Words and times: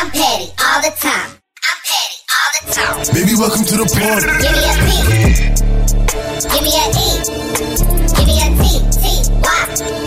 I'm 0.00 0.12
petty 0.12 0.54
all 0.62 0.80
the 0.80 0.94
time. 0.96 1.42
I'm 1.66 1.80
petty 1.82 2.22
all 2.30 2.50
the 2.54 2.62
time. 2.70 3.02
Baby, 3.12 3.34
welcome 3.34 3.64
to 3.64 3.74
the 3.74 3.82
party. 3.98 4.30
Give 4.38 4.54
me 4.54 4.62
a 4.62 4.78
P. 4.78 4.94
Give 6.46 6.62
me 6.62 6.70
a 6.70 6.86
E. 6.86 7.18
Give 8.14 8.30
me 8.30 8.38
a 8.38 8.46
T. 8.62 8.78
T. 8.94 9.26
Y. 9.26 9.58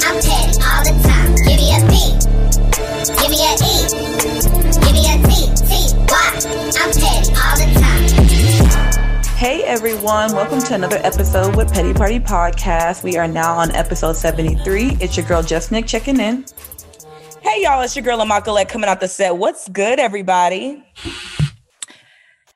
I'm 0.07 0.15
petty 0.15 0.55
all 0.63 0.79
the 0.88 0.96
time. 1.04 1.35
Give 1.43 1.59
me 1.59 1.75
a 1.75 1.83
P. 1.91 2.15
Give 3.19 3.35
me 3.35 3.43
a 3.43 3.51
E. 3.51 3.83
Give 4.79 4.96
me 4.96 5.12
a 5.12 5.19
T. 5.27 5.51
T. 5.59 5.92
Y. 6.08 6.39
I'm 6.80 6.96
petty 6.96 7.36
all 7.36 7.60
the 7.60 7.68
time. 7.76 7.92
Hey 9.36 9.64
everyone, 9.64 10.32
welcome 10.34 10.60
to 10.60 10.73
another 10.73 11.02
episode 11.04 11.58
with 11.58 11.73
Petty 11.73 11.94
Party 11.94 12.20
Podcast. 12.20 13.04
We 13.04 13.18
are 13.18 13.28
now 13.28 13.58
on 13.58 13.71
episode 13.71 14.14
73. 14.16 15.00
It's 15.02 15.18
your 15.18 15.26
girl 15.26 15.44
Just 15.44 15.70
Nick 15.70 15.86
checking 15.86 16.21
in. 16.21 16.46
Hey 17.52 17.63
y'all, 17.63 17.81
it's 17.81 17.97
your 17.97 18.04
girl 18.04 18.20
Amakalette 18.20 18.70
coming 18.70 18.89
out 18.89 19.02
the 19.02 19.09
set. 19.09 19.36
What's 19.36 19.67
good, 19.67 19.99
everybody? 19.99 20.81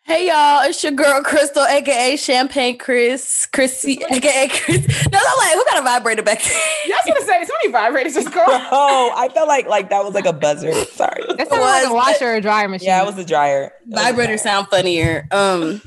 Hey 0.03 0.27
y'all, 0.27 0.61
it's 0.63 0.81
your 0.83 0.93
girl 0.93 1.21
Crystal, 1.21 1.65
aka 1.65 2.15
Champagne 2.15 2.77
Chris, 2.77 3.45
Chrissy, 3.51 4.01
aka 4.09 4.47
Chris. 4.47 4.87
No, 5.11 5.20
I'm 5.20 5.37
like, 5.37 5.53
who 5.53 5.65
got 5.65 5.79
a 5.79 5.81
vibrator 5.81 6.23
back 6.23 6.41
there? 6.41 6.61
Yeah, 6.85 6.95
I 6.95 7.09
was 7.09 7.13
gonna 7.13 7.25
say, 7.25 7.43
so 7.43 7.53
many 7.65 7.73
vibrators 7.73 8.13
just 8.13 8.31
go. 8.34 8.45
Oh, 8.47 9.11
I 9.17 9.27
felt 9.27 9.49
like 9.49 9.67
like 9.67 9.89
that 9.89 10.01
was 10.05 10.13
like 10.13 10.25
a 10.25 10.31
buzzer. 10.31 10.71
Sorry. 10.85 11.23
That 11.27 11.49
sounded 11.49 11.65
like 11.65 11.84
was, 11.84 11.91
a 11.91 11.93
washer 11.93 12.35
or 12.35 12.39
dryer 12.39 12.70
machine. 12.70 12.87
Yeah, 12.87 13.03
it 13.03 13.05
was 13.05 13.17
a 13.17 13.25
dryer. 13.25 13.73
It 13.85 13.89
was 13.89 14.01
Vibrator 14.01 14.37
sound 14.37 14.70
funnier. 14.70 15.27
Um, 15.29 15.81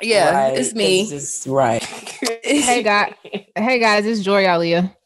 yeah, 0.00 0.44
Right, 0.44 0.56
it's 0.56 0.72
me. 0.72 1.02
It's 1.02 1.10
just 1.10 1.46
right. 1.46 1.84
Hey 2.42 2.82
guys, 2.82 3.12
hey 3.54 3.78
guys, 3.78 4.06
it's 4.06 4.22
Joy 4.22 4.48
Alia. 4.50 4.96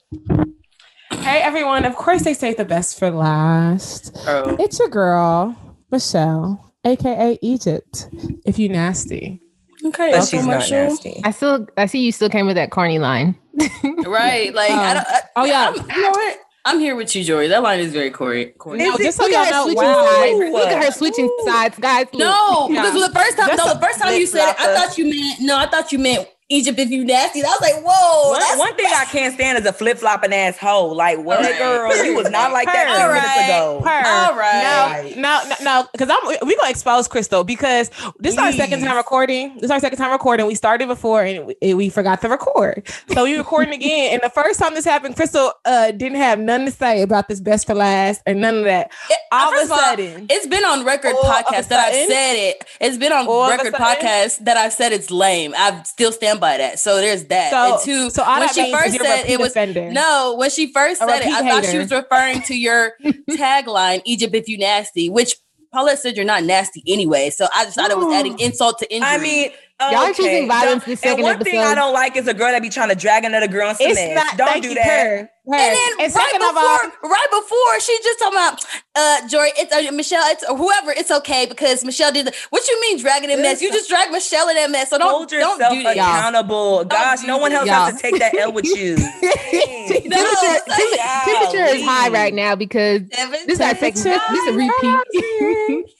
Hey 1.26 1.42
everyone, 1.42 1.84
of 1.84 1.96
course 1.96 2.22
they 2.22 2.34
say 2.34 2.54
the 2.54 2.64
best 2.64 3.00
for 3.00 3.10
last. 3.10 4.16
Oh. 4.28 4.56
It's 4.60 4.78
your 4.78 4.88
girl, 4.88 5.56
Michelle, 5.90 6.72
aka 6.84 7.36
Egypt. 7.42 8.08
If 8.44 8.60
you 8.60 8.68
nasty. 8.68 9.40
okay, 9.84 10.12
But 10.12 10.28
she's 10.28 10.46
not 10.46 10.62
show. 10.62 10.84
nasty. 10.86 11.20
I 11.24 11.32
still 11.32 11.66
I 11.76 11.86
see 11.86 11.98
you 12.04 12.12
still 12.12 12.28
came 12.30 12.46
with 12.46 12.54
that 12.54 12.70
corny 12.70 13.00
line. 13.00 13.34
Right, 14.06 14.54
like 14.54 14.70
I 14.70 14.90
Oh. 14.90 14.94
don't. 14.94 15.06
I, 15.08 15.20
Oh, 15.36 15.44
yeah. 15.44 15.68
I'm, 15.68 15.74
you 15.96 16.02
know 16.02 16.10
what? 16.10 16.38
I'm 16.64 16.78
here 16.80 16.94
with 16.94 17.14
you, 17.16 17.24
Jory. 17.24 17.48
That 17.48 17.62
line 17.62 17.80
is 17.80 17.92
very 17.92 18.10
corny. 18.10 18.46
corny. 18.46 18.84
Is 18.84 18.88
No, 18.88 18.94
it- 18.94 19.02
just 19.02 19.16
so 19.18 19.24
look 19.24 19.32
y'all 19.32 19.40
at 19.40 19.46
her 19.48 19.52
know, 19.52 19.64
switching 19.64 19.82
wow. 19.82 20.04
sides. 20.04 20.52
Look 20.52 20.68
at 20.68 20.84
her 20.84 20.90
switching 20.92 21.36
sides, 21.44 21.78
guys. 21.78 22.06
look. 22.12 22.20
No, 22.20 22.68
Yeah. 22.70 22.82
because 22.82 23.08
the 23.08 23.18
first 23.18 23.36
time, 23.36 23.48
Just 23.48 23.66
no, 23.66 23.74
the 23.74 23.80
first 23.80 23.98
time 24.00 24.14
you 24.14 24.26
said 24.26 24.50
it, 24.50 24.56
I 24.60 24.74
thought 24.76 24.96
you 24.96 25.06
meant 25.10 25.40
no, 25.40 25.58
I 25.58 25.66
thought 25.66 25.90
you 25.92 25.98
meant 25.98 26.28
Egypt 26.48 26.78
if 26.78 26.90
you 26.90 27.04
nasty. 27.04 27.40
And 27.40 27.48
I 27.48 27.50
was 27.50 27.60
like, 27.60 27.84
whoa, 27.84 28.30
One, 28.30 28.40
that's 28.40 28.58
one 28.58 28.74
thing 28.76 28.86
I 28.86 29.04
can't 29.06 29.34
stand 29.34 29.58
is 29.58 29.66
a 29.66 29.72
flip 29.72 29.98
flopping 29.98 30.32
asshole. 30.32 30.94
Like, 30.94 31.18
what, 31.18 31.38
Alright. 31.38 31.58
girl? 31.58 32.04
You 32.06 32.14
was 32.14 32.30
not 32.30 32.52
like 32.52 32.66
that 32.66 32.86
Her. 32.88 32.96
ten 32.96 33.08
minutes 33.08 33.26
Alright. 33.26 33.48
ago. 33.48 33.80
Her. 33.84 34.06
All 34.06 34.36
right. 34.38 35.14
Now, 35.16 35.42
no, 35.42 35.48
now, 35.48 35.80
no, 35.82 35.88
because 35.92 36.08
I'm 36.08 36.46
we 36.46 36.54
gonna 36.56 36.70
expose 36.70 37.08
Crystal 37.08 37.42
because 37.42 37.90
this 38.20 38.34
is 38.34 38.38
our 38.38 38.52
second 38.52 38.80
time 38.84 38.96
recording. 38.96 39.54
This 39.54 39.64
is 39.64 39.70
our 39.72 39.80
second 39.80 39.98
time 39.98 40.12
recording. 40.12 40.46
We 40.46 40.54
started 40.54 40.86
before 40.86 41.22
and 41.24 41.52
we, 41.60 41.74
we 41.74 41.88
forgot 41.88 42.20
to 42.22 42.28
record, 42.28 42.86
so 43.12 43.24
we're 43.24 43.38
recording 43.38 43.74
again. 43.74 44.14
And 44.14 44.22
the 44.22 44.30
first 44.30 44.60
time 44.60 44.74
this 44.74 44.84
happened, 44.84 45.16
Crystal 45.16 45.52
uh 45.64 45.90
didn't 45.90 46.18
have 46.18 46.38
nothing 46.38 46.66
to 46.66 46.72
say 46.72 47.02
about 47.02 47.28
this 47.28 47.40
best 47.40 47.66
for 47.66 47.74
last 47.74 48.22
or 48.26 48.34
none 48.34 48.58
of 48.58 48.64
that. 48.64 48.92
It- 49.10 49.18
All 49.32 49.48
of 49.52 49.58
first 49.58 49.70
a 49.70 49.74
all, 49.74 49.80
sudden, 49.80 50.26
it's 50.30 50.46
been 50.46 50.64
on 50.64 50.84
record 50.84 51.14
All 51.14 51.26
of 51.26 51.40
a 51.40 51.42
podcast 51.42 51.68
that 51.68 51.80
I've 51.88 52.08
said 52.08 52.34
it. 52.34 52.64
It's 52.80 52.96
been 52.98 53.12
on 53.12 53.26
All 53.26 53.48
record 53.50 53.74
podcast 53.74 54.44
that 54.44 54.56
I've 54.56 54.72
said 54.72 54.92
it's 54.92 55.10
lame. 55.10 55.52
I've 55.58 55.84
still 55.86 56.12
stand 56.12 56.35
by 56.40 56.56
that. 56.58 56.78
So 56.78 56.96
there's 56.96 57.24
that. 57.26 57.50
So- 57.50 57.74
and 57.74 57.84
two, 57.84 58.10
so 58.10 58.22
when 58.24 58.48
she 58.48 58.72
first 58.72 58.96
said 59.00 59.24
it 59.28 59.38
was 59.38 59.50
offender. 59.52 59.90
no. 59.90 60.34
When 60.38 60.50
she 60.50 60.72
first 60.72 61.00
said 61.00 61.08
it, 61.08 61.26
I 61.26 61.38
repeat 61.40 61.50
thought 61.50 61.64
she 61.64 61.78
was 61.78 61.90
referring 61.90 62.42
to 62.42 62.56
your 62.56 62.92
tagline, 63.30 64.02
"Egypt 64.04 64.34
if 64.34 64.48
you 64.48 64.58
nasty," 64.58 65.08
which 65.08 65.36
Paulette 65.72 65.98
said 65.98 66.16
you're 66.16 66.24
not 66.24 66.44
nasty 66.44 66.82
anyway. 66.86 67.30
So 67.30 67.46
I 67.54 67.64
just 67.64 67.76
thought 67.76 67.90
it 67.90 67.98
was 67.98 68.14
adding 68.14 68.38
insult 68.38 68.78
to 68.78 68.92
injury. 68.92 69.08
I 69.08 69.18
mean, 69.18 69.50
Y'all 69.78 70.12
choosing 70.14 70.48
violence 70.48 70.84
Don't- 70.84 70.86
this 70.86 71.00
second 71.00 71.18
and 71.26 71.36
one 71.36 71.44
thing 71.44 71.60
I 71.60 71.74
don't 71.74 71.92
like 71.92 72.16
is 72.16 72.26
a 72.26 72.32
girl 72.32 72.50
that 72.50 72.62
be 72.62 72.70
trying 72.70 72.88
to 72.88 72.94
drag 72.94 73.24
another 73.26 73.46
girl 73.46 73.68
in 73.68 73.76
some 73.76 73.86
it's 73.88 73.96
mess. 73.96 74.14
not. 74.14 74.36
Don't 74.38 74.62
do 74.62 74.70
you, 74.70 74.74
that. 74.74 74.84
Her, 74.86 75.16
her. 75.18 75.28
And 75.48 75.76
then 75.76 75.98
right 75.98 76.10
second 76.10 76.38
before, 76.40 76.50
of 76.50 76.56
all, 76.56 77.10
right 77.10 77.26
before, 77.30 77.80
she 77.80 77.98
just 78.02 78.18
talking 78.18 78.38
about 78.38 78.64
uh 78.94 79.28
Jory, 79.28 79.50
it's 79.58 79.70
uh, 79.74 79.92
Michelle, 79.92 80.22
it's 80.28 80.42
or 80.48 80.56
whoever, 80.56 80.92
it's 80.92 81.10
okay 81.10 81.44
because 81.44 81.84
Michelle 81.84 82.10
did. 82.10 82.26
The, 82.26 82.34
what 82.48 82.66
you 82.66 82.80
mean 82.80 82.98
dragging 82.98 83.28
in 83.30 83.42
mess? 83.42 83.60
You 83.60 83.70
just 83.70 83.90
drag 83.90 84.10
Michelle 84.10 84.48
in 84.48 84.54
that 84.56 84.70
mess. 84.70 84.88
So 84.88 84.96
don't 84.96 85.10
Hold 85.10 85.28
don't 85.28 85.40
yourself 85.58 85.72
do 85.74 85.82
that. 85.82 85.96
accountable. 85.98 86.84
Gosh, 86.86 87.20
do 87.20 87.26
no 87.26 87.36
one 87.36 87.52
else 87.52 87.66
Y'all. 87.66 87.84
has 87.84 87.96
to 87.96 88.02
take 88.02 88.18
that 88.18 88.34
L 88.34 88.52
with 88.52 88.64
you. 88.74 88.96
Temperature, 88.96 90.08
No, 90.08 90.16
temperature- 90.16 90.62
golly. 90.68 90.98
temperature 91.26 91.64
is 91.76 91.84
high 91.84 92.08
right 92.08 92.32
now 92.32 92.56
because 92.56 93.02
this 93.10 93.46
is 93.46 93.60
our 93.60 93.74
second. 93.76 94.02
This 94.04 94.06
is 94.06 94.48
a 94.48 94.52
repeat. 94.56 95.84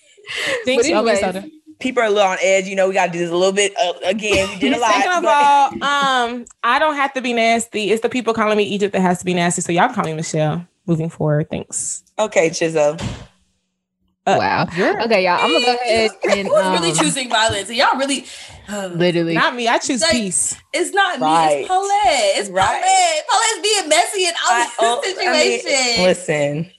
Thanks, 0.65 0.89
But 0.89 0.97
anyways, 0.97 1.21
Soda. 1.21 1.45
People 1.79 2.03
are 2.03 2.07
a 2.07 2.11
little 2.11 2.31
on 2.31 2.39
edge. 2.43 2.67
You 2.67 2.75
know, 2.77 2.89
we 2.89 2.95
got 2.95 3.07
to 3.07 3.13
do 3.13 3.19
this 3.19 3.31
a 3.31 3.37
little 3.37 3.53
bit 3.53 3.75
uh, 3.83 3.93
again. 4.05 4.49
We 4.51 4.59
did 4.59 4.73
a 4.73 4.79
lot. 4.81 4.93
Second 4.93 5.13
of 5.13 5.25
all, 5.27 5.67
um, 5.85 6.45
I 6.63 6.79
don't 6.79 6.97
have 6.97 7.13
to 7.15 7.21
be 7.21 7.33
nasty. 7.35 7.91
It's 7.91 8.03
the 8.03 8.09
people 8.09 8.33
calling 8.35 8.57
me 8.57 8.65
Egypt 8.65 8.93
that 8.95 9.01
has 9.03 9.19
to 9.19 9.25
be 9.25 9.35
nasty. 9.35 9.61
So 9.63 9.73
y'all 9.73 9.87
can 9.87 9.95
call 9.95 10.05
me 10.05 10.15
Michelle 10.15 10.67
moving 10.87 11.11
forward. 11.11 11.49
Thanks. 11.51 12.03
okay, 12.19 12.49
Chizzo. 12.51 13.01
Uh, 14.29 14.37
wow. 14.41 14.63
Okay, 15.05 15.25
y'all. 15.25 15.39
I'm 15.41 15.53
gonna 15.53 15.65
go 15.65 15.75
ahead 15.75 16.11
and 16.31 16.49
Who's 16.49 16.67
really 16.81 16.91
um, 16.91 16.97
choosing 16.97 17.29
violence? 17.29 17.69
And 17.69 17.79
y'all 17.79 17.97
really, 17.97 18.25
literally. 18.69 19.35
Not 19.35 19.55
me. 19.55 19.69
I 19.69 19.79
choose 19.79 20.01
Like- 20.03 20.11
peace. 20.13 20.57
it's 20.73 20.91
not 20.93 21.21
me. 21.21 21.27
It's 21.61 21.69
Paulette. 21.69 21.93
It's 22.35 22.49
Right. 22.51 22.67
Paulette. 22.67 23.27
Paulette's 23.29 23.63
being 23.63 23.89
messy 23.89 24.25
in 24.25 24.31
all 24.35 24.51
I- 24.51 24.71
oh, 24.81 25.01
this 25.05 25.17
I 25.21 25.33
mean, 25.33 25.61
situation. 25.61 26.05
listen, 26.05 26.71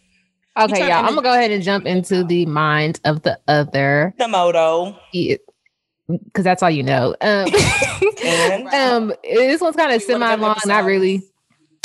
Okay, 0.57 0.87
y'all. 0.87 1.05
I'm 1.05 1.09
gonna 1.09 1.21
go 1.21 1.33
ahead 1.33 1.51
and 1.51 1.61
jump 1.63 1.85
into 1.85 2.23
the 2.23 2.45
mind 2.45 2.99
of 3.05 3.21
the 3.21 3.39
other, 3.47 4.13
the 4.17 4.27
moto. 4.27 4.97
because 6.07 6.43
that's 6.43 6.63
all 6.63 6.69
you 6.69 6.83
know. 6.83 7.15
Um, 7.21 7.47
um, 8.73 9.13
this 9.23 9.61
one's 9.61 9.75
kind 9.75 9.91
of 9.91 10.01
One 10.07 10.23
of 10.23 10.29
them 10.29 10.29
semi 10.29 10.35
long, 10.35 10.55
not 10.65 10.83
really. 10.83 11.21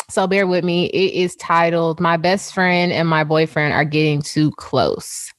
So 0.08 0.26
bear 0.26 0.46
with 0.46 0.64
me. 0.64 0.86
It 0.86 1.14
is 1.14 1.36
titled 1.36 2.00
"My 2.00 2.16
Best 2.16 2.54
Friend 2.54 2.92
and 2.92 3.08
My 3.08 3.24
Boyfriend 3.24 3.74
Are 3.74 3.84
Getting 3.84 4.22
Too 4.22 4.50
Close." 4.52 5.32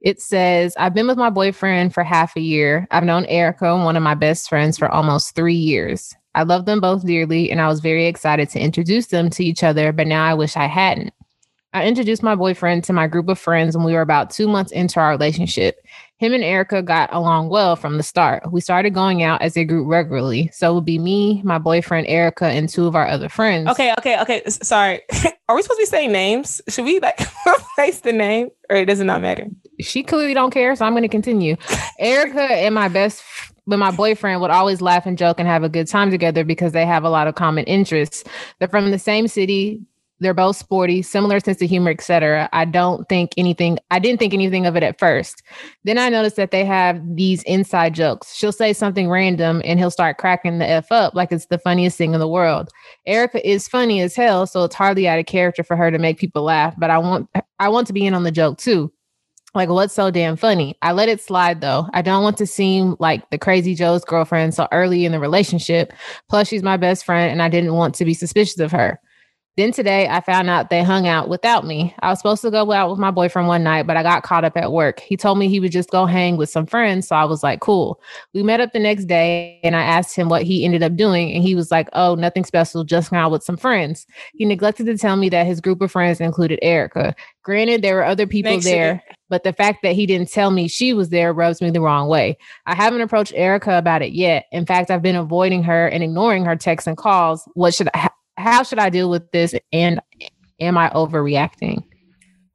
It 0.00 0.20
says, 0.20 0.74
I've 0.78 0.94
been 0.94 1.08
with 1.08 1.18
my 1.18 1.30
boyfriend 1.30 1.92
for 1.92 2.04
half 2.04 2.36
a 2.36 2.40
year. 2.40 2.86
I've 2.92 3.02
known 3.02 3.24
Erica, 3.24 3.76
one 3.76 3.96
of 3.96 4.02
my 4.02 4.14
best 4.14 4.48
friends, 4.48 4.78
for 4.78 4.88
almost 4.88 5.34
three 5.34 5.54
years. 5.54 6.14
I 6.36 6.44
love 6.44 6.66
them 6.66 6.80
both 6.80 7.04
dearly, 7.04 7.50
and 7.50 7.60
I 7.60 7.66
was 7.66 7.80
very 7.80 8.06
excited 8.06 8.48
to 8.50 8.60
introduce 8.60 9.08
them 9.08 9.28
to 9.30 9.44
each 9.44 9.64
other, 9.64 9.92
but 9.92 10.06
now 10.06 10.24
I 10.24 10.34
wish 10.34 10.56
I 10.56 10.66
hadn't. 10.66 11.12
I 11.74 11.84
introduced 11.86 12.22
my 12.22 12.34
boyfriend 12.34 12.84
to 12.84 12.94
my 12.94 13.06
group 13.06 13.28
of 13.28 13.38
friends 13.38 13.76
when 13.76 13.84
we 13.84 13.92
were 13.92 14.00
about 14.00 14.30
two 14.30 14.48
months 14.48 14.72
into 14.72 14.98
our 15.00 15.10
relationship. 15.10 15.84
Him 16.16 16.32
and 16.32 16.42
Erica 16.42 16.82
got 16.82 17.12
along 17.12 17.50
well 17.50 17.76
from 17.76 17.98
the 17.98 18.02
start. 18.02 18.50
We 18.50 18.60
started 18.62 18.94
going 18.94 19.22
out 19.22 19.42
as 19.42 19.56
a 19.56 19.64
group 19.64 19.86
regularly. 19.86 20.50
So 20.52 20.70
it 20.70 20.74
would 20.74 20.84
be 20.86 20.98
me, 20.98 21.42
my 21.44 21.58
boyfriend 21.58 22.06
Erica, 22.08 22.46
and 22.46 22.68
two 22.68 22.86
of 22.86 22.96
our 22.96 23.06
other 23.06 23.28
friends. 23.28 23.68
Okay, 23.68 23.92
okay, 23.98 24.18
okay. 24.22 24.42
S- 24.46 24.66
Sorry. 24.66 25.02
Are 25.48 25.54
we 25.54 25.62
supposed 25.62 25.78
to 25.78 25.82
be 25.82 25.86
saying 25.86 26.10
names? 26.10 26.60
Should 26.68 26.86
we 26.86 27.00
like 27.00 27.20
replace 27.46 28.00
the 28.00 28.12
name, 28.12 28.48
or 28.70 28.76
it 28.76 28.86
does 28.86 29.00
not 29.00 29.20
matter? 29.22 29.46
she 29.80 30.02
clearly 30.02 30.34
don't 30.34 30.50
care, 30.50 30.74
so 30.74 30.84
I'm 30.84 30.92
going 30.92 31.02
to 31.02 31.08
continue. 31.08 31.56
Erica 32.00 32.42
and 32.42 32.74
my 32.74 32.88
best, 32.88 33.22
but 33.66 33.78
my 33.78 33.90
boyfriend 33.92 34.40
would 34.40 34.50
always 34.50 34.80
laugh 34.80 35.06
and 35.06 35.16
joke 35.16 35.38
and 35.38 35.46
have 35.46 35.62
a 35.62 35.68
good 35.68 35.86
time 35.86 36.10
together 36.10 36.42
because 36.44 36.72
they 36.72 36.84
have 36.86 37.04
a 37.04 37.10
lot 37.10 37.28
of 37.28 37.34
common 37.36 37.64
interests. 37.66 38.24
They're 38.58 38.68
from 38.68 38.90
the 38.90 38.98
same 38.98 39.28
city. 39.28 39.82
They're 40.20 40.34
both 40.34 40.56
sporty, 40.56 41.02
similar 41.02 41.38
sense 41.40 41.62
of 41.62 41.68
humor, 41.68 41.90
etc. 41.90 42.48
I 42.52 42.64
don't 42.64 43.08
think 43.08 43.32
anything. 43.36 43.78
I 43.90 43.98
didn't 43.98 44.18
think 44.18 44.34
anything 44.34 44.66
of 44.66 44.76
it 44.76 44.82
at 44.82 44.98
first. 44.98 45.42
Then 45.84 45.98
I 45.98 46.08
noticed 46.08 46.36
that 46.36 46.50
they 46.50 46.64
have 46.64 47.00
these 47.14 47.42
inside 47.44 47.94
jokes. 47.94 48.34
She'll 48.34 48.52
say 48.52 48.72
something 48.72 49.08
random, 49.08 49.62
and 49.64 49.78
he'll 49.78 49.90
start 49.90 50.18
cracking 50.18 50.58
the 50.58 50.66
f 50.66 50.90
up 50.90 51.14
like 51.14 51.30
it's 51.30 51.46
the 51.46 51.58
funniest 51.58 51.96
thing 51.96 52.14
in 52.14 52.20
the 52.20 52.28
world. 52.28 52.68
Erica 53.06 53.46
is 53.48 53.68
funny 53.68 54.00
as 54.00 54.16
hell, 54.16 54.46
so 54.46 54.64
it's 54.64 54.74
hardly 54.74 55.06
out 55.06 55.18
of 55.18 55.26
character 55.26 55.62
for 55.62 55.76
her 55.76 55.90
to 55.90 55.98
make 55.98 56.18
people 56.18 56.42
laugh. 56.42 56.74
But 56.78 56.90
I 56.90 56.98
want, 56.98 57.28
I 57.58 57.68
want 57.68 57.86
to 57.86 57.92
be 57.92 58.06
in 58.06 58.14
on 58.14 58.24
the 58.24 58.32
joke 58.32 58.58
too. 58.58 58.92
Like, 59.54 59.70
what's 59.70 59.94
so 59.94 60.10
damn 60.10 60.36
funny? 60.36 60.76
I 60.82 60.92
let 60.92 61.08
it 61.08 61.20
slide 61.20 61.60
though. 61.60 61.88
I 61.94 62.02
don't 62.02 62.22
want 62.22 62.36
to 62.38 62.46
seem 62.46 62.96
like 62.98 63.28
the 63.30 63.38
crazy 63.38 63.74
Joe's 63.74 64.04
girlfriend 64.04 64.54
so 64.54 64.68
early 64.72 65.04
in 65.04 65.12
the 65.12 65.18
relationship. 65.18 65.92
Plus, 66.28 66.48
she's 66.48 66.62
my 66.62 66.76
best 66.76 67.04
friend, 67.04 67.30
and 67.30 67.40
I 67.40 67.48
didn't 67.48 67.74
want 67.74 67.94
to 67.96 68.04
be 68.04 68.14
suspicious 68.14 68.58
of 68.58 68.72
her. 68.72 69.00
Then 69.58 69.72
today, 69.72 70.06
I 70.06 70.20
found 70.20 70.48
out 70.48 70.70
they 70.70 70.84
hung 70.84 71.08
out 71.08 71.28
without 71.28 71.66
me. 71.66 71.92
I 71.98 72.10
was 72.10 72.20
supposed 72.20 72.42
to 72.42 72.50
go 72.52 72.70
out 72.70 72.90
with 72.90 73.00
my 73.00 73.10
boyfriend 73.10 73.48
one 73.48 73.64
night, 73.64 73.88
but 73.88 73.96
I 73.96 74.04
got 74.04 74.22
caught 74.22 74.44
up 74.44 74.56
at 74.56 74.70
work. 74.70 75.00
He 75.00 75.16
told 75.16 75.36
me 75.36 75.48
he 75.48 75.58
would 75.58 75.72
just 75.72 75.90
go 75.90 76.06
hang 76.06 76.36
with 76.36 76.48
some 76.48 76.64
friends. 76.64 77.08
So 77.08 77.16
I 77.16 77.24
was 77.24 77.42
like, 77.42 77.58
cool. 77.58 78.00
We 78.32 78.44
met 78.44 78.60
up 78.60 78.72
the 78.72 78.78
next 78.78 79.06
day 79.06 79.58
and 79.64 79.74
I 79.74 79.82
asked 79.82 80.14
him 80.14 80.28
what 80.28 80.44
he 80.44 80.64
ended 80.64 80.84
up 80.84 80.94
doing. 80.94 81.32
And 81.32 81.42
he 81.42 81.56
was 81.56 81.72
like, 81.72 81.88
oh, 81.94 82.14
nothing 82.14 82.44
special, 82.44 82.84
just 82.84 83.10
hung 83.10 83.18
out 83.18 83.32
with 83.32 83.42
some 83.42 83.56
friends. 83.56 84.06
He 84.36 84.44
neglected 84.44 84.86
to 84.86 84.96
tell 84.96 85.16
me 85.16 85.28
that 85.30 85.44
his 85.44 85.60
group 85.60 85.82
of 85.82 85.90
friends 85.90 86.20
included 86.20 86.60
Erica. 86.62 87.16
Granted, 87.42 87.82
there 87.82 87.96
were 87.96 88.04
other 88.04 88.28
people 88.28 88.52
Makes 88.52 88.66
it- 88.66 88.70
there, 88.70 89.02
but 89.28 89.42
the 89.42 89.52
fact 89.52 89.78
that 89.82 89.96
he 89.96 90.06
didn't 90.06 90.30
tell 90.30 90.52
me 90.52 90.68
she 90.68 90.94
was 90.94 91.08
there 91.08 91.32
rubs 91.32 91.60
me 91.60 91.70
the 91.70 91.80
wrong 91.80 92.06
way. 92.06 92.38
I 92.66 92.76
haven't 92.76 93.00
approached 93.00 93.32
Erica 93.34 93.76
about 93.76 94.02
it 94.02 94.12
yet. 94.12 94.44
In 94.52 94.66
fact, 94.66 94.92
I've 94.92 95.02
been 95.02 95.16
avoiding 95.16 95.64
her 95.64 95.88
and 95.88 96.04
ignoring 96.04 96.44
her 96.44 96.54
texts 96.54 96.86
and 96.86 96.96
calls. 96.96 97.42
What 97.54 97.74
should 97.74 97.88
I, 97.92 98.10
how 98.38 98.62
should 98.62 98.78
I 98.78 98.88
deal 98.90 99.10
with 99.10 99.30
this? 99.32 99.54
And 99.72 100.00
am 100.60 100.78
I 100.78 100.90
overreacting? 100.90 101.84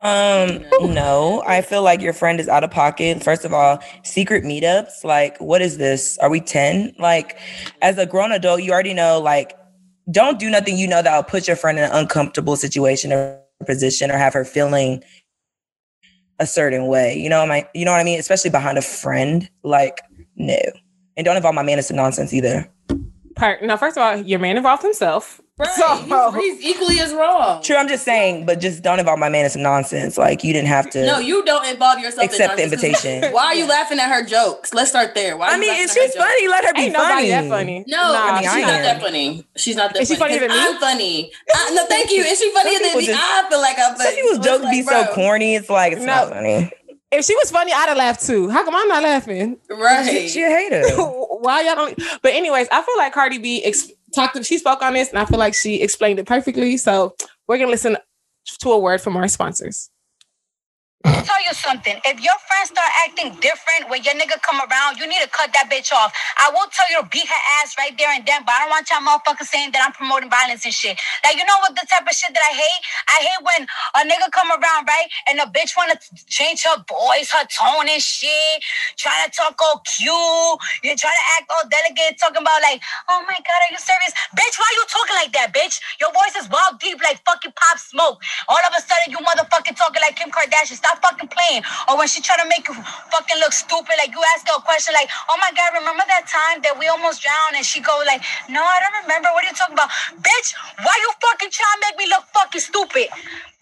Um, 0.02 0.66
no, 0.94 1.44
I 1.48 1.62
feel 1.62 1.82
like 1.82 2.02
your 2.02 2.12
friend 2.12 2.40
is 2.40 2.50
out 2.50 2.64
of 2.64 2.72
pocket. 2.72 3.24
First 3.24 3.46
of 3.46 3.54
all, 3.54 3.80
secret 4.04 4.44
meetups. 4.44 5.04
Like, 5.04 5.38
what 5.40 5.62
is 5.62 5.78
this? 5.78 6.18
Are 6.18 6.30
we 6.30 6.42
10? 6.42 6.96
Like, 7.00 7.38
as 7.82 7.98
a 7.98 8.06
grown 8.06 8.34
adult, 8.34 8.64
you 8.64 8.74
already 8.74 8.94
know, 8.94 9.20
like, 9.20 9.58
don't 10.12 10.40
do 10.40 10.50
nothing 10.50 10.78
you 10.78 10.88
know 10.88 11.02
that 11.02 11.16
will 11.16 11.24
put 11.24 11.48
your 11.48 11.56
friend 11.56 11.78
in 11.78 11.86
an 11.86 11.92
uncomfortable 11.94 12.58
situation 12.58 13.14
or 13.14 13.42
position 13.66 14.12
or 14.12 14.18
have 14.18 14.34
her 14.34 14.44
feeling 14.44 15.02
a 16.40 16.46
certain 16.46 16.88
way. 16.88 17.18
You 17.18 17.30
know, 17.30 17.46
my 17.46 17.68
you 17.74 17.86
know 17.86 17.92
what 17.92 18.02
I 18.02 18.04
mean? 18.04 18.20
Especially 18.20 18.50
behind 18.50 18.78
a 18.78 18.82
friend. 18.82 19.50
Like, 19.64 20.02
no. 20.36 20.60
And 21.16 21.24
don't 21.24 21.38
involve 21.38 21.56
my 21.56 21.64
man 21.64 21.78
in 21.78 21.84
some 21.84 21.96
nonsense 21.96 22.34
either. 22.34 22.70
Part, 23.36 23.64
no, 23.64 23.78
first 23.78 23.98
of 23.98 24.04
all, 24.04 24.18
your 24.18 24.40
man 24.40 24.58
involved 24.58 24.84
himself. 24.84 25.40
Right. 25.60 25.70
So- 25.70 26.32
he's, 26.32 26.60
he's 26.60 26.76
equally 26.76 27.00
as 27.00 27.14
wrong. 27.14 27.62
True, 27.62 27.76
I'm 27.76 27.88
just 27.88 28.04
saying, 28.04 28.48
but 28.48 28.60
just 28.60 28.82
don't 28.82 28.98
involve 29.00 29.20
my 29.20 29.30
man 29.30 29.46
in 29.46 29.52
some 29.52 29.62
nonsense. 29.62 30.18
Like, 30.18 30.44
you 30.44 30.52
didn't 30.52 30.68
have 30.70 30.90
to 30.92 31.06
No, 31.06 31.20
you 31.20 31.46
don't 31.46 31.64
involve 31.68 32.00
yourself. 32.00 32.24
in 32.24 32.30
accept 32.30 32.58
the 32.58 32.64
invitation. 32.64 33.24
Why 33.32 33.46
are 33.46 33.56
you 33.56 33.68
laughing 33.68 34.00
at 34.00 34.10
her 34.10 34.26
jokes? 34.26 34.74
Let's 34.74 34.90
start 34.90 35.14
there. 35.14 35.38
Why? 35.38 35.50
Are 35.50 35.52
I 35.54 35.58
mean, 35.60 35.70
if 35.70 35.76
at 35.76 35.82
her 35.82 36.02
she's 36.02 36.16
jokes? 36.16 36.26
funny, 36.26 36.48
let 36.48 36.66
her 36.66 36.74
be 36.74 36.80
Ain't 36.82 36.94
nobody 36.94 37.14
funny. 37.14 37.30
that 37.30 37.48
funny. 37.50 37.86
No, 37.88 37.98
Nah, 38.14 38.24
I 38.26 38.32
mean, 38.34 38.44
she's 38.44 38.52
I 38.52 38.62
not 38.62 38.82
that 38.82 39.02
funny. 39.02 39.48
She's 39.56 39.76
not 39.76 39.94
that 39.94 40.02
Is 40.02 40.08
she 40.08 40.16
funny. 40.16 40.34
funnier 40.40 40.48
than 40.48 40.58
'Cause 40.58 40.70
me? 40.70 40.74
I'm 40.76 40.80
funny. 40.82 41.32
I, 41.54 41.72
no, 41.76 41.86
thank 41.86 42.12
you. 42.12 42.24
Is 42.24 42.40
she 42.40 42.52
funnier 42.52 42.80
than 42.80 42.98
me? 42.98 43.06
just- 43.06 43.22
I 43.22 43.48
feel 43.48 43.62
like 43.62 43.78
I'm 43.78 43.96
funny. 43.96 44.06
Some 44.06 44.16
people's 44.16 44.46
jokes 44.46 44.64
like, 44.64 44.72
be 44.74 44.82
so 44.82 45.06
corny. 45.14 45.56
It's 45.56 45.70
like 45.70 45.94
it's 45.94 46.02
No. 46.02 46.08
not 46.16 46.30
funny. 46.30 46.72
If 47.12 47.26
she 47.26 47.36
was 47.36 47.52
funny, 47.52 47.72
I'd 47.72 47.90
have 47.90 47.98
laughed 47.98 48.26
too. 48.26 48.50
How 48.50 48.66
come 48.66 48.76
I'm 48.76 48.88
not 48.88 49.04
laughing? 49.04 49.58
Right. 49.70 50.04
She, 50.10 50.30
she 50.30 50.42
a 50.42 50.50
hater. 50.50 50.82
Why 50.98 51.62
y'all 51.62 51.76
don't? 51.76 52.02
But 52.24 52.34
anyways, 52.34 52.68
I 52.72 52.82
feel 52.82 52.98
like 52.98 53.14
Cardi 53.14 53.38
B 53.38 53.64
ex- 53.64 53.92
talked. 54.14 54.36
To, 54.36 54.44
she 54.44 54.58
spoke 54.58 54.82
on 54.82 54.94
this, 54.94 55.10
and 55.10 55.20
I 55.20 55.26
feel 55.26 55.40
like 55.40 55.54
she 55.56 55.82
explained 55.82 56.20
it 56.20 56.28
perfectly. 56.28 56.78
So 56.78 57.16
we're 57.48 57.58
gonna 57.58 57.72
listen 57.72 57.98
to 58.62 58.72
a 58.72 58.80
word 58.80 59.02
from 59.02 59.18
our 59.18 59.28
sponsors. 59.28 59.90
Tell 61.04 61.42
you 61.46 61.54
something. 61.54 61.98
If 62.06 62.22
your 62.22 62.38
friends 62.48 62.72
start 62.72 62.92
acting 63.06 63.36
different 63.42 63.90
when 63.90 64.04
your 64.04 64.16
nigga 64.16 64.40
come 64.42 64.60
around, 64.62 65.00
you 65.00 65.08
need 65.08 65.22
to 65.24 65.30
cut 65.30 65.52
that 65.54 65.70
bitch 65.72 65.92
off. 65.94 66.14
I 66.40 66.52
will 66.52 66.68
tell 66.72 66.88
you 66.92 67.04
to 67.04 67.08
beat 67.10 67.28
her 67.28 67.44
ass 67.62 67.76
right 67.78 67.96
there 67.98 68.12
and 68.14 68.26
then, 68.26 68.44
but 68.46 68.54
I 68.56 68.60
don't 68.66 68.72
want 68.74 68.88
y'all 68.90 69.04
motherfuckers 69.04 69.50
saying 69.52 69.72
that 69.74 69.84
I'm 69.86 69.94
promoting 69.94 70.30
violence 70.30 70.66
and 70.66 70.74
shit. 70.74 71.00
Like, 71.24 71.38
you 71.38 71.46
know 71.46 71.58
what 71.64 71.76
the 71.76 71.86
type 71.90 72.06
of 72.08 72.16
shit 72.16 72.32
that 72.34 72.44
I 72.44 72.54
hate? 72.56 72.82
I 73.10 73.18
hate 73.26 73.42
when 73.44 73.62
a 74.00 74.02
nigga 74.08 74.28
come 74.32 74.50
around, 74.52 74.88
right? 74.88 75.10
And 75.30 75.40
a 75.42 75.48
bitch 75.50 75.76
wanna 75.78 75.98
change 76.28 76.64
her 76.66 76.80
voice, 76.88 77.32
her 77.34 77.46
tone 77.50 77.88
and 77.90 78.02
shit, 78.02 78.64
trying 78.98 79.26
to 79.28 79.32
talk 79.34 79.58
all 79.62 79.82
cute. 79.86 80.58
You're 80.84 81.00
trying 81.00 81.18
to 81.20 81.28
act 81.40 81.48
all 81.52 81.66
delicate, 81.70 82.20
talking 82.20 82.44
about 82.44 82.62
like, 82.64 82.82
oh 83.10 83.22
my 83.28 83.38
god, 83.40 83.60
are 83.68 83.72
you 83.72 83.80
serious? 83.82 84.14
Bitch, 84.36 84.56
why 84.60 84.70
you 84.76 84.84
talking 84.90 85.18
like 85.20 85.34
that, 85.36 85.50
bitch? 85.54 85.80
Your 86.02 86.12
voice 86.14 86.36
is 86.40 86.50
wild 86.50 86.80
deep 86.80 87.00
like 87.04 87.22
fucking 87.26 87.54
pop 87.56 87.80
smoke. 87.80 88.22
All 88.50 88.60
of 88.62 88.74
a 88.78 88.82
sudden, 88.82 89.12
you 89.12 89.20
motherfucking 89.20 89.76
talking 89.78 90.02
like 90.02 90.16
Kim 90.16 90.30
Kardashian. 90.32 90.78
Stop 90.78 90.93
fucking 91.02 91.30
playing. 91.30 91.64
Or 91.90 91.98
when 91.98 92.08
she 92.08 92.22
try 92.22 92.38
to 92.38 92.48
make 92.50 92.68
you 92.68 92.76
fucking 92.76 93.40
look 93.40 93.54
stupid, 93.54 93.96
like 93.98 94.12
you 94.12 94.22
ask 94.36 94.48
her 94.50 94.58
a 94.58 94.64
question 94.64 94.94
like, 94.94 95.10
oh 95.30 95.38
my 95.42 95.52
God, 95.56 95.74
remember 95.80 96.04
that 96.08 96.28
time 96.30 96.62
that 96.64 96.78
we 96.78 96.88
almost 96.88 97.24
drowned? 97.24 97.56
And 97.58 97.66
she 97.66 97.82
go 97.82 97.94
like, 98.06 98.22
no, 98.50 98.62
I 98.62 98.78
don't 98.84 99.04
remember. 99.08 99.30
What 99.34 99.46
are 99.46 99.50
you 99.50 99.58
talking 99.58 99.78
about? 99.78 99.90
Bitch, 100.22 100.50
why 100.84 100.96
you 101.02 101.10
fucking 101.22 101.52
trying 101.54 101.78
to 101.80 101.84
make 101.90 101.98
me 101.98 102.06
look 102.12 102.26
fucking 102.36 102.62
stupid? 102.62 103.10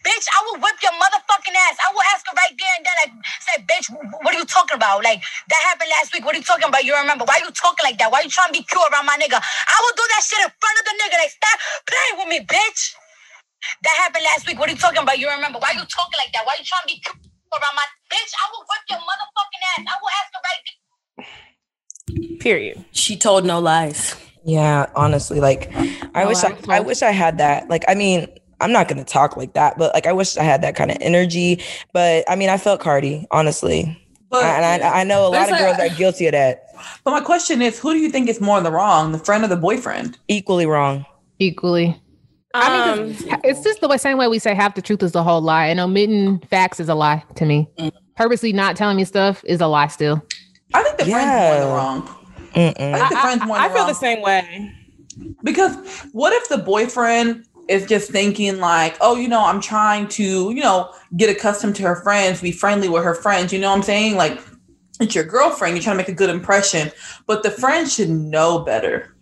Bitch, 0.04 0.26
I 0.36 0.40
will 0.50 0.60
whip 0.60 0.76
your 0.84 0.92
motherfucking 1.00 1.56
ass. 1.56 1.78
I 1.80 1.94
will 1.94 2.04
ask 2.12 2.28
her 2.28 2.36
right 2.36 2.52
there 2.58 2.74
and 2.76 2.84
then, 2.84 2.96
like, 3.08 3.14
say, 3.40 3.56
bitch, 3.64 3.88
what 4.20 4.36
are 4.36 4.40
you 4.40 4.44
talking 4.44 4.76
about? 4.76 5.00
Like, 5.04 5.24
that 5.48 5.62
happened 5.72 5.92
last 5.96 6.12
week. 6.12 6.26
What 6.26 6.36
are 6.36 6.40
you 6.40 6.44
talking 6.44 6.68
about? 6.68 6.84
You 6.84 6.96
remember? 7.00 7.24
Why 7.24 7.40
you 7.40 7.52
talking 7.52 7.84
like 7.88 8.00
that? 8.00 8.12
Why 8.12 8.20
you 8.20 8.30
trying 8.30 8.52
to 8.52 8.58
be 8.60 8.64
cute 8.68 8.84
around 8.92 9.06
my 9.08 9.16
nigga? 9.16 9.40
I 9.40 9.78
will 9.80 9.96
do 9.96 10.04
that 10.12 10.22
shit 10.28 10.44
in 10.44 10.52
front 10.60 10.76
of 10.76 10.84
the 10.84 10.94
nigga. 11.00 11.16
Like, 11.24 11.32
stop 11.32 11.58
playing 11.88 12.16
with 12.20 12.28
me, 12.28 12.40
bitch. 12.44 12.96
That 13.84 13.96
happened 13.98 14.26
last 14.26 14.48
week. 14.48 14.60
What 14.60 14.70
are 14.70 14.74
you 14.74 14.78
talking 14.78 15.02
about? 15.02 15.20
You 15.20 15.30
remember? 15.30 15.60
Why 15.60 15.70
are 15.70 15.74
you 15.80 15.86
talking 15.86 16.18
like 16.18 16.32
that? 16.34 16.46
Why 16.46 16.54
are 16.54 16.60
you 16.60 16.66
trying 16.66 16.82
to 16.84 16.88
be 16.88 17.00
cute 17.00 17.16
around 17.54 17.76
my 17.76 17.86
bitch? 18.12 18.32
I 18.34 18.46
will 18.52 18.66
whip 18.70 18.84
your 18.90 19.00
motherfucking 19.00 19.64
ass. 19.78 19.86
I 19.88 19.96
will 20.02 20.14
ask 20.20 20.30
her 20.34 20.42
right. 22.26 22.40
Period. 22.40 22.84
She 22.92 23.16
told 23.18 23.46
no 23.46 23.60
lies. 23.60 24.16
Yeah, 24.44 24.88
honestly, 24.96 25.40
like 25.40 25.72
I 26.16 26.24
No, 26.24 26.28
wish 26.30 26.44
I, 26.44 26.48
I 26.48 26.52
absolutely. 26.54 26.86
wish 26.86 27.02
I 27.04 27.12
had 27.12 27.38
that. 27.38 27.70
Like, 27.70 27.84
I 27.88 27.94
mean, 27.94 28.28
I'm 28.60 28.72
not 28.72 28.88
gonna 28.88 29.04
talk 29.04 29.38
like 29.38 29.54
that, 29.54 29.78
but 29.78 29.94
like 29.94 30.08
I 30.08 30.14
wish 30.14 30.36
I 30.38 30.44
had 30.44 30.64
that 30.64 30.76
kind 30.76 30.90
of 30.92 30.98
energy. 31.00 31.62
But 31.94 32.26
I 32.30 32.36
mean, 32.36 32.50
I 32.50 32.58
felt 32.58 32.80
Cardi, 32.82 33.28
honestly, 33.32 33.98
But, 34.30 34.44
and 34.44 34.84
I, 34.84 35.02
I 35.02 35.04
know 35.04 35.28
a 35.28 35.30
lot 35.30 35.44
it's 35.44 35.52
of 35.52 35.58
girls 35.60 35.78
like- 35.78 35.92
are 35.92 35.96
guilty 35.96 36.26
of 36.26 36.32
that. 36.32 36.66
but 37.04 37.12
my 37.12 37.22
question 37.22 37.62
is, 37.62 37.78
who 37.80 37.94
do 37.94 38.00
you 38.00 38.10
think 38.10 38.28
is 38.30 38.42
more 38.42 38.58
in 38.58 38.64
the 38.64 38.72
wrong, 38.72 39.12
the 39.12 39.20
friend 39.20 39.44
or 39.44 39.48
the 39.48 39.56
boyfriend? 39.58 40.18
Equally 40.28 40.66
wrong. 40.66 41.06
Equally. 41.38 42.02
Um, 42.54 43.16
It's 43.44 43.64
just 43.64 43.82
the 43.82 43.98
same 43.98 44.18
way 44.18 44.28
we 44.28 44.40
say 44.40 44.54
half 44.54 44.76
the 44.76 44.82
truth 44.82 45.04
is 45.04 45.12
the 45.12 45.24
whole 45.24 45.42
lie. 45.42 45.68
And 45.68 45.80
omitting 45.80 46.40
facts 46.50 46.80
is 46.80 46.90
a 46.90 46.96
lie 46.96 47.24
to 47.36 47.46
me. 47.46 47.70
Mm. 47.78 47.92
Purposely 48.16 48.54
not 48.54 48.76
telling 48.76 48.98
me 48.98 49.06
stuff 49.06 49.44
is 49.46 49.62
a 49.62 49.68
lie 49.68 49.88
still. 49.88 50.22
I 50.74 50.84
think 50.84 50.98
the 50.98 51.06
friend's 51.06 51.32
more 51.32 51.54
in 51.56 51.62
the 51.62 51.68
wrong. 51.68 52.02
Mm-mm. 52.54 52.94
I 52.94 52.98
think 53.00 53.10
the 53.10 53.18
I, 53.18 53.22
friend's 53.22 53.46
more 53.46 53.56
in 53.58 53.62
I 53.62 53.68
the 53.68 53.74
feel 53.74 53.84
wrong. 53.84 53.88
the 53.88 53.94
same 53.96 54.22
way. 54.22 54.72
Because 55.44 55.76
what 56.12 56.34
if 56.34 56.50
the 56.50 56.58
boyfriend 56.58 57.46
is 57.68 57.86
just 57.86 58.12
thinking 58.12 58.60
like, 58.60 58.98
oh, 59.02 59.16
you 59.16 59.28
know, 59.28 59.44
I'm 59.44 59.62
trying 59.62 60.08
to, 60.10 60.52
you 60.52 60.62
know, 60.62 60.92
get 61.16 61.30
accustomed 61.30 61.76
to 61.78 61.84
her 61.84 62.02
friends, 62.04 62.42
be 62.42 62.52
friendly 62.52 62.90
with 62.90 63.04
her 63.04 63.16
friends. 63.16 63.54
You 63.54 63.60
know 63.60 63.70
what 63.70 63.78
I'm 63.78 63.84
saying? 63.84 64.16
Like, 64.16 64.40
it's 65.00 65.16
your 65.16 65.24
girlfriend. 65.24 65.76
You're 65.76 65.84
trying 65.84 65.96
to 65.96 66.04
make 66.04 66.10
a 66.10 66.14
good 66.14 66.30
impression, 66.30 66.92
but 67.28 67.44
the 67.44 67.52
friend 67.52 67.90
should 67.90 68.10
know 68.10 68.60
better. 68.60 69.16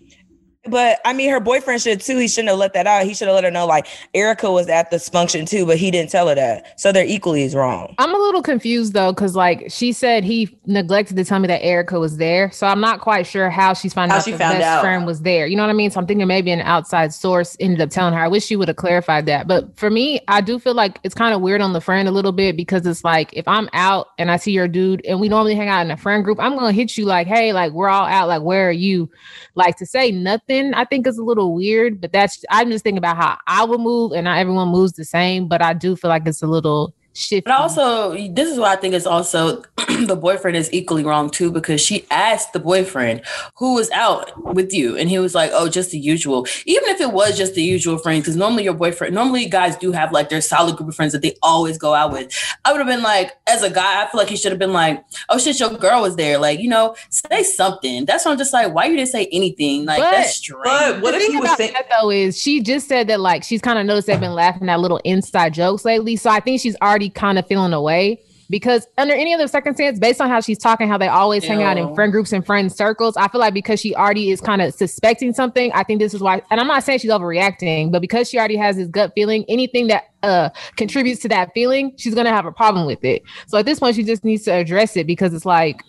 But 0.65 0.99
I 1.05 1.13
mean, 1.13 1.29
her 1.29 1.39
boyfriend 1.39 1.81
should 1.81 2.01
too. 2.01 2.17
He 2.17 2.27
shouldn't 2.27 2.49
have 2.49 2.57
let 2.57 2.73
that 2.73 2.85
out. 2.85 3.05
He 3.05 3.13
should 3.13 3.27
have 3.29 3.35
let 3.35 3.45
her 3.45 3.51
know, 3.51 3.65
like 3.65 3.87
Erica 4.13 4.51
was 4.51 4.67
at 4.67 4.91
this 4.91 5.07
function 5.07 5.45
too, 5.45 5.65
but 5.65 5.77
he 5.77 5.89
didn't 5.89 6.09
tell 6.11 6.27
her 6.27 6.35
that. 6.35 6.77
So 6.79 6.91
they're 6.91 7.05
equally 7.05 7.43
as 7.45 7.55
wrong. 7.55 7.95
I'm 7.97 8.13
a 8.13 8.17
little 8.17 8.41
confused 8.41 8.91
though, 8.93 9.13
because 9.13 9.37
like 9.37 9.67
she 9.69 9.93
said 9.93 10.25
he 10.25 10.59
neglected 10.65 11.15
to 11.15 11.23
tell 11.23 11.39
me 11.39 11.47
that 11.47 11.63
Erica 11.63 11.97
was 11.97 12.17
there. 12.17 12.51
So 12.51 12.67
I'm 12.67 12.81
not 12.81 12.99
quite 12.99 13.25
sure 13.25 13.49
how 13.49 13.73
she's 13.73 13.93
finding 13.93 14.11
How 14.11 14.17
out 14.19 14.25
she 14.25 14.31
the 14.33 14.37
found 14.37 14.57
best 14.57 14.65
out. 14.65 14.81
friend 14.81 15.05
was 15.05 15.21
there. 15.21 15.47
You 15.47 15.55
know 15.55 15.63
what 15.63 15.69
I 15.69 15.73
mean? 15.73 15.91
So 15.91 15.99
I'm 16.01 16.05
thinking 16.05 16.27
maybe 16.27 16.51
an 16.51 16.59
outside 16.59 17.13
source 17.13 17.55
ended 17.61 17.79
up 17.79 17.89
telling 17.89 18.13
her. 18.13 18.19
I 18.19 18.27
wish 18.27 18.45
she 18.45 18.57
would 18.57 18.67
have 18.67 18.77
clarified 18.77 19.27
that. 19.27 19.47
But 19.47 19.77
for 19.77 19.89
me, 19.89 20.19
I 20.27 20.41
do 20.41 20.59
feel 20.59 20.73
like 20.73 20.99
it's 21.03 21.15
kind 21.15 21.33
of 21.33 21.39
weird 21.39 21.61
on 21.61 21.71
the 21.71 21.81
friend 21.81 22.09
a 22.09 22.11
little 22.11 22.33
bit 22.33 22.57
because 22.57 22.85
it's 22.85 23.05
like 23.05 23.29
if 23.31 23.47
I'm 23.47 23.69
out 23.71 24.07
and 24.17 24.29
I 24.29 24.35
see 24.35 24.51
your 24.51 24.67
dude 24.67 25.05
and 25.05 25.21
we 25.21 25.29
normally 25.29 25.55
hang 25.55 25.69
out 25.69 25.85
in 25.85 25.91
a 25.91 25.97
friend 25.97 26.21
group, 26.23 26.37
I'm 26.41 26.57
gonna 26.57 26.73
hit 26.73 26.97
you 26.97 27.05
like, 27.05 27.27
hey, 27.27 27.53
like 27.53 27.71
we're 27.71 27.87
all 27.87 28.05
out, 28.05 28.27
like 28.27 28.41
where 28.41 28.67
are 28.67 28.73
you? 28.73 29.09
Like 29.55 29.77
to 29.77 29.85
say 29.85 30.11
nothing, 30.11 30.48
I 30.49 30.85
think 30.85 31.07
is 31.07 31.17
a 31.17 31.23
little 31.23 31.53
weird, 31.53 32.01
but 32.01 32.11
that's 32.11 32.43
I'm 32.49 32.71
just 32.71 32.83
thinking 32.83 32.97
about 32.97 33.17
how 33.17 33.37
I 33.47 33.63
would 33.63 33.79
move 33.79 34.13
and 34.13 34.25
not 34.25 34.39
everyone 34.39 34.69
moves 34.69 34.93
the 34.93 35.05
same, 35.05 35.47
but 35.47 35.61
I 35.61 35.73
do 35.73 35.95
feel 35.95 36.09
like 36.09 36.25
it's 36.25 36.41
a 36.41 36.47
little 36.47 36.93
shifty. 37.13 37.41
But 37.41 37.53
also, 37.59 38.13
this 38.29 38.49
is 38.49 38.59
why 38.59 38.73
I 38.73 38.75
think 38.75 38.93
it's 38.93 39.05
also 39.05 39.61
the 40.05 40.17
boyfriend 40.19 40.57
is 40.57 40.71
equally 40.73 41.03
wrong 41.03 41.29
too, 41.29 41.51
because 41.51 41.81
she 41.81 42.05
asked 42.11 42.53
the 42.53 42.59
boyfriend 42.59 43.21
who 43.57 43.75
was 43.75 43.89
out 43.91 44.31
with 44.55 44.73
you, 44.73 44.97
and 44.97 45.09
he 45.09 45.19
was 45.19 45.35
like, 45.35 45.51
"Oh, 45.53 45.69
just 45.69 45.91
the 45.91 45.99
usual." 45.99 46.45
Even 46.65 46.89
if 46.89 47.01
it 47.01 47.11
was 47.11 47.37
just 47.37 47.55
the 47.55 47.63
usual 47.63 47.97
friends, 47.97 48.21
because 48.21 48.35
normally 48.35 48.63
your 48.63 48.73
boyfriend, 48.73 49.13
normally 49.15 49.45
guys 49.47 49.75
do 49.75 49.91
have 49.91 50.11
like 50.11 50.29
their 50.29 50.41
solid 50.41 50.75
group 50.75 50.89
of 50.89 50.95
friends 50.95 51.13
that 51.13 51.21
they 51.21 51.35
always 51.41 51.77
go 51.77 51.93
out 51.93 52.11
with. 52.11 52.31
I 52.65 52.71
would 52.71 52.79
have 52.79 52.87
been 52.87 53.03
like, 53.03 53.31
as 53.47 53.63
a 53.63 53.69
guy, 53.69 54.03
I 54.03 54.07
feel 54.09 54.19
like 54.19 54.29
he 54.29 54.37
should 54.37 54.51
have 54.51 54.59
been 54.59 54.73
like, 54.73 55.03
"Oh 55.29 55.37
shit, 55.37 55.59
your 55.59 55.71
girl 55.71 56.01
was 56.01 56.15
there." 56.15 56.37
Like, 56.37 56.59
you 56.59 56.69
know, 56.69 56.95
say 57.09 57.43
something. 57.43 58.05
That's 58.05 58.25
why 58.25 58.31
I'm 58.31 58.37
just 58.37 58.53
like, 58.53 58.73
why 58.73 58.85
you 58.85 58.95
didn't 58.95 59.09
say 59.09 59.27
anything? 59.31 59.85
Like 59.85 59.99
But- 59.99 60.11
that's 60.11 60.35
strange. 60.35 60.63
But 60.63 61.01
what 61.01 61.11
the 61.11 61.17
if 61.17 61.23
thing 61.23 61.31
he 61.31 61.37
was 61.37 61.45
about 61.49 61.57
saying? 61.57 61.73
that 61.73 61.87
though 61.89 62.09
is 62.09 62.39
she 62.39 62.61
just 62.61 62.87
said 62.87 63.07
that 63.07 63.19
like 63.19 63.43
she's 63.43 63.61
kind 63.61 63.79
of 63.79 63.85
noticed 63.85 64.07
they've 64.07 64.19
been 64.19 64.33
laughing 64.33 64.69
at 64.69 64.79
little 64.79 65.01
inside 65.03 65.53
jokes 65.53 65.85
lately. 65.85 66.15
So 66.15 66.29
I 66.29 66.39
think 66.39 66.61
she's 66.61 66.75
already 66.81 67.08
kind 67.09 67.39
of 67.39 67.47
feeling 67.47 67.73
away 67.73 68.21
because 68.49 68.87
under 68.97 69.13
any 69.13 69.33
other 69.33 69.47
circumstance, 69.47 69.99
based 69.99 70.19
on 70.19 70.29
how 70.29 70.41
she's 70.41 70.57
talking, 70.57 70.89
how 70.89 70.97
they 70.97 71.07
always 71.07 71.43
hang 71.43 71.61
out 71.61 71.77
in 71.77 71.93
friend 71.93 72.11
groups 72.11 72.33
and 72.33 72.43
friend 72.43 72.71
circles, 72.71 73.15
I 73.15 73.27
feel 73.27 73.39
like 73.39 73.53
because 73.53 73.79
she 73.79 73.93
already 73.93 74.31
is 74.31 74.41
kind 74.41 74.61
of 74.61 74.73
suspecting 74.73 75.33
something, 75.33 75.71
I 75.73 75.83
think 75.83 75.99
this 75.99 76.15
is 76.15 76.21
why. 76.21 76.41
And 76.49 76.59
I'm 76.59 76.67
not 76.67 76.83
saying 76.83 76.99
she's 76.99 77.11
overreacting, 77.11 77.91
but 77.91 78.01
because 78.01 78.27
she 78.27 78.39
already 78.39 78.57
has 78.57 78.77
this 78.77 78.87
gut 78.87 79.11
feeling, 79.13 79.45
anything 79.47 79.87
that 79.87 80.05
uh 80.23 80.49
contributes 80.77 81.21
to 81.21 81.29
that 81.29 81.51
feeling, 81.53 81.93
she's 81.97 82.15
gonna 82.15 82.31
have 82.31 82.45
a 82.45 82.51
problem 82.51 82.87
with 82.87 83.03
it. 83.03 83.21
So 83.47 83.57
at 83.59 83.65
this 83.65 83.79
point, 83.79 83.95
she 83.95 84.03
just 84.03 84.25
needs 84.25 84.43
to 84.45 84.51
address 84.51 84.97
it 84.97 85.05
because 85.05 85.33
it's 85.33 85.45
like 85.45 85.83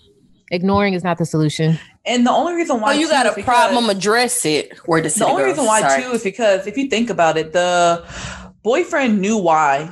ignoring 0.51 0.93
is 0.95 1.03
not 1.03 1.17
the 1.17 1.25
solution. 1.25 1.79
And 2.05 2.27
the 2.27 2.31
only 2.31 2.55
reason 2.55 2.77
oh, 2.77 2.81
why 2.81 2.93
you 2.95 3.09
got 3.09 3.27
a 3.27 3.43
problem? 3.43 3.89
Address 3.89 4.45
it. 4.45 4.77
Where 4.85 5.01
the 5.01 5.09
The 5.09 5.27
only 5.27 5.45
reason 5.45 5.65
why 5.65 6.01
too 6.01 6.13
is 6.13 6.23
because 6.23 6.67
if 6.67 6.77
you 6.77 6.89
think 6.89 7.09
about 7.09 7.39
it, 7.39 7.53
the 7.53 8.05
boyfriend 8.63 9.21
knew 9.21 9.39
why 9.39 9.91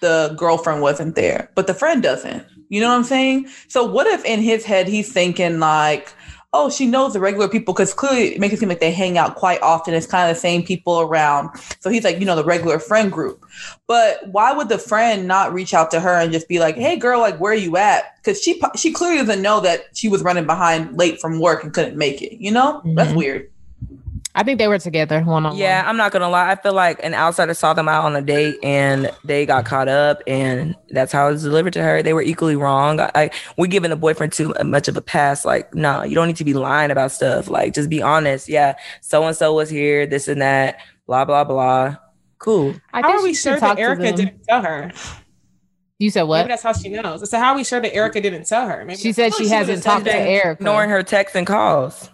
the 0.00 0.34
girlfriend 0.36 0.82
wasn't 0.82 1.14
there, 1.14 1.50
but 1.54 1.66
the 1.66 1.74
friend 1.74 2.02
doesn't. 2.02 2.44
You 2.68 2.80
know 2.80 2.88
what 2.88 2.96
I'm 2.96 3.04
saying? 3.04 3.48
So 3.68 3.84
what 3.84 4.06
if 4.06 4.24
in 4.24 4.40
his 4.40 4.64
head 4.64 4.88
he's 4.88 5.10
thinking 5.12 5.58
like, 5.58 6.12
oh, 6.54 6.70
she 6.70 6.86
knows 6.86 7.12
the 7.12 7.20
regular 7.20 7.46
people 7.48 7.74
because 7.74 7.92
clearly 7.92 8.34
it 8.34 8.40
makes 8.40 8.54
it 8.54 8.58
seem 8.60 8.68
like 8.70 8.80
they 8.80 8.90
hang 8.90 9.18
out 9.18 9.34
quite 9.36 9.60
often. 9.60 9.92
It's 9.94 10.06
kind 10.06 10.30
of 10.30 10.34
the 10.34 10.40
same 10.40 10.62
people 10.62 11.00
around. 11.00 11.50
So 11.80 11.90
he's 11.90 12.04
like, 12.04 12.18
you 12.20 12.24
know, 12.24 12.36
the 12.36 12.44
regular 12.44 12.78
friend 12.78 13.12
group. 13.12 13.44
But 13.86 14.26
why 14.30 14.52
would 14.52 14.68
the 14.70 14.78
friend 14.78 15.28
not 15.28 15.52
reach 15.52 15.74
out 15.74 15.90
to 15.90 16.00
her 16.00 16.14
and 16.14 16.32
just 16.32 16.48
be 16.48 16.58
like, 16.58 16.76
hey, 16.76 16.96
girl, 16.96 17.20
like 17.20 17.38
where 17.38 17.52
are 17.52 17.56
you 17.56 17.76
at? 17.76 18.16
Because 18.16 18.42
she 18.42 18.60
she 18.76 18.92
clearly 18.92 19.18
doesn't 19.18 19.42
know 19.42 19.60
that 19.60 19.84
she 19.94 20.08
was 20.08 20.22
running 20.22 20.46
behind 20.46 20.96
late 20.96 21.20
from 21.20 21.38
work 21.38 21.64
and 21.64 21.72
couldn't 21.72 21.96
make 21.98 22.22
it. 22.22 22.40
You 22.40 22.50
know, 22.50 22.80
that's 22.94 23.12
Mhm. 23.12 23.16
weird. 23.16 23.50
I 24.38 24.44
think 24.44 24.60
they 24.60 24.68
were 24.68 24.78
together 24.78 25.20
one 25.22 25.44
on. 25.46 25.56
Yeah, 25.56 25.82
I'm 25.84 25.96
not 25.96 26.12
gonna 26.12 26.28
lie. 26.28 26.52
I 26.52 26.54
feel 26.54 26.72
like 26.72 27.02
an 27.02 27.12
outsider 27.12 27.54
saw 27.54 27.74
them 27.74 27.88
out 27.88 28.04
on 28.04 28.14
a 28.14 28.22
date 28.22 28.56
and 28.62 29.10
they 29.24 29.44
got 29.44 29.64
caught 29.64 29.88
up, 29.88 30.22
and 30.28 30.76
that's 30.90 31.10
how 31.10 31.26
it 31.28 31.32
was 31.32 31.42
delivered 31.42 31.72
to 31.72 31.82
her. 31.82 32.04
They 32.04 32.12
were 32.12 32.22
equally 32.22 32.54
wrong. 32.54 33.00
I, 33.00 33.10
I 33.16 33.30
we're 33.56 33.66
giving 33.66 33.90
the 33.90 33.96
boyfriend 33.96 34.32
too 34.32 34.54
much 34.64 34.86
of 34.86 34.96
a 34.96 35.00
pass. 35.00 35.44
Like, 35.44 35.74
no, 35.74 36.04
you 36.04 36.14
don't 36.14 36.28
need 36.28 36.36
to 36.36 36.44
be 36.44 36.54
lying 36.54 36.92
about 36.92 37.10
stuff. 37.10 37.48
Like, 37.48 37.74
just 37.74 37.90
be 37.90 38.00
honest. 38.00 38.48
Yeah, 38.48 38.76
so 39.00 39.24
and 39.24 39.36
so 39.36 39.54
was 39.54 39.70
here, 39.70 40.06
this 40.06 40.28
and 40.28 40.40
that, 40.40 40.78
blah 41.08 41.24
blah 41.24 41.42
blah. 41.42 41.96
Cool. 42.38 42.76
I 42.92 43.02
How 43.02 43.18
are 43.18 43.22
we 43.24 43.34
should 43.34 43.42
sure 43.42 43.58
talk 43.58 43.76
that 43.76 43.82
Erica 43.82 44.12
didn't 44.12 44.44
tell 44.44 44.62
her? 44.62 44.92
You 45.98 46.10
said 46.10 46.22
what? 46.22 46.38
Maybe 46.38 46.50
that's 46.50 46.62
how 46.62 46.74
she 46.74 46.90
knows. 46.90 47.28
So 47.28 47.40
how 47.40 47.50
are 47.50 47.56
we 47.56 47.64
sure 47.64 47.80
that 47.80 47.92
Erica 47.92 48.20
didn't 48.20 48.46
tell 48.46 48.68
her? 48.68 48.84
Maybe 48.84 48.98
She 48.98 49.10
said 49.10 49.34
she 49.34 49.42
would've 49.42 49.58
hasn't 49.58 49.82
talked 49.82 50.04
to 50.04 50.12
that. 50.12 50.28
Erica. 50.28 50.62
Ignoring 50.62 50.90
her 50.90 51.02
texts 51.02 51.34
and 51.34 51.44
calls. 51.44 52.08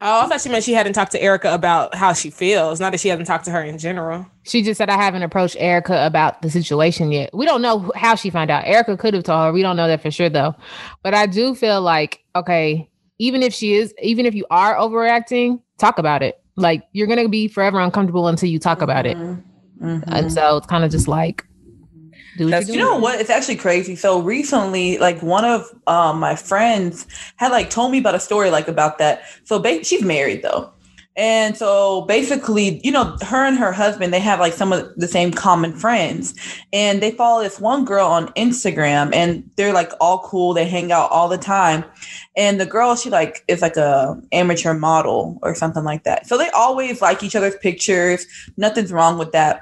Oh, 0.00 0.20
I 0.24 0.28
thought 0.28 0.40
she 0.40 0.48
meant 0.48 0.62
she 0.62 0.74
hadn't 0.74 0.92
talked 0.92 1.10
to 1.12 1.20
Erica 1.22 1.52
about 1.52 1.92
how 1.94 2.12
she 2.12 2.30
feels, 2.30 2.78
not 2.78 2.92
that 2.92 3.00
she 3.00 3.08
hasn't 3.08 3.26
talked 3.26 3.44
to 3.46 3.50
her 3.50 3.62
in 3.62 3.78
general. 3.78 4.26
She 4.44 4.62
just 4.62 4.78
said 4.78 4.88
I 4.88 4.96
haven't 4.96 5.24
approached 5.24 5.56
Erica 5.58 6.06
about 6.06 6.40
the 6.40 6.50
situation 6.50 7.10
yet. 7.10 7.30
We 7.34 7.46
don't 7.46 7.62
know 7.62 7.90
how 7.96 8.14
she 8.14 8.30
found 8.30 8.48
out. 8.50 8.64
Erica 8.64 8.96
could 8.96 9.12
have 9.14 9.24
told 9.24 9.46
her. 9.46 9.52
We 9.52 9.62
don't 9.62 9.76
know 9.76 9.88
that 9.88 10.00
for 10.00 10.12
sure 10.12 10.28
though. 10.28 10.54
But 11.02 11.14
I 11.14 11.26
do 11.26 11.54
feel 11.56 11.80
like 11.82 12.22
okay, 12.36 12.88
even 13.18 13.42
if 13.42 13.52
she 13.52 13.74
is, 13.74 13.92
even 14.00 14.24
if 14.24 14.36
you 14.36 14.46
are 14.50 14.76
overreacting, 14.76 15.60
talk 15.78 15.98
about 15.98 16.22
it. 16.22 16.40
Like 16.54 16.84
you're 16.92 17.08
gonna 17.08 17.28
be 17.28 17.48
forever 17.48 17.80
uncomfortable 17.80 18.28
until 18.28 18.48
you 18.48 18.60
talk 18.60 18.80
about 18.82 19.04
it. 19.04 19.16
Mhm. 19.16 19.42
And 19.80 20.32
so 20.32 20.58
it's 20.58 20.66
kind 20.68 20.84
of 20.84 20.92
just 20.92 21.08
like 21.08 21.44
That's- 22.38 22.68
you 22.68 22.74
You 22.74 22.80
know 22.80 22.96
what? 22.96 23.20
It's 23.20 23.30
actually 23.30 23.56
crazy. 23.56 23.96
So 23.96 24.20
recently, 24.20 24.98
like 24.98 25.20
one 25.22 25.44
of 25.44 25.70
um, 25.86 26.20
my 26.20 26.36
friends 26.36 27.06
had 27.36 27.50
like 27.50 27.70
told 27.70 27.92
me 27.92 27.98
about 27.98 28.14
a 28.14 28.20
story 28.20 28.50
like 28.50 28.68
about 28.68 28.98
that. 28.98 29.22
So 29.44 29.58
ba- 29.58 29.84
she's 29.84 30.02
married 30.02 30.42
though. 30.42 30.72
And 31.16 31.56
so 31.56 32.02
basically, 32.02 32.80
you 32.84 32.92
know, 32.92 33.16
her 33.22 33.44
and 33.44 33.58
her 33.58 33.72
husband, 33.72 34.14
they 34.14 34.20
have 34.20 34.38
like 34.38 34.52
some 34.52 34.72
of 34.72 34.94
the 34.94 35.08
same 35.08 35.32
common 35.32 35.72
friends. 35.72 36.32
And 36.72 37.02
they 37.02 37.10
follow 37.10 37.42
this 37.42 37.58
one 37.58 37.84
girl 37.84 38.06
on 38.06 38.28
Instagram 38.34 39.12
and 39.12 39.42
they're 39.56 39.72
like 39.72 39.90
all 40.00 40.20
cool. 40.20 40.54
They 40.54 40.64
hang 40.64 40.92
out 40.92 41.10
all 41.10 41.28
the 41.28 41.36
time. 41.36 41.84
And 42.36 42.60
the 42.60 42.66
girl, 42.66 42.94
she 42.94 43.10
like 43.10 43.42
is 43.48 43.62
like 43.62 43.76
a 43.76 44.16
amateur 44.30 44.74
model 44.74 45.40
or 45.42 45.56
something 45.56 45.82
like 45.82 46.04
that. 46.04 46.28
So 46.28 46.38
they 46.38 46.50
always 46.50 47.02
like 47.02 47.24
each 47.24 47.34
other's 47.34 47.56
pictures. 47.56 48.24
Nothing's 48.56 48.92
wrong 48.92 49.18
with 49.18 49.32
that. 49.32 49.60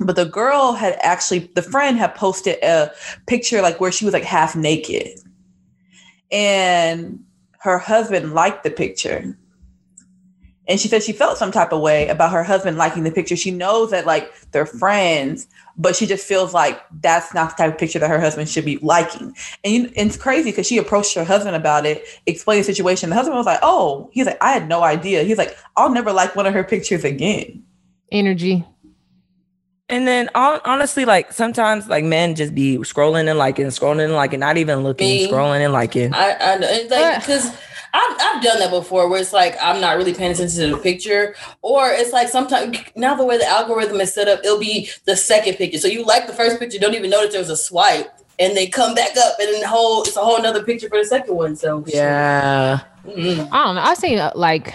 But 0.00 0.16
the 0.16 0.26
girl 0.26 0.72
had 0.72 0.96
actually, 1.00 1.50
the 1.54 1.62
friend 1.62 1.98
had 1.98 2.14
posted 2.14 2.62
a 2.62 2.92
picture 3.26 3.62
like 3.62 3.80
where 3.80 3.92
she 3.92 4.04
was 4.04 4.14
like 4.14 4.24
half 4.24 4.54
naked. 4.54 5.20
And 6.30 7.24
her 7.60 7.78
husband 7.78 8.34
liked 8.34 8.62
the 8.62 8.70
picture. 8.70 9.36
And 10.68 10.78
she 10.78 10.86
said 10.86 11.02
she 11.02 11.12
felt 11.12 11.38
some 11.38 11.50
type 11.50 11.72
of 11.72 11.80
way 11.80 12.08
about 12.08 12.30
her 12.30 12.44
husband 12.44 12.76
liking 12.76 13.02
the 13.02 13.10
picture. 13.10 13.36
She 13.36 13.50
knows 13.50 13.90
that 13.90 14.04
like 14.04 14.30
they're 14.52 14.66
friends, 14.66 15.48
but 15.78 15.96
she 15.96 16.04
just 16.04 16.26
feels 16.26 16.52
like 16.52 16.78
that's 17.00 17.32
not 17.32 17.50
the 17.50 17.62
type 17.62 17.72
of 17.72 17.78
picture 17.78 17.98
that 17.98 18.10
her 18.10 18.20
husband 18.20 18.50
should 18.50 18.66
be 18.66 18.76
liking. 18.82 19.34
And, 19.64 19.74
you, 19.74 19.84
and 19.96 20.08
it's 20.08 20.18
crazy 20.18 20.50
because 20.50 20.66
she 20.66 20.76
approached 20.76 21.14
her 21.14 21.24
husband 21.24 21.56
about 21.56 21.86
it, 21.86 22.04
explained 22.26 22.60
the 22.60 22.64
situation. 22.64 23.08
The 23.08 23.16
husband 23.16 23.38
was 23.38 23.46
like, 23.46 23.60
"Oh," 23.62 24.10
he's 24.12 24.26
like, 24.26 24.36
"I 24.42 24.52
had 24.52 24.68
no 24.68 24.82
idea." 24.82 25.22
He's 25.22 25.38
like, 25.38 25.56
"I'll 25.74 25.90
never 25.90 26.12
like 26.12 26.36
one 26.36 26.46
of 26.46 26.52
her 26.52 26.64
pictures 26.64 27.02
again." 27.02 27.64
Energy. 28.12 28.66
And 29.90 30.06
then 30.06 30.28
hon- 30.34 30.60
honestly, 30.64 31.04
like 31.04 31.32
sometimes 31.32 31.88
like 31.88 32.04
men 32.04 32.34
just 32.34 32.54
be 32.54 32.76
scrolling 32.78 33.28
and 33.28 33.38
liking, 33.38 33.66
scrolling 33.66 34.04
and 34.04 34.12
liking, 34.14 34.40
not 34.40 34.58
even 34.58 34.80
looking, 34.80 35.08
Me. 35.08 35.28
scrolling 35.28 35.60
and 35.60 35.72
liking. 35.72 36.12
I, 36.12 36.36
I 36.38 36.58
know, 36.58 36.68
it's 36.68 36.90
like 36.90 37.20
because 37.20 37.46
I've, 37.94 38.16
I've 38.20 38.42
done 38.42 38.58
that 38.58 38.70
before 38.70 39.08
where 39.08 39.20
it's 39.20 39.32
like 39.32 39.56
I'm 39.62 39.80
not 39.80 39.96
really 39.96 40.12
paying 40.12 40.32
attention 40.32 40.60
to 40.60 40.76
the 40.76 40.82
picture, 40.82 41.34
or 41.62 41.88
it's 41.90 42.12
like 42.12 42.28
sometimes 42.28 42.76
now 42.96 43.14
the 43.14 43.24
way 43.24 43.38
the 43.38 43.46
algorithm 43.46 44.00
is 44.00 44.12
set 44.12 44.28
up, 44.28 44.40
it'll 44.44 44.58
be 44.58 44.90
the 45.06 45.16
second 45.16 45.54
picture. 45.54 45.78
So 45.78 45.88
you 45.88 46.04
like 46.04 46.26
the 46.26 46.34
first 46.34 46.58
picture, 46.58 46.78
don't 46.78 46.94
even 46.94 47.08
notice 47.10 47.32
there 47.32 47.40
was 47.40 47.48
a 47.50 47.56
swipe, 47.56 48.12
and 48.38 48.56
they 48.56 48.66
come 48.68 48.94
back 48.94 49.16
up, 49.16 49.34
and 49.40 49.52
then 49.52 49.60
the 49.60 49.68
whole 49.68 50.02
it's 50.02 50.16
a 50.16 50.20
whole 50.20 50.36
another 50.36 50.62
picture 50.62 50.88
for 50.88 50.98
the 50.98 51.04
second 51.04 51.34
one. 51.34 51.56
So 51.56 51.84
Yeah. 51.86 52.80
mm 53.04 53.48
I 53.50 53.64
don't 53.64 53.74
know. 53.74 53.80
I've 53.80 53.96
seen 53.98 54.18
uh, 54.18 54.32
like, 54.34 54.74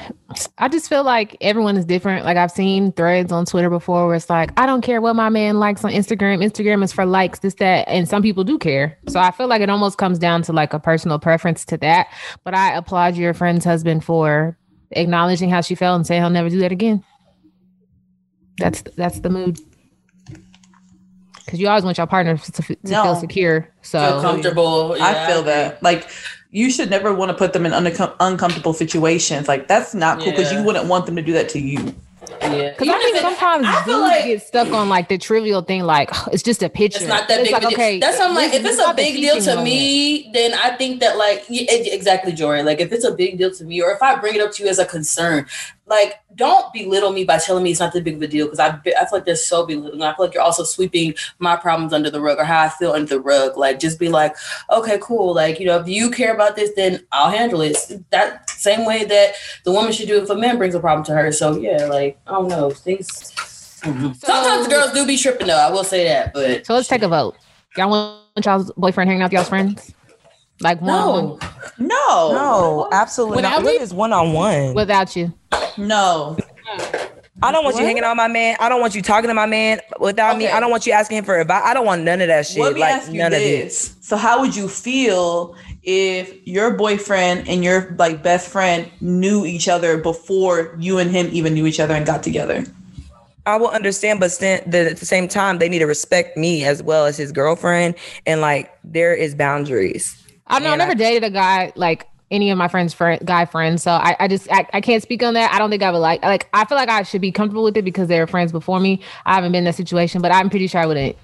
I 0.57 0.67
just 0.67 0.89
feel 0.89 1.03
like 1.03 1.37
everyone 1.39 1.77
is 1.77 1.85
different. 1.85 2.25
Like 2.25 2.35
I've 2.35 2.51
seen 2.51 2.91
threads 2.91 3.31
on 3.31 3.45
Twitter 3.45 3.69
before 3.69 4.07
where 4.07 4.15
it's 4.15 4.29
like, 4.29 4.51
I 4.59 4.65
don't 4.65 4.81
care 4.81 4.99
what 5.01 5.15
my 5.15 5.29
man 5.29 5.59
likes 5.59 5.83
on 5.85 5.91
Instagram. 5.91 6.43
Instagram 6.43 6.83
is 6.83 6.91
for 6.91 7.05
likes, 7.05 7.39
this, 7.39 7.53
that. 7.55 7.87
And 7.87 8.07
some 8.09 8.21
people 8.21 8.43
do 8.43 8.57
care. 8.57 8.97
So 9.07 9.19
I 9.19 9.31
feel 9.31 9.47
like 9.47 9.61
it 9.61 9.69
almost 9.69 9.97
comes 9.97 10.19
down 10.19 10.41
to 10.43 10.53
like 10.53 10.73
a 10.73 10.79
personal 10.79 11.19
preference 11.19 11.63
to 11.65 11.77
that. 11.77 12.07
But 12.43 12.55
I 12.55 12.73
applaud 12.75 13.15
your 13.15 13.33
friend's 13.33 13.63
husband 13.65 14.03
for 14.03 14.57
acknowledging 14.91 15.49
how 15.49 15.61
she 15.61 15.75
felt 15.75 15.95
and 15.95 16.07
saying 16.07 16.21
he'll 16.21 16.29
never 16.29 16.49
do 16.49 16.59
that 16.59 16.71
again. 16.71 17.03
That's 18.57 18.81
that's 18.97 19.19
the 19.19 19.29
mood. 19.29 19.59
Because 21.53 21.61
you 21.61 21.67
always 21.67 21.83
want 21.83 21.99
your 21.99 22.07
partner 22.07 22.35
to, 22.35 22.51
to 22.51 22.77
No. 22.85 23.03
feel 23.03 23.15
secure. 23.15 23.61
feel 23.61 23.69
So 23.83 24.21
comfortable. 24.23 24.97
I 24.99 25.27
feel 25.27 25.43
that. 25.43 25.83
Like 25.83 26.09
you 26.49 26.71
should 26.71 26.89
never 26.89 27.13
want 27.13 27.29
to 27.29 27.37
put 27.37 27.53
them 27.53 27.63
in 27.67 27.71
uncom- 27.73 28.11
uncomfortable 28.19 28.73
situations. 28.73 29.47
Like 29.47 29.67
that's 29.67 29.93
not 29.93 30.17
cool 30.17 30.31
because 30.31 30.51
Yeah. 30.51 30.57
you 30.61 30.65
wouldn't 30.65 30.87
want 30.87 31.05
them 31.05 31.15
to 31.15 31.21
do 31.21 31.31
that 31.33 31.49
to 31.49 31.59
you. 31.59 31.93
Yeah, 32.41 32.69
Because 32.71 32.89
I 32.89 32.99
think 32.99 33.17
sometimes 33.17 33.65
I 33.67 33.83
dudes 33.85 33.99
like- 33.99 34.25
get 34.25 34.41
stuck 34.41 34.67
on 34.69 34.89
like 34.89 35.07
the 35.09 35.17
trivial 35.17 35.61
thing, 35.61 35.83
like 35.83 36.09
it's 36.31 36.43
just 36.43 36.61
a 36.63 36.69
picture. 36.69 36.99
It's 36.99 37.07
not 37.07 37.27
that 37.27 37.39
It's 37.41 37.51
big 37.51 37.63
like, 37.63 37.75
deal. 37.75 37.99
That's 37.99 38.19
why 38.19 38.25
I'm 38.25 38.35
like, 38.35 38.53
if 38.53 38.63
it's 38.65 38.79
a 38.79 38.93
big 38.93 39.15
deal 39.15 39.39
to 39.41 39.49
moment. 39.49 39.63
me, 39.65 40.29
then 40.33 40.53
I 40.53 40.75
think 40.75 40.99
that 41.01 41.17
like 41.17 41.45
yeah, 41.49 41.65
exactly, 41.69 42.31
Jory. 42.31 42.63
Like 42.63 42.79
if 42.79 42.91
it's 42.91 43.05
a 43.05 43.11
big 43.13 43.37
deal 43.37 43.51
to 43.51 43.63
me, 43.63 43.81
or 43.81 43.91
if 43.91 44.01
I 44.01 44.15
bring 44.19 44.35
it 44.35 44.41
up 44.41 44.51
to 44.53 44.63
you 44.63 44.69
as 44.69 44.79
a 44.79 44.85
concern, 44.85 45.47
like 45.87 46.19
don't 46.35 46.71
belittle 46.73 47.11
me 47.11 47.23
by 47.25 47.37
telling 47.37 47.63
me 47.63 47.71
it's 47.71 47.79
not 47.79 47.93
that 47.93 48.03
big 48.03 48.15
of 48.15 48.21
a 48.21 48.27
deal 48.27 48.45
because 48.45 48.59
I 48.59 48.67
I 48.69 48.79
feel 48.81 49.07
like 49.11 49.25
that's 49.25 49.45
so 49.45 49.65
belittling. 49.65 50.01
I 50.01 50.13
feel 50.15 50.25
like 50.25 50.33
you're 50.33 50.43
also 50.43 50.63
sweeping 50.63 51.13
my 51.39 51.55
problems 51.55 51.93
under 51.93 52.09
the 52.09 52.21
rug 52.21 52.37
or 52.39 52.45
how 52.45 52.63
I 52.63 52.69
feel 52.69 52.91
under 52.93 53.07
the 53.15 53.19
rug. 53.19 53.57
Like 53.57 53.79
just 53.79 53.99
be 53.99 54.09
like, 54.09 54.35
okay, 54.71 54.97
cool. 55.01 55.33
Like 55.33 55.59
you 55.59 55.65
know, 55.65 55.79
if 55.79 55.87
you 55.87 56.09
care 56.11 56.33
about 56.33 56.55
this, 56.55 56.71
then 56.75 57.05
I'll 57.11 57.29
handle 57.31 57.61
it. 57.61 57.77
That 58.11 58.49
same 58.63 58.85
way 58.85 59.03
that 59.05 59.33
the 59.65 59.71
woman 59.71 59.91
should 59.91 60.07
do 60.07 60.21
if 60.23 60.29
a 60.29 60.35
man 60.35 60.57
brings 60.57 60.73
a 60.75 60.79
problem 60.79 61.03
to 61.05 61.13
her. 61.13 61.31
So 61.31 61.57
yeah, 61.57 61.85
like 61.85 62.17
I 62.27 62.31
don't 62.31 62.47
know 62.47 62.69
things. 62.71 63.09
Mm-hmm. 63.83 64.13
Sometimes 64.13 64.65
the 64.67 64.73
girls 64.73 64.91
do 64.93 65.05
be 65.05 65.17
tripping 65.17 65.47
though. 65.47 65.57
I 65.57 65.69
will 65.69 65.83
say 65.83 66.05
that, 66.05 66.33
but 66.33 66.65
So 66.65 66.73
let's 66.73 66.87
take 66.87 67.03
a 67.03 67.07
vote. 67.07 67.35
Y'all 67.75 67.89
want 67.89 68.45
y'all's 68.45 68.71
boyfriend 68.77 69.09
hanging 69.09 69.21
out 69.23 69.25
with 69.25 69.33
y'all's 69.33 69.49
friends? 69.49 69.93
Like 70.61 70.79
one 70.81 70.87
no. 70.89 71.11
one 71.11 71.39
No, 71.79 72.31
No, 72.31 72.89
absolutely 72.91 73.37
Without 73.37 73.63
not. 73.63 73.65
me? 73.65 73.73
What 73.73 73.81
is 73.81 73.93
one 73.93 74.13
on 74.13 74.31
one? 74.33 74.73
without 74.73 75.15
you. 75.15 75.33
no. 75.77 76.37
I 77.41 77.51
don't 77.51 77.63
want 77.65 77.73
What? 77.75 77.81
you 77.81 77.85
hanging 77.87 78.03
out 78.03 78.15
my 78.15 78.27
man. 78.29 78.55
I 78.61 78.69
don't 78.69 78.79
want 78.79 78.95
you 78.95 79.01
talking 79.01 79.27
to 79.27 79.33
my 79.33 79.47
man 79.47 79.81
without 79.99 80.37
me. 80.37 80.47
I 80.47 80.59
don't 80.61 80.71
want 80.71 80.85
you 80.85 80.93
asking 80.93 81.17
him 81.17 81.25
for 81.25 81.37
advice. 81.37 81.63
I 81.65 81.73
don't 81.73 81.85
want 81.85 82.03
none 82.03 82.21
of 82.21 82.27
that 82.27 82.45
shit. 82.47 82.61
Let 82.61 82.75
me 82.75 82.79
like 82.81 82.93
ask 82.93 83.11
you 83.11 83.17
none 83.17 83.33
of 83.33 83.39
this. 83.39 83.97
So 84.01 84.15
how 84.15 84.39
would 84.39 84.55
you 84.55 84.69
feel 84.69 85.55
if 85.83 86.45
your 86.47 86.75
boyfriend 86.77 87.47
and 87.47 87.63
your 87.63 87.95
like 87.99 88.23
best 88.23 88.49
friend 88.49 88.89
knew 89.01 89.45
each 89.45 89.67
other 89.67 89.97
before 89.97 90.75
you 90.79 90.97
and 90.97 91.11
him 91.11 91.29
even 91.31 91.53
knew 91.53 91.65
each 91.65 91.79
other 91.79 91.93
and 91.93 92.05
got 92.05 92.23
together? 92.23 92.63
I 93.45 93.57
will 93.57 93.69
understand, 93.69 94.21
but 94.21 94.31
st- 94.31 94.69
the, 94.71 94.91
at 94.91 94.97
the 94.97 95.05
same 95.05 95.27
time, 95.27 95.59
they 95.59 95.67
need 95.67 95.79
to 95.79 95.85
respect 95.85 96.37
me 96.37 96.63
as 96.63 96.81
well 96.81 97.05
as 97.05 97.17
his 97.17 97.33
girlfriend, 97.33 97.95
and 98.25 98.39
like 98.39 98.71
there 98.85 99.13
is 99.13 99.35
boundaries. 99.35 100.17
I 100.47 100.59
know. 100.59 100.71
I 100.71 100.75
never 100.77 100.91
I- 100.91 100.95
dated 100.95 101.23
a 101.25 101.29
guy 101.29 101.73
like 101.75 102.07
any 102.31 102.49
of 102.49 102.57
my 102.57 102.67
friends' 102.67 102.93
friend, 102.93 103.21
guy 103.25 103.45
friends. 103.45 103.83
So 103.83 103.91
I, 103.91 104.15
I 104.19 104.27
just 104.27 104.51
I, 104.51 104.65
I 104.73 104.81
can't 104.81 105.03
speak 105.03 105.21
on 105.23 105.33
that. 105.33 105.53
I 105.53 105.59
don't 105.59 105.69
think 105.69 105.83
I 105.83 105.91
would 105.91 105.99
like 105.99 106.23
like 106.23 106.47
I 106.53 106.65
feel 106.65 106.77
like 106.77 106.89
I 106.89 107.03
should 107.03 107.21
be 107.21 107.31
comfortable 107.31 107.63
with 107.63 107.75
it 107.75 107.83
because 107.83 108.07
they 108.07 108.19
were 108.19 108.27
friends 108.27 108.51
before 108.51 108.79
me. 108.79 109.01
I 109.25 109.35
haven't 109.35 109.51
been 109.51 109.59
in 109.59 109.65
that 109.65 109.75
situation, 109.75 110.21
but 110.21 110.31
I'm 110.31 110.49
pretty 110.49 110.67
sure 110.67 110.81
I 110.81 110.85
wouldn't. 110.85 111.17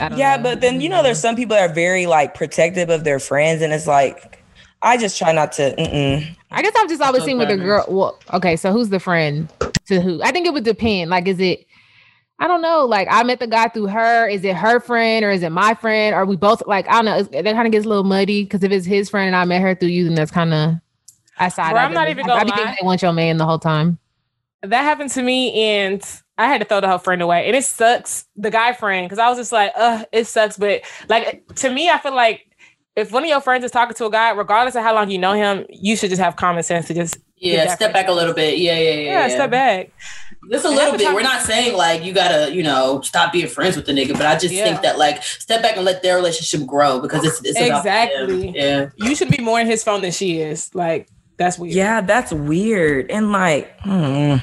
I 0.00 0.08
don't 0.08 0.18
Yeah, 0.18 0.36
know. 0.36 0.42
but 0.42 0.60
then 0.60 0.80
you 0.80 0.88
know, 0.88 1.02
there's 1.02 1.20
some 1.20 1.36
people 1.36 1.56
that 1.56 1.70
are 1.70 1.74
very 1.74 2.06
like 2.06 2.34
protective 2.34 2.90
of 2.90 3.04
their 3.04 3.18
friends, 3.18 3.62
and 3.62 3.72
it's 3.72 3.86
like 3.86 4.42
I 4.82 4.96
just 4.96 5.18
try 5.18 5.32
not 5.32 5.52
to. 5.52 5.74
Mm-mm. 5.76 6.36
I 6.50 6.62
guess 6.62 6.72
I've 6.76 6.88
just 6.88 7.02
always 7.02 7.24
seen 7.24 7.38
with 7.38 7.50
a 7.50 7.56
girl. 7.56 7.84
Well, 7.88 8.18
okay, 8.34 8.56
so 8.56 8.72
who's 8.72 8.88
the 8.90 9.00
friend 9.00 9.48
to 9.86 10.00
who? 10.00 10.22
I 10.22 10.30
think 10.32 10.46
it 10.46 10.52
would 10.52 10.64
depend. 10.64 11.10
Like, 11.10 11.26
is 11.26 11.40
it? 11.40 11.66
I 12.38 12.46
don't 12.46 12.60
know. 12.60 12.84
Like, 12.84 13.08
I 13.10 13.22
met 13.22 13.38
the 13.40 13.46
guy 13.46 13.68
through 13.68 13.86
her. 13.86 14.28
Is 14.28 14.44
it 14.44 14.54
her 14.54 14.78
friend 14.78 15.24
or 15.24 15.30
is 15.30 15.42
it 15.42 15.50
my 15.50 15.72
friend? 15.74 16.14
Are 16.14 16.26
we 16.26 16.36
both 16.36 16.62
like? 16.66 16.86
I 16.88 16.92
don't 16.92 17.06
know. 17.06 17.16
It's- 17.18 17.42
That 17.44 17.54
kind 17.54 17.66
of 17.66 17.72
gets 17.72 17.86
a 17.86 17.88
little 17.88 18.04
muddy 18.04 18.44
because 18.44 18.62
if 18.62 18.70
it's 18.70 18.84
his 18.86 19.08
friend 19.08 19.26
and 19.28 19.34
I 19.36 19.44
met 19.46 19.62
her 19.62 19.74
through 19.74 19.88
you, 19.88 20.04
then 20.04 20.14
that's 20.14 20.30
kind 20.30 20.52
of. 20.52 20.74
I 21.38 21.48
side. 21.48 21.72
Bro, 21.72 21.80
I'm 21.80 21.94
not 21.94 22.08
even 22.10 22.24
I- 22.24 22.28
gonna 22.28 22.40
I 22.40 22.44
be 22.44 22.50
lie. 22.50 22.56
thinking 22.56 22.76
they 22.80 22.86
want 22.86 23.02
your 23.02 23.12
man 23.14 23.38
the 23.38 23.46
whole 23.46 23.58
time. 23.58 23.98
that 24.62 24.82
happened 24.82 25.10
to 25.12 25.22
me 25.22 25.54
and 25.54 26.02
I 26.38 26.46
had 26.46 26.58
to 26.60 26.66
throw 26.66 26.80
the 26.80 26.88
whole 26.88 26.98
friend 26.98 27.22
away. 27.22 27.46
And 27.46 27.56
it 27.56 27.64
sucks, 27.64 28.26
the 28.36 28.50
guy 28.50 28.72
friend, 28.74 29.06
because 29.06 29.18
I 29.18 29.28
was 29.28 29.38
just 29.38 29.52
like, 29.52 29.72
uh, 29.76 30.04
it 30.12 30.26
sucks. 30.26 30.56
But 30.58 30.82
like 31.08 31.46
to 31.56 31.70
me, 31.70 31.88
I 31.90 31.98
feel 31.98 32.14
like 32.14 32.42
if 32.94 33.12
one 33.12 33.22
of 33.22 33.28
your 33.28 33.40
friends 33.40 33.64
is 33.64 33.70
talking 33.70 33.94
to 33.94 34.06
a 34.06 34.10
guy, 34.10 34.30
regardless 34.30 34.74
of 34.74 34.82
how 34.82 34.94
long 34.94 35.10
you 35.10 35.18
know 35.18 35.32
him, 35.32 35.66
you 35.70 35.96
should 35.96 36.10
just 36.10 36.20
have 36.20 36.36
common 36.36 36.62
sense 36.62 36.86
to 36.88 36.94
just 36.94 37.18
Yeah, 37.36 37.74
step 37.74 37.92
back 37.92 38.08
a 38.08 38.12
little 38.12 38.32
bit. 38.34 38.58
Yeah, 38.58 38.78
yeah, 38.78 38.90
yeah. 38.90 39.26
yeah, 39.26 39.28
step 39.28 39.50
back. 39.50 39.90
Just 40.50 40.64
a 40.64 40.70
little 40.70 40.96
bit. 40.96 41.12
We're 41.12 41.22
not 41.22 41.42
saying 41.42 41.76
like 41.76 42.04
you 42.04 42.12
gotta, 42.12 42.54
you 42.54 42.62
know, 42.62 43.00
stop 43.02 43.32
being 43.32 43.48
friends 43.48 43.74
with 43.76 43.84
the 43.86 43.92
nigga, 43.92 44.12
but 44.12 44.26
I 44.26 44.36
just 44.38 44.54
Yeah. 44.54 44.64
think 44.64 44.82
that 44.82 44.96
like 44.98 45.22
step 45.22 45.60
back 45.62 45.76
and 45.76 45.84
let 45.84 46.02
their 46.02 46.16
relationship 46.16 46.66
grow 46.66 47.00
because 47.00 47.24
it's 47.24 47.40
it's 47.44 47.58
about. 47.60 47.78
Exactly. 47.78 48.50
Yeah. 48.54 48.90
You 48.96 49.14
should 49.16 49.30
be 49.30 49.42
more 49.42 49.58
in 49.60 49.66
his 49.66 49.82
phone 49.82 50.02
than 50.02 50.12
she 50.12 50.38
is. 50.40 50.72
Like 50.74 51.08
That's 51.36 51.58
weird. 51.58 51.74
Yeah, 51.74 52.00
that's 52.00 52.32
weird. 52.32 53.10
And 53.10 53.32
like, 53.32 53.74
hmm, 53.80 54.36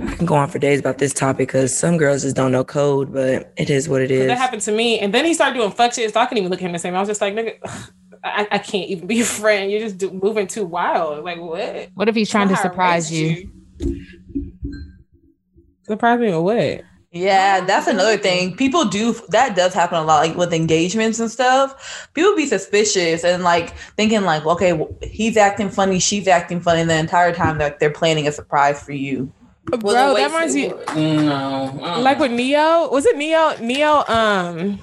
I 0.00 0.16
can 0.16 0.26
go 0.26 0.34
on 0.34 0.48
for 0.48 0.58
days 0.58 0.80
about 0.80 0.98
this 0.98 1.12
topic 1.12 1.48
because 1.48 1.76
some 1.76 1.96
girls 1.96 2.22
just 2.22 2.34
don't 2.34 2.50
know 2.50 2.64
code, 2.64 3.12
but 3.12 3.52
it 3.56 3.70
is 3.70 3.88
what 3.88 4.02
it 4.02 4.10
is. 4.10 4.26
That 4.26 4.38
happened 4.38 4.62
to 4.62 4.72
me. 4.72 4.98
And 4.98 5.14
then 5.14 5.24
he 5.24 5.34
started 5.34 5.54
doing 5.54 5.70
fuck 5.70 5.92
shit. 5.92 6.12
So 6.12 6.20
I 6.20 6.26
couldn't 6.26 6.38
even 6.38 6.50
look 6.50 6.60
at 6.60 6.66
him 6.66 6.72
the 6.72 6.78
same. 6.78 6.94
I 6.96 7.00
was 7.00 7.08
just 7.08 7.20
like, 7.20 7.34
nigga, 7.34 7.58
I, 8.24 8.48
I 8.50 8.58
can't 8.58 8.88
even 8.88 9.06
be 9.06 9.20
a 9.20 9.24
friend. 9.24 9.70
You're 9.70 9.80
just 9.80 9.98
do, 9.98 10.10
moving 10.10 10.46
too 10.46 10.64
wild. 10.64 11.24
Like, 11.24 11.38
what? 11.38 11.90
What 11.94 12.08
if 12.08 12.14
he's 12.14 12.30
trying 12.30 12.48
to 12.48 12.56
surprise 12.56 13.10
raised 13.10 13.50
you? 13.80 14.02
Surprise 15.84 16.18
me 16.18 16.32
or 16.32 16.42
what? 16.42 16.82
Yeah, 17.12 17.60
that's 17.60 17.86
another 17.86 18.16
thing. 18.16 18.56
People 18.56 18.86
do 18.86 19.14
that 19.28 19.54
does 19.54 19.72
happen 19.72 19.98
a 19.98 20.02
lot, 20.02 20.26
like 20.26 20.36
with 20.36 20.52
engagements 20.52 21.20
and 21.20 21.30
stuff. 21.30 22.08
People 22.12 22.34
be 22.34 22.46
suspicious 22.46 23.22
and 23.22 23.44
like 23.44 23.76
thinking 23.96 24.22
like, 24.22 24.44
okay, 24.44 24.72
well, 24.72 24.88
he's 25.00 25.36
acting 25.36 25.68
funny, 25.68 26.00
she's 26.00 26.26
acting 26.26 26.60
funny, 26.60 26.80
and 26.80 26.90
the 26.90 26.96
entire 26.96 27.32
time 27.32 27.58
that 27.58 27.78
they're 27.78 27.92
planning 27.92 28.26
a 28.26 28.32
surprise 28.32 28.82
for 28.82 28.90
you. 28.90 29.32
Bro, 29.66 29.78
Well, 29.82 30.14
that 30.14 30.26
reminds 30.26 30.54
you. 30.54 30.68
No, 30.94 31.78
I 31.82 31.94
don't 31.94 32.02
like 32.04 32.18
with 32.18 32.32
Neo, 32.32 32.88
was 32.90 33.06
it 33.06 33.16
Neo? 33.16 33.56
Neo, 33.60 34.04
um, 34.08 34.78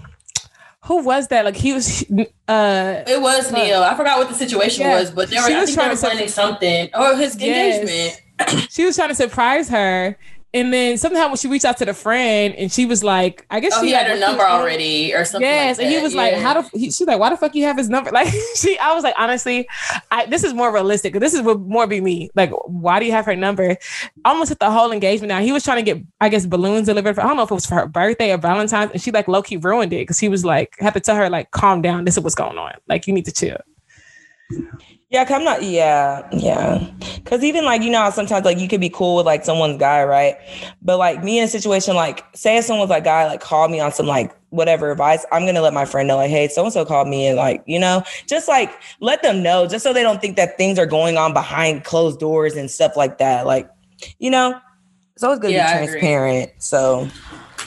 who 0.86 1.04
was 1.04 1.28
that? 1.28 1.46
Like 1.46 1.56
he 1.56 1.74
was, 1.74 2.04
uh, 2.48 3.04
It 3.08 3.22
was 3.22 3.52
Neo. 3.52 3.82
I 3.82 3.96
forgot 3.96 4.18
what 4.18 4.30
the 4.30 4.34
situation 4.36 4.86
Yeah. 4.86 5.00
was, 5.00 5.12
but 5.12 5.30
they 5.30 5.38
were, 5.38 5.48
She 5.48 5.54
I 5.54 5.62
was 5.62 5.70
think 5.70 5.78
they 5.78 5.82
trying 5.84 5.90
were 5.90 5.96
to 5.96 6.02
say- 6.02 6.08
planning 6.10 6.28
something 6.28 6.90
or 6.96 7.16
his 7.16 7.36
Yes. 7.40 7.80
engagement. 7.80 8.72
she 8.72 8.86
was 8.86 8.96
trying 8.96 9.10
to 9.10 9.16
surprise 9.16 9.70
her, 9.70 10.18
and 10.54 10.74
then 10.74 10.98
somehow 10.98 11.28
when 11.28 11.38
she 11.38 11.48
reached 11.48 11.64
out 11.64 11.78
to 11.78 11.86
the 11.86 11.94
friend, 11.94 12.54
and 12.56 12.72
she 12.72 12.86
was 12.86 13.04
like, 13.04 13.46
I 13.50 13.60
guess 13.62 13.74
Oh, 13.76 13.82
she 13.82 13.88
he 13.88 13.94
had 13.94 14.08
her 14.08 14.18
number 14.18 14.44
already 14.44 15.14
or 15.14 15.24
something. 15.24 15.48
Yes, 15.48 15.78
like 15.78 15.86
and 15.86 15.96
he 15.96 16.02
was 16.02 16.14
like, 16.14 16.34
"How 16.36 16.60
do 16.60 16.70
He, 16.74 16.92
she's 16.92 17.08
like, 17.08 17.20
"Why 17.20 17.30
the 17.30 17.38
fuck 17.38 17.56
you 17.56 17.64
have 17.64 17.78
his 17.78 17.90
number?" 17.90 18.12
Like, 18.22 18.28
she, 18.56 18.78
I 18.80 18.94
was 18.94 19.04
like, 19.04 19.16
honestly, 19.18 19.68
I 20.12 20.26
this 20.26 20.44
is 20.44 20.54
more 20.54 20.74
realistic. 20.74 21.14
This 21.14 21.34
is 21.34 21.42
would 21.42 21.62
more 21.62 21.88
be 21.88 22.02
me. 22.02 22.30
Like, 22.36 22.52
why 22.66 23.00
do 23.00 23.06
you 23.06 23.14
have 23.14 23.26
her 23.26 23.36
number? 23.36 23.78
Almost 24.26 24.50
hit 24.50 24.60
the 24.60 24.70
whole 24.70 24.92
engagement. 24.92 25.30
Now 25.30 25.40
he 25.40 25.54
was 25.54 25.64
trying 25.64 25.84
to 25.84 25.94
get, 25.94 26.04
I 26.20 26.28
guess, 26.30 26.46
balloons 26.46 26.88
delivered. 26.88 27.16
For, 27.16 27.22
I 27.22 27.28
don't 27.28 27.38
know 27.38 27.44
if 27.44 27.52
it 27.52 27.56
was 27.56 27.66
for 27.66 27.76
her 27.76 27.88
birthday 27.88 28.32
or 28.34 28.38
Valentine's, 28.38 28.92
and 28.92 29.02
she 29.02 29.12
like 29.12 29.28
low 29.28 29.42
key 29.42 29.58
ruined 29.58 29.94
it 29.94 30.02
because 30.02 30.20
he 30.20 30.28
was 30.28 30.44
like, 30.44 30.76
had 30.80 30.94
to 30.94 31.00
tell 31.00 31.16
her 31.16 31.30
like, 31.30 31.52
calm 31.52 31.82
down. 31.82 32.04
This 32.04 32.18
is 32.18 32.24
what's 32.24 32.36
going 32.36 32.58
on. 32.58 32.74
Like, 32.88 33.08
you 33.08 33.14
need 33.14 33.26
to 33.26 33.32
chill. 33.32 33.58
Yeah, 35.12 35.26
cause 35.26 35.36
I'm 35.36 35.44
not. 35.44 35.62
Yeah, 35.62 36.26
yeah. 36.32 36.88
Cause 37.26 37.44
even 37.44 37.66
like 37.66 37.82
you 37.82 37.90
know, 37.90 38.00
how 38.00 38.10
sometimes 38.12 38.46
like 38.46 38.58
you 38.58 38.70
could 38.70 38.80
be 38.80 38.90
cool 38.90 39.18
with 39.18 39.26
like 39.26 39.44
someone's 39.44 39.78
guy, 39.78 40.06
right? 40.06 40.38
But 40.82 40.98
like 40.98 41.22
me 41.22 41.38
in 41.38 41.44
a 41.44 41.48
situation 41.50 41.96
like, 41.96 42.24
say 42.34 42.58
if 42.58 42.64
someone's 42.64 42.90
like 42.90 43.04
guy 43.04 43.28
like 43.28 43.42
called 43.42 43.72
me 43.72 43.82
on 43.82 43.92
some 43.92 44.06
like 44.08 44.34
whatever 44.52 44.90
advice, 44.90 45.26
I'm 45.34 45.46
gonna 45.46 45.62
let 45.62 45.74
my 45.74 45.84
friend 45.84 46.08
know 46.08 46.16
like, 46.16 46.30
hey, 46.30 46.48
so 46.48 46.64
and 46.64 46.72
so 46.72 46.86
called 46.86 47.10
me 47.10 47.28
and 47.28 47.36
like 47.36 47.62
you 47.66 47.78
know, 47.78 48.04
just 48.26 48.48
like 48.48 48.72
let 49.02 49.22
them 49.22 49.44
know, 49.44 49.68
just 49.68 49.84
so 49.84 49.92
they 49.92 50.02
don't 50.02 50.22
think 50.22 50.38
that 50.38 50.58
things 50.58 50.80
are 50.80 50.86
going 50.86 51.18
on 51.18 51.34
behind 51.34 51.84
closed 51.84 52.18
doors 52.18 52.56
and 52.56 52.72
stuff 52.72 52.96
like 52.96 53.18
that. 53.18 53.46
Like, 53.46 53.70
you 54.20 54.32
know, 54.32 54.58
it's 55.16 55.24
always 55.24 55.40
good 55.40 55.52
Yeah, 55.52 55.74
to 55.74 55.80
be 55.82 55.88
transparent. 55.88 56.52
So 56.60 57.10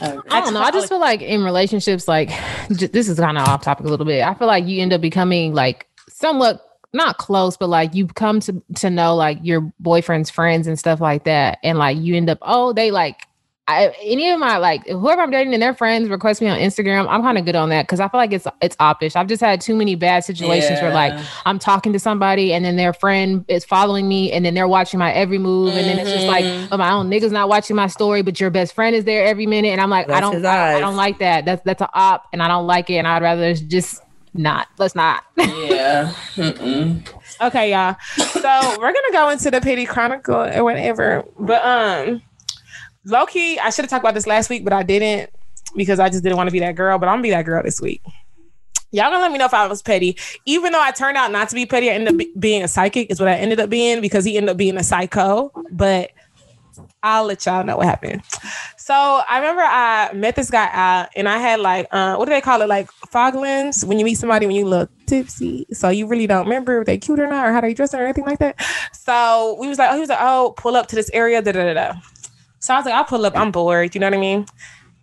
I. 0.01 0.19
I 0.31 0.41
don't 0.41 0.55
know. 0.55 0.63
I 0.63 0.71
just 0.71 0.89
feel 0.89 0.99
like 0.99 1.21
in 1.21 1.45
relationships, 1.45 2.09
like 2.09 2.31
j- 2.73 2.87
this 2.87 3.07
is 3.07 3.19
kind 3.19 3.37
of 3.37 3.47
off 3.47 3.61
topic 3.63 3.85
a 3.85 3.91
little 3.91 4.07
bit. 4.07 4.23
I 4.23 4.33
feel 4.33 4.49
like 4.49 4.65
you 4.65 4.81
end 4.81 4.95
up 4.95 5.03
becoming 5.03 5.53
like 5.53 5.87
somewhat 6.09 6.63
not 6.95 7.19
close, 7.19 7.57
but 7.57 7.69
like 7.69 7.95
you 7.95 8.07
come 8.07 8.41
to 8.41 8.63
to 8.77 8.89
know 8.91 9.15
like 9.15 9.39
your 9.43 9.61
boyfriend's 9.81 10.31
friends 10.31 10.67
and 10.67 10.79
stuff 10.79 11.01
like 11.01 11.25
that, 11.25 11.59
and 11.63 11.79
like 11.79 11.99
you 11.99 12.15
end 12.17 12.31
up 12.31 12.39
oh 12.43 12.73
they 12.73 12.91
like. 12.91 13.21
I, 13.67 13.95
any 14.03 14.29
of 14.29 14.39
my 14.39 14.59
like 14.59 14.87
whoever 14.87 15.23
I'm 15.23 15.31
dating 15.31 15.55
and 15.55 15.63
their 15.63 15.73
friends 15.73 16.11
request 16.11 16.43
me 16.43 16.49
on 16.49 16.59
Instagram, 16.59 17.09
I'm 17.09 17.23
kind 17.23 17.39
of 17.39 17.47
good 17.47 17.57
on 17.57 17.71
that 17.71 17.87
because 17.87 17.99
I 17.99 18.09
feel 18.09 18.21
like 18.21 18.31
it's 18.31 18.47
it's 18.61 18.77
oppish. 18.77 19.17
I've 19.17 19.27
just 19.27 19.41
had 19.41 19.63
too 19.63 19.75
many 19.75 19.95
bad 19.95 20.23
situations 20.23 20.83
where 20.83 20.93
like 20.93 21.19
I'm 21.47 21.59
talking 21.59 21.91
to 21.95 21.99
somebody 21.99 22.53
and 22.53 22.63
then 22.63 22.77
their 22.77 22.93
friend 22.93 23.43
is 23.49 23.65
following 23.65 24.07
me 24.07 24.31
and 24.33 24.45
then 24.45 24.53
they're 24.53 24.69
watching 24.69 24.99
my 24.99 25.15
every 25.15 25.39
move 25.39 25.75
and 25.75 25.87
then 25.89 25.99
it's 25.99 26.11
just 26.13 26.27
like 26.27 26.45
Mhm. 26.45 26.69
oh, 26.73 26.77
my 26.77 26.93
own 26.93 27.09
nigga's 27.09 27.33
not 27.33 27.49
watching 27.49 27.75
my 27.75 27.87
story 27.87 28.21
but 28.21 28.39
your 28.39 28.51
best 28.51 28.75
friend 28.75 28.95
is 28.95 29.05
there 29.07 29.25
every 29.25 29.47
minute 29.47 29.69
and 29.69 29.81
I'm 29.81 29.89
like 29.89 30.11
I 30.11 30.21
don't 30.21 30.45
I, 30.45 30.75
I 30.77 30.81
don't 30.81 30.97
like 30.97 31.21
that 31.21 31.47
that's 31.47 31.63
that's 31.65 31.81
an 31.81 31.89
op 31.95 32.27
and 32.35 32.43
I 32.43 32.49
don't 32.49 32.67
like 32.67 32.91
it 32.91 32.97
and 32.97 33.09
I'd 33.09 33.23
rather 33.23 33.55
just 33.55 34.03
not 34.35 34.69
let's 34.79 34.95
not 34.95 35.25
yeah. 35.37 36.13
Mm-mm. 36.35 37.09
Okay, 37.41 37.71
y'all. 37.71 37.97
So 38.17 38.77
we're 38.79 38.93
gonna 38.93 39.13
go 39.13 39.29
into 39.31 39.51
the 39.51 39.61
pity 39.61 39.87
chronicle 39.87 40.35
or 40.35 40.65
whatever. 40.65 41.25
But 41.39 41.65
um 41.65 42.23
low 43.05 43.27
key, 43.27 43.59
I 43.59 43.71
should 43.71 43.85
have 43.85 43.91
talked 43.91 44.03
about 44.03 44.15
this 44.15 44.27
last 44.27 44.51
week, 44.51 44.65
but 44.65 44.73
I 44.73 44.83
didn't 44.83 45.31
because 45.77 46.01
I 46.01 46.09
just 46.09 46.23
didn't 46.23 46.37
want 46.37 46.49
to 46.49 46.53
be 46.53 46.61
that 46.61 46.75
girl. 46.75 46.99
But 46.99 47.09
I'm 47.09 47.15
gonna 47.15 47.23
be 47.23 47.31
that 47.31 47.45
girl 47.45 47.63
this 47.63 47.81
week. 47.81 48.03
Y'all 48.91 49.11
gonna 49.11 49.21
let 49.23 49.33
me 49.33 49.39
know 49.39 49.47
if 49.47 49.55
I 49.55 49.67
was 49.67 49.83
petty. 49.83 50.17
Even 50.47 50.73
though 50.73 50.83
I 50.83 50.93
turned 50.93 51.17
out 51.17 51.33
not 51.33 51.49
to 51.49 51.55
be 51.55 51.67
petty, 51.67 51.91
I 51.91 51.95
ended 51.95 52.15
up 52.15 52.19
be- 52.19 52.33
being 52.39 52.63
a 52.63 52.69
psychic, 52.69 53.11
is 53.11 53.19
what 53.19 53.29
I 53.29 53.35
ended 53.35 53.59
up 53.61 53.69
being 53.69 54.01
because 54.01 54.25
he 54.25 54.37
ended 54.37 54.51
up 54.51 54.57
being 54.57 54.77
a 54.77 54.85
psycho. 54.85 55.51
But 55.73 56.11
I'll 57.03 57.25
let 57.25 57.45
y'all 57.45 57.65
know 57.65 57.77
what 57.77 57.87
happened. 57.87 58.23
So 58.85 58.93
I 58.93 59.39
remember 59.39 59.63
I 59.63 60.13
met 60.13 60.37
this 60.37 60.51
guy 60.51 60.69
out 60.71 61.09
and 61.17 61.27
I 61.27 61.39
had 61.39 61.59
like 61.59 61.89
uh 61.91 62.17
what 62.17 62.27
do 62.27 62.33
they 62.33 62.43
call 62.43 62.61
it? 62.61 62.69
Like 62.69 62.91
fog 63.11 63.35
lens 63.35 63.83
when 63.83 63.99
you 63.99 64.05
meet 64.05 64.17
somebody 64.17 64.45
when 64.45 64.55
you 64.55 64.67
look 64.67 64.91
tipsy. 65.07 65.67
So 65.73 65.89
you 65.89 66.07
really 66.07 66.27
don't 66.27 66.45
remember 66.45 66.81
if 66.83 66.87
they 66.87 66.99
cute 66.99 67.19
or 67.19 67.27
not 67.27 67.47
or 67.47 67.53
how 67.55 67.63
they 67.63 67.73
dress 67.73 67.95
or 67.95 68.05
anything 68.05 68.27
like 68.27 68.41
that. 68.41 68.63
So 68.93 69.57
we 69.59 69.69
was 69.69 69.79
like, 69.79 69.91
oh, 69.91 69.95
he 69.95 70.01
was 70.01 70.11
like, 70.11 70.19
oh, 70.21 70.53
pull 70.59 70.77
up 70.77 70.89
to 70.89 70.97
this 70.97 71.09
area, 71.15 71.41
da 71.41 71.53
da 71.53 71.65
da 71.65 71.73
da. 71.73 72.01
So 72.59 72.75
I 72.75 72.77
was 72.77 72.85
like, 72.85 72.95
I'll 72.95 73.05
pull 73.05 73.25
up, 73.25 73.35
I'm 73.35 73.51
bored, 73.51 73.95
you 73.95 74.03
know 74.03 74.07
what 74.07 74.13
I 74.13 74.21
mean? 74.21 74.45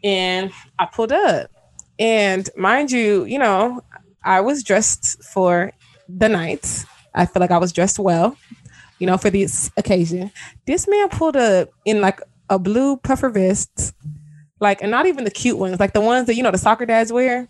And 0.03 0.51
I 0.77 0.85
pulled 0.85 1.11
up. 1.11 1.49
And 1.97 2.47
mind 2.55 2.91
you, 2.91 3.25
you 3.25 3.39
know, 3.39 3.81
I 4.23 4.41
was 4.41 4.61
dressed 4.61 5.23
for 5.23 5.71
the 6.07 6.29
night. 6.29 6.85
I 7.15 7.25
feel 7.25 7.39
like 7.39 7.49
I 7.49 7.57
was 7.57 7.73
dressed 7.73 7.97
well, 7.97 8.37
you 8.99 9.07
know, 9.07 9.17
for 9.17 9.31
this 9.31 9.71
occasion. 9.75 10.31
This 10.67 10.87
man 10.87 11.09
pulled 11.09 11.35
up 11.35 11.69
in 11.83 11.99
like 11.99 12.21
a 12.51 12.59
blue 12.59 12.97
puffer 12.97 13.29
vest, 13.29 13.93
like, 14.59 14.81
and 14.81 14.91
not 14.91 15.05
even 15.07 15.23
the 15.23 15.31
cute 15.31 15.57
ones, 15.57 15.79
like 15.79 15.93
the 15.93 16.01
ones 16.01 16.27
that 16.27 16.35
you 16.35 16.43
know 16.43 16.51
the 16.51 16.57
soccer 16.57 16.85
dads 16.85 17.11
wear, 17.11 17.47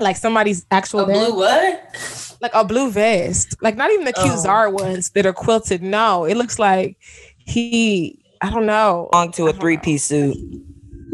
like 0.00 0.16
somebody's 0.16 0.66
actual 0.70 1.00
A 1.00 1.06
dad, 1.06 1.12
blue 1.14 1.36
what? 1.36 2.36
like 2.42 2.52
a 2.52 2.64
blue 2.64 2.90
vest, 2.90 3.56
like 3.62 3.76
not 3.76 3.90
even 3.92 4.04
the 4.04 4.12
cute 4.12 4.34
Oh. 4.34 4.36
Zara 4.36 4.70
ones 4.70 5.10
that 5.10 5.24
are 5.24 5.32
quilted. 5.32 5.82
No, 5.82 6.24
it 6.24 6.36
looks 6.36 6.58
like 6.58 6.98
he, 7.38 8.22
I 8.42 8.50
don't 8.50 8.66
know, 8.66 9.08
belong 9.12 9.30
to 9.32 9.46
a 9.46 9.52
three 9.52 9.78
piece 9.78 10.04
suit. 10.04 10.36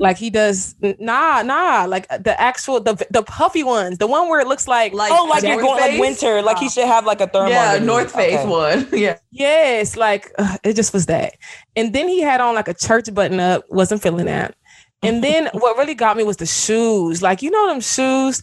Like 0.02 0.18
he 0.18 0.30
does. 0.30 0.74
Nah, 0.98 1.42
nah, 1.42 1.86
like 1.88 2.06
uh, 2.10 2.18
the 2.18 2.38
actual 2.38 2.80
the 2.80 3.06
the 3.10 3.22
puffy 3.22 3.62
ones, 3.62 3.98
the 3.98 4.08
one 4.08 4.28
where 4.28 4.40
it 4.40 4.48
looks 4.48 4.66
like 4.66 4.92
Like- 4.92 5.12
Oh, 5.14 5.26
like 5.30 5.44
you're 5.44 5.62
going 5.62 5.80
like 5.80 6.00
winter. 6.00 6.42
Like 6.42 6.58
he 6.58 6.66
ah. 6.66 6.70
should 6.70 6.86
have 6.86 7.06
like 7.06 7.20
a 7.20 7.28
thermal. 7.28 7.50
yeah. 7.50 7.78
North 7.78 8.10
Face 8.12 8.40
Okay. 8.40 8.48
one. 8.48 8.88
Yeah. 8.92 9.18
Yes, 9.30 9.96
like 9.96 10.32
ugh, 10.38 10.58
it 10.64 10.74
just 10.74 10.92
was 10.92 11.06
that. 11.06 11.34
And 11.76 11.92
then 11.94 12.08
he 12.08 12.20
had 12.20 12.40
on 12.40 12.56
like 12.56 12.66
a 12.66 12.74
church 12.74 13.14
button 13.14 13.38
up, 13.38 13.62
wasn't 13.70 14.02
feeling 14.02 14.26
that. 14.26 14.56
And 15.04 15.22
then 15.26 15.48
what 15.54 15.78
really 15.78 15.94
got 15.94 16.16
me 16.16 16.24
was 16.24 16.36
the 16.36 16.46
shoes. 16.46 17.22
Like, 17.22 17.40
you 17.40 17.52
know 17.52 17.68
them 17.68 17.80
shoes, 17.80 18.42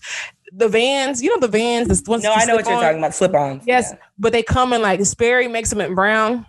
the 0.54 0.69
vans, 0.69 1.22
you 1.22 1.30
know 1.30 1.41
the 1.41 1.50
vans, 1.50 1.89
the 1.89 2.10
ones 2.10 2.24
No, 2.24 2.32
I 2.32 2.45
know 2.45 2.56
what 2.56 2.65
you're 2.67 2.80
talking 2.80 3.00
about. 3.00 3.13
Slip 3.13 3.34
ons. 3.36 3.63
Yes, 3.67 3.93
but 4.17 4.32
they 4.32 4.43
come 4.43 4.72
in 4.72 4.82
like 4.82 5.04
Sperry 5.06 5.50
makes 5.50 5.69
them 5.69 5.82
in 5.82 5.93
brown. 5.93 6.45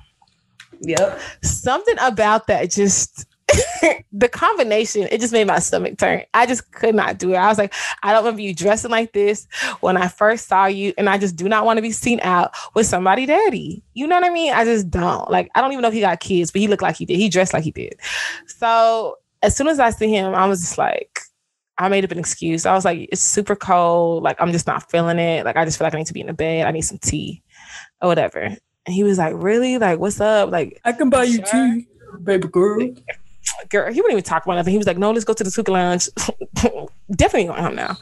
Yep. 0.82 1.20
Something 1.42 1.96
about 2.00 2.46
that 2.46 2.70
just 2.70 3.26
the 4.12 4.28
combination, 4.28 5.08
it 5.10 5.20
just 5.20 5.32
made 5.32 5.46
my 5.46 5.58
stomach 5.58 5.98
turn. 5.98 6.22
I 6.34 6.46
just 6.46 6.70
could 6.72 6.94
not 6.94 7.18
do 7.18 7.32
it. 7.32 7.36
I 7.36 7.48
was 7.48 7.58
like, 7.58 7.74
I 8.02 8.12
don't 8.12 8.24
remember 8.24 8.42
you 8.42 8.54
dressing 8.54 8.90
like 8.90 9.12
this 9.12 9.46
when 9.80 9.96
I 9.96 10.08
first 10.08 10.48
saw 10.48 10.66
you, 10.66 10.92
and 10.98 11.08
I 11.08 11.18
just 11.18 11.36
do 11.36 11.48
not 11.48 11.64
want 11.64 11.78
to 11.78 11.82
be 11.82 11.92
seen 11.92 12.20
out 12.22 12.52
with 12.74 12.86
somebody 12.86 13.26
daddy. 13.26 13.82
You 13.94 14.06
know 14.06 14.16
what 14.16 14.24
I 14.24 14.30
mean? 14.30 14.52
I 14.52 14.64
just 14.64 14.90
don't. 14.90 15.30
Like, 15.30 15.50
I 15.54 15.60
don't 15.60 15.72
even 15.72 15.82
know 15.82 15.88
if 15.88 15.94
he 15.94 16.00
got 16.00 16.20
kids, 16.20 16.50
but 16.50 16.60
he 16.60 16.68
looked 16.68 16.82
like 16.82 16.96
he 16.96 17.04
did. 17.06 17.16
He 17.16 17.28
dressed 17.28 17.52
like 17.52 17.64
he 17.64 17.70
did. 17.70 17.94
So 18.46 19.16
as 19.42 19.56
soon 19.56 19.68
as 19.68 19.80
I 19.80 19.90
see 19.90 20.10
him, 20.10 20.34
I 20.34 20.46
was 20.46 20.60
just 20.60 20.78
like, 20.78 21.20
I 21.78 21.88
made 21.88 22.04
up 22.04 22.10
an 22.10 22.18
excuse. 22.18 22.66
I 22.66 22.74
was 22.74 22.84
like, 22.84 23.08
it's 23.10 23.22
super 23.22 23.56
cold. 23.56 24.22
Like, 24.22 24.36
I'm 24.40 24.52
just 24.52 24.66
not 24.66 24.90
feeling 24.90 25.18
it. 25.18 25.46
Like, 25.46 25.56
I 25.56 25.64
just 25.64 25.78
feel 25.78 25.86
like 25.86 25.94
I 25.94 25.98
need 25.98 26.06
to 26.08 26.12
be 26.12 26.20
in 26.20 26.26
the 26.26 26.34
bed. 26.34 26.66
I 26.66 26.72
need 26.72 26.82
some 26.82 26.98
tea 26.98 27.42
or 28.02 28.08
whatever. 28.08 28.40
And 28.40 28.94
he 28.94 29.02
was 29.02 29.16
like, 29.18 29.32
really? 29.36 29.78
Like, 29.78 29.98
what's 29.98 30.20
up? 30.20 30.50
Like, 30.50 30.78
I 30.84 30.92
can 30.92 31.08
buy 31.08 31.24
you 31.24 31.36
Sure. 31.46 31.74
tea, 31.74 31.86
baby 32.22 32.48
girl. 32.48 32.90
Girl, 33.68 33.92
he 33.92 34.00
wouldn't 34.00 34.12
even 34.12 34.24
talk 34.24 34.44
about 34.44 34.54
nothing. 34.56 34.72
He 34.72 34.78
was 34.78 34.86
like, 34.86 34.98
no, 34.98 35.10
let's 35.10 35.24
go 35.24 35.32
to 35.32 35.44
the 35.44 35.50
Suka 35.50 35.72
Lounge. 35.72 36.08
Definitely 37.10 37.44
going 37.46 37.62
home 37.62 37.74
now. 37.74 37.96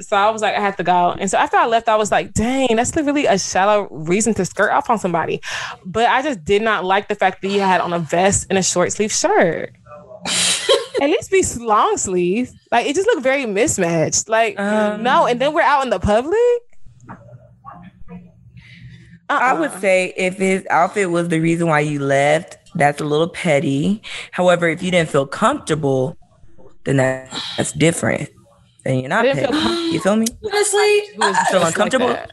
So 0.00 0.16
I 0.16 0.30
was 0.30 0.40
like, 0.42 0.54
I 0.56 0.60
have 0.60 0.76
to 0.76 0.82
go. 0.82 1.12
And 1.18 1.30
so 1.30 1.36
after 1.38 1.56
I 1.56 1.66
left, 1.66 1.88
I 1.88 1.96
was 1.96 2.10
like, 2.10 2.32
dang, 2.32 2.74
that's 2.76 2.94
really 2.96 3.26
a 3.26 3.38
shallow 3.38 3.88
reason 3.90 4.34
to 4.34 4.44
skirt 4.44 4.70
off 4.70 4.88
on 4.90 4.98
somebody. 4.98 5.40
But 5.84 6.08
I 6.08 6.22
just 6.22 6.44
did 6.44 6.62
not 6.62 6.84
like 6.84 7.08
the 7.08 7.14
fact 7.14 7.42
that 7.42 7.48
he 7.48 7.58
had 7.58 7.80
on 7.80 7.92
a 7.92 7.98
vest 7.98 8.46
and 8.48 8.58
a 8.58 8.62
short 8.62 8.92
sleeve 8.92 9.12
shirt. 9.12 9.72
At 11.02 11.10
least 11.10 11.30
be 11.30 11.42
long 11.62 11.96
sleeve. 11.96 12.52
Like 12.70 12.86
it 12.86 12.94
just 12.94 13.06
looked 13.08 13.22
very 13.22 13.46
mismatched. 13.46 14.28
Like 14.28 14.58
Um, 14.58 15.02
no, 15.02 15.26
and 15.26 15.40
then 15.40 15.52
we're 15.52 15.60
out 15.62 15.82
in 15.84 15.90
the 15.90 15.98
public. 15.98 16.38
I 19.28 19.52
Uh-uh. 19.52 19.60
would 19.60 19.72
say 19.80 20.12
if 20.16 20.36
his 20.36 20.66
outfit 20.70 21.10
was 21.10 21.28
the 21.28 21.40
reason 21.40 21.66
why 21.66 21.80
you 21.80 21.98
left, 21.98 22.58
that's 22.74 23.00
a 23.00 23.04
little 23.04 23.28
petty. 23.28 24.02
However, 24.32 24.68
if 24.68 24.82
you 24.82 24.90
didn't 24.90 25.10
feel 25.10 25.26
comfortable, 25.26 26.16
then 26.84 26.96
that, 26.96 27.30
that's 27.56 27.72
different. 27.72 28.30
Then 28.84 28.98
you're 28.98 29.08
not 29.08 29.24
petty. 29.24 29.52
feel 29.52 29.92
you 29.92 30.00
feel 30.00 30.16
me? 30.16 30.26
Honestly, 30.44 30.80
I, 30.80 31.46
Feel 31.50 31.60
just 31.60 31.66
uncomfortable? 31.68 32.08
Like. 32.08 32.30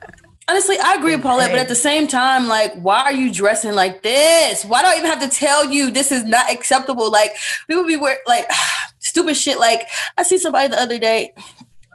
Honestly, 0.50 0.78
I 0.80 0.96
agree 0.96 1.16
with 1.16 1.24
Paulette, 1.24 1.52
but 1.52 1.60
at 1.60 1.70
the 1.70 1.76
same 1.76 2.08
time, 2.08 2.48
like, 2.48 2.74
why 2.74 3.04
are 3.04 3.14
you 3.14 3.32
dressing 3.32 3.74
like 3.74 4.02
this? 4.02 4.66
Why 4.66 4.82
do 4.82 4.90
I 4.90 4.96
even 4.98 5.10
have 5.10 5.22
to 5.22 5.30
tell 5.30 5.72
you 5.72 5.92
this 5.92 6.12
is 6.12 6.26
not 6.26 6.52
acceptable? 6.52 7.10
Like, 7.10 7.32
people 7.68 7.86
be 7.86 7.96
wear 7.96 8.18
like 8.28 8.50
stupid 9.00 9.38
shit. 9.38 9.60
Like, 9.60 9.88
I 10.18 10.24
see 10.24 10.38
somebody 10.38 10.68
the 10.68 10.82
other 10.82 11.00
day 11.00 11.34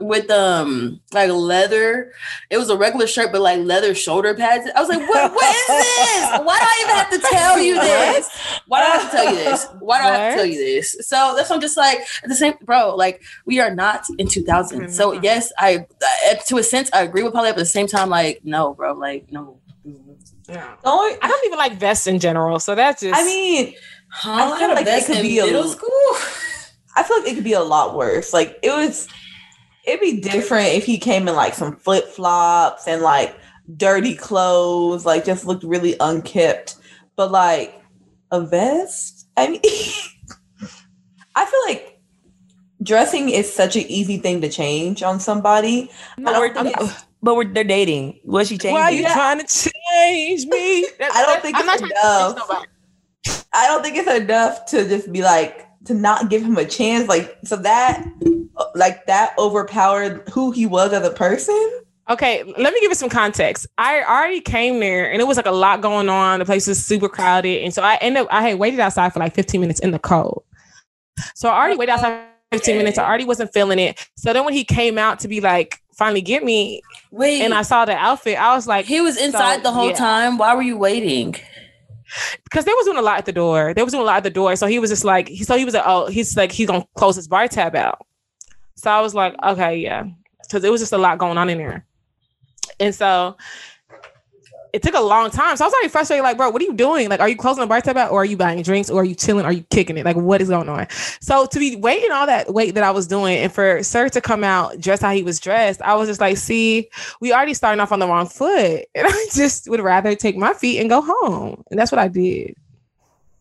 with 0.01 0.31
um 0.31 1.01
like 1.13 1.31
leather. 1.31 2.13
It 2.51 2.59
was 2.59 2.71
a 2.71 2.77
regular 2.77 3.07
shirt, 3.07 3.33
but 3.33 3.41
like 3.41 3.61
leather 3.61 3.95
shoulder 3.95 4.35
pads. 4.35 4.69
I 4.75 4.81
was 4.81 4.89
like, 4.89 5.09
what 5.09 5.33
what 5.33 5.57
is 5.57 5.67
this? 5.67 6.31
Why 6.45 6.59
do 6.59 6.65
I 6.65 6.79
even 6.83 6.95
have 6.97 7.11
to 7.11 7.19
tell 7.35 7.59
you 7.59 7.75
this? 7.75 8.29
Why 8.67 8.81
do 8.81 8.87
I 8.87 8.97
have 8.97 9.11
to 9.11 9.17
tell 9.17 9.33
you 9.33 9.37
this? 9.37 9.67
Why 9.81 9.99
do 9.99 10.05
I 10.05 10.11
have 10.17 10.33
to 10.33 10.37
tell 10.37 10.47
you 10.47 10.59
this? 10.59 10.97
So 11.01 11.35
that's 11.37 11.51
I'm 11.51 11.61
just 11.61 11.77
like 11.77 11.99
at 12.23 12.29
the 12.29 12.35
same 12.35 12.55
bro, 12.63 12.95
like 12.95 13.23
we 13.45 13.61
are 13.61 13.75
not 13.75 14.05
in 14.19 14.29
2000. 14.29 14.91
So 14.91 15.13
yes, 15.13 15.53
I 15.59 15.87
uh, 16.31 16.35
to 16.47 16.59
a 16.59 16.63
sense 16.63 16.91
I 16.93 17.03
agree 17.03 17.23
with 17.23 17.33
Polly, 17.33 17.51
but 17.51 17.59
at 17.59 17.63
the 17.63 17.67
same 17.67 17.87
time, 17.87 18.11
like, 18.11 18.41
no, 18.45 18.75
bro, 18.75 18.93
like 18.93 19.31
no. 19.31 19.61
Yeah. 20.49 20.77
I 20.85 21.19
don't 21.27 21.47
even 21.47 21.59
like 21.59 21.75
vests 21.75 22.07
in 22.07 22.21
general, 22.21 22.61
so 22.61 22.77
that's 22.77 23.03
just. 23.03 23.19
I 23.19 23.25
mean, 23.25 23.75
Huh? 24.09 24.55
I 24.55 24.59
feel 24.59 24.69
like 24.69 24.87
it 24.87 25.07
could 25.07 25.23
be 25.23 25.39
a 25.41 25.45
middle 25.47 25.69
school. 25.69 25.91
I 26.95 27.03
feel 27.03 27.19
like 27.19 27.29
it 27.29 27.35
could 27.35 27.45
be 27.45 27.53
a 27.53 27.61
lot 27.61 27.97
worse. 27.97 28.33
Like 28.33 28.59
it 28.63 28.71
was, 28.71 29.09
it'd 29.87 30.01
be 30.01 30.21
different 30.21 30.69
if 30.69 30.85
he 30.85 30.99
came 30.99 31.29
in 31.29 31.35
like 31.35 31.55
some 31.55 31.77
flip 31.77 32.09
flops 32.09 32.87
and 32.89 33.03
like 33.03 33.35
dirty 33.77 34.15
clothes, 34.15 35.07
like 35.07 35.25
just 35.25 35.47
looked 35.47 35.65
really 35.65 35.97
unkempt. 36.01 36.77
But 37.17 37.31
like 37.31 37.81
a 38.31 38.41
vest, 38.41 39.29
I 39.37 39.49
mean, 39.49 39.61
I 41.35 41.45
feel 41.45 41.61
like 41.67 42.01
dressing 42.83 43.31
is 43.31 43.51
such 43.53 43.77
an 43.77 43.83
easy 43.89 44.19
thing 44.19 44.41
to 44.43 44.49
change 44.49 45.03
on 45.03 45.21
somebody. 45.21 45.91
But 46.19 46.35
I 46.35 46.39
we're, 46.39 46.53
don't 46.53 46.65
think 46.65 46.77
it's- 46.77 47.05
but 47.23 47.35
we're 47.37 47.45
they're 47.53 47.65
dating. 47.65 48.21
Was 48.25 48.49
she 48.49 48.59
changing? 48.59 48.75
Why 48.75 48.83
are 48.83 48.93
you 48.93 49.03
Yeah. 49.03 49.15
trying 49.15 49.39
to 49.39 49.47
change 49.47 50.47
me? 50.47 50.87
I 51.01 51.25
don't 51.27 51.43
think 51.43 51.57
I'm 51.57 51.69
it's 51.69 51.81
not 51.83 52.37
enough. 52.37 52.67
I 53.53 53.67
don't 53.69 53.83
think 53.83 53.97
it's 53.97 54.11
enough 54.11 54.67
to 54.67 54.87
just 54.89 55.11
be 55.13 55.23
like 55.23 55.66
to 55.87 55.95
not 55.95 56.29
give 56.31 56.43
him 56.43 56.57
a 56.57 56.65
chance. 56.65 57.09
Like 57.09 57.37
so 57.45 57.57
that 57.57 58.07
like 58.75 59.07
that 59.07 59.35
overpowered 59.39 60.29
who 60.31 60.51
he 60.51 60.67
was 60.67 60.93
as 60.93 61.07
a 61.07 61.11
person. 61.11 61.81
Okay, 62.09 62.45
let 62.45 62.73
me 62.73 62.81
give 62.81 62.91
you 62.91 62.95
some 62.95 63.09
context. 63.09 63.67
I 63.79 64.03
already 64.05 64.41
came 64.41 64.79
there 64.79 65.11
and 65.11 65.21
it 65.21 65.25
was 65.25 65.37
like 65.37 65.47
a 65.47 65.51
lot 65.51 65.81
going 65.81 66.09
on. 66.09 66.39
The 66.39 66.45
place 66.45 66.69
was 66.69 66.85
super 66.85 67.09
crowded. 67.09 67.65
And 67.65 67.75
so 67.75 67.83
I 67.83 67.97
ended 67.97 68.23
up, 68.23 68.29
I 68.31 68.43
had 68.49 68.61
waited 68.61 68.79
outside 68.79 69.13
for 69.13 69.19
like 69.19 69.35
15 69.35 69.61
minutes 69.61 69.81
in 69.81 69.91
the 69.91 69.99
cold. 69.99 70.45
So 71.35 71.49
I 71.49 71.57
already 71.57 71.77
waited 71.77 71.93
outside 71.93 72.27
15 72.53 72.79
minutes. 72.79 72.97
I 72.97 73.05
already 73.05 73.25
wasn't 73.25 73.53
feeling 73.53 73.81
it. 73.81 74.09
So 74.17 74.33
then 74.33 74.45
when 74.45 74.55
he 74.55 74.63
came 74.63 74.99
out 74.99 75.19
to 75.21 75.29
be 75.29 75.41
like, 75.41 75.81
finally 75.97 76.21
get 76.21 76.45
me, 76.45 76.81
Wait, 77.11 77.43
and 77.43 77.53
I 77.53 77.63
saw 77.63 77.85
the 77.85 77.97
outfit, 77.97 78.39
I 78.39 78.55
was 78.55 78.69
like, 78.69 78.87
he 78.87 79.01
was 79.01 79.17
inside 79.17 79.57
So, 79.57 79.63
the 79.63 79.73
whole 79.73 79.89
yeah. 79.89 79.97
time. 79.97 80.39
Why 80.39 80.55
were 80.55 80.63
you 80.63 80.77
waiting? 80.77 81.35
Because 82.45 82.65
they 82.65 82.73
was 82.73 82.87
doing 82.87 82.99
a 82.99 83.03
lot 83.03 83.19
at 83.19 83.27
the 83.27 83.33
door. 83.33 83.75
They 83.75 83.83
was 83.83 83.93
doing 83.93 84.03
a 84.03 84.07
lot 84.07 84.19
at 84.19 84.23
the 84.23 84.31
door. 84.31 84.57
So 84.57 84.67
he 84.67 84.79
was 84.79 84.91
just 84.91 85.05
like, 85.05 85.29
he 85.29 85.45
so 85.45 85.57
he 85.57 85.65
was 85.65 85.75
like, 85.75 85.85
oh, 85.87 86.07
he's 86.07 86.37
like, 86.37 86.53
he's 86.53 86.67
gonna 86.67 86.87
close 86.97 87.17
his 87.17 87.29
bar 87.29 87.49
tab 87.49 87.75
out. 87.75 88.07
So 88.75 88.91
I 88.91 89.01
was 89.01 89.15
like, 89.15 89.35
okay, 89.43 89.79
yeah, 89.79 90.05
because 90.43 90.65
it 90.65 90.71
was 90.71 90.81
just 90.81 90.93
a 90.93 90.99
lot 90.99 91.19
going 91.19 91.39
on 91.39 91.49
in 91.49 91.59
there, 91.59 91.87
and 92.79 92.95
so 92.95 93.37
it 94.73 94.83
took 94.83 94.95
a 94.95 95.01
long 95.01 95.31
time. 95.31 95.57
So 95.57 95.65
I 95.65 95.69
was 95.69 95.75
already 95.75 95.89
frustrated, 95.89 96.23
like, 96.23 96.37
bro, 96.37 96.51
what 96.51 96.61
are 96.61 96.65
you 96.65 96.75
doing? 96.75 97.09
Like, 97.09 97.21
are 97.21 97.29
you 97.29 97.37
closing 97.37 97.61
the 97.63 97.67
bar 97.67 97.81
tab 97.81 97.97
out, 97.97 98.11
or 98.11 98.23
are 98.23 98.25
you 98.25 98.37
buying 98.37 98.63
drinks, 98.63 98.91
or 98.91 99.01
are 99.03 99.05
you 99.05 99.15
chilling, 99.15 99.45
are 99.45 99.53
you 99.53 99.63
kicking 99.71 99.97
it? 99.97 100.05
Like, 100.05 100.17
what 100.17 100.41
is 100.41 100.49
going 100.49 100.69
on? 100.69 100.87
So 101.21 101.47
to 101.47 101.59
be 101.59 101.77
waiting 101.77 102.11
all 102.13 102.27
that 102.27 102.53
wait 102.53 102.75
that 102.75 102.85
I 102.85 102.91
was 102.91 103.07
doing, 103.07 103.39
and 103.39 103.53
for 103.53 103.83
Sir 103.83 104.09
to 104.11 104.21
come 104.21 104.45
out 104.45 104.81
dressed 104.81 105.03
how 105.03 105.13
he 105.13 105.23
was 105.23 105.41
dressed, 105.41 105.81
I 105.83 105.95
was 105.95 106.09
just 106.09 106.21
like, 106.21 106.37
see, 106.37 106.89
we 107.21 107.33
already 107.33 107.55
starting 107.55 107.81
off 107.81 107.93
on 107.93 107.99
the 107.99 108.07
wrong 108.07 108.27
foot, 108.27 108.85
and 108.95 109.07
I 109.07 109.27
just 109.35 109.69
would 109.69 109.81
rather 109.81 110.15
take 110.15 110.37
my 110.37 110.53
feet 110.55 110.81
and 110.81 110.89
go 110.91 111.01
home, 111.03 111.63
and 111.71 111.79
that's 111.79 111.91
what 111.93 111.99
I 111.99 112.09
did. 112.09 112.55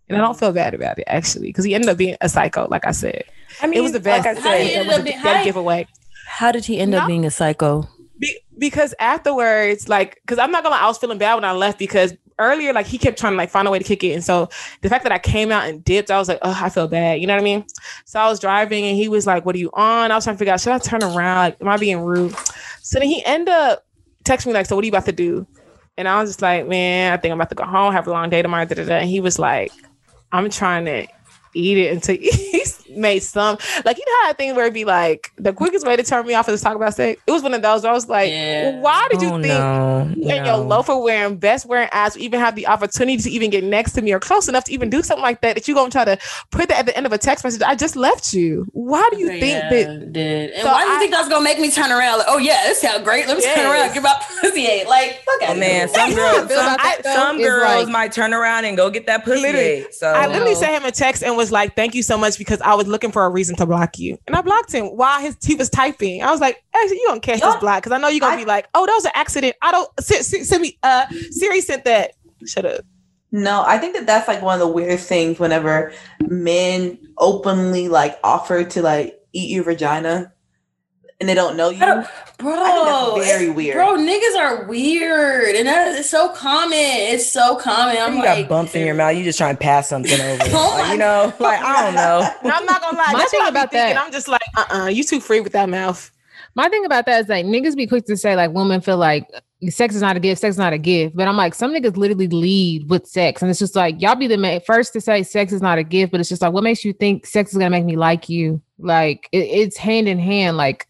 And 0.08 0.16
I 0.18 0.22
don't 0.22 0.38
feel 0.38 0.52
bad 0.52 0.76
about 0.76 1.00
it 1.00 1.06
actually, 1.08 1.48
because 1.48 1.66
he 1.66 1.74
ended 1.74 1.90
up 1.90 1.98
being 1.98 2.16
a 2.22 2.30
psycho, 2.30 2.68
like 2.70 2.86
I 2.86 2.92
said. 2.92 3.24
I 3.62 3.68
mean, 3.68 3.80
it 3.80 3.82
was 3.82 3.92
the 3.92 4.00
best. 4.00 4.26
Like 4.26 4.38
I 4.38 4.42
said, 4.42 4.62
it 4.62 4.86
was 4.88 4.98
up 4.98 5.02
a 5.02 5.06
dead 5.06 5.16
how- 5.16 5.44
giveaway. 5.44 5.88
How 6.28 6.52
did 6.52 6.66
he 6.66 6.80
end 6.80 6.92
No. 6.92 7.06
being 7.08 7.24
a 7.26 7.32
psycho? 7.32 7.88
Be- 8.20 8.40
because 8.58 8.94
afterwards, 9.00 9.90
like, 9.90 10.22
because 10.22 10.40
I'm 10.40 10.52
not 10.52 10.64
gonna 10.64 10.76
I 10.76 10.88
was 10.88 10.98
feeling 10.98 11.18
bad 11.18 11.36
when 11.36 11.44
I 11.46 11.52
left 11.52 11.78
because 11.80 12.14
earlier, 12.40 12.74
like, 12.74 12.86
he 12.86 12.98
kept 12.98 13.20
trying 13.20 13.34
to 13.34 13.38
like 13.38 13.50
find 13.50 13.68
a 13.68 13.72
way 13.72 13.80
to 13.80 13.84
kick 13.84 14.04
it, 14.04 14.14
and 14.14 14.24
so 14.24 14.50
the 14.82 14.90
fact 14.90 15.04
that 15.04 15.12
I 15.12 15.20
came 15.20 15.52
out 15.52 15.68
and 15.68 15.84
dipped, 15.84 16.10
I 16.12 16.18
was 16.18 16.30
like, 16.30 16.40
oh, 16.42 16.58
I 16.62 16.70
feel 16.70 16.88
bad, 16.88 17.20
you 17.20 17.28
know 17.28 17.34
what 17.34 17.42
I 17.42 17.44
mean? 17.44 17.66
So 18.06 18.20
I 18.20 18.30
was 18.30 18.40
driving, 18.40 18.86
and 18.86 18.96
he 18.98 19.10
was 19.10 19.28
like, 19.28 19.46
"What 19.46 19.56
are 19.56 19.60
you 19.60 19.70
on?" 19.74 20.12
I 20.12 20.16
was 20.16 20.24
trying 20.24 20.36
to 20.36 20.40
figure 20.40 20.54
out, 20.54 20.62
should 20.62 20.74
I 20.74 20.80
turn 20.80 21.04
around? 21.04 21.38
Like, 21.38 21.58
am 21.62 21.68
I 21.68 21.78
being 21.78 22.00
rude? 22.02 22.36
So 22.82 23.00
then 23.00 23.08
he 23.10 23.24
ended 23.26 23.50
up 23.50 23.86
texting 24.24 24.48
me 24.48 24.54
like, 24.54 24.66
"So 24.66 24.76
what 24.76 24.84
are 24.84 24.86
you 24.86 24.92
about 24.92 25.06
to 25.06 25.12
do?" 25.12 25.46
And 25.98 26.08
I 26.08 26.22
was 26.22 26.30
just 26.30 26.42
like, 26.42 26.68
"Man, 26.68 27.14
I 27.14 27.18
think 27.18 27.32
I'm 27.32 27.38
about 27.40 27.50
to 27.50 27.56
go 27.56 27.66
home, 27.66 27.94
have 27.94 28.08
a 28.08 28.12
long 28.12 28.30
day 28.30 28.42
tomorrow." 28.42 28.66
Da, 28.66 28.76
da, 28.76 28.86
da. 28.86 28.96
And 28.98 29.10
he 29.10 29.20
was 29.20 29.40
like, 29.40 29.72
"I'm 30.32 30.50
trying 30.50 30.86
to." 30.86 31.08
Eat 31.58 31.78
it 31.78 31.94
until 31.94 32.18
he's 32.18 32.75
made 32.96 33.20
some 33.24 33.58
like 33.84 33.98
you 33.98 34.04
know 34.06 34.14
how 34.22 34.28
that 34.30 34.38
thing 34.38 34.56
where 34.56 34.66
it'd 34.66 34.74
be 34.74 34.86
like 34.86 35.32
the 35.38 35.54
quickest 35.54 35.86
way 35.86 35.96
to 35.96 36.04
turn 36.04 36.26
me 36.26 36.34
off 36.34 36.48
is 36.50 36.60
to 36.60 36.64
talk 36.64 36.76
about 36.76 36.94
sex. 36.94 37.22
It 37.28 37.32
was 37.32 37.44
one 37.44 37.54
of 37.54 37.62
those 37.62 37.84
where 37.84 37.92
I 37.92 37.96
was 37.96 38.08
like, 38.08 38.30
Yeah. 38.32 38.80
why 38.80 39.08
did 39.12 39.22
you 39.22 39.30
oh, 39.30 39.42
think 39.42 39.48
no, 39.48 40.14
you 40.16 40.30
and 40.30 40.46
your 40.46 40.58
no. 40.58 40.64
loafer 40.64 40.98
wearing, 40.98 41.38
best 41.38 41.66
wearing 41.66 41.90
ass 41.92 42.16
would 42.16 42.24
even 42.24 42.40
have 42.40 42.56
the 42.56 42.68
opportunity 42.68 43.18
to 43.18 43.30
even 43.30 43.50
get 43.50 43.64
next 43.64 43.94
to 43.94 44.02
me 44.02 44.12
or 44.14 44.20
close 44.20 44.48
enough 44.48 44.64
to 44.66 44.74
even 44.74 44.90
do 44.90 45.02
something 45.04 45.22
like 45.24 45.42
that? 45.42 45.56
That 45.56 45.68
you 45.68 45.76
gonna 45.76 45.90
try 45.92 46.06
to 46.06 46.18
put 46.52 46.70
that 46.70 46.80
at 46.80 46.86
the 46.86 46.96
end 46.98 47.06
of 47.06 47.12
a 47.14 47.18
text 47.18 47.44
message? 47.44 47.62
I 47.62 47.76
just 47.76 47.96
left 47.96 48.34
you. 48.34 48.66
Why 48.72 49.08
do 49.12 49.20
you 49.20 49.28
think 49.40 49.64
uh, 49.66 49.70
that? 49.70 50.14
did. 50.14 50.52
And 50.52 50.62
So 50.64 50.68
why 50.72 50.84
do 50.84 50.90
you 50.90 50.96
I- 50.96 51.00
think 51.00 51.12
that's 51.12 51.30
gonna 51.30 51.44
make 51.44 51.60
me 51.60 51.72
turn 51.72 51.92
around? 51.92 52.20
Like, 52.20 52.28
oh 52.30 52.38
yeah, 52.38 52.64
this 52.68 52.82
sounds 52.82 53.04
great. 53.04 53.28
Let 53.28 53.38
me 53.38 53.44
turn 53.44 53.66
around, 53.66 53.94
give 53.94 54.04
my 54.04 54.16
pussy 54.42 54.66
ate. 54.68 54.88
Like, 54.88 55.22
fuck 55.26 55.40
Oh 55.42 55.46
out 55.52 55.58
man, 55.58 55.88
some 55.90 56.10
That's 56.12 56.16
how 56.16 56.28
I 56.28 56.38
girls, 56.38 56.50
some, 56.52 56.66
about 56.66 56.78
that, 56.84 56.98
though, 57.04 57.14
some 57.16 57.38
girls 57.38 57.84
like- 57.86 57.88
might 57.90 58.12
turn 58.12 58.34
around 58.34 58.66
and 58.66 58.78
go 58.78 58.90
get 58.90 59.06
that 59.08 59.24
pussy. 59.26 59.42
Literally. 59.42 59.86
So 59.92 60.08
I 60.08 60.28
literally 60.28 60.54
No. 60.54 60.60
sent 60.60 60.72
him 60.82 60.86
a 60.86 60.92
text 60.92 61.24
and 61.24 61.36
was 61.38 61.52
like, 61.52 61.76
"Thank 61.76 61.96
you 61.96 62.04
so 62.04 62.18
much," 62.18 62.38
because 62.38 62.62
I 62.62 62.74
was 62.76 62.85
looking 62.88 63.12
for 63.12 63.26
a 63.26 63.30
reason 63.30 63.56
to 63.58 63.66
block 63.66 63.98
you, 64.00 64.18
and 64.28 64.36
I 64.36 64.42
blocked 64.42 64.72
him 64.74 64.86
while 64.88 65.20
his 65.20 65.38
he 65.44 65.56
was 65.56 65.70
typing. 65.70 66.24
I 66.24 66.32
was 66.32 66.42
like, 66.42 66.64
"Actually, 66.76 66.98
you 66.98 67.06
don't 67.08 67.22
catch 67.22 67.42
this 67.42 67.56
block 67.58 67.84
because 67.84 67.92
I 67.92 67.98
know 67.98 68.08
you're 68.08 68.20
gonna 68.20 68.34
I- 68.36 68.38
be 68.38 68.46
like, 68.46 68.68
oh, 68.74 68.86
that 68.86 68.94
was 68.94 69.06
an 69.06 69.12
accident. 69.16 69.56
I 69.62 69.72
don't 69.72 69.90
send, 70.00 70.26
send, 70.26 70.46
send 70.46 70.62
me. 70.62 70.78
Uh, 70.84 71.06
Siri 71.32 71.62
sent 71.62 71.86
that. 71.86 72.12
Shut 72.46 72.66
up. 72.66 72.82
No, 73.32 73.64
I 73.66 73.78
think 73.80 73.96
that 73.96 74.06
that's 74.06 74.28
like 74.28 74.42
one 74.42 74.54
of 74.54 74.60
the 74.66 74.72
weirdest 74.74 75.10
things 75.10 75.40
whenever 75.40 75.92
men 76.22 76.98
openly 77.18 77.88
like 77.90 78.18
offer 78.24 78.64
to 78.64 78.82
like 78.82 79.20
eat 79.34 79.50
your 79.50 79.64
vagina 79.64 80.32
and 81.26 81.30
they 81.30 81.34
don't 81.34 81.58
know 81.58 81.70
you. 81.70 81.82
I 81.82 81.86
don't- 81.88 82.08
Bro, 82.38 82.52
I 82.54 82.72
think 83.16 83.16
that's 83.26 83.38
very 83.40 83.50
weird. 83.50 83.76
Bro, 83.76 83.96
niggas 83.98 84.38
are 84.38 84.66
weird, 84.66 85.56
and 85.56 85.68
that 85.68 85.88
is 85.98 86.08
so 86.10 86.30
common. 86.30 86.78
It's 86.78 87.32
so 87.32 87.56
common. 87.56 87.96
I'm 87.98 88.14
you 88.16 88.20
like, 88.20 88.42
got 88.42 88.50
bumps 88.50 88.76
in 88.76 88.86
your 88.86 88.94
mouth. 88.94 89.16
You 89.16 89.24
just 89.24 89.38
trying 89.40 89.56
to 89.56 89.60
pass 89.60 89.88
something 89.90 90.20
over. 90.20 90.44
Oh 90.54 90.76
Like, 90.78 90.92
you 90.92 90.98
know, 90.98 91.34
like 91.40 91.62
I 91.62 91.86
don't 91.86 91.96
know. 91.96 92.30
No, 92.44 92.50
I'm 92.56 92.66
not 92.66 92.82
gonna 92.82 92.98
lie. 92.98 93.12
My 93.14 93.20
That's 93.20 93.32
thing 93.32 93.40
what 93.40 93.48
I 93.48 93.50
be 93.52 93.58
about 93.58 93.72
thinking. 93.72 93.96
that- 93.96 94.04
I'm 94.06 94.12
just 94.12 94.28
like, 94.28 94.42
uh, 94.58 94.66
uh 94.70 94.86
you 94.88 95.04
too 95.04 95.20
free 95.22 95.40
with 95.40 95.54
that 95.54 95.70
mouth. 95.70 96.12
My 96.56 96.70
thing 96.70 96.86
about 96.86 97.06
that 97.08 97.22
is 97.24 97.30
like 97.30 97.46
niggas 97.46 97.76
be 97.76 97.88
quick 97.88 98.06
to 98.06 98.16
say 98.18 98.36
like 98.36 98.52
women 98.52 98.82
feel 98.82 98.98
like 98.98 99.28
sex 99.70 99.96
is 99.96 100.02
not 100.02 100.16
a 100.18 100.20
gift, 100.20 100.42
sex 100.42 100.56
is 100.56 100.60
not 100.60 100.74
a 100.74 100.78
gift. 100.78 101.16
But 101.16 101.28
I'm 101.30 101.38
like, 101.38 101.56
some 101.56 101.74
niggas 101.74 101.96
literally 101.98 102.28
lead 102.28 102.90
with 102.90 103.08
sex. 103.08 103.42
And 103.42 103.50
it's 103.50 103.60
just 103.60 103.76
like 103.78 104.02
y'all 104.02 104.16
be 104.16 104.28
the 104.28 104.38
ma- 104.38 104.60
first 104.68 104.92
to 104.94 105.02
say 105.02 105.24
sex 105.24 105.54
is 105.54 105.62
not 105.62 105.78
a 105.78 105.84
gift, 105.84 106.12
but 106.12 106.20
it's 106.20 106.30
just 106.30 106.42
like 106.42 106.52
what 106.52 106.64
makes 106.66 106.84
you 106.84 106.92
think 106.92 107.26
sex 107.26 107.52
is 107.54 107.58
gonna 107.58 107.70
make 107.70 107.86
me 107.86 107.96
like 107.96 108.28
you? 108.28 108.62
Like 108.78 109.30
it, 109.32 109.38
it's 109.40 109.78
hand 109.78 110.10
in 110.10 110.20
hand. 110.20 110.58
Like 110.58 110.86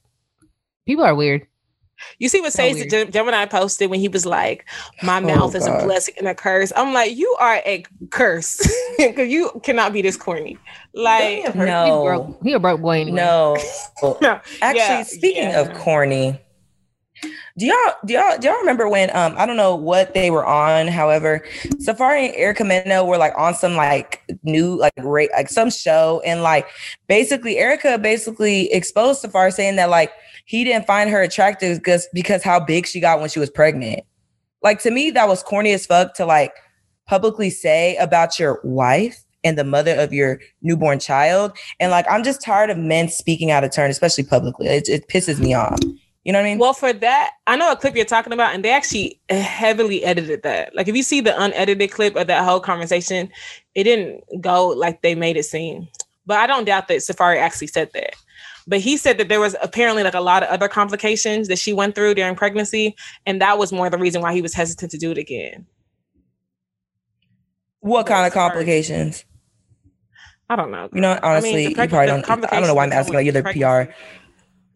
people 0.86 1.04
are 1.04 1.16
weird. 1.16 1.48
You 2.20 2.28
see 2.28 2.42
what 2.42 2.52
So 2.52 2.58
Sage 2.58 2.76
weird. 2.76 2.90
Gem- 2.90 3.12
Gemini 3.12 3.46
posted 3.46 3.90
when 3.90 4.00
he 4.02 4.10
was 4.10 4.26
like, 4.26 4.66
"My 5.02 5.18
Oh, 5.18 5.22
mouth 5.22 5.56
is 5.56 5.66
a 5.66 5.72
blessing 5.82 6.14
and 6.18 6.28
a 6.28 6.36
curse." 6.36 6.74
I'm 6.76 6.94
like, 6.94 7.16
"You 7.16 7.36
are 7.40 7.62
a 7.66 7.86
curse 8.12 8.58
because 8.98 9.30
you 9.30 9.50
cannot 9.64 9.94
be 9.94 10.02
this 10.02 10.18
corny." 10.18 10.58
Like, 10.94 11.44
Damn, 11.46 11.54
her- 11.54 11.66
He 11.66 11.72
No, 11.72 12.04
broke, 12.04 12.44
he 12.44 12.52
a 12.54 12.60
broke 12.60 12.82
boy 12.82 13.00
anyway. 13.02 13.16
no. 13.16 13.58
no, 14.22 14.42
Actually, 14.62 14.78
Yeah, 14.78 15.04
speaking 15.04 15.44
yeah. 15.44 15.60
of 15.62 15.74
corny, 15.74 16.38
do 17.58 17.66
y'all 17.66 17.94
do 18.06 18.14
y'all 18.14 18.38
do 18.38 18.48
y'all 18.50 18.58
remember 18.58 18.90
when 18.90 19.10
um 19.16 19.34
I 19.38 19.46
don't 19.46 19.56
know 19.56 19.74
what 19.76 20.14
they 20.14 20.30
were 20.32 20.46
on, 20.46 20.88
however, 20.90 21.46
Safaree 21.78 22.28
and 22.28 22.36
Erica 22.36 22.66
Mena 22.66 23.06
were 23.06 23.18
like 23.18 23.34
on 23.38 23.54
some 23.56 23.76
like 23.78 24.22
new 24.44 24.76
like 24.78 24.92
ra- 24.98 25.28
like 25.34 25.48
some 25.48 25.70
show 25.70 26.22
and 26.26 26.44
like 26.44 26.68
basically 27.08 27.58
Erica 27.58 27.98
basically 27.98 28.70
exposed 28.74 29.24
Safaree 29.24 29.54
saying 29.54 29.78
that 29.78 29.90
like 29.90 30.12
he 30.46 30.64
didn't 30.64 30.88
find 30.88 31.10
her 31.10 31.22
attractive 31.22 31.78
because 31.78 32.08
because 32.14 32.44
how 32.44 32.60
big 32.60 32.88
she 32.88 33.00
got 33.00 33.20
when 33.20 33.30
she 33.30 33.40
was 33.40 33.50
pregnant. 33.50 34.02
Like 34.64 34.82
to 34.84 34.92
me, 34.92 35.12
that 35.12 35.28
was 35.28 35.44
corny 35.44 35.74
as 35.74 35.86
fuck 35.86 36.14
to 36.16 36.26
like 36.26 36.54
publicly 37.08 37.50
say 37.50 37.96
about 37.98 38.40
your 38.40 38.60
wife 38.64 39.24
and 39.44 39.58
the 39.58 39.64
mother 39.64 39.96
of 39.96 40.12
your 40.12 40.40
newborn 40.62 41.00
child. 41.00 41.56
And 41.80 41.92
like, 41.92 42.06
I'm 42.10 42.24
just 42.24 42.42
tired 42.42 42.70
of 42.70 42.78
men 42.78 43.10
speaking 43.10 43.52
out 43.52 43.64
of 43.64 43.72
turn, 43.72 43.92
especially 43.92 44.24
publicly. 44.24 44.68
It, 44.68 44.90
it 44.90 45.08
pisses 45.08 45.40
me 45.40 45.54
off. 45.54 45.80
You 46.24 46.34
know 46.34 46.40
what 46.40 46.48
I 46.48 46.50
mean? 46.50 46.58
well, 46.58 46.74
for 46.74 46.92
that, 46.92 47.32
I 47.46 47.56
know 47.56 47.72
a 47.72 47.76
clip 47.76 47.96
you're 47.96 48.04
talking 48.04 48.34
about, 48.34 48.56
and 48.56 48.66
they 48.66 48.72
actually 48.72 49.22
heavily 49.30 50.04
edited 50.04 50.42
that. 50.42 50.76
Like, 50.76 50.88
if 50.88 50.96
you 50.96 51.04
see 51.04 51.22
the 51.22 51.40
unedited 51.40 51.92
clip 51.92 52.16
of 52.16 52.26
that 52.26 52.44
whole 52.44 52.60
conversation, 52.60 53.30
it 53.76 53.84
didn't 53.84 54.24
go 54.42 54.70
like 54.70 55.04
they 55.04 55.14
made 55.14 55.38
it 55.38 55.44
seem. 55.44 55.88
But 56.26 56.38
I 56.38 56.48
don't 56.48 56.66
doubt 56.66 56.88
that 56.88 56.98
Safaree 56.98 57.38
actually 57.38 57.68
said 57.68 57.92
that. 57.94 58.16
But 58.68 58.80
he 58.80 58.98
said 58.98 59.18
that 59.20 59.30
there 59.30 59.40
was 59.40 59.56
apparently 59.62 60.02
like 60.04 60.16
a 60.16 60.20
lot 60.22 60.42
of 60.44 60.50
other 60.50 60.68
complications 60.68 61.48
that 61.50 61.60
she 61.60 61.72
went 61.72 61.94
through 61.94 62.16
during 62.16 62.36
pregnancy, 62.36 62.96
and 63.26 63.40
that 63.42 63.58
was 63.60 63.72
more 63.72 63.90
the 63.90 63.98
reason 63.98 64.22
why 64.22 64.34
he 64.34 64.42
was 64.42 64.54
hesitant 64.54 64.92
to 64.92 64.98
do 64.98 65.12
it 65.12 65.18
again. 65.20 65.68
What 67.82 68.08
kind 68.08 68.26
of 68.26 68.34
complications? 68.34 69.26
I 70.50 70.56
don't 70.56 70.72
know. 70.72 70.90
You 70.94 71.02
know, 71.02 71.20
honestly, 71.22 71.66
the 71.66 71.70
you 71.72 71.76
preg- 71.76 71.90
probably 71.90 72.08
don't. 72.08 72.30
I 72.30 72.60
don't 72.60 72.68
know 72.68 72.74
why 72.74 72.84
I'm 72.86 72.94
asking 72.94 73.14
about 73.16 73.26
you. 73.26 73.32
They're 73.32 73.44
pregnancy- 73.44 73.92
PR. 73.92 73.94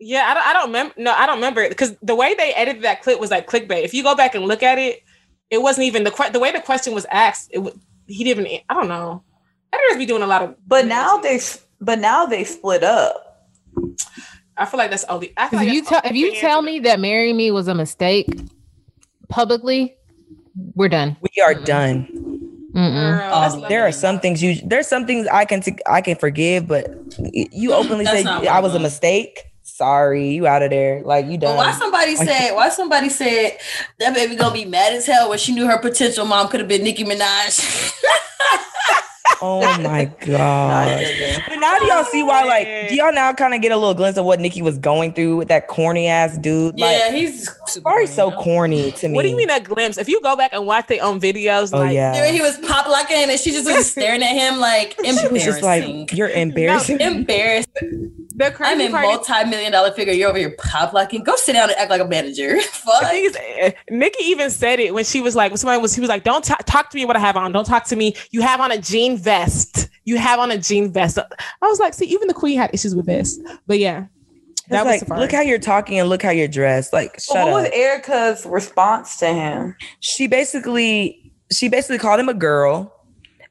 Yeah, 0.02 0.26
I 0.28 0.34
don't, 0.34 0.48
I 0.48 0.54
don't 0.54 0.66
remember. 0.68 0.94
No, 0.98 1.12
I 1.14 1.26
don't 1.26 1.36
remember 1.36 1.62
it 1.62 1.70
because 1.70 1.96
the 2.02 2.16
way 2.16 2.34
they 2.36 2.54
edited 2.54 2.84
that 2.84 3.02
clip 3.02 3.20
was 3.20 3.32
like 3.32 3.48
clickbait. 3.50 3.84
If 3.84 3.94
you 3.94 4.02
go 4.04 4.16
back 4.16 4.34
and 4.34 4.46
look 4.46 4.64
at 4.64 4.78
it, 4.78 5.04
it 5.50 5.62
wasn't 5.62 5.86
even 5.88 6.04
the 6.04 6.12
que- 6.12 6.30
the 6.32 6.40
way 6.40 6.52
the 6.52 6.62
question 6.62 6.94
was 6.94 7.06
asked. 7.12 7.50
It 7.52 7.60
wa- 7.60 7.72
he 8.08 8.24
didn't. 8.24 8.48
I 8.70 8.74
don't 8.74 8.88
know. 8.88 9.24
Editors 9.74 9.98
be 9.98 10.06
doing 10.06 10.22
a 10.24 10.28
lot 10.28 10.42
of. 10.42 10.56
But 10.68 10.86
now 10.86 11.18
they 11.18 11.40
but 11.82 12.00
now 12.00 12.26
they 12.26 12.44
split 12.44 12.84
up. 12.84 13.29
I 14.58 14.66
feel 14.66 14.78
like 14.78 14.90
that's 14.90 15.06
only. 15.06 15.34
I 15.38 15.48
feel 15.50 15.62
If 15.62 15.74
you 15.74 15.84
tell 15.84 16.02
if 16.04 16.16
you 16.16 16.36
tell 16.36 16.62
me 16.62 16.80
that 16.80 17.00
marrying 17.00 17.38
me 17.38 17.52
was 17.52 17.68
a 17.68 17.76
mistake 17.76 18.28
publicly, 19.30 19.96
we're 20.76 20.90
done. 20.90 21.16
We 21.22 21.42
are 21.42 21.54
Mm-mm. 21.56 21.66
done. 21.66 22.08
Girl, 22.74 23.34
um, 23.34 23.42
that's 23.42 23.56
there 23.56 23.70
There 23.70 23.88
are 23.88 23.92
some 23.92 24.20
things 24.20 24.44
you. 24.44 24.56
There's 24.64 24.88
some 24.88 25.06
things 25.08 25.28
I 25.32 25.46
can. 25.46 25.62
T- 25.62 25.78
I 25.88 26.02
can 26.02 26.16
forgive, 26.18 26.68
but 26.68 26.88
you 27.34 27.74
openly 27.74 28.06
say 28.06 28.24
I 28.26 28.60
was 28.60 28.76
a 28.76 28.80
mistake. 28.80 29.46
Sorry, 29.64 30.32
you 30.32 30.46
out 30.46 30.62
of 30.62 30.70
there. 30.72 31.02
Like 31.04 31.26
you 31.28 31.38
But 31.38 31.48
done. 31.48 31.58
why 31.58 31.72
somebody 31.72 32.16
said 32.16 32.54
why 32.54 32.70
somebody 32.70 33.10
said 33.10 33.58
that 34.00 34.14
baby 34.14 34.36
gonna 34.36 34.54
be 34.54 34.66
mad 34.66 34.94
as 34.94 35.06
hell 35.06 35.30
when 35.30 35.40
she 35.40 35.54
knew 35.54 35.68
her 35.68 35.80
potential 35.80 36.26
mom 36.26 36.50
could 36.50 36.60
have 36.60 36.68
been 36.70 36.84
Nicki 36.84 37.06
Minaj. 37.06 37.94
Oh 39.42 39.62
my 39.82 40.06
god. 40.22 41.06
But 41.50 41.60
now 41.60 41.80
do 41.80 41.86
y'all 41.86 42.04
see 42.04 42.24
why? 42.24 42.44
Like, 42.44 42.90
do 42.90 42.96
y'all 42.96 43.14
now 43.14 43.34
kind 43.34 43.54
of 43.54 43.62
get 43.62 43.72
a 43.72 43.78
little 43.78 43.94
glimpse 43.94 44.18
of 44.18 44.26
what 44.26 44.40
Nicki 44.40 44.62
was 44.62 44.78
going 44.78 45.14
through 45.14 45.38
with 45.38 45.48
that 45.48 45.68
corny 45.68 46.08
ass 46.08 46.38
dude? 46.38 46.80
Like, 46.80 46.98
yeah, 46.98 47.12
he's 47.12 47.50
super 47.68 48.06
so 48.06 48.32
corny 48.32 48.92
to 48.94 49.08
me. 49.08 49.16
What 49.16 49.24
do 49.24 49.30
you 49.30 49.36
mean 49.38 49.50
a 49.50 49.60
glimpse? 49.60 49.98
If 49.98 50.08
you 50.08 50.22
go 50.22 50.36
back 50.36 50.54
and 50.54 50.66
watch 50.66 50.88
their 50.88 51.04
own 51.04 51.20
videos, 51.20 51.74
Oh 51.74 51.80
like, 51.80 51.90
There 51.90 52.26
yeah. 52.26 52.32
he 52.32 52.42
was 52.42 52.58
pop 52.58 52.88
locking 52.88 53.30
and 53.30 53.40
she 53.40 53.52
just 53.52 53.66
was 53.66 53.90
staring 53.92 54.22
at 54.22 54.36
him 54.36 54.60
like 54.60 54.96
She 55.04 55.28
was 55.28 55.44
just 55.44 55.62
like, 55.62 56.14
"You're 56.14 56.30
embarrassing." 56.46 57.00
Embarrassed. 57.00 57.70
The 58.40 58.46
I'm 58.46 58.54
crazy 58.54 58.86
a 58.86 58.90
part 58.90 59.04
multi-million 59.06 59.72
dollar 59.74 59.92
figure. 59.92 60.14
You're 60.14 60.30
over 60.30 60.38
here 60.40 60.56
pop 60.58 60.94
locking. 60.94 61.24
Go 61.24 61.36
sit 61.36 61.54
down 61.54 61.70
and 61.70 61.78
act 61.78 61.90
like 61.92 62.00
a 62.02 62.08
manager. 62.08 62.56
The 62.56 62.62
Fuck. 62.72 63.02
thing 63.12 63.30
eh, 63.38 63.72
Nicki 63.90 64.24
even 64.24 64.50
said 64.50 64.80
it 64.80 64.94
when 64.94 65.04
she 65.04 65.20
was 65.20 65.36
like, 65.36 65.52
when 65.52 65.58
somebody 65.58 65.82
was, 65.82 65.94
he 65.94 66.00
was 66.00 66.10
like, 66.10 66.24
"Don't 66.24 66.44
ta- 66.44 66.56
talk 66.66 66.90
to 66.92 66.96
me 66.96 67.04
what 67.04 67.18
I 67.18 67.20
have 67.20 67.36
on. 67.36 67.52
Don't 67.52 67.66
talk 67.66 67.84
to 67.88 67.96
me. 67.98 68.16
You 68.32 68.42
have 68.42 68.62
on 68.62 68.72
a 68.72 68.78
jean 68.80 69.18
vest. 69.18 69.90
You 70.06 70.18
have 70.18 70.40
on 70.40 70.52
a 70.52 70.58
jean 70.58 70.90
vest." 70.94 71.20
I 71.20 71.68
was 71.68 71.80
like, 71.82 71.94
"See, 71.94 72.06
even 72.06 72.30
the 72.30 72.34
queen 72.34 72.58
had 72.58 72.72
issues 72.74 72.96
with 72.96 73.08
this." 73.08 73.38
But 73.68 73.78
yeah, 73.80 74.06
It's 74.54 74.68
that 74.70 74.86
was 74.86 75.02
like, 75.02 75.10
Safaree. 75.10 75.20
look 75.20 75.32
how 75.34 75.42
you're 75.42 75.60
talking 75.60 76.00
and 76.00 76.08
look 76.08 76.22
how 76.24 76.30
you're 76.32 76.48
dressed. 76.48 76.94
Like, 76.94 77.12
But 77.16 77.22
shut 77.22 77.46
what 77.52 77.64
was. 77.64 77.70
Erica's 77.74 78.46
response 78.46 79.18
to 79.18 79.28
him? 79.28 79.76
She 80.00 80.28
basically, 80.28 81.34
she 81.52 81.68
basically 81.68 81.98
called 81.98 82.22
him 82.22 82.30
a 82.30 82.34
girl, 82.34 82.96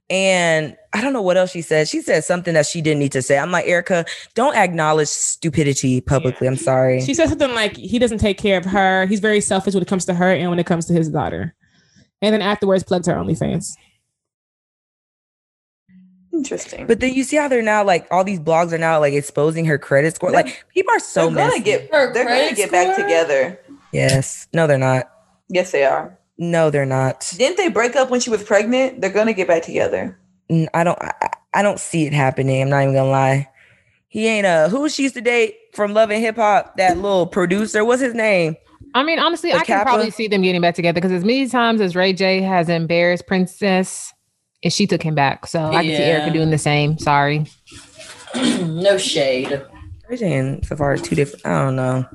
and 0.09 0.78
I 0.93 1.03
don't 1.03 1.13
know 1.13 1.21
what 1.23 1.37
else 1.37 1.51
she 1.51 1.61
said. 1.61 1.87
She 1.87 2.01
said 2.01 2.25
something 2.25 2.55
that 2.55 2.65
she 2.67 2.81
didn't 2.81 3.01
need 3.01 3.13
to 3.13 3.21
say. 3.23 3.39
I'm 3.39 3.51
like, 3.51 3.67
Erica, 3.67 4.07
don't 4.35 4.57
acknowledge 4.57 5.09
stupidity 5.09 6.01
publicly. 6.01 6.47
I'm 6.47 6.57
sorry. 6.57 7.03
She 7.03 7.13
said 7.15 7.29
something 7.29 7.55
like 7.55 7.77
he 7.77 7.99
doesn't 7.99 8.19
take 8.19 8.39
care 8.39 8.57
of 8.57 8.65
her. 8.65 9.05
He's 9.07 9.21
very 9.21 9.41
selfish 9.43 9.75
when 9.75 9.83
it 9.83 9.89
comes 9.89 10.07
to 10.07 10.15
her 10.15 10.33
and 10.33 10.49
when 10.49 10.59
it 10.59 10.67
comes 10.67 10.87
to 10.87 10.95
his 10.95 11.11
daughter. 11.11 11.55
And 12.23 12.33
then 12.33 12.41
afterwards, 12.43 12.85
plugged 12.85 13.07
her 13.07 13.13
OnlyFans. 13.15 13.75
Interesting. 16.33 16.87
But 16.87 17.01
then 17.01 17.15
you 17.15 17.25
see 17.25 17.37
how 17.37 17.49
they're 17.49 17.63
now 17.63 17.83
like 17.85 18.07
all 18.11 18.23
these 18.25 18.39
blogs 18.41 18.73
are 18.73 18.79
now 18.79 19.01
like 19.01 19.13
exposing 19.15 19.65
her 19.65 19.79
credit 19.79 20.15
score. 20.15 20.31
Like 20.31 20.65
people 20.73 20.93
are 20.95 21.01
so 21.01 21.31
they're 21.31 21.49
gonna 21.49 21.61
get 21.61 21.91
Her 21.93 22.13
they're 22.13 22.25
gonna 22.25 22.37
credit 22.37 22.57
get 22.57 22.71
back 22.71 22.97
together. 22.97 23.59
yes. 23.93 24.47
No, 24.53 24.67
they're 24.67 24.79
not. 24.79 25.11
Yes, 25.49 25.73
they 25.73 25.85
are. 25.85 26.17
No, 26.37 26.71
they're 26.71 26.87
not. 26.87 27.33
Didn't 27.37 27.57
they 27.57 27.69
break 27.69 27.97
up 27.97 28.11
when 28.11 28.21
she 28.21 28.31
was 28.31 28.45
pregnant? 28.45 29.01
They're 29.01 29.11
gonna 29.11 29.33
get 29.33 29.49
back 29.49 29.63
together. 29.63 30.19
N- 30.51 30.69
I 30.75 30.85
don't. 30.85 31.01
I, 31.03 31.13
I- 31.23 31.31
I 31.55 31.63
don't 31.63 31.81
see 31.81 32.07
it 32.07 32.13
happening. 32.13 32.61
I'm 32.61 32.69
not 32.69 32.83
even 32.83 32.95
gonna 32.95 33.11
lie. 33.11 33.49
He 34.09 34.27
ain't 34.27 34.47
a 34.47 34.69
who 34.69 34.89
she 34.91 35.05
used 35.05 35.15
to 35.15 35.21
date 35.23 35.57
from 35.73 35.95
Love 35.95 36.11
and 36.11 36.23
Hip 36.23 36.37
Hop. 36.37 36.77
That 36.77 36.99
little 36.99 37.27
producer. 37.27 37.85
What's 37.87 38.03
his 38.03 38.15
name? 38.15 38.55
I 38.95 39.03
mean, 39.03 39.19
honestly, 39.19 39.51
The 39.51 39.57
I 39.59 39.65
can 39.65 39.81
probably 39.83 40.11
see 40.11 40.29
them 40.29 40.43
getting 40.43 40.61
back 40.61 40.75
together 40.75 40.95
because 41.01 41.11
as 41.11 41.25
many 41.25 41.49
times 41.49 41.81
as 41.81 41.97
Ray 41.97 42.13
J 42.13 42.43
has 42.43 42.69
embarrassed 42.69 43.27
Princess, 43.27 44.13
and 44.63 44.73
she 44.73 44.87
took 44.87 45.03
him 45.03 45.15
back. 45.15 45.47
So 45.47 45.61
I 45.61 45.83
can 45.83 45.95
see 45.97 46.03
Erica 46.03 46.33
doing 46.33 46.51
the 46.51 46.59
same. 46.59 46.99
Sorry. 46.99 47.47
no 48.61 48.99
shade. 48.99 49.63
Ray 50.09 50.17
J 50.17 50.33
and 50.35 50.63
Safaree 50.63 50.81
are 50.81 50.97
two 50.99 51.15
different. 51.17 51.47
I 51.47 51.65
don't 51.65 51.77
know. 51.77 52.07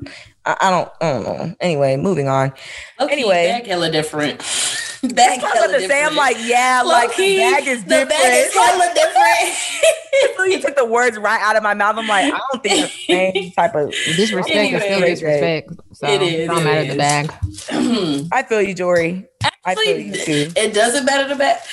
I, 0.45 0.58
I 0.62 0.69
don't. 0.69 0.89
I 1.01 1.12
don't 1.13 1.23
know. 1.23 1.56
Anyway, 1.60 1.95
moving 1.97 2.27
on. 2.27 2.53
Low-key, 2.99 3.13
Anyway. 3.13 3.47
bag 3.47 3.65
hella 3.67 3.89
different. 3.91 4.39
That's 4.39 5.13
Bag 5.13 5.41
what 5.41 5.58
I 5.58 5.60
was 5.60 5.60
hella 5.60 5.67
about 5.69 5.79
to 5.82 5.88
say. 5.88 6.03
I'm 6.03 6.15
like, 6.15 6.38
yeah, 6.39 6.82
like 6.86 7.15
the 7.15 7.21
Low-key, 7.23 7.38
bag 7.38 7.67
is 7.67 7.84
the 7.84 7.89
different. 7.89 8.10
bag 8.10 8.45
is 8.47 8.53
hella 8.53 8.93
different. 8.93 9.58
So 10.38 10.43
you 10.43 10.62
took 10.62 10.75
the 10.75 10.86
words 10.86 11.17
right 11.17 11.41
out 11.41 11.56
of 11.56 11.63
my 11.63 11.73
mouth. 11.73 11.97
I'm 11.97 12.08
like, 12.08 12.25
I 12.32 12.38
don't 12.38 12.62
think 12.63 12.82
that's 12.82 13.08
the 13.08 13.32
same 13.32 13.51
type 13.56 13.73
of. 13.75 13.91
Disrespect 13.91 14.73
is 14.73 14.84
still 14.84 14.99
disrespect. 15.01 15.71
So 15.93 16.08
It 16.08 16.21
it 16.21 16.34
is, 16.34 16.47
don't 16.47 16.62
it 16.62 16.63
matter 16.63 16.86
the 16.86 16.95
bag. 16.97 17.34
I 18.32 18.43
feel 18.43 18.62
you, 18.62 18.73
Jory. 18.75 19.25
Actually, 19.65 20.08
you 20.10 20.51
it 20.56 20.73
doesn't 20.73 21.06
matter 21.06 21.27
the 21.27 21.36
back. 21.36 21.63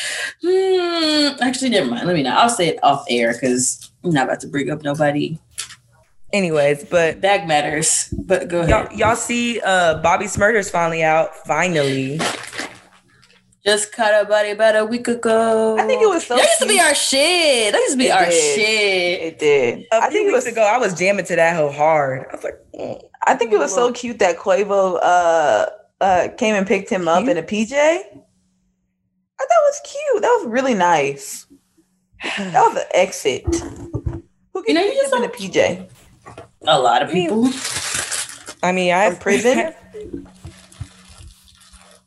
Hmm, 0.42 1.42
actually, 1.42 1.70
never 1.70 1.90
mind. 1.90 2.06
Let 2.06 2.16
me 2.16 2.22
know. 2.22 2.34
I'll 2.34 2.48
say 2.48 2.68
it 2.68 2.78
off 2.82 3.04
air 3.10 3.32
because 3.34 3.90
I'm 4.04 4.10
not 4.10 4.24
about 4.24 4.40
to 4.40 4.46
bring 4.48 4.70
up 4.70 4.82
nobody. 4.82 5.38
Anyways, 6.32 6.84
but 6.84 7.20
Bag 7.20 7.46
matters. 7.48 8.12
But 8.24 8.48
go 8.48 8.60
ahead. 8.60 8.70
y'all, 8.92 8.98
y'all 8.98 9.16
see, 9.16 9.60
uh, 9.60 10.00
Bobby 10.00 10.26
Shmurda's 10.26 10.70
finally 10.70 11.02
out. 11.02 11.34
Finally. 11.46 12.20
Just 13.66 13.92
cut 13.92 14.24
a 14.24 14.26
body 14.26 14.50
about 14.50 14.74
a 14.76 14.84
week 14.86 15.06
ago. 15.08 15.76
I 15.78 15.86
think 15.86 16.02
it 16.02 16.08
was 16.08 16.24
so 16.26 16.36
That 16.36 16.44
used 16.44 16.60
to 16.60 16.66
be 16.68 16.80
our 16.80 16.94
shit. 16.94 17.72
That 17.72 17.78
used 17.80 17.92
to 17.92 17.98
be 17.98 18.06
It 18.06 18.10
our 18.10 18.24
did. 18.24 18.54
shit. 18.54 19.20
It 19.22 19.38
did. 19.38 19.86
A 19.92 19.96
I 19.96 20.00
few 20.08 20.10
think 20.18 20.28
it 20.28 20.32
weeks 20.32 20.44
was 20.46 20.52
ago, 20.52 20.62
I 20.62 20.78
was 20.78 20.98
jamming 20.98 21.26
to 21.26 21.36
that 21.36 21.56
whole 21.56 21.70
hard. 21.70 22.26
I 22.30 22.34
was 22.36 22.44
like, 22.44 22.58
mm. 22.74 23.02
I 23.26 23.34
think 23.34 23.52
it 23.52 23.58
was 23.58 23.74
so 23.74 23.92
cute 23.92 24.18
that 24.20 24.38
Quavo 24.38 24.98
uh 25.02 25.66
uh 26.00 26.28
came 26.38 26.54
and 26.54 26.66
picked 26.66 26.88
him 26.88 27.06
up 27.06 27.28
in 27.28 27.36
a 27.36 27.42
PJ. 27.42 27.72
I 27.74 28.02
thought 28.02 28.22
it 29.38 29.66
was 29.66 29.80
cute. 29.84 30.22
That 30.22 30.38
was 30.40 30.46
really 30.48 30.74
nice. 30.74 31.46
That 32.38 32.54
was 32.54 32.76
an 32.76 32.88
exit. 32.94 33.44
Who 34.54 34.64
You 34.66 34.72
know, 34.74 34.82
you 34.82 34.94
just 34.94 35.12
up 35.12 35.22
in 35.22 35.28
a 35.28 35.32
PJ? 35.32 35.86
A 36.66 36.78
lot 36.80 37.02
of 37.02 37.10
people. 37.10 37.48
I 38.62 38.72
mean, 38.72 38.92
I 38.92 39.04
have 39.04 39.20
prison? 39.20 39.72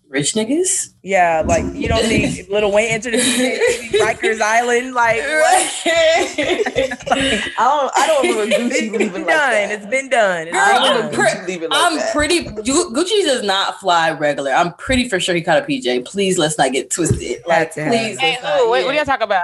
Rich 0.09 0.33
niggas. 0.35 0.93
yeah, 1.01 1.41
like 1.43 1.65
you 1.73 1.87
don't 1.87 2.03
think 2.03 2.47
Lil 2.47 2.71
Wayne 2.71 2.91
entered 2.91 3.13
the 3.15 3.17
Rikers 3.99 4.39
Island. 4.41 4.93
Like, 4.93 5.17
what? 5.17 5.81
I 5.87 7.49
don't 7.57 7.91
I 7.97 8.07
don't 8.07 8.27
remember 8.37 8.55
Gucci 8.55 8.93
It's 8.93 9.11
been 9.11 9.11
done. 9.13 9.25
that. 9.25 9.71
It's 9.71 9.85
been 9.87 10.09
done. 10.09 10.41
It's 10.49 10.51
Girl, 10.51 10.61
I 10.61 10.73
been 10.77 11.05
I'm 11.05 11.11
done. 11.11 11.13
pre- 11.15 11.55
Gucci 11.57 11.61
like 11.61 11.69
I'm 11.73 11.97
that. 11.97 12.13
pretty. 12.13 12.43
Gu- 12.43 12.93
Gucci 12.93 13.23
does 13.25 13.41
not 13.41 13.79
fly 13.79 14.11
regular. 14.11 14.51
I'm 14.51 14.73
pretty 14.73 15.09
for 15.09 15.19
sure 15.19 15.33
he 15.33 15.41
caught 15.41 15.63
a 15.63 15.65
PJ. 15.65 16.05
Please 16.05 16.37
let's 16.37 16.59
not 16.59 16.71
get 16.71 16.91
twisted. 16.91 17.41
Like, 17.47 17.73
Had 17.73 17.89
please. 17.91 18.19
have. 18.19 18.19
Hey, 18.19 18.31
let's 18.33 18.43
not- 18.43 18.67
What, 18.69 18.85
what 18.85 18.93
are 18.93 18.93
y'all 18.93 19.05
talking 19.05 19.23
about? 19.23 19.41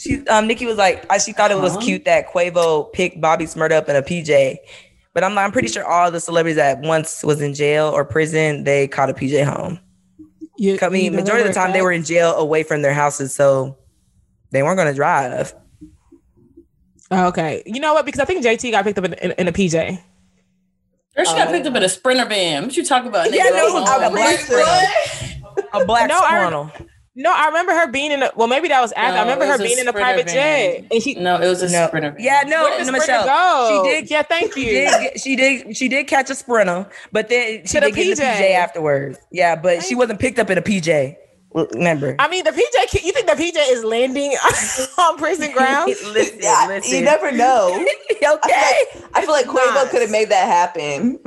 She, 0.00 0.26
um, 0.28 0.46
Nikki 0.46 0.64
was 0.64 0.78
like, 0.78 1.04
I, 1.12 1.18
she 1.18 1.32
thought 1.32 1.50
it 1.50 1.58
was 1.58 1.72
Uh-huh. 1.76 1.84
cute 1.84 2.06
that 2.06 2.26
Quavo 2.32 2.90
picked 2.90 3.20
Bobby 3.20 3.44
Shmurda 3.44 3.72
up 3.72 3.88
in 3.90 3.96
a 3.96 4.02
PJ. 4.02 4.56
But 5.12 5.24
I'm, 5.24 5.36
I'm 5.36 5.52
pretty 5.52 5.68
sure 5.68 5.84
all 5.84 6.10
the 6.10 6.20
celebrities 6.20 6.56
that 6.56 6.78
once 6.80 7.22
was 7.22 7.42
in 7.42 7.52
jail 7.52 7.88
or 7.88 8.04
prison, 8.06 8.64
they 8.64 8.88
caught 8.88 9.10
a 9.10 9.12
PJ 9.12 9.44
home. 9.44 9.78
You, 10.56 10.78
I 10.80 10.88
mean, 10.88 11.14
majority 11.14 11.42
of 11.42 11.48
the 11.48 11.52
time 11.54 11.72
they 11.72 11.82
were 11.82 11.92
in 11.92 12.02
jail 12.02 12.34
away 12.36 12.62
from 12.62 12.80
their 12.80 12.94
houses, 12.94 13.34
so 13.34 13.76
they 14.52 14.62
weren't 14.62 14.78
gonna 14.78 14.94
drive. 14.94 15.52
Oh, 17.10 17.26
okay. 17.28 17.62
You 17.66 17.80
know 17.80 17.92
what? 17.92 18.06
Because 18.06 18.20
I 18.20 18.24
think 18.24 18.42
JT 18.44 18.70
got 18.70 18.84
picked 18.84 18.98
up 18.98 19.04
in, 19.04 19.14
in, 19.14 19.32
in 19.32 19.48
a 19.48 19.52
PJ. 19.52 20.00
Girl, 21.16 21.24
she 21.24 21.32
got 21.34 21.48
picked 21.48 21.66
up 21.66 21.74
in 21.74 21.82
a 21.82 21.88
sprinter 21.88 22.24
van. 22.26 22.62
What 22.64 22.76
you 22.76 22.84
talking 22.84 23.08
about? 23.08 23.30
Yeah, 23.34 23.46
nigga? 23.50 23.84
no, 23.84 24.06
a 24.06 24.10
black 24.10 24.48
what? 24.48 25.82
A 25.82 25.84
black 25.84 26.08
No, 26.08 26.20
I- 26.20 26.26
squirrel. 26.46 26.72
No, 27.20 27.30
I 27.34 27.46
remember 27.48 27.72
her 27.72 27.86
being 27.90 28.12
in 28.12 28.22
a. 28.22 28.30
Well, 28.34 28.48
maybe 28.48 28.68
that 28.68 28.80
was 28.80 28.92
after. 28.92 29.18
I 29.18 29.20
remember 29.22 29.44
her 29.46 29.58
being 29.58 29.78
in 29.78 29.86
a 29.88 29.92
private 29.92 30.24
van. 30.26 30.34
jet, 30.34 30.84
and 30.90 31.02
she. 31.02 31.14
No, 31.14 31.36
it 31.40 31.46
was 31.48 31.62
a 31.62 31.68
No. 31.70 31.86
sprinter 31.88 32.12
van. 32.12 32.20
Yeah, 32.20 32.44
no, 32.46 32.62
Where 32.64 32.84
no, 32.84 32.92
Michelle. 32.92 33.24
go? 33.26 33.84
She 33.84 33.90
did. 33.90 34.10
Yeah, 34.10 34.22
thank 34.22 34.54
She 34.54 34.60
you. 34.66 34.70
did, 34.72 35.20
she 35.20 35.36
did. 35.36 35.76
She 35.76 35.88
did 35.88 36.06
catch 36.06 36.30
a 36.30 36.34
sprinter, 36.34 36.88
but 37.12 37.28
then 37.28 37.60
she 37.66 37.74
To 37.74 37.80
the 37.80 37.86
did 37.86 37.94
get 37.94 38.04
in 38.06 38.10
the 38.16 38.22
PJ. 38.22 38.36
PJ 38.38 38.54
afterwards. 38.54 39.18
Yeah, 39.30 39.54
but 39.56 39.82
she 39.82 39.94
wasn't 39.94 40.18
picked 40.18 40.38
up 40.38 40.48
in 40.50 40.56
a 40.58 40.62
PJ. 40.62 41.16
L- 41.54 41.66
Remember? 41.74 42.14
I 42.20 42.28
mean, 42.28 42.44
the 42.44 42.52
PJ. 42.52 43.04
You 43.04 43.12
think 43.12 43.26
the 43.26 43.32
PJ 43.34 43.56
is 43.70 43.84
landing 43.84 44.32
on 44.98 45.18
prison 45.18 45.50
grounds? 45.56 46.00
listen, 46.12 46.38
Yeah, 46.40 46.64
listen. 46.68 46.96
you 46.98 47.04
never 47.04 47.32
know. 47.32 47.74
okay, 48.14 48.84
I 49.12 49.20
feel 49.22 49.32
like 49.32 49.46
Quavo 49.46 49.90
could 49.90 50.00
have 50.00 50.10
made 50.12 50.28
that 50.30 50.46
happen. 50.48 51.18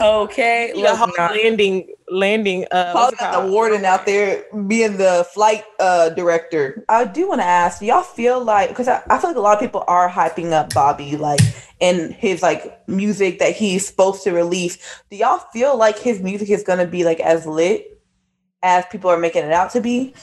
okay. 0.00 0.72
The 0.74 0.80
Let's 0.80 0.98
whole 0.98 1.10
landing 1.18 1.88
landing. 2.10 2.66
Uh, 2.70 2.92
Paul 2.92 3.10
got 3.18 3.42
the 3.42 3.50
warden 3.50 3.84
out 3.84 4.06
there 4.06 4.44
being 4.66 4.96
the 4.96 5.26
flight 5.32 5.64
uh, 5.80 6.10
director. 6.10 6.84
I 6.88 7.04
do 7.04 7.28
want 7.28 7.40
to 7.40 7.46
ask, 7.46 7.82
y'all 7.82 8.02
feel 8.02 8.42
like 8.42 8.70
because 8.70 8.88
I, 8.88 9.02
I 9.08 9.18
feel 9.18 9.30
like 9.30 9.36
a 9.36 9.40
lot 9.40 9.54
of 9.54 9.60
people 9.60 9.84
are 9.86 10.08
hyping 10.08 10.52
up 10.52 10.72
Bobby 10.74 11.16
like 11.16 11.40
in 11.80 12.12
his 12.12 12.42
like 12.42 12.88
music 12.88 13.38
that 13.38 13.54
he's 13.54 13.86
supposed 13.86 14.22
to 14.24 14.32
release. 14.32 14.78
Do 15.10 15.16
y'all 15.16 15.38
feel 15.52 15.76
like 15.76 15.98
his 15.98 16.20
music 16.20 16.50
is 16.50 16.62
gonna 16.62 16.86
be 16.86 17.04
like 17.04 17.20
as 17.20 17.46
lit 17.46 18.00
as 18.62 18.84
people 18.86 19.10
are 19.10 19.18
making 19.18 19.44
it 19.44 19.52
out 19.52 19.70
to 19.72 19.80
be? 19.80 20.14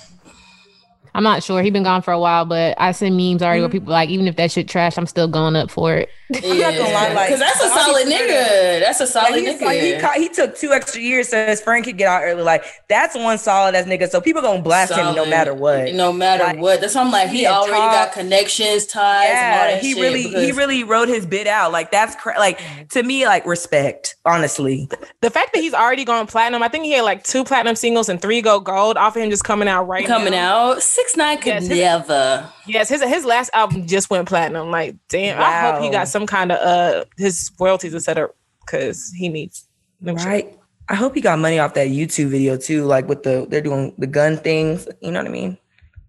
I'm 1.15 1.23
not 1.23 1.43
sure. 1.43 1.61
He's 1.61 1.71
been 1.71 1.83
gone 1.83 2.01
for 2.01 2.11
a 2.11 2.19
while, 2.19 2.43
but 2.43 2.75
I 2.77 2.91
seen 2.91 3.15
memes 3.15 3.41
already 3.41 3.61
where 3.61 3.69
mm-hmm. 3.69 3.77
people 3.77 3.93
like, 3.93 4.09
even 4.09 4.27
if 4.27 4.35
that 4.35 4.51
shit 4.51 4.67
trash, 4.67 4.97
I'm 4.97 5.07
still 5.07 5.29
going 5.29 5.55
up 5.55 5.71
for 5.71 5.95
it. 5.95 6.09
I'm 6.35 6.59
not 6.59 6.75
gonna 6.75 6.93
lie, 6.93 7.13
like, 7.13 7.29
because 7.29 7.39
that's 7.39 7.63
a 7.63 7.69
solid 7.69 8.07
Shmurda- 8.07 8.11
nigga. 8.11 8.79
That's 8.81 8.99
a 8.99 9.07
solid 9.07 9.35
he's 9.35 9.55
nigga. 9.55 9.61
like, 9.61 9.79
he, 9.81 9.97
ca- 9.97 10.13
he 10.13 10.27
took 10.27 10.57
two 10.57 10.73
extra 10.73 11.01
years 11.01 11.29
so 11.29 11.45
his 11.45 11.61
friend 11.61 11.85
could 11.85 11.97
get 11.97 12.09
out 12.09 12.23
early. 12.23 12.43
Like 12.43 12.65
that's 12.89 13.15
one 13.15 13.37
solid 13.37 13.75
as 13.75 13.85
nigga. 13.85 14.09
So 14.09 14.19
people 14.19 14.41
gonna 14.41 14.61
blast 14.61 14.91
him 14.91 15.15
no 15.15 15.25
matter 15.25 15.53
what. 15.53 15.93
No 15.93 16.11
matter 16.11 16.43
Like, 16.43 16.59
what. 16.59 16.81
That's 16.81 16.95
why 16.95 17.01
I'm 17.01 17.11
like, 17.11 17.29
he, 17.29 17.39
he 17.39 17.47
already 17.47 17.71
talk- 17.71 17.93
got 17.93 18.11
connections, 18.11 18.85
ties, 18.85 19.29
and 19.29 19.37
all 19.37 19.69
yeah, 19.69 19.71
that 19.71 19.81
he 19.81 19.93
shit 19.93 20.01
really 20.01 20.23
he 20.23 20.51
really 20.51 20.83
wrote 20.83 21.07
his 21.07 21.25
bit 21.25 21.47
out. 21.47 21.71
Like 21.71 21.91
that's 21.91 22.15
cra- 22.17 22.39
like 22.39 22.59
mm-hmm. 22.59 22.87
to 22.87 23.03
me 23.03 23.25
like 23.25 23.45
respect. 23.45 24.15
Honestly, 24.25 24.89
The 25.21 25.29
fact 25.29 25.53
that 25.53 25.61
he's 25.61 25.73
already 25.73 26.03
gone 26.03 26.27
platinum, 26.27 26.61
I 26.61 26.67
think 26.67 26.83
he 26.83 26.91
had 26.91 27.03
like 27.03 27.23
two 27.23 27.43
platinum 27.45 27.75
singles 27.75 28.09
and 28.09 28.21
three 28.21 28.41
go 28.41 28.59
gold 28.59 28.97
off 28.97 29.15
of 29.15 29.21
him 29.21 29.29
just 29.29 29.43
coming 29.45 29.67
out 29.67 29.87
right 29.87 30.07
now. 30.07 30.17
coming 30.17 30.31
now. 30.31 30.71
out. 30.71 30.81
Six 31.05 31.17
nine 31.17 31.37
could 31.37 31.47
Yes, 31.47 31.67
his- 31.67 31.77
never. 31.77 32.49
Yes, 32.65 32.89
his 32.89 33.03
his 33.03 33.25
last 33.25 33.51
album 33.53 33.85
just 33.85 34.09
went 34.09 34.27
platinum. 34.27 34.71
Like, 34.71 34.95
damn, 35.07 35.39
I 35.39 35.71
hope 35.71 35.83
he 35.83 35.91
got 35.91 36.07
some 36.07 36.25
kind 36.25 36.51
of 36.51 36.57
uh 36.59 37.05
his 37.17 37.51
royalties 37.59 37.93
etc. 37.93 38.29
Because 38.65 39.11
he 39.15 39.29
needs 39.29 39.67
them 40.01 40.17
shit. 40.17 40.25
right? 40.25 40.59
I 40.89 40.95
hope 40.95 41.13
he 41.13 41.21
got 41.21 41.37
money 41.37 41.59
off 41.59 41.75
that 41.75 41.89
YouTube 41.89 42.29
video 42.29 42.57
too. 42.57 42.85
Like 42.85 43.07
with 43.07 43.21
the 43.21 43.45
they're 43.49 43.61
doing 43.61 43.93
the 43.99 44.07
gun 44.07 44.37
things. 44.37 44.87
You 45.01 45.11
know 45.11 45.19
what 45.19 45.27
I 45.27 45.31
mean? 45.31 45.57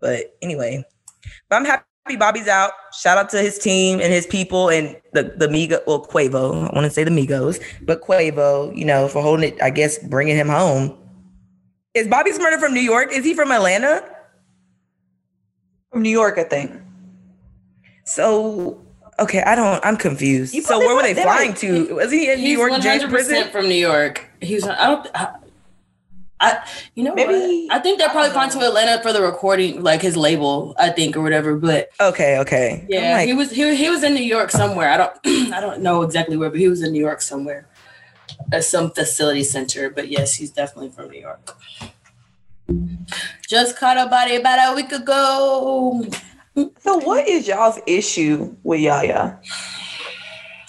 But 0.01 0.35
anyway, 0.41 0.83
but 1.51 1.57
I'm 1.57 1.67
happy 1.67 2.17
Bobby's 2.19 2.49
out. 2.49 2.71
Shout 2.99 3.19
out 3.19 3.29
to 3.31 3.39
his 3.43 3.59
team 3.59 4.01
and 4.01 4.11
his 4.11 4.27
people 4.27 4.71
and 4.71 4.97
the 5.13 5.25
the 5.37 5.49
Migo. 5.49 5.81
Well, 5.87 6.07
Quavo. 6.07 6.71
I 6.71 6.75
want 6.75 6.85
to 6.85 6.91
say 6.91 7.05
the 7.05 7.11
Migos, 7.11 7.63
but 7.83 8.01
Quavo. 8.01 8.75
You 8.75 8.87
know 8.87 9.09
for 9.09 9.21
holding 9.21 9.53
it. 9.53 9.63
I 9.63 9.69
guess 9.69 9.99
bringing 9.99 10.37
him 10.37 10.49
home. 10.49 10.97
Is 11.93 12.09
Bobby 12.09 12.31
Shmurda 12.33 12.59
from 12.59 12.73
New 12.73 12.81
York? 12.81 13.13
Is 13.13 13.25
he 13.25 13.35
from 13.35 13.51
Atlanta? 13.53 14.03
From 15.97 16.03
New 16.03 16.11
York, 16.11 16.37
I 16.37 16.45
think. 16.45 16.73
So 18.05 18.79
okay, 19.19 19.41
I 19.41 19.55
don't. 19.55 19.83
I'm 19.83 19.97
confused. 19.97 20.53
You 20.53 20.61
so 20.61 20.79
where 20.79 20.95
were 20.95 21.01
they 21.01 21.15
flying 21.15 21.55
to? 21.55 21.95
Was 21.95 22.13
he 22.13 22.31
in 22.31 22.41
New 22.43 22.59
York 22.59 22.83
jail 22.83 22.99
hundred 22.99 23.09
percent 23.09 23.51
from 23.51 23.67
New 23.67 23.77
York. 23.77 24.29
He's. 24.43 24.69
I 24.69 24.89
don't. 24.89 25.09
I, 25.15 25.37
I 26.39 26.69
you 26.95 27.03
know 27.03 27.15
Maybe- 27.15 27.67
what? 27.67 27.77
I 27.77 27.79
think 27.79 27.99
they're 27.99 28.11
probably 28.11 28.31
flying 28.31 28.51
to 28.51 28.59
Atlanta 28.59 29.03
for 29.03 29.11
the 29.15 29.23
recording, 29.23 29.83
like 29.83 30.03
his 30.03 30.19
label, 30.19 30.75
I 30.79 30.91
think, 30.91 31.17
or 31.17 31.23
whatever. 31.23 31.57
But 31.57 31.89
Okay, 31.99 32.41
okay. 32.41 32.85
Yeah, 32.91 33.15
like, 33.15 33.27
he 33.27 33.33
was 33.33 33.51
he, 33.51 33.75
he 33.75 33.89
was 33.89 34.03
in 34.03 34.13
New 34.13 34.23
York 34.23 34.51
somewhere. 34.51 34.91
I 34.91 34.99
don't 34.99 35.17
I 35.55 35.63
don't 35.63 35.81
know 35.81 36.03
exactly 36.03 36.37
where, 36.37 36.51
but 36.51 36.59
he 36.59 36.69
was 36.69 36.83
in 36.83 36.93
New 36.93 37.01
York 37.01 37.23
somewhere 37.23 37.67
at 38.53 38.65
some 38.65 38.91
facility 38.91 39.45
center. 39.45 39.89
But 39.89 40.09
yes, 40.09 40.35
he's 40.35 40.51
definitely 40.51 40.91
from 40.91 41.09
New 41.11 41.21
York. 41.21 41.57
Just 43.49 43.79
caught 43.79 43.97
a 43.97 44.09
body 44.09 44.37
about 44.37 44.73
a 44.73 44.75
week 44.77 44.93
ago. 44.93 46.05
So, 46.81 46.97
what 46.99 47.29
is 47.29 47.47
y'all's 47.47 47.79
issue 47.87 48.57
with 48.63 48.81
Yaya? 48.81 49.39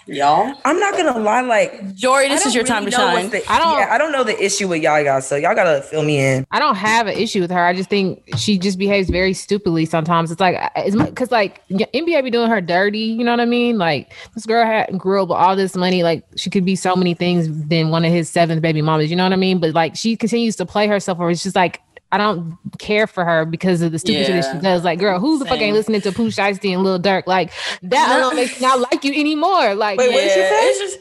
Y'all, 0.10 0.53
I'm 0.63 0.79
not 0.79 0.95
gonna 0.95 1.19
lie, 1.19 1.41
like 1.41 1.93
Jory, 1.93 2.29
this 2.29 2.45
is 2.45 2.55
your 2.55 2.63
really 2.63 2.73
time 2.73 2.86
to 2.86 2.91
shine. 2.91 3.29
the- 3.29 3.51
I 3.51 3.60
don't- 3.60 3.77
yeah, 3.77 3.88
I 3.91 3.97
don't 3.97 4.13
know 4.13 4.23
the 4.23 4.41
issue 4.41 4.69
with 4.69 4.81
y'all, 4.81 5.01
y'all. 5.01 5.19
So 5.19 5.36
y'all 5.36 5.53
gotta 5.53 5.81
fill 5.81 6.01
me 6.03 6.17
in. 6.17 6.45
I 6.49 6.60
don't 6.60 6.75
have 6.75 7.07
an 7.07 7.17
issue 7.17 7.41
with 7.41 7.51
her. 7.51 7.65
I 7.65 7.73
just 7.73 7.89
think 7.89 8.21
she 8.38 8.57
just 8.57 8.77
behaves 8.77 9.10
very 9.10 9.33
stupidly 9.33 9.86
sometimes. 9.86 10.31
It's 10.31 10.39
like 10.39 10.55
it's 10.77 10.95
because 10.95 11.29
like 11.29 11.62
y- 11.69 11.86
NBA 11.93 12.23
be 12.23 12.31
doing 12.31 12.49
her 12.49 12.62
dirty. 12.62 12.99
You 12.99 13.25
know 13.25 13.31
what 13.31 13.41
I 13.41 13.45
mean? 13.45 13.77
Like 13.77 14.13
this 14.33 14.45
girl 14.45 14.65
had 14.65 14.97
grew 14.97 15.21
up 15.23 15.27
with 15.27 15.38
all 15.38 15.57
this 15.57 15.75
money. 15.75 16.03
Like 16.03 16.23
she 16.38 16.49
could 16.49 16.63
be 16.63 16.77
so 16.77 16.95
many 16.95 17.13
things 17.13 17.49
than 17.67 17.89
one 17.89 18.05
of 18.05 18.12
his 18.13 18.29
seventh 18.29 18.62
baby 18.62 18.81
mamas. 18.81 19.10
You 19.10 19.17
know 19.17 19.23
what 19.25 19.33
I 19.33 19.38
mean? 19.38 19.60
But 19.60 19.73
like 19.73 19.97
she 19.97 20.15
continues 20.15 20.55
to 20.57 20.65
play 20.65 20.88
herself, 20.88 21.19
or 21.19 21.31
it's 21.31 21.43
just 21.43 21.55
like. 21.55 21.81
I 22.11 22.17
don't 22.17 22.57
care 22.79 23.05
for 23.07 23.25
her 23.25 23.43
because 23.45 23.81
of 23.81 23.91
the 23.91 23.99
stupid 23.99 24.25
shit 24.27 24.41
that 24.41 24.53
she 24.55 24.61
does. 24.61 24.83
Like, 24.83 24.99
girl, 24.99 25.19
who 25.19 25.39
the 25.39 25.45
fuck 25.45 25.55
Same. 25.55 25.63
ain't 25.67 25.75
listening 25.75 26.01
to 26.01 26.11
Pooh 26.13 26.29
Shiesty 26.29 26.73
and 26.73 26.83
Lil 26.83 26.99
Durk? 26.99 27.23
Like, 27.27 27.51
that 27.83 28.09
No. 28.09 28.19
alone 28.27 28.35
makes 28.37 28.59
me 28.61 28.65
not 28.67 28.79
like 28.79 29.03
you 29.03 29.11
anymore. 29.13 29.75
Like, 29.75 29.99
Wait, 29.99 30.13
what 30.13 30.21
did 30.21 30.31
she 30.31 30.39
Yeah, 30.39 30.49
say? 30.49 30.65
It's 30.67 30.79
just. 30.79 30.99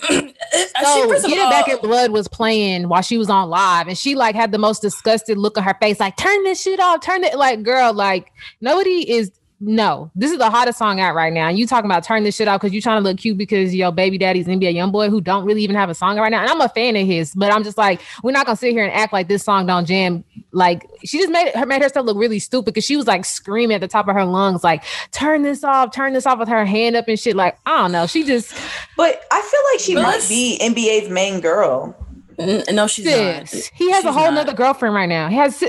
Uh, 0.50 0.84
so 0.84 1.02
she, 1.02 1.08
first 1.08 1.24
of 1.24 1.30
Get 1.30 1.38
It 1.38 1.42
all- 1.42 1.50
Back 1.50 1.68
in 1.68 1.78
Blood 1.78 2.10
was 2.12 2.28
playing 2.28 2.88
while 2.88 3.02
she 3.02 3.18
was 3.18 3.28
on 3.28 3.50
live, 3.50 3.88
and 3.88 3.98
she 3.98 4.14
like 4.14 4.34
had 4.36 4.52
the 4.52 4.58
most 4.58 4.80
disgusted 4.80 5.36
look 5.36 5.58
on 5.58 5.64
her 5.64 5.74
face, 5.80 5.98
like 6.00 6.16
turn 6.16 6.42
this 6.44 6.62
shit 6.62 6.78
off, 6.80 7.00
turn 7.02 7.24
it 7.24 7.36
like 7.36 7.62
girl, 7.64 7.92
like 7.92 8.32
nobody 8.60 9.10
is 9.10 9.30
no. 9.60 10.10
This 10.14 10.30
is 10.30 10.38
the 10.38 10.50
hottest 10.50 10.78
song 10.78 11.00
out 11.00 11.16
right 11.16 11.32
now. 11.32 11.48
And 11.48 11.58
you 11.58 11.66
talking 11.66 11.90
about 11.90 12.04
turn 12.04 12.22
this 12.22 12.36
shit 12.36 12.46
off 12.46 12.60
because 12.60 12.72
you 12.72 12.80
trying 12.80 13.02
to 13.02 13.08
look 13.08 13.18
cute 13.18 13.36
because 13.36 13.74
your 13.74 13.90
baby 13.90 14.16
daddy's 14.16 14.46
NBA 14.46 14.72
young 14.72 14.92
boy 14.92 15.10
who 15.10 15.20
don't 15.20 15.44
really 15.44 15.64
even 15.64 15.74
have 15.74 15.90
a 15.90 15.94
song 15.94 16.16
right 16.16 16.30
now. 16.30 16.40
And 16.42 16.48
I'm 16.48 16.60
a 16.60 16.68
fan 16.68 16.94
of 16.94 17.06
his, 17.06 17.34
but 17.34 17.52
I'm 17.52 17.64
just 17.64 17.76
like, 17.76 18.00
we're 18.22 18.30
not 18.30 18.46
gonna 18.46 18.56
sit 18.56 18.70
here 18.72 18.84
and 18.84 18.92
act 18.92 19.12
like 19.12 19.26
this 19.26 19.42
song 19.42 19.66
don't 19.66 19.84
jam. 19.84 20.22
Like 20.52 20.88
she 21.04 21.18
just 21.18 21.30
made 21.30 21.52
her 21.54 21.66
made 21.66 21.82
herself 21.82 22.06
look 22.06 22.16
really 22.16 22.38
stupid 22.38 22.66
because 22.66 22.84
she 22.84 22.96
was 22.96 23.08
like 23.08 23.24
screaming 23.24 23.74
at 23.74 23.80
the 23.80 23.88
top 23.88 24.06
of 24.06 24.14
her 24.14 24.24
lungs, 24.24 24.62
like 24.62 24.84
turn 25.10 25.42
this 25.42 25.64
off, 25.64 25.92
turn 25.92 26.12
this 26.12 26.24
off 26.24 26.38
with 26.38 26.48
her 26.48 26.64
hand 26.64 26.94
up 26.94 27.08
and 27.08 27.18
shit. 27.18 27.34
Like, 27.34 27.58
I 27.66 27.78
don't 27.78 27.92
know. 27.92 28.06
She 28.06 28.22
just 28.22 28.54
But 28.96 29.22
I 29.32 29.40
feel 29.42 29.60
like 29.72 29.80
she 29.80 29.94
must 29.94 30.28
be 30.28 30.58
NBA's 30.62 31.10
main 31.10 31.40
girl. 31.40 31.96
No, 32.38 32.86
she's 32.86 33.04
sis. 33.06 33.54
not. 33.54 33.70
He 33.74 33.90
has 33.90 34.04
a 34.04 34.12
whole 34.12 34.26
not. 34.26 34.46
nother 34.46 34.54
girlfriend 34.54 34.94
right 34.94 35.08
now. 35.08 35.28
He 35.28 35.34
has 35.36 35.60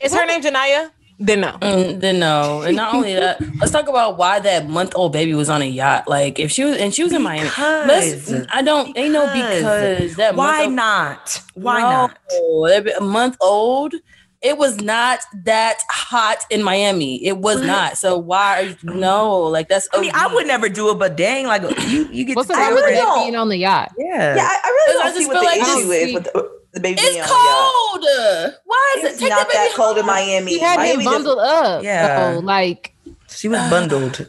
Is 0.00 0.14
her 0.14 0.24
name 0.26 0.40
Janaya? 0.42 0.90
Then 1.18 1.40
no. 1.42 1.52
Mm, 1.60 2.00
then 2.00 2.18
no, 2.18 2.62
and 2.62 2.76
not 2.76 2.94
only 2.94 3.14
that, 3.14 3.40
let's 3.60 3.70
talk 3.70 3.88
about 3.88 4.18
why 4.18 4.40
that 4.40 4.68
month 4.68 4.92
old 4.96 5.12
baby 5.12 5.34
was 5.34 5.48
on 5.48 5.62
a 5.62 5.66
yacht. 5.66 6.08
Like 6.08 6.40
if 6.40 6.50
she 6.50 6.64
was 6.64 6.76
and 6.78 6.92
she 6.92 7.04
was 7.04 7.12
in 7.12 7.22
Miami. 7.22 7.48
Let's, 7.58 8.26
Because- 8.30 8.46
I 8.50 8.62
don't. 8.62 8.96
Ain't 8.98 9.12
no 9.12 9.26
because. 9.32 9.60
because 9.62 10.16
that. 10.16 10.34
Why 10.34 10.64
month 10.66 10.74
not? 10.74 11.42
Why 11.54 11.80
no, 11.80 11.90
not? 11.90 12.18
that 12.70 12.82
be- 12.84 12.90
A 12.92 13.00
month 13.00 13.36
old. 13.40 13.94
It 14.40 14.58
was 14.58 14.80
not 14.80 15.20
that 15.44 15.78
hot 15.88 16.38
in 16.50 16.64
Miami. 16.64 17.24
It 17.24 17.38
was 17.38 17.58
What? 17.58 17.66
not. 17.66 17.96
So 17.96 18.18
why? 18.18 18.58
Are 18.58 18.62
you, 18.64 18.76
no, 18.82 19.42
like 19.42 19.68
that's. 19.68 19.86
I 19.92 20.00
mean, 20.00 20.10
I 20.14 20.34
would 20.34 20.48
never 20.48 20.68
do 20.68 20.90
it, 20.90 20.98
but 20.98 21.16
dang, 21.16 21.46
like 21.46 21.62
you, 21.86 22.08
you 22.10 22.24
get 22.24 22.34
what's 22.34 22.48
the 22.48 22.54
to 22.54 22.58
problem 22.58 22.74
with 22.82 22.84
really 22.86 23.22
being 23.22 23.36
on 23.36 23.48
the 23.50 23.58
yacht? 23.58 23.92
yeah. 23.96 24.34
Yeah, 24.34 24.42
I, 24.42 24.58
I 24.64 24.68
really 24.68 25.00
I 25.00 25.02
don't 25.04 25.14
just 25.14 25.18
see 25.18 25.26
what 25.26 25.32
feel 25.34 25.40
the 25.42 25.46
like 25.46 25.60
issue 25.60 25.90
is 25.92 26.14
with 26.24 26.36
the, 26.72 26.78
the 26.78 26.80
baby 26.80 27.00
being 27.00 27.16
It's 27.18 27.30
on 27.30 27.38
the 27.38 27.44
yacht. 27.48 27.72
cold. 27.90 28.60
Why 28.64 28.94
is 28.98 29.04
It's 29.04 29.16
it? 29.16 29.20
Take 29.20 29.28
not 29.30 29.38
the 29.48 29.52
baby 29.54 29.68
that 29.68 29.76
cold 29.76 29.98
in. 29.98 30.06
Miami. 30.06 30.50
He 30.52 30.58
had 30.60 30.76
Miami 30.78 30.90
him 31.04 31.10
doesn't- 31.10 31.12
bundled 31.24 31.38
up. 31.38 31.82
Yeah. 31.84 32.32
Yeah. 32.34 32.40
like 32.42 32.94
She 33.28 33.48
was 33.48 33.58
bundled. 33.70 34.28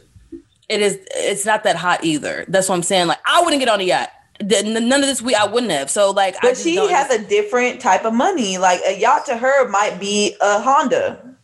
It 0.68 0.80
is. 0.80 0.98
It's 1.14 1.44
not 1.44 1.64
that 1.64 1.76
hot 1.76 2.04
either. 2.04 2.44
That's 2.48 2.68
what 2.68 2.74
I'm 2.76 2.82
saying. 2.82 3.06
Like 3.08 3.18
I 3.26 3.42
wouldn't 3.42 3.60
get 3.60 3.68
on 3.68 3.80
a 3.80 3.84
yacht. 3.84 4.08
None 4.42 4.92
of 4.94 5.02
this 5.06 5.22
week 5.22 5.36
I 5.36 5.46
wouldn't 5.46 5.70
have. 5.72 5.90
So 5.90 6.10
like, 6.10 6.34
I 6.36 6.38
But 6.42 6.48
just 6.50 6.64
she 6.64 6.74
don't 6.74 6.90
has 6.90 7.10
a 7.10 7.22
different 7.22 7.80
type 7.80 8.04
of 8.04 8.14
money. 8.14 8.58
Like 8.58 8.80
a 8.86 8.98
yacht 8.98 9.26
to 9.26 9.36
her 9.36 9.68
might 9.68 10.00
be 10.00 10.34
a 10.40 10.60
Honda. 10.60 11.36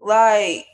Like 0.00 0.66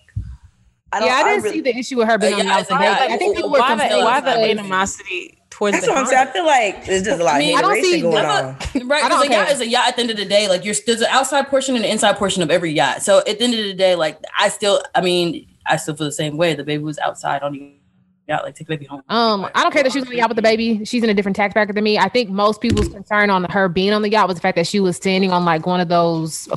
I 0.93 1.05
yeah, 1.05 1.13
I 1.15 1.25
didn't 1.25 1.43
really, 1.45 1.57
see 1.57 1.61
the 1.63 1.77
issue 1.77 1.97
with 1.99 2.07
her 2.09 2.19
being 2.19 2.35
Uh, 2.35 2.39
on 2.39 2.45
the 2.45 2.51
yeah, 2.51 2.55
yacht. 2.55 2.61
it's 2.63 2.71
a 2.71 2.75
with 2.75 2.83
yacht. 2.85 2.99
Drake. 2.99 3.11
I 3.11 3.17
think 3.17 3.37
people 3.37 3.51
were 3.51 3.59
why 3.59 3.75
the, 3.75 3.81
confused. 3.83 4.05
why 4.05 4.21
the 4.21 4.51
animosity 4.51 5.39
towards 5.55 5.75
That's 5.77 5.87
the 5.87 5.93
what 5.93 6.01
I'm 6.01 6.07
saying. 6.07 6.29
I 6.29 6.33
feel 6.33 6.45
like 6.47 6.85
there's 6.85 7.03
just 7.05 7.21
a 7.21 7.25
lot 7.25 7.35
I 7.37 7.39
of 7.39 7.47
mean, 7.47 7.57
I 7.59 7.63
don't 7.63 7.81
see- 7.83 8.01
going 8.01 8.17
I'm 8.25 8.47
on. 8.47 8.89
Right, 8.89 9.05
I 9.05 9.09
because 9.09 9.23
don't 9.23 9.31
a 9.31 9.33
yacht 9.33 9.51
is 9.53 9.61
a 9.61 9.69
yacht 9.69 9.89
at 9.89 9.95
the 9.97 10.03
end 10.03 10.11
of 10.11 10.17
the 10.17 10.25
day. 10.25 10.49
Like 10.49 10.65
you're 10.65 10.75
there's 10.85 11.01
an 11.01 11.07
outside 11.11 11.47
portion 11.47 11.77
and 11.77 11.85
an 11.85 11.91
inside 11.93 12.17
portion 12.17 12.43
of 12.43 12.51
every 12.51 12.73
yacht. 12.73 13.03
So 13.03 13.19
at 13.19 13.39
the 13.39 13.45
end 13.45 13.55
of 13.55 13.65
the 13.65 13.75
day, 13.75 13.95
like 13.95 14.19
I 14.39 14.49
still, 14.49 14.83
I 14.97 15.01
mean, 15.01 15.47
I 15.67 15.77
still 15.77 15.95
feel 15.95 16.07
the 16.07 16.13
same 16.13 16.37
way. 16.37 16.55
The 16.55 16.65
baby 16.65 16.83
was 16.83 16.99
outside 16.99 17.43
on 17.43 17.53
the 17.53 17.73
yacht, 18.27 18.43
like 18.43 18.57
take 18.57 18.67
the 18.67 18.75
baby 18.77 18.87
home. 18.87 19.03
Um, 19.09 19.49
I 19.55 19.63
don't 19.63 19.71
care 19.73 19.85
that 19.85 19.93
she 19.93 19.99
was 20.01 20.07
on 20.09 20.11
the 20.11 20.17
yacht 20.19 20.29
with 20.31 20.37
the 20.37 20.43
baby. 20.43 20.85
She's 20.85 21.05
in 21.05 21.09
a 21.11 21.15
different 21.15 21.37
tax 21.37 21.55
bracket 21.55 21.77
than 21.77 21.85
me. 21.85 21.99
I 21.99 22.09
think 22.09 22.31
most 22.31 22.61
people's 22.61 22.89
concern 22.89 23.31
on 23.31 23.45
her 23.45 23.69
being 23.69 23.93
on 23.93 24.03
the 24.03 24.11
yacht 24.11 24.27
was 24.27 24.35
the 24.37 24.41
fact 24.41 24.57
that 24.57 24.67
she 24.67 24.81
was 24.81 24.97
standing 24.97 25.31
on 25.31 25.45
like 25.45 25.67
one 25.67 25.81
of 25.81 25.89
those 25.89 26.49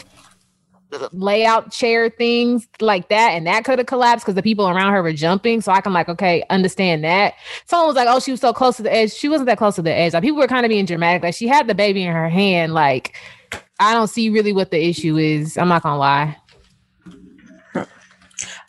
layout 1.12 1.72
chair 1.72 2.10
things 2.10 2.68
like 2.80 3.10
that, 3.10 3.32
and 3.32 3.46
that 3.48 3.66
could 3.66 3.80
have 3.80 3.88
collapsed 3.88 4.26
because 4.26 4.36
the 4.36 4.44
people 4.44 4.68
around 4.68 4.94
her 4.94 5.04
were 5.04 5.14
jumping. 5.14 5.62
So 5.62 5.72
I 5.72 5.82
can 5.82 5.94
like, 5.94 6.10
okay, 6.10 6.44
understand 6.50 7.04
that. 7.04 7.34
Someone 7.66 7.88
was 7.88 7.96
like, 7.96 8.08
"Oh, 8.10 8.20
she 8.20 8.32
was 8.32 8.42
so 8.42 8.54
close 8.54 8.78
to 8.78 8.84
the 8.84 8.94
edge." 8.94 9.14
She 9.14 9.30
wasn't 9.30 9.48
that 9.48 9.58
close 9.58 9.76
to 9.76 9.82
the 9.82 9.94
edge. 9.94 10.14
Like 10.14 10.24
people 10.24 10.40
were 10.40 10.48
kind 10.48 10.66
of 10.66 10.70
being 10.70 10.86
dramatic. 10.86 11.24
Like 11.24 11.36
she 11.36 11.48
had 11.48 11.68
the 11.68 11.76
baby 11.76 12.04
in 12.04 12.14
her 12.14 12.30
hand. 12.30 12.74
Like 12.74 13.16
I 13.80 13.94
don't 13.94 14.08
see 14.08 14.30
really 14.30 14.54
what 14.54 14.72
the 14.72 14.84
issue 14.84 15.18
is. 15.18 15.58
I'm 15.58 15.68
not 15.68 15.84
gonna 15.84 15.98
lie. 15.98 16.38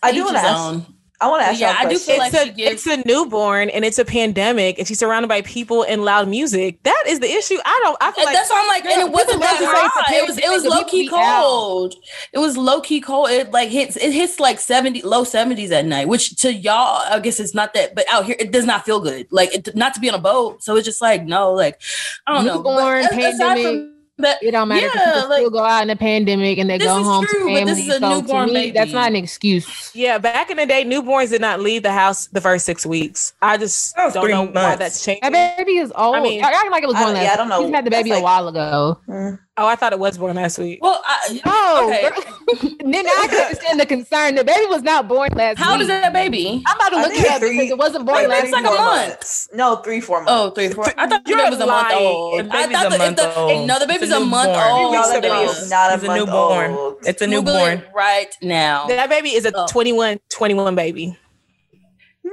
I 0.02 0.12
do 0.12 0.18
Each 0.18 0.24
want 0.24 0.36
to 0.36 0.42
ask. 0.42 0.97
Own. 1.20 1.26
I 1.28 1.30
want 1.30 1.42
to 1.42 1.46
ask. 1.48 1.60
Yeah, 1.60 1.72
y'all 1.72 1.84
a 1.84 1.86
I 1.86 1.90
do 1.90 1.98
feel 1.98 2.20
it's 2.22 2.34
like 2.34 2.48
a 2.48 2.52
gives- 2.52 2.86
it's 2.86 2.86
a 2.86 3.06
newborn 3.08 3.70
and 3.70 3.84
it's 3.84 3.98
a 3.98 4.04
pandemic 4.04 4.78
and 4.78 4.86
she's 4.86 4.98
surrounded 4.98 5.28
by 5.28 5.42
people 5.42 5.82
and 5.82 6.04
loud 6.04 6.28
music. 6.28 6.82
That 6.84 7.02
is 7.08 7.20
the 7.20 7.26
issue. 7.30 7.58
I 7.64 7.80
don't. 7.82 7.96
I 8.00 8.12
feel 8.12 8.24
like 8.24 8.34
that's 8.34 8.50
why 8.50 8.60
I'm 8.62 8.68
like, 8.68 8.84
and 8.84 9.08
it 9.08 9.12
wasn't 9.12 9.40
that 9.40 9.52
to 9.58 9.64
say 9.64 9.64
it's 9.64 9.96
a 9.96 10.00
hot. 10.00 10.12
It 10.12 10.26
was 10.28 10.38
it 10.38 10.48
was 10.50 10.64
low 10.64 10.84
key 10.84 11.02
people 11.04 11.18
be 11.18 11.24
out. 11.24 11.42
cold. 11.42 11.94
It 12.32 12.38
was 12.38 12.56
low 12.56 12.80
key 12.80 13.00
cold. 13.00 13.30
It 13.30 13.50
like 13.50 13.68
hits 13.68 13.96
it 13.96 14.12
hits 14.12 14.38
like 14.38 14.60
70 14.60 15.02
low 15.02 15.24
70s 15.24 15.70
at 15.72 15.84
night, 15.86 16.08
which 16.08 16.36
to 16.42 16.52
y'all, 16.52 17.02
I 17.10 17.18
guess 17.20 17.40
it's 17.40 17.54
not 17.54 17.74
that, 17.74 17.94
but 17.94 18.04
out 18.12 18.24
here 18.24 18.36
it 18.38 18.52
does 18.52 18.64
not 18.64 18.84
feel 18.84 19.00
good. 19.00 19.26
Like 19.30 19.52
it, 19.54 19.74
not 19.74 19.94
to 19.94 20.00
be 20.00 20.08
on 20.08 20.14
a 20.14 20.18
boat. 20.22 20.62
So 20.62 20.76
it's 20.76 20.84
just 20.86 21.02
like 21.02 21.24
no, 21.24 21.52
like 21.52 21.80
I 22.26 22.34
don't 22.34 22.46
know. 22.46 22.56
Newborn, 22.56 23.04
But 23.10 23.12
a- 23.18 23.28
aside 23.28 23.56
pandemic. 23.56 23.88
From 24.18 24.22
But 24.24 24.38
It 24.42 24.50
don't 24.50 24.68
matter. 24.68 24.86
Yeah, 24.86 24.90
people 25.14 25.28
like- 25.30 25.38
still 25.38 25.50
go 25.50 25.58
out 25.64 25.82
in 25.82 25.88
the 25.88 25.96
pandemic 25.96 26.58
and 26.58 26.68
they 26.68 26.78
This 26.78 26.86
go 26.88 26.98
is 27.00 27.06
home 27.06 27.24
true, 27.26 27.48
to 27.48 27.54
but 27.54 27.66
this 27.66 27.78
family. 27.78 27.82
is 27.90 27.96
a 27.96 28.00
so 28.00 28.08
newborn 28.20 28.48
to 28.48 28.54
me, 28.54 28.70
that's 28.72 28.92
not 28.92 29.08
an 29.08 29.16
excuse. 29.16 29.90
Yeah, 29.94 30.18
back 30.18 30.50
in 30.50 30.56
the 30.56 30.66
day, 30.66 30.84
newborns 30.84 31.30
did 31.30 31.40
not 31.40 31.60
leave 31.60 31.82
the 31.84 31.92
house 31.92 32.26
the 32.26 32.40
first 32.40 32.66
six 32.66 32.84
weeks. 32.84 33.32
I 33.40 33.56
just 33.56 33.94
don't 33.96 34.12
three 34.12 34.32
know 34.32 34.46
why 34.46 34.76
that's 34.76 35.04
changed. 35.04 35.22
That 35.22 35.56
baby 35.56 35.78
is 35.78 35.92
old. 35.96 36.16
I 36.16 36.18
I 36.18 36.22
mean, 36.22 36.32
mean, 36.40 36.44
acting 36.44 36.70
like 36.70 36.82
it 36.82 36.86
was 36.86 36.96
I- 36.96 37.02
born 37.04 37.14
last. 37.14 37.24
yeah, 37.24 37.32
I 37.32 37.36
don't 37.36 37.48
know. 37.48 37.62
She's 37.64 37.74
had 37.74 37.84
the 37.84 37.90
baby 37.90 38.10
That's 38.10 38.20
a 38.20 38.24
while 38.24 38.48
ago. 38.48 38.98
Mm. 39.08 39.38
Oh, 39.60 39.66
I 39.66 39.74
thought 39.74 39.92
it 39.92 39.98
was 39.98 40.16
born 40.16 40.36
last 40.36 40.56
week. 40.58 40.78
well, 40.82 41.02
I, 41.04 41.40
Oh, 41.44 41.86
Okay. 41.92 42.68
then 42.84 43.06
I 43.06 43.26
can 43.28 43.40
understand 43.42 43.80
the 43.80 43.86
concern. 43.86 44.36
The 44.36 44.44
baby 44.44 44.66
was 44.66 44.82
not 44.82 45.08
born 45.08 45.30
last 45.34 45.58
week. 45.58 45.64
how 45.66 45.72
week. 45.72 45.80
does 45.80 45.88
that 45.88 46.12
baby? 46.12 46.62
I'm 46.66 46.76
about 46.76 46.88
to 46.90 46.96
look 46.96 47.12
think 47.12 47.24
it 47.24 47.30
up 47.32 47.40
three- 47.40 47.50
because 47.56 47.70
it 47.70 47.78
wasn't 47.78 48.06
born 48.06 48.18
Wait, 48.18 48.28
last 48.28 48.44
it's 48.44 48.52
like 48.52 48.64
a 48.64 48.68
month. 48.68 49.08
months. 49.08 49.48
No, 49.52 49.76
three, 49.76 50.00
four 50.00 50.18
months. 50.22 50.32
Oh, 50.32 50.50
three, 50.50 50.68
four. 50.68 50.86
I 50.96 51.06
thought 51.08 51.24
the 51.24 51.30
You're 51.30 51.38
baby 51.38 51.50
was 51.50 51.60
a 51.60 51.66
month 51.66 51.92
old. 51.92 52.44
The 52.44 52.56
I 52.56 52.66
thought 52.72 52.86
a 52.86 52.90
the, 52.90 52.98
month 52.98 53.18
if 53.18 53.34
the, 53.34 53.36
old. 53.40 53.66
no, 53.66 53.78
the 53.78 53.86
baby's 53.86 54.10
a 54.12 54.16
a 54.16 54.20
month 54.20 54.48
old. 54.56 54.92
No, 54.92 55.02
that 55.02 55.14
the 55.16 55.20
baby 55.20 55.34
baby 55.34 55.50
is 55.50 55.70
not 55.70 55.90
a 55.90 55.94
It's 55.94 56.04
a 56.04 56.06
month 56.06 56.18
newborn. 56.26 56.70
old. 56.72 56.96
It's 57.04 57.22
a 57.22 57.26
newborn. 57.26 57.82
right 57.94 58.34
now. 58.40 58.86
That 58.86 59.08
baby 59.08 59.30
is 59.34 59.44
a 59.44 59.52
Oh. 59.54 59.66
21, 59.68 60.20
21 60.30 60.74
baby. 60.76 61.18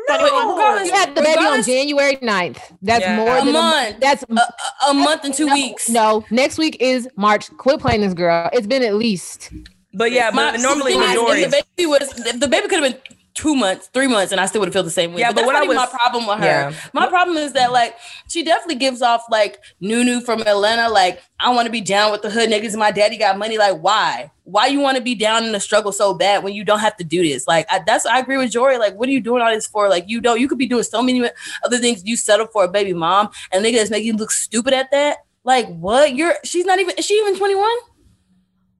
But 0.07 0.21
regardless- 0.21 0.87
You 0.87 0.93
had 0.93 1.15
the 1.15 1.21
baby 1.21 1.39
on 1.45 1.63
January 1.63 2.17
9th. 2.21 2.59
That's 2.81 3.01
Yeah. 3.01 3.15
more 3.17 3.37
A 3.37 3.43
than 3.43 3.53
month. 3.53 3.99
That's 3.99 4.23
a, 4.29 4.33
a- 4.35 4.91
a 4.91 4.93
month 4.93 5.23
and 5.23 5.33
two 5.33 5.47
no, 5.47 5.53
weeks. 5.53 5.89
No, 5.89 6.23
next 6.29 6.57
week 6.57 6.77
is 6.79 7.07
March. 7.15 7.49
Quit 7.57 7.79
playing 7.79 8.01
this 8.01 8.13
girl. 8.13 8.49
It's 8.53 8.67
been 8.67 8.83
at 8.83 8.95
least. 8.95 9.51
But 9.93 10.11
yeah, 10.11 10.29
My- 10.31 10.51
but 10.51 10.59
normally 10.61 10.93
the 10.93 10.99
is, 10.99 11.51
the 11.51 11.63
baby 11.77 11.87
was 11.87 12.09
the 12.09 12.47
baby 12.47 12.67
could 12.67 12.83
have 12.83 12.93
been 12.93 13.14
two 13.35 13.53
months, 13.55 13.89
three 13.93 14.07
months, 14.07 14.31
and 14.31 14.41
I 14.41 14.45
still 14.47 14.61
would 14.61 14.67
have 14.67 14.73
felt 14.73 14.85
the 14.85 14.91
same 14.91 15.13
way. 15.13 15.19
Yeah, 15.19 15.29
but, 15.29 15.35
but 15.35 15.41
that's 15.41 15.45
what 15.47 15.53
not 15.53 15.63
I 15.63 15.67
was- 15.67 15.75
my 15.75 15.85
problem 15.85 16.25
with 16.27 16.39
her. 16.39 16.45
Yeah. 16.45 16.73
My 16.93 17.07
problem 17.07 17.37
is 17.37 17.53
that 17.53 17.71
like 17.71 17.95
she 18.27 18.43
definitely 18.43 18.75
gives 18.75 19.01
off 19.01 19.23
like 19.29 19.59
Nunu 19.81 20.21
from 20.21 20.41
Atlanta. 20.41 20.89
Like 20.89 21.21
I 21.39 21.53
want 21.53 21.65
to 21.67 21.71
be 21.71 21.81
down 21.81 22.11
with 22.11 22.21
the 22.21 22.29
hood 22.31 22.49
niggas. 22.49 22.69
and 22.69 22.77
My 22.79 22.91
daddy 22.91 23.17
got 23.17 23.37
money. 23.37 23.57
Like 23.57 23.79
why? 23.79 24.31
Why 24.45 24.67
you 24.67 24.79
want 24.79 24.95
to 24.97 25.03
be 25.03 25.15
down 25.15 25.43
in 25.43 25.51
the 25.51 25.59
struggle 25.59 25.91
so 25.91 26.13
bad 26.13 26.43
when 26.43 26.53
you 26.53 26.63
don't 26.63 26.79
have 26.79 26.95
to 26.97 27.03
do 27.03 27.21
this? 27.23 27.45
Like 27.47 27.65
I, 27.69 27.81
that's 27.85 28.05
I 28.05 28.19
agree 28.19 28.37
with 28.37 28.51
Jory. 28.51 28.77
Like 28.77 28.95
what 28.95 29.09
are 29.09 29.11
you 29.11 29.21
doing 29.21 29.41
all 29.41 29.49
this 29.53 29.67
for? 29.67 29.89
Like 29.89 30.05
you 30.07 30.21
don't. 30.21 30.39
You 30.39 30.47
could 30.47 30.57
be 30.57 30.67
doing 30.67 30.83
so 30.83 31.01
many 31.01 31.29
other 31.63 31.77
things. 31.77 32.03
You 32.05 32.15
settle 32.15 32.47
for 32.47 32.63
a 32.63 32.67
baby 32.69 32.93
mom 32.93 33.29
and 33.51 33.63
niggas 33.65 33.91
make 33.91 34.03
you 34.03 34.13
look 34.13 34.31
stupid 34.31 34.73
at 34.73 34.91
that. 34.91 35.17
Like 35.43 35.67
what? 35.67 36.15
You're 36.15 36.35
she's 36.43 36.65
not 36.65 36.79
even. 36.79 36.95
Is 36.97 37.05
she 37.05 37.15
even 37.15 37.35
twenty 37.37 37.55
one? 37.55 37.75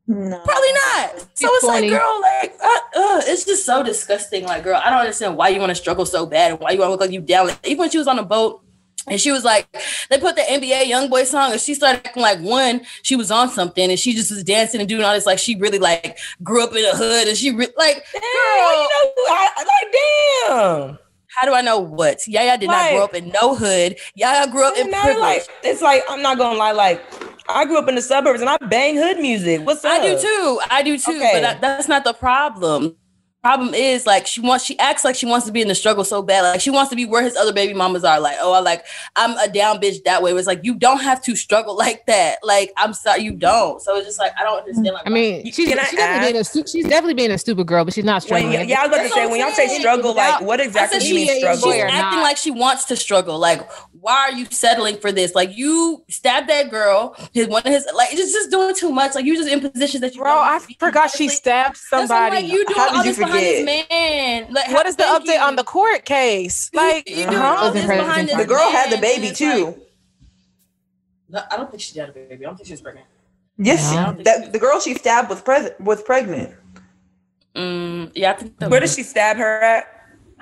No. 0.08 0.40
Probably 0.46 0.72
not. 0.74 1.20
So 1.34 1.48
it's 1.52 1.66
20. 1.66 1.90
like, 1.90 2.00
girl, 2.00 2.22
like, 2.22 2.56
uh, 2.64 2.68
uh, 2.68 3.22
it's 3.26 3.44
just 3.46 3.66
so 3.66 3.82
disgusting. 3.84 4.46
Like, 4.46 4.64
girl, 4.64 4.80
I 4.84 4.90
don't 4.92 5.00
understand 5.00 5.36
why 5.36 5.50
you 5.50 5.60
want 5.60 5.72
to 5.72 5.76
struggle 5.76 6.06
so 6.06 6.26
bad 6.28 6.52
and 6.52 6.60
why 6.60 6.72
you 6.72 6.80
want 6.80 6.88
to 6.90 6.92
look 6.92 7.02
like 7.02 7.12
you 7.12 7.22
down. 7.22 7.48
Like, 7.48 7.60
even 7.66 7.80
when 7.80 7.90
she 7.90 7.98
was 7.98 8.08
on 8.08 8.20
a 8.20 8.24
boat 8.24 8.62
and 9.08 9.20
she 9.20 9.32
was 9.32 9.44
like, 9.44 9.68
they 10.12 10.20
put 10.20 10.36
the 10.36 10.44
NBA 10.44 10.88
Young 10.88 11.10
Boy 11.10 11.24
song 11.24 11.52
and 11.54 11.60
she 11.60 11.74
started 11.74 12.06
acting 12.06 12.22
like 12.22 12.40
one, 12.40 12.82
she 13.02 13.16
was 13.16 13.32
on 13.32 13.50
something 13.50 13.90
and 13.90 14.00
she 14.00 14.14
just 14.14 14.30
was 14.30 14.44
dancing 14.44 14.80
and 14.80 14.88
doing 14.88 15.04
all 15.04 15.14
this. 15.14 15.26
Like, 15.26 15.40
she 15.40 15.56
really 15.56 15.80
like 15.80 16.20
grew 16.44 16.64
up 16.64 16.70
in 16.76 16.84
the 16.84 16.96
hood 16.96 17.28
and 17.28 17.36
she 17.36 17.50
re- 17.52 17.68
like, 17.76 18.06
Damn, 18.14 18.22
girl, 18.22 18.72
you 18.74 18.88
know, 18.88 19.12
I, 19.28 19.50
I- 19.58 19.64
like 19.64 20.88
damn. 20.92 21.00
how 21.30 21.48
do 21.48 21.54
I 21.56 21.62
know 21.62 21.80
what? 21.80 22.28
Yaya 22.28 22.60
did 22.60 22.68
not 22.68 22.92
grow 22.92 23.04
up 23.06 23.16
in 23.16 23.30
no 23.42 23.56
hood. 23.56 23.98
Yaya 24.14 24.52
grew 24.52 24.66
up 24.68 24.76
in 24.76 24.84
And 24.84 24.92
now, 24.92 25.02
privilege. 25.04 25.22
like, 25.22 25.50
it's 25.64 25.82
like 25.82 26.04
I'm 26.10 26.22
not 26.22 26.38
gonna 26.38 26.58
lie, 26.60 26.74
like 26.74 27.04
I 27.48 27.66
grew 27.66 27.78
up 27.78 27.88
in 27.88 27.96
the 27.96 28.02
suburbs 28.02 28.42
and 28.42 28.50
I 28.50 28.58
bang 28.58 28.96
hood 28.96 29.20
music. 29.20 29.66
What's 29.66 29.86
up? 29.86 30.00
I 30.00 30.06
do 30.06 30.20
too. 30.20 30.60
I 30.70 30.84
do 30.84 30.98
too. 30.98 31.12
Okay. 31.12 31.32
But 31.34 31.42
that, 31.42 31.62
that's 31.62 31.88
not 31.88 32.04
the 32.04 32.14
problem. 32.14 32.96
Problem 33.46 33.76
is 33.76 34.08
like 34.08 34.26
she 34.26 34.42
wants. 34.42 34.66
She 34.66 34.78
acts 34.80 35.04
like 35.06 35.16
she 35.16 35.28
wants 35.28 35.46
to 35.46 35.52
be 35.52 35.62
in 35.62 35.68
the 35.68 35.76
struggle 35.76 36.04
so 36.04 36.24
bad. 36.24 36.42
Like 36.42 36.62
she 36.62 36.72
wants 36.72 36.90
to 36.90 36.96
be 36.96 37.06
where 37.06 37.22
his 37.22 37.36
other 37.36 37.54
baby 37.54 37.76
mamas 37.76 38.04
are. 38.04 38.20
Like 38.20 38.38
oh, 38.40 38.54
I 38.54 38.60
like 38.60 38.84
I'm 39.16 39.38
a 39.38 39.48
down 39.48 39.80
bitch 39.80 40.04
that 40.06 40.24
way. 40.24 40.32
It's 40.34 40.48
like 40.48 40.62
you 40.64 40.74
don't 40.74 41.00
have 41.02 41.22
to 41.26 41.36
struggle 41.36 41.78
like 41.86 42.08
that. 42.08 42.40
Like 42.42 42.74
I'm 42.76 42.94
sorry, 42.96 43.22
you 43.22 43.34
don't. 43.34 43.80
So 43.84 43.96
it's 43.98 44.08
just 44.08 44.18
like 44.18 44.32
I 44.40 44.44
don't 44.44 44.58
understand. 44.58 44.88
Like 44.96 45.06
I 45.06 45.12
mean, 45.12 45.46
she's, 45.52 45.70
Can 45.70 45.78
I 45.78 45.84
she's 45.84 46.00
definitely 46.00 46.32
being 46.34 46.42
a 46.42 46.68
she's 46.68 46.84
definitely 46.86 47.14
being 47.14 47.32
a 47.32 47.38
stupid 47.38 47.68
girl, 47.68 47.86
but 47.86 47.94
she's 47.94 48.04
not 48.04 48.24
When, 48.24 48.42
struggling. 48.42 48.68
yeah, 48.68 48.80
I 48.80 48.88
was 48.88 48.90
about 48.90 48.98
to 48.98 49.02
That's 49.04 49.14
say 49.14 49.22
what 49.26 49.32
when 49.34 49.42
I'm 49.42 49.48
y'all 49.50 49.56
say 49.56 49.68
saying. 49.68 49.80
struggle, 49.80 50.16
like 50.16 50.42
what 50.42 50.60
exactly 50.60 51.00
said 51.00 51.06
do 51.06 51.10
you 51.10 51.16
mean 51.28 51.40
struggle? 51.40 51.72
she's 51.72 51.84
or 51.84 51.86
acting 51.86 52.18
not. 52.20 52.24
like 52.24 52.38
she 52.38 52.50
wants 52.50 52.86
to 52.86 52.96
struggle. 52.96 53.38
Like, 53.38 53.70
why 54.02 54.30
are 54.30 54.32
you 54.32 54.46
settling 54.50 54.98
for 54.98 55.12
this? 55.12 55.36
Like, 55.36 55.56
you 55.56 56.04
stabbed 56.10 56.50
that 56.50 56.70
girl. 56.72 57.16
His 57.34 57.48
one 57.48 57.62
of 57.64 57.72
his 57.72 57.88
like, 57.96 58.10
it's 58.12 58.32
just 58.34 58.50
doing 58.50 58.74
too 58.76 58.92
much. 58.92 59.14
Like, 59.16 59.26
you're 59.26 59.36
just 59.36 59.50
in 59.50 59.60
positions 59.62 60.02
that 60.02 60.16
you. 60.16 60.22
Bro, 60.22 60.34
don't 60.34 60.44
I 60.48 60.54
need 60.58 60.62
to 60.62 60.68
be. 60.68 60.74
forgot 60.80 61.12
she 61.12 61.28
stabbed 61.30 61.76
like- 61.92 62.02
that's 62.02 62.10
like, 62.10 62.34
somebody. 62.34 62.48
you 62.48 62.66
doing 62.66 62.78
How 62.78 62.86
did 62.90 62.98
all 62.98 63.06
you 63.06 63.12
this 63.12 63.18
behind 63.40 63.68
this 63.68 63.88
man. 63.90 64.54
Like, 64.54 64.72
what 64.72 64.86
is 64.88 64.96
the 64.96 65.04
update 65.04 65.36
you. 65.36 65.40
on 65.42 65.56
the 65.56 65.64
court 65.64 66.06
case? 66.06 66.70
Like, 66.74 67.10
You 67.10 67.16
doing 67.26 67.36
Uh-huh. 67.36 67.66
all 67.66 67.72
this 67.72 67.86
behind 67.86 68.30
this 68.30 68.38
The 68.38 68.46
girl 68.46 68.70
had 68.72 68.92
the 68.92 68.98
baby 68.98 69.32
too. 69.32 69.66
like- 69.66 69.78
No, 71.30 71.42
I 71.52 71.58
don't 71.58 71.70
think 71.72 71.82
she 71.82 71.98
had 72.00 72.10
a 72.10 72.12
baby. 72.14 72.46
I 72.46 72.50
don't 72.50 72.56
think 72.56 72.68
she 72.68 72.74
was 72.74 72.82
pregnant. 72.82 73.08
yes, 73.58 73.92
Yeah. 73.94 74.14
that 74.24 74.52
the 74.54 74.60
girl 74.60 74.80
she 74.80 74.94
stabbed 74.96 75.30
was 75.30 75.42
present 75.42 75.80
was 75.82 76.02
pregnant. 76.04 76.54
Mm, 77.56 78.12
yeah, 78.14 78.32
I 78.32 78.34
think 78.36 78.60
that 78.60 78.70
Where 78.70 78.80
did 78.82 78.90
she 78.90 79.04
stab 79.04 79.38
her 79.38 79.62
at? 79.62 79.88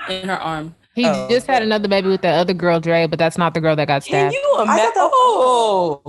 in 0.09 0.27
her 0.29 0.37
arm. 0.39 0.75
he 0.95 1.05
Oh. 1.07 1.27
just 1.29 1.47
had 1.47 1.61
another 1.63 1.87
baby 1.87 2.07
with 2.09 2.21
that 2.21 2.35
other 2.39 2.53
girl, 2.53 2.79
Dre, 2.79 3.07
but 3.07 3.17
that's 3.17 3.35
not 3.37 3.53
the 3.55 3.61
girl 3.61 3.75
that 3.75 3.87
got 3.87 4.03
Can 4.03 4.31
stabbed. 4.31 4.33
you 4.35 4.55
I 4.59 4.63
imagine? 4.63 4.85
thought 4.85 4.93
that- 4.93 5.09
Oh, 5.13 6.01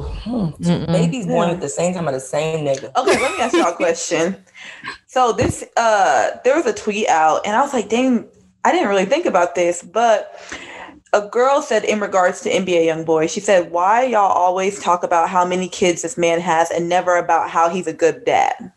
Mm-mm. 0.60 0.86
babies 0.92 1.26
born 1.26 1.48
at 1.50 1.60
the 1.60 1.68
same 1.70 1.94
time 1.94 2.04
by 2.04 2.12
the 2.12 2.20
same 2.20 2.66
nigga. 2.66 2.90
Okay, 2.96 3.18
let 3.20 3.32
me 3.32 3.40
ask 3.42 3.54
y'all 3.54 3.68
a 3.68 3.72
question. 3.76 4.43
So 5.06 5.32
this 5.32 5.64
uh 5.76 6.30
there 6.44 6.56
was 6.56 6.66
a 6.66 6.72
tweet 6.72 7.08
out 7.08 7.46
and 7.46 7.54
I 7.54 7.60
was 7.60 7.72
like, 7.72 7.88
dang, 7.88 8.28
I 8.64 8.72
didn't 8.72 8.88
really 8.88 9.04
think 9.04 9.26
about 9.26 9.54
this, 9.54 9.82
but 9.82 10.40
a 11.14 11.28
girl 11.28 11.62
said 11.62 11.84
in 11.84 12.00
regards 12.00 12.40
to 12.42 12.50
NBA 12.50 12.84
young 12.84 13.04
boy, 13.04 13.28
she 13.28 13.40
said, 13.40 13.70
Why 13.70 14.04
y'all 14.04 14.32
always 14.32 14.80
talk 14.80 15.04
about 15.04 15.28
how 15.28 15.44
many 15.44 15.68
kids 15.68 16.02
this 16.02 16.18
man 16.18 16.40
has 16.40 16.70
and 16.70 16.88
never 16.88 17.16
about 17.16 17.50
how 17.50 17.68
he's 17.68 17.86
a 17.86 17.92
good 17.92 18.24
dad? 18.24 18.72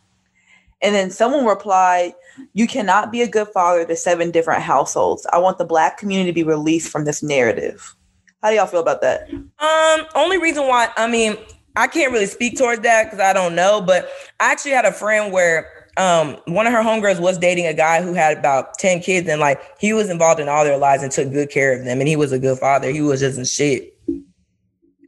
And 0.82 0.94
then 0.94 1.10
someone 1.10 1.46
replied, 1.46 2.14
You 2.54 2.68
cannot 2.68 3.12
be 3.12 3.24
a 3.24 3.28
good 3.28 3.48
father 3.48 3.86
to 3.86 3.96
seven 3.96 4.30
different 4.30 4.62
households. 4.62 5.26
I 5.34 5.40
want 5.40 5.58
the 5.58 5.66
black 5.66 5.98
community 5.98 6.30
to 6.30 6.36
be 6.36 6.44
released 6.44 6.92
from 6.92 7.06
this 7.06 7.24
narrative. 7.24 7.96
How 8.44 8.52
do 8.52 8.56
y'all 8.56 8.68
feel 8.68 8.82
about 8.82 9.02
that? 9.02 9.30
Um, 9.32 10.06
only 10.14 10.38
reason 10.38 10.68
why 10.68 10.90
I 10.96 11.08
mean 11.08 11.38
I 11.76 11.88
can't 11.88 12.12
really 12.12 12.28
speak 12.28 12.58
towards 12.58 12.82
that 12.82 13.06
because 13.06 13.20
I 13.20 13.34
don't 13.34 13.56
know, 13.56 13.82
but 13.82 14.10
I 14.40 14.52
actually 14.52 14.72
had 14.72 14.86
a 14.86 14.92
friend 14.92 15.34
where 15.34 15.77
um 15.98 16.38
one 16.46 16.68
of 16.68 16.74
her 16.74 16.82
homegirls 16.84 17.20
was 17.20 17.38
dating 17.38 17.66
a 17.66 17.74
guy 17.74 18.02
who 18.02 18.14
had 18.14 18.38
about 18.38 18.78
10 18.78 19.00
kids 19.02 19.28
and 19.28 19.40
like 19.42 19.60
he 19.80 19.94
was 19.94 20.10
involved 20.10 20.40
in 20.40 20.48
all 20.48 20.64
their 20.64 20.78
lives 20.78 21.02
and 21.04 21.12
took 21.12 21.32
good 21.32 21.50
care 21.50 21.74
of 21.78 21.84
them 21.86 22.00
and 22.00 22.08
he 22.08 22.16
was 22.16 22.32
a 22.32 22.40
good 22.40 22.58
father. 22.60 22.90
He 22.92 23.02
was 23.02 23.20
just 23.20 23.38
in 23.38 23.46
shit 23.46 23.94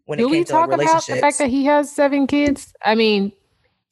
when 0.05 0.17
Do 0.17 0.25
it 0.25 0.31
we 0.31 0.37
came 0.37 0.45
to 0.45 0.53
like, 0.55 0.69
talk 0.69 0.73
about 0.81 1.05
the 1.05 1.15
fact 1.17 1.37
that 1.37 1.49
he 1.49 1.65
has 1.65 1.91
seven 1.91 2.25
kids? 2.25 2.73
I 2.83 2.95
mean, 2.95 3.31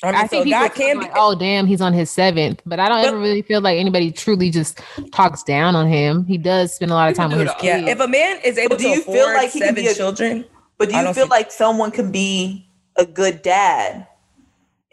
I 0.03 0.07
mean, 0.07 0.15
I 0.15 0.21
so 0.23 0.27
think 0.27 0.43
people 0.45 0.59
God 0.59 0.73
can 0.73 0.87
can 0.93 0.97
like, 1.01 1.13
be 1.13 1.19
oh 1.19 1.35
damn, 1.35 1.65
he's 1.67 1.81
on 1.81 1.93
his 1.93 2.09
seventh, 2.09 2.61
but 2.65 2.79
I 2.79 2.87
don't 2.89 3.01
But- 3.01 3.07
ever 3.09 3.19
really 3.19 3.41
feel 3.43 3.61
like 3.61 3.77
anybody 3.77 4.11
truly 4.11 4.49
just 4.49 4.79
talks 5.11 5.43
down 5.43 5.75
on 5.75 5.87
him. 5.87 6.25
He 6.25 6.37
does 6.37 6.73
spend 6.73 6.91
a 6.91 6.95
lot 6.95 7.09
of 7.09 7.15
time 7.15 7.29
with 7.29 7.41
his 7.41 7.49
it 7.51 7.55
yeah, 7.63 7.77
kids. 7.79 7.89
if 7.91 7.99
a 7.99 8.07
man 8.07 8.39
is 8.43 8.57
able 8.57 8.69
But 8.75 8.79
do 8.79 8.83
to 8.85 8.89
you 8.89 8.99
afford 9.01 9.15
feel 9.17 9.27
like 9.33 9.51
he 9.51 9.59
can 9.59 9.67
seven 9.69 9.83
be 9.83 9.87
a- 9.89 9.93
children, 9.95 10.45
But 10.79 10.89
do 10.89 10.95
you 10.97 11.03
feel 11.13 11.25
see- 11.25 11.29
like 11.29 11.51
someone 11.51 11.91
can 11.91 12.11
be 12.11 12.67
a 12.95 13.05
good 13.05 13.41
dad 13.43 14.07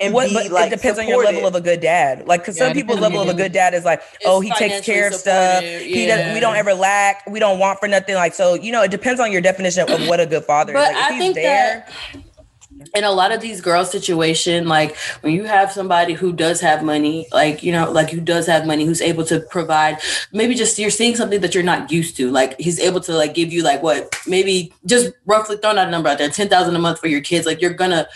and 0.01 0.13
what, 0.13 0.29
be 0.29 0.35
but 0.35 0.51
like 0.51 0.73
it 0.73 0.77
depends 0.77 0.99
on 0.99 1.07
your 1.07 1.23
level 1.23 1.47
of 1.47 1.55
a 1.55 1.61
good 1.61 1.81
dad. 1.81 2.27
Like, 2.27 2.45
cause 2.45 2.59
Yeah, 2.59 2.67
some 2.67 2.75
people's 2.75 3.01
level 3.01 3.21
of 3.21 3.29
a 3.29 3.35
good 3.35 3.53
dad 3.53 3.75
is 3.75 3.85
like, 3.85 4.03
oh, 4.25 4.41
he 4.41 4.51
takes 4.53 4.85
care 4.85 5.09
of 5.09 5.15
stuff. 5.15 5.63
supportive, 5.63 5.83
He 5.83 6.07
doesn't. 6.07 6.35
We 6.35 6.41
don't 6.41 6.57
ever 6.57 6.75
lack. 6.75 7.25
We 7.27 7.39
don't 7.39 7.59
want 7.59 7.79
for 7.79 7.87
nothing. 7.87 8.17
Like, 8.17 8.35
so 8.35 8.55
you 8.55 8.73
know, 8.73 8.83
it 8.83 8.91
depends 8.91 9.21
on 9.21 9.31
your 9.31 9.41
definition 9.41 9.89
of 9.89 10.09
what 10.09 10.19
a 10.19 10.27
good 10.27 10.45
father 10.45 10.73
But 10.73 10.91
is. 10.91 10.95
Like, 10.95 11.05
if 11.05 11.11
I 11.11 11.13
he's 11.13 11.23
think 11.23 11.35
there, 11.37 11.87
that 12.13 12.23
in 12.95 13.05
a 13.05 13.11
lot 13.11 13.33
of 13.33 13.41
these 13.41 13.61
girl 13.61 13.85
situation, 13.85 14.67
like 14.67 14.97
when 15.21 15.33
you 15.33 15.45
have 15.45 15.71
somebody 15.73 16.13
who 16.13 16.33
does 16.33 16.61
have 16.61 16.83
money, 16.83 17.27
like 17.33 17.63
you 17.63 17.73
know, 17.73 17.91
like 17.91 18.11
who 18.11 18.21
does 18.21 18.47
have 18.47 18.67
money, 18.67 18.85
who's 18.85 19.01
able 19.01 19.25
to 19.27 19.41
provide, 19.41 19.99
maybe 20.33 20.55
just 20.55 20.79
you're 20.79 20.91
seeing 20.91 21.15
something 21.15 21.41
that 21.41 21.55
you're 21.55 21.63
not 21.65 21.91
used 21.91 22.17
to. 22.17 22.31
Like 22.31 22.59
he's 22.59 22.81
able 22.81 23.01
to 23.03 23.13
like 23.13 23.35
give 23.35 23.53
you 23.53 23.63
like 23.63 23.83
what 23.83 24.15
maybe 24.27 24.73
just 24.87 25.13
roughly 25.27 25.57
throwing 25.57 25.79
out 25.79 25.89
a 25.89 25.91
number 25.91 26.09
out 26.09 26.19
there, 26.19 26.29
ten 26.29 26.49
thousand 26.49 26.75
a 26.75 26.79
month 26.79 26.99
for 26.99 27.09
your 27.09 27.21
kids. 27.21 27.47
Like 27.47 27.61
you're 27.61 27.75
gonna 27.75 28.09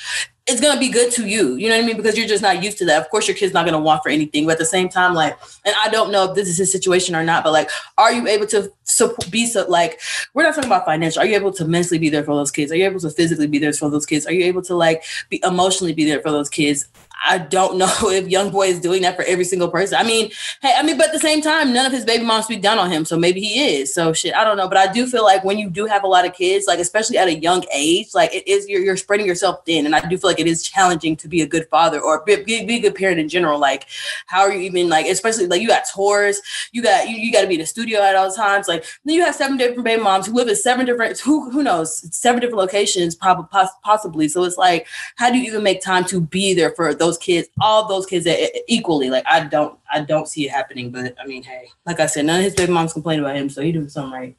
it's 0.49 0.61
gonna 0.61 0.81
be 0.81 0.89
good 0.89 1.13
to 1.13 1.29
you. 1.29 1.57
You 1.57 1.69
know 1.69 1.77
what 1.77 1.85
I 1.85 1.87
mean? 1.87 1.97
Because 1.97 2.17
you're 2.17 2.27
just 2.27 2.43
not 2.43 2.63
used 2.63 2.79
to 2.79 2.87
that. 2.87 3.03
Of 3.03 3.11
course, 3.11 3.29
your 3.29 3.37
kid's 3.37 3.53
not 3.53 3.67
gonna 3.67 3.79
want 3.79 4.03
for 4.03 4.09
anything, 4.09 4.47
but 4.47 4.53
at 4.53 4.59
the 4.59 4.65
same 4.65 4.89
time, 4.89 5.15
like, 5.15 5.39
and 5.65 5.75
I 5.85 5.89
don't 5.89 6.11
know 6.11 6.31
if 6.31 6.35
this 6.35 6.49
is 6.49 6.57
his 6.57 6.73
situation 6.73 7.15
or 7.15 7.23
not, 7.23 7.45
but 7.45 7.53
like, 7.53 7.71
are 7.99 8.13
you 8.13 8.27
able 8.27 8.47
to 8.49 8.73
support, 8.85 9.31
be 9.31 9.47
so 9.47 9.67
like, 9.69 10.01
we're 10.33 10.43
not 10.43 10.55
talking 10.55 10.69
about 10.69 10.87
financial. 10.87 11.21
Are 11.21 11.27
you 11.27 11.37
able 11.37 11.53
to 11.53 11.65
mentally 11.67 11.99
be 11.99 12.09
there 12.09 12.25
for 12.25 12.35
those 12.35 12.51
kids? 12.51 12.73
Are 12.73 12.77
you 12.77 12.87
able 12.87 13.01
to 13.01 13.11
physically 13.11 13.47
be 13.47 13.59
there 13.59 13.73
for 13.73 13.91
those 13.91 14.07
kids? 14.07 14.27
Are 14.27 14.33
you 14.33 14.45
able 14.45 14.63
to 14.63 14.75
like 14.75 15.05
be 15.29 15.41
emotionally 15.45 15.93
be 15.93 16.05
there 16.05 16.23
for 16.23 16.31
those 16.31 16.49
kids? 16.49 16.89
I 17.25 17.39
don't 17.39 17.79
know 17.79 17.93
if 18.03 18.29
young 18.29 18.51
boy 18.51 18.69
is 18.69 18.81
doing 18.81 19.03
that 19.03 19.17
for 19.17 19.23
every 19.25 19.45
single 19.45 19.69
person. 19.69 19.99
I 19.99 20.05
mean, 20.05 20.31
hey, 20.63 20.75
I 20.77 20.83
mean, 20.83 20.97
but 20.97 21.09
at 21.09 21.13
the 21.13 21.19
same 21.19 21.43
time, 21.43 21.73
none 21.73 21.87
of 21.87 21.93
his 21.93 22.05
baby 22.05 22.25
moms 22.25 22.45
speak 22.45 22.63
down 22.63 22.79
on 22.79 22.91
him, 22.91 23.05
so 23.05 23.19
maybe 23.19 23.41
he 23.41 23.81
is. 23.81 23.93
So 23.95 24.13
shit, 24.13 24.35
I 24.35 24.45
don't 24.45 24.57
know, 24.57 24.69
but 24.69 24.79
I 24.79 24.93
do 24.93 25.07
feel 25.07 25.25
like 25.25 25.45
when 25.45 25.59
you 25.59 25.71
do 25.71 25.87
have 25.87 26.05
a 26.05 26.07
lot 26.07 26.27
of 26.27 26.35
kids, 26.35 26.67
like 26.67 26.79
especially 26.79 27.19
at 27.19 27.29
a 27.29 27.35
young 27.35 27.65
age, 27.73 28.09
like 28.15 28.35
it 28.35 28.47
is 28.47 28.69
you're 28.69 28.83
you're 28.83 28.97
spreading 28.97 29.27
yourself 29.27 29.65
thin, 29.65 29.87
and 29.87 29.95
I 29.95 30.07
do 30.09 30.17
feel 30.17 30.31
like 30.31 30.41
it 30.41 30.47
is 30.47 30.63
challenging 30.63 31.17
to 31.17 31.29
be 31.29 31.43
a 31.43 31.47
good 31.47 31.69
father 31.69 32.01
or 32.01 32.23
be, 32.25 32.37
be, 32.43 32.65
be 32.65 32.77
a 32.77 32.81
good 32.81 32.95
parent 32.95 33.21
in 33.21 33.29
general. 33.29 33.59
Like, 33.59 33.87
how 34.27 34.41
are 34.41 34.53
you 34.53 34.61
even 34.61 34.89
like, 34.89 35.07
especially 35.07 35.47
like 35.47 35.63
you 35.63 35.69
got 35.69 35.85
tours, 35.93 36.41
you 36.73 36.83
got 36.83 37.09
you, 37.09 37.17
you 37.17 37.33
got 37.33 37.43
to 37.43 37.47
be 37.47 37.55
in 37.55 37.61
the 37.61 37.67
studio 37.67 38.01
at 38.01 38.17
all 38.17 38.33
times. 38.33 38.69
Like 38.69 38.85
then 39.05 39.15
you 39.15 39.25
have 39.25 39.35
seven 39.35 39.57
different 39.57 39.85
baby 39.85 40.03
moms 40.03 40.27
who 40.27 40.35
live 40.35 40.49
in 40.49 40.57
seven 40.57 40.87
different 40.87 41.19
who 41.19 41.51
who 41.51 41.63
knows 41.63 42.05
seven 42.17 42.41
different 42.41 42.59
locations, 42.59 43.15
probably 43.15 43.47
possibly. 43.83 44.29
So 44.29 44.45
it's 44.45 44.57
like, 44.57 44.87
how 45.17 45.31
do 45.31 45.39
you 45.39 45.45
even 45.45 45.63
make 45.63 45.81
time 45.81 46.05
to 46.07 46.21
be 46.21 46.55
there 46.55 46.71
for 46.71 46.95
those 46.95 47.08
kids, 47.17 47.49
all 47.61 47.89
those 47.89 48.05
kids 48.05 48.27
equally? 48.69 49.09
Like 49.09 49.25
I 49.27 49.45
don't 49.45 49.79
I 49.91 50.01
don't 50.01 50.29
see 50.29 50.47
it 50.47 50.51
happening. 50.51 50.91
But 50.91 51.15
I 51.23 51.27
mean, 51.27 51.43
hey, 51.43 51.69
like 51.87 52.01
I 52.01 52.07
said, 52.07 52.27
none 52.27 52.41
of 52.41 52.45
his 52.45 52.55
baby 52.55 52.73
moms 52.73 52.93
complain 52.93 53.21
about 53.21 53.37
him, 53.37 53.49
so 53.49 53.63
he 53.63 53.73
doing 53.73 53.89
something 53.89 54.13
right. 54.13 54.37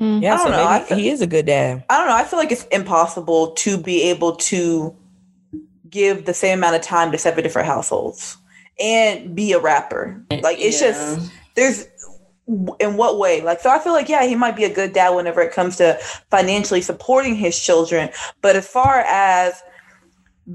Mm. 0.00 0.22
Yeah, 0.22 0.34
I 0.34 0.36
don't 0.38 0.46
so 0.46 0.52
know. 0.52 0.70
maybe 0.70 0.84
feel, 0.86 0.98
he 0.98 1.08
is 1.10 1.20
a 1.20 1.26
good 1.26 1.46
dad. 1.46 1.84
I 1.90 1.98
don't 1.98 2.08
know. 2.08 2.16
I 2.16 2.24
feel 2.24 2.38
like 2.38 2.50
it's 2.50 2.64
impossible 2.66 3.52
to 3.52 3.76
be 3.76 4.04
able 4.04 4.36
to 4.36 4.96
give 5.90 6.24
the 6.24 6.34
same 6.34 6.58
amount 6.58 6.76
of 6.76 6.82
time 6.82 7.12
to 7.12 7.18
seven 7.18 7.44
different 7.44 7.68
households 7.68 8.38
and 8.80 9.34
be 9.34 9.52
a 9.52 9.58
rapper. 9.58 10.24
Like 10.30 10.58
it's 10.58 10.80
yeah. 10.80 10.88
just 10.88 11.30
there's 11.54 11.86
in 12.80 12.96
what 12.96 13.18
way? 13.18 13.42
Like 13.42 13.60
so 13.60 13.70
I 13.70 13.78
feel 13.78 13.92
like 13.92 14.08
yeah, 14.08 14.24
he 14.24 14.34
might 14.34 14.56
be 14.56 14.64
a 14.64 14.72
good 14.72 14.94
dad 14.94 15.10
whenever 15.10 15.42
it 15.42 15.52
comes 15.52 15.76
to 15.76 15.98
financially 16.30 16.80
supporting 16.80 17.34
his 17.34 17.58
children, 17.58 18.08
but 18.40 18.56
as 18.56 18.66
far 18.66 19.00
as 19.00 19.62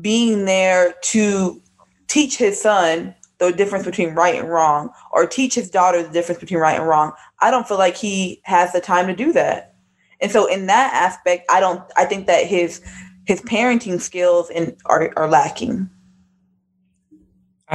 being 0.02 0.46
there 0.46 0.96
to 1.02 1.62
teach 2.08 2.38
his 2.38 2.62
son 2.62 3.16
the 3.38 3.52
difference 3.52 3.86
between 3.86 4.16
right 4.16 4.36
and 4.36 4.50
wrong 4.50 4.90
or 5.12 5.26
teach 5.26 5.56
his 5.56 5.70
daughter 5.70 6.02
the 6.02 6.10
difference 6.10 6.40
between 6.40 6.60
right 6.60 6.80
and 6.80 6.88
wrong 6.88 7.12
i 7.42 7.52
don't 7.52 7.68
feel 7.68 7.78
like 7.78 7.96
he 7.96 8.42
has 8.44 8.72
the 8.72 8.80
time 8.80 9.08
to 9.08 9.16
do 9.16 9.34
that. 9.34 9.74
And 10.22 10.32
so 10.32 10.46
in 10.46 10.68
that 10.68 10.94
aspect 10.94 11.46
i 11.50 11.60
don't 11.60 11.82
i 11.98 12.06
think 12.06 12.28
that 12.28 12.46
his 12.46 12.82
his 13.26 13.42
parenting 13.42 14.00
skills 14.00 14.50
and 14.50 14.76
are, 14.86 15.12
are 15.18 15.28
lacking 15.28 15.90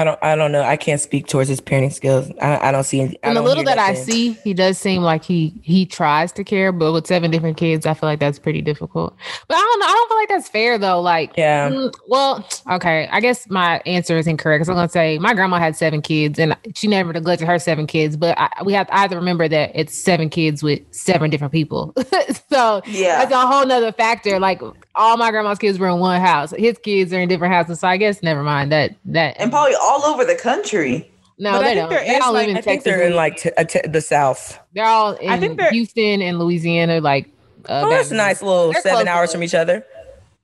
I 0.01 0.05
don't. 0.05 0.18
I 0.22 0.34
don't 0.34 0.51
know. 0.51 0.62
I 0.62 0.78
can't 0.78 1.01
speak 1.01 1.26
towards 1.26 1.51
his 1.51 1.61
parenting 1.61 1.92
skills. 1.92 2.30
I, 2.40 2.68
I 2.68 2.72
don't 2.72 2.84
see. 2.84 3.01
Any, 3.01 3.18
and 3.22 3.36
the 3.36 3.42
little 3.42 3.62
that, 3.64 3.78
I 3.78 3.92
see, 3.92 4.32
he 4.32 4.55
does 4.55 4.78
seem 4.78 5.03
like 5.03 5.22
he 5.22 5.53
he 5.62 5.84
tries 5.84 6.32
to 6.32 6.44
care, 6.44 6.72
but 6.72 6.92
with 6.92 7.07
seven 7.07 7.30
different 7.30 7.59
kids, 7.59 7.84
I 7.84 7.92
feel 7.92 8.09
like 8.09 8.18
that's 8.18 8.38
pretty 8.38 8.62
difficult. 8.62 9.14
But 9.46 9.57
I 9.57 9.61
don't 9.61 9.80
know. 9.80 9.86
I 9.86 9.90
don't 9.90 10.09
feel 10.09 10.16
like 10.16 10.28
that's 10.30 10.48
fair 10.48 10.78
though. 10.78 11.03
Like, 11.03 11.36
yeah. 11.36 11.68
Mm, 11.68 11.94
well, 12.09 12.48
okay. 12.70 13.09
I 13.12 13.20
guess 13.20 13.51
my 13.51 13.82
answer 13.84 14.16
is 14.16 14.26
incorrect. 14.26 14.61
Because 14.61 14.70
I'm 14.70 14.76
gonna 14.76 14.88
say 14.88 15.18
my 15.18 15.34
grandma 15.34 15.59
had 15.59 15.76
seven 15.76 16.01
kids, 16.01 16.38
and 16.38 16.57
she 16.74 16.86
never 16.86 17.12
neglected 17.12 17.46
her 17.46 17.59
seven 17.59 17.86
kids. 17.86 18.16
But 18.16 18.38
I, 18.38 18.48
we 18.64 18.72
have 18.72 18.86
to 18.86 18.96
either 19.01 19.16
remember 19.16 19.48
that 19.48 19.72
it's 19.74 19.94
seven 19.94 20.30
kids 20.30 20.62
with 20.62 20.80
seven 20.92 21.28
different 21.28 21.53
people. 21.53 21.92
so 22.48 22.80
yeah, 22.86 23.18
that's 23.18 23.32
a 23.32 23.46
whole 23.46 23.66
nother 23.66 23.92
factor. 23.92 24.40
Like 24.40 24.62
all 24.94 25.16
my 25.16 25.30
grandma's 25.30 25.59
kids 25.59 25.78
were 25.78 25.88
in 25.88 25.98
one 25.98 26.20
house. 26.20 26.53
His 26.57 26.78
kids 26.78 27.12
are 27.12 27.20
in 27.20 27.28
different 27.28 27.53
houses. 27.53 27.80
So 27.80 27.88
I 27.88 27.96
guess 27.96 28.22
never 28.22 28.42
mind 28.42 28.70
that. 28.72 28.94
That 29.07 29.40
and 29.40 29.51
probably 29.51 29.74
all 29.74 29.89
over 29.99 30.24
the 30.24 30.36
country. 30.36 31.11
No, 31.38 31.53
but 31.53 31.62
they 31.62 31.74
don't. 31.74 31.88
They 31.88 32.18
all 32.18 32.34
like, 32.34 32.49
in 32.49 32.57
I 32.57 32.61
Texas. 32.61 32.70
Think 32.70 32.84
they're 32.84 33.03
in 33.03 33.14
like 33.14 33.38
t- 33.38 33.51
t- 33.66 33.88
the 33.88 34.03
South. 34.03 34.59
They're 34.74 34.84
all 34.84 35.12
in 35.14 35.30
I 35.30 35.41
think 35.41 35.59
they're, 35.59 35.70
Houston 35.70 36.20
and 36.20 36.38
Louisiana. 36.38 37.01
Like, 37.01 37.30
uh, 37.66 37.82
oh, 37.86 37.88
that's 37.88 38.11
a 38.11 38.14
nice 38.14 38.43
little 38.43 38.72
they're 38.72 38.82
seven 38.82 39.09
hours 39.09 39.32
from 39.32 39.43
each 39.43 39.55
other. 39.55 39.84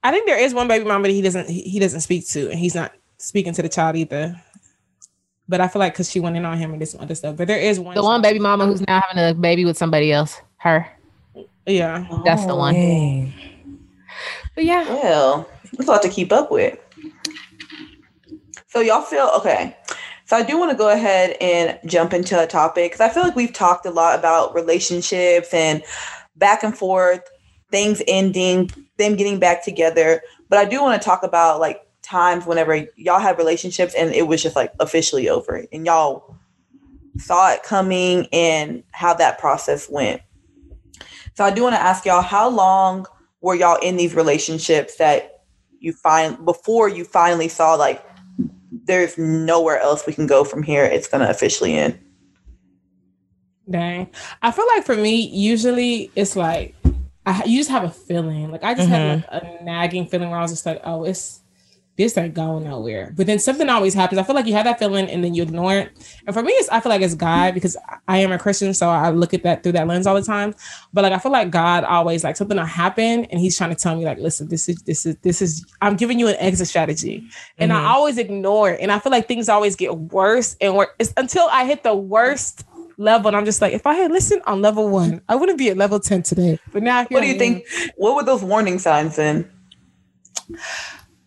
I 0.02 0.10
think 0.10 0.26
there 0.26 0.38
is 0.38 0.54
one 0.54 0.68
baby 0.68 0.86
mama 0.86 1.08
that 1.08 1.12
he 1.12 1.20
doesn't 1.20 1.50
he, 1.50 1.62
he 1.62 1.78
doesn't 1.78 2.00
speak 2.00 2.26
to, 2.28 2.50
and 2.50 2.58
he's 2.58 2.74
not 2.74 2.92
speaking 3.18 3.52
to 3.52 3.62
the 3.62 3.68
child 3.68 3.96
either. 3.96 4.40
But 5.48 5.60
I 5.60 5.68
feel 5.68 5.80
like 5.80 5.92
because 5.92 6.10
she 6.10 6.18
went 6.18 6.36
in 6.36 6.44
on 6.46 6.56
him 6.56 6.72
and 6.72 6.80
this 6.80 6.96
other 6.98 7.14
stuff. 7.14 7.36
But 7.36 7.46
there 7.46 7.60
is 7.60 7.78
one. 7.78 7.94
The 7.94 8.02
one 8.02 8.22
baby 8.22 8.38
mama 8.38 8.66
who's 8.66 8.80
now 8.86 9.02
having 9.06 9.22
a 9.22 9.34
baby 9.34 9.64
with 9.66 9.76
somebody 9.76 10.12
else. 10.12 10.40
Her. 10.56 10.86
Yeah, 11.66 12.06
that's 12.24 12.44
oh, 12.44 12.48
the 12.48 12.56
one. 12.56 12.74
Dang. 12.74 13.34
But 14.54 14.64
yeah. 14.64 14.88
Well, 14.88 15.48
it's 15.72 15.86
a 15.86 15.90
lot 15.90 16.02
to 16.02 16.08
keep 16.08 16.32
up 16.32 16.50
with. 16.50 16.78
So 18.68 18.80
y'all 18.80 19.02
feel 19.02 19.30
okay. 19.38 19.76
So 20.26 20.36
I 20.36 20.42
do 20.42 20.58
want 20.58 20.72
to 20.72 20.76
go 20.76 20.90
ahead 20.90 21.36
and 21.40 21.78
jump 21.86 22.12
into 22.12 22.42
a 22.42 22.46
topic 22.46 22.92
because 22.92 23.00
I 23.00 23.08
feel 23.08 23.22
like 23.22 23.36
we've 23.36 23.52
talked 23.52 23.86
a 23.86 23.90
lot 23.90 24.18
about 24.18 24.54
relationships 24.54 25.54
and 25.54 25.84
back 26.34 26.64
and 26.64 26.76
forth, 26.76 27.22
things 27.70 28.02
ending, 28.08 28.70
them 28.98 29.14
getting 29.14 29.38
back 29.38 29.64
together. 29.64 30.20
But 30.48 30.58
I 30.58 30.64
do 30.64 30.82
want 30.82 31.00
to 31.00 31.04
talk 31.04 31.22
about 31.22 31.60
like 31.60 31.86
times 32.02 32.44
whenever 32.44 32.86
y'all 32.96 33.20
had 33.20 33.38
relationships 33.38 33.94
and 33.94 34.12
it 34.12 34.26
was 34.26 34.42
just 34.42 34.56
like 34.56 34.72
officially 34.80 35.28
over 35.28 35.64
and 35.72 35.86
y'all 35.86 36.36
saw 37.18 37.52
it 37.52 37.62
coming 37.62 38.26
and 38.32 38.82
how 38.92 39.14
that 39.14 39.38
process 39.38 39.88
went. 39.88 40.20
So 41.34 41.44
I 41.44 41.50
do 41.52 41.62
want 41.62 41.74
to 41.74 41.80
ask 41.80 42.04
y'all 42.04 42.22
how 42.22 42.48
long 42.48 43.06
were 43.40 43.54
y'all 43.54 43.78
in 43.80 43.96
these 43.96 44.14
relationships 44.14 44.96
that 44.96 45.44
you 45.78 45.92
find 45.92 46.44
before 46.44 46.88
you 46.88 47.04
finally 47.04 47.48
saw 47.48 47.74
like 47.74 48.04
there's 48.70 49.16
nowhere 49.18 49.78
else 49.78 50.06
we 50.06 50.12
can 50.12 50.26
go 50.26 50.44
from 50.44 50.62
here. 50.62 50.84
It's 50.84 51.08
gonna 51.08 51.28
officially 51.28 51.74
end. 51.74 51.98
Dang. 53.68 54.08
I 54.42 54.52
feel 54.52 54.66
like 54.76 54.84
for 54.84 54.96
me, 54.96 55.26
usually 55.28 56.10
it's 56.14 56.36
like 56.36 56.74
I 57.24 57.42
you 57.44 57.58
just 57.58 57.70
have 57.70 57.84
a 57.84 57.90
feeling. 57.90 58.50
Like 58.50 58.62
I 58.62 58.74
just 58.74 58.88
mm-hmm. 58.88 59.20
had 59.20 59.42
like 59.42 59.60
a 59.60 59.64
nagging 59.64 60.06
feeling 60.06 60.30
where 60.30 60.38
I 60.38 60.42
was 60.42 60.52
just 60.52 60.66
like, 60.66 60.80
oh, 60.84 61.04
it's 61.04 61.40
this 61.96 62.16
ain't 62.18 62.34
going 62.34 62.64
nowhere. 62.64 63.12
But 63.16 63.26
then 63.26 63.38
something 63.38 63.68
always 63.68 63.94
happens. 63.94 64.18
I 64.18 64.22
feel 64.22 64.34
like 64.34 64.46
you 64.46 64.52
have 64.52 64.64
that 64.64 64.78
feeling 64.78 65.08
and 65.08 65.24
then 65.24 65.34
you 65.34 65.42
ignore 65.42 65.74
it. 65.74 65.92
And 66.26 66.34
for 66.34 66.42
me, 66.42 66.52
it's 66.52 66.68
I 66.68 66.80
feel 66.80 66.90
like 66.90 67.00
it's 67.00 67.14
God 67.14 67.54
because 67.54 67.76
I 68.06 68.18
am 68.18 68.32
a 68.32 68.38
Christian, 68.38 68.74
so 68.74 68.88
I 68.88 69.10
look 69.10 69.32
at 69.32 69.42
that 69.44 69.62
through 69.62 69.72
that 69.72 69.86
lens 69.86 70.06
all 70.06 70.14
the 70.14 70.22
time. 70.22 70.54
But 70.92 71.02
like 71.02 71.12
I 71.12 71.18
feel 71.18 71.32
like 71.32 71.50
God 71.50 71.84
always 71.84 72.22
like 72.22 72.36
something 72.36 72.56
will 72.56 72.64
happen 72.64 73.24
and 73.26 73.40
He's 73.40 73.56
trying 73.56 73.70
to 73.70 73.76
tell 73.76 73.96
me 73.96 74.04
like, 74.04 74.18
listen, 74.18 74.48
this 74.48 74.68
is 74.68 74.82
this 74.82 75.06
is 75.06 75.16
this 75.22 75.40
is 75.40 75.64
I'm 75.80 75.96
giving 75.96 76.18
you 76.18 76.28
an 76.28 76.36
exit 76.38 76.68
strategy, 76.68 77.26
and 77.58 77.72
mm-hmm. 77.72 77.86
I 77.86 77.90
always 77.90 78.18
ignore 78.18 78.70
it. 78.70 78.80
And 78.80 78.92
I 78.92 78.98
feel 78.98 79.12
like 79.12 79.26
things 79.26 79.48
always 79.48 79.76
get 79.76 79.96
worse 79.96 80.56
and 80.60 80.76
worse 80.76 80.88
it's 80.98 81.12
until 81.16 81.48
I 81.50 81.64
hit 81.64 81.82
the 81.82 81.94
worst 81.94 82.64
level. 82.98 83.28
And 83.28 83.36
I'm 83.36 83.44
just 83.44 83.60
like, 83.60 83.72
if 83.72 83.86
I 83.86 83.94
had 83.94 84.10
listened 84.10 84.42
on 84.46 84.62
level 84.62 84.88
one, 84.88 85.22
I 85.28 85.34
wouldn't 85.36 85.58
be 85.58 85.70
at 85.70 85.76
level 85.76 86.00
10 86.00 86.22
today. 86.22 86.58
But 86.72 86.82
now, 86.82 87.04
what 87.04 87.20
do 87.20 87.26
you 87.26 87.38
think? 87.38 87.64
What 87.96 88.16
were 88.16 88.22
those 88.22 88.42
warning 88.42 88.78
signs 88.78 89.16
then? 89.16 89.50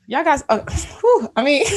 Y'all 0.09 0.23
guys, 0.23 0.43
uh, 0.49 0.59
whew, 0.99 1.31
I 1.35 1.43
mean, 1.43 1.65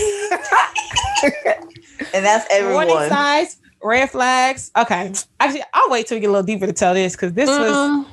and 2.15 2.25
that's 2.25 2.47
everyone. 2.51 2.89
Warning 2.89 3.09
signs, 3.09 3.59
red 3.83 4.11
flags. 4.11 4.71
Okay, 4.77 5.13
actually, 5.39 5.63
I'll 5.75 5.91
wait 5.91 6.07
till 6.07 6.17
we 6.17 6.21
get 6.21 6.29
a 6.29 6.33
little 6.33 6.47
deeper 6.47 6.67
to 6.67 6.73
tell 6.73 6.95
this 6.95 7.15
because 7.15 7.35
this 7.35 7.49
um, 7.49 8.05
was. 8.05 8.13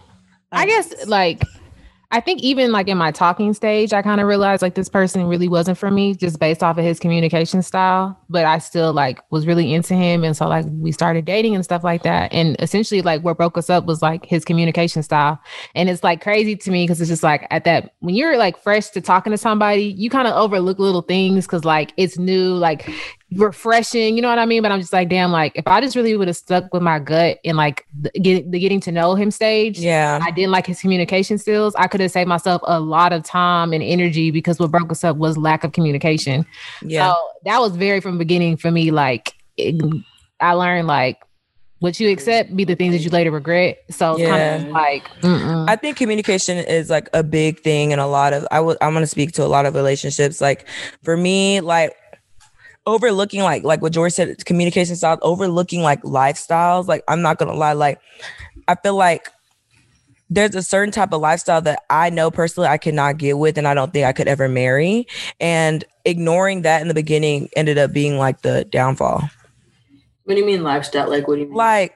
I 0.51 0.65
guess 0.65 1.07
like 1.07 1.43
I 2.11 2.21
think 2.21 2.41
even 2.41 2.71
like 2.71 2.87
in 2.87 2.97
my 2.97 3.11
talking 3.11 3.53
stage, 3.53 3.93
I 3.93 4.01
kind 4.01 4.19
of 4.19 4.25
realized 4.25 4.63
like 4.63 4.73
this 4.73 4.89
person 4.89 5.27
really 5.27 5.47
wasn't 5.47 5.77
for 5.77 5.91
me 5.91 6.15
just 6.15 6.39
based 6.39 6.63
off 6.63 6.79
of 6.79 6.83
his 6.83 6.99
communication 6.99 7.61
style. 7.61 8.19
But 8.29 8.45
I 8.45 8.57
still 8.57 8.93
like 8.93 9.19
was 9.29 9.45
really 9.45 9.71
into 9.71 9.93
him. 9.93 10.23
And 10.23 10.35
so 10.35 10.47
like 10.47 10.65
we 10.69 10.91
started 10.91 11.25
dating 11.25 11.53
and 11.53 11.63
stuff 11.63 11.83
like 11.83 12.01
that. 12.03 12.33
And 12.33 12.55
essentially 12.57 13.03
like 13.03 13.23
what 13.23 13.37
broke 13.37 13.59
us 13.59 13.69
up 13.69 13.85
was 13.85 14.01
like 14.01 14.25
his 14.25 14.43
communication 14.43 15.03
style. 15.03 15.39
And 15.75 15.87
it's 15.87 16.03
like 16.03 16.19
crazy 16.21 16.55
to 16.55 16.71
me 16.71 16.85
because 16.85 16.99
it's 16.99 17.09
just 17.09 17.21
like 17.21 17.45
at 17.51 17.63
that 17.65 17.93
when 17.99 18.15
you're 18.15 18.37
like 18.37 18.57
fresh 18.57 18.89
to 18.89 19.01
talking 19.01 19.29
to 19.29 19.37
somebody, 19.37 19.83
you 19.83 20.09
kind 20.09 20.27
of 20.27 20.33
overlook 20.33 20.79
little 20.79 21.03
things 21.03 21.45
because 21.45 21.63
like 21.63 21.93
it's 21.95 22.17
new. 22.17 22.55
Like 22.55 22.89
refreshing, 23.33 24.15
you 24.15 24.21
know 24.21 24.29
what 24.29 24.39
I 24.39 24.45
mean? 24.45 24.61
But 24.61 24.71
I'm 24.71 24.79
just 24.79 24.93
like, 24.93 25.09
damn, 25.09 25.31
like 25.31 25.53
if 25.55 25.67
I 25.67 25.81
just 25.81 25.95
really 25.95 26.15
would 26.15 26.27
have 26.27 26.37
stuck 26.37 26.73
with 26.73 26.81
my 26.81 26.99
gut 26.99 27.39
and 27.45 27.57
like 27.57 27.85
the, 27.99 28.09
get, 28.11 28.51
the 28.51 28.59
getting 28.59 28.79
to 28.81 28.91
know 28.91 29.15
him 29.15 29.31
stage, 29.31 29.79
yeah, 29.79 30.19
I 30.21 30.31
didn't 30.31 30.51
like 30.51 30.65
his 30.65 30.79
communication 30.81 31.37
skills. 31.37 31.75
I 31.75 31.87
could 31.87 32.01
have 32.01 32.11
saved 32.11 32.27
myself 32.27 32.61
a 32.65 32.79
lot 32.79 33.13
of 33.13 33.23
time 33.23 33.73
and 33.73 33.83
energy 33.83 34.31
because 34.31 34.59
what 34.59 34.71
broke 34.71 34.91
us 34.91 35.03
up 35.03 35.17
was 35.17 35.37
lack 35.37 35.63
of 35.63 35.73
communication. 35.73 36.45
Yeah, 36.81 37.11
so 37.11 37.15
that 37.45 37.59
was 37.59 37.75
very 37.75 37.99
from 37.99 38.13
the 38.13 38.19
beginning 38.19 38.57
for 38.57 38.71
me. 38.71 38.91
Like 38.91 39.33
it, 39.57 39.81
I 40.39 40.53
learned 40.53 40.87
like 40.87 41.19
what 41.79 41.97
you 41.99 42.09
accept 42.09 42.55
be 42.55 42.65
the 42.65 42.75
things 42.75 42.93
that 42.93 42.99
you 42.99 43.09
later 43.09 43.31
regret. 43.31 43.79
So 43.89 44.17
yeah. 44.17 44.29
kind 44.29 44.67
of 44.67 44.71
like 44.71 45.03
mm-mm. 45.21 45.69
I 45.69 45.75
think 45.75 45.97
communication 45.97 46.57
is 46.57 46.89
like 46.89 47.09
a 47.13 47.23
big 47.23 47.61
thing 47.61 47.91
in 47.91 47.99
a 47.99 48.07
lot 48.07 48.33
of 48.33 48.45
I 48.51 48.59
would 48.59 48.77
I'm 48.81 48.93
gonna 48.93 49.07
speak 49.07 49.31
to 49.33 49.45
a 49.45 49.47
lot 49.47 49.65
of 49.65 49.75
relationships. 49.75 50.41
Like 50.41 50.67
for 51.03 51.15
me, 51.15 51.61
like 51.61 51.95
overlooking 52.85 53.41
like 53.41 53.63
like 53.63 53.81
what 53.81 53.93
George 53.93 54.13
said, 54.13 54.45
communication 54.45 54.95
styles, 54.95 55.19
overlooking 55.21 55.81
like 55.81 56.01
lifestyles. 56.03 56.87
Like 56.87 57.03
I'm 57.07 57.21
not 57.21 57.37
gonna 57.37 57.53
lie, 57.53 57.73
like 57.73 57.99
I 58.67 58.75
feel 58.75 58.95
like 58.95 59.29
there's 60.29 60.53
a 60.53 60.61
certain 60.61 60.91
type 60.91 61.11
of 61.11 61.21
lifestyle 61.21 61.61
that 61.61 61.83
I 61.89 62.09
know 62.09 62.29
personally 62.29 62.69
I 62.69 62.77
cannot 62.77 63.17
get 63.17 63.37
with 63.37 63.57
and 63.57 63.67
I 63.67 63.73
don't 63.73 63.91
think 63.91 64.05
I 64.05 64.13
could 64.13 64.27
ever 64.27 64.47
marry. 64.47 65.07
And 65.39 65.83
ignoring 66.05 66.61
that 66.61 66.81
in 66.81 66.87
the 66.87 66.93
beginning 66.93 67.49
ended 67.55 67.77
up 67.77 67.91
being 67.91 68.17
like 68.17 68.41
the 68.41 68.65
downfall. 68.65 69.29
What 70.25 70.35
do 70.35 70.39
you 70.39 70.45
mean 70.45 70.63
lifestyle? 70.63 71.09
Like 71.09 71.27
what 71.27 71.35
do 71.35 71.41
you 71.41 71.47
mean? 71.47 71.55
Like 71.55 71.95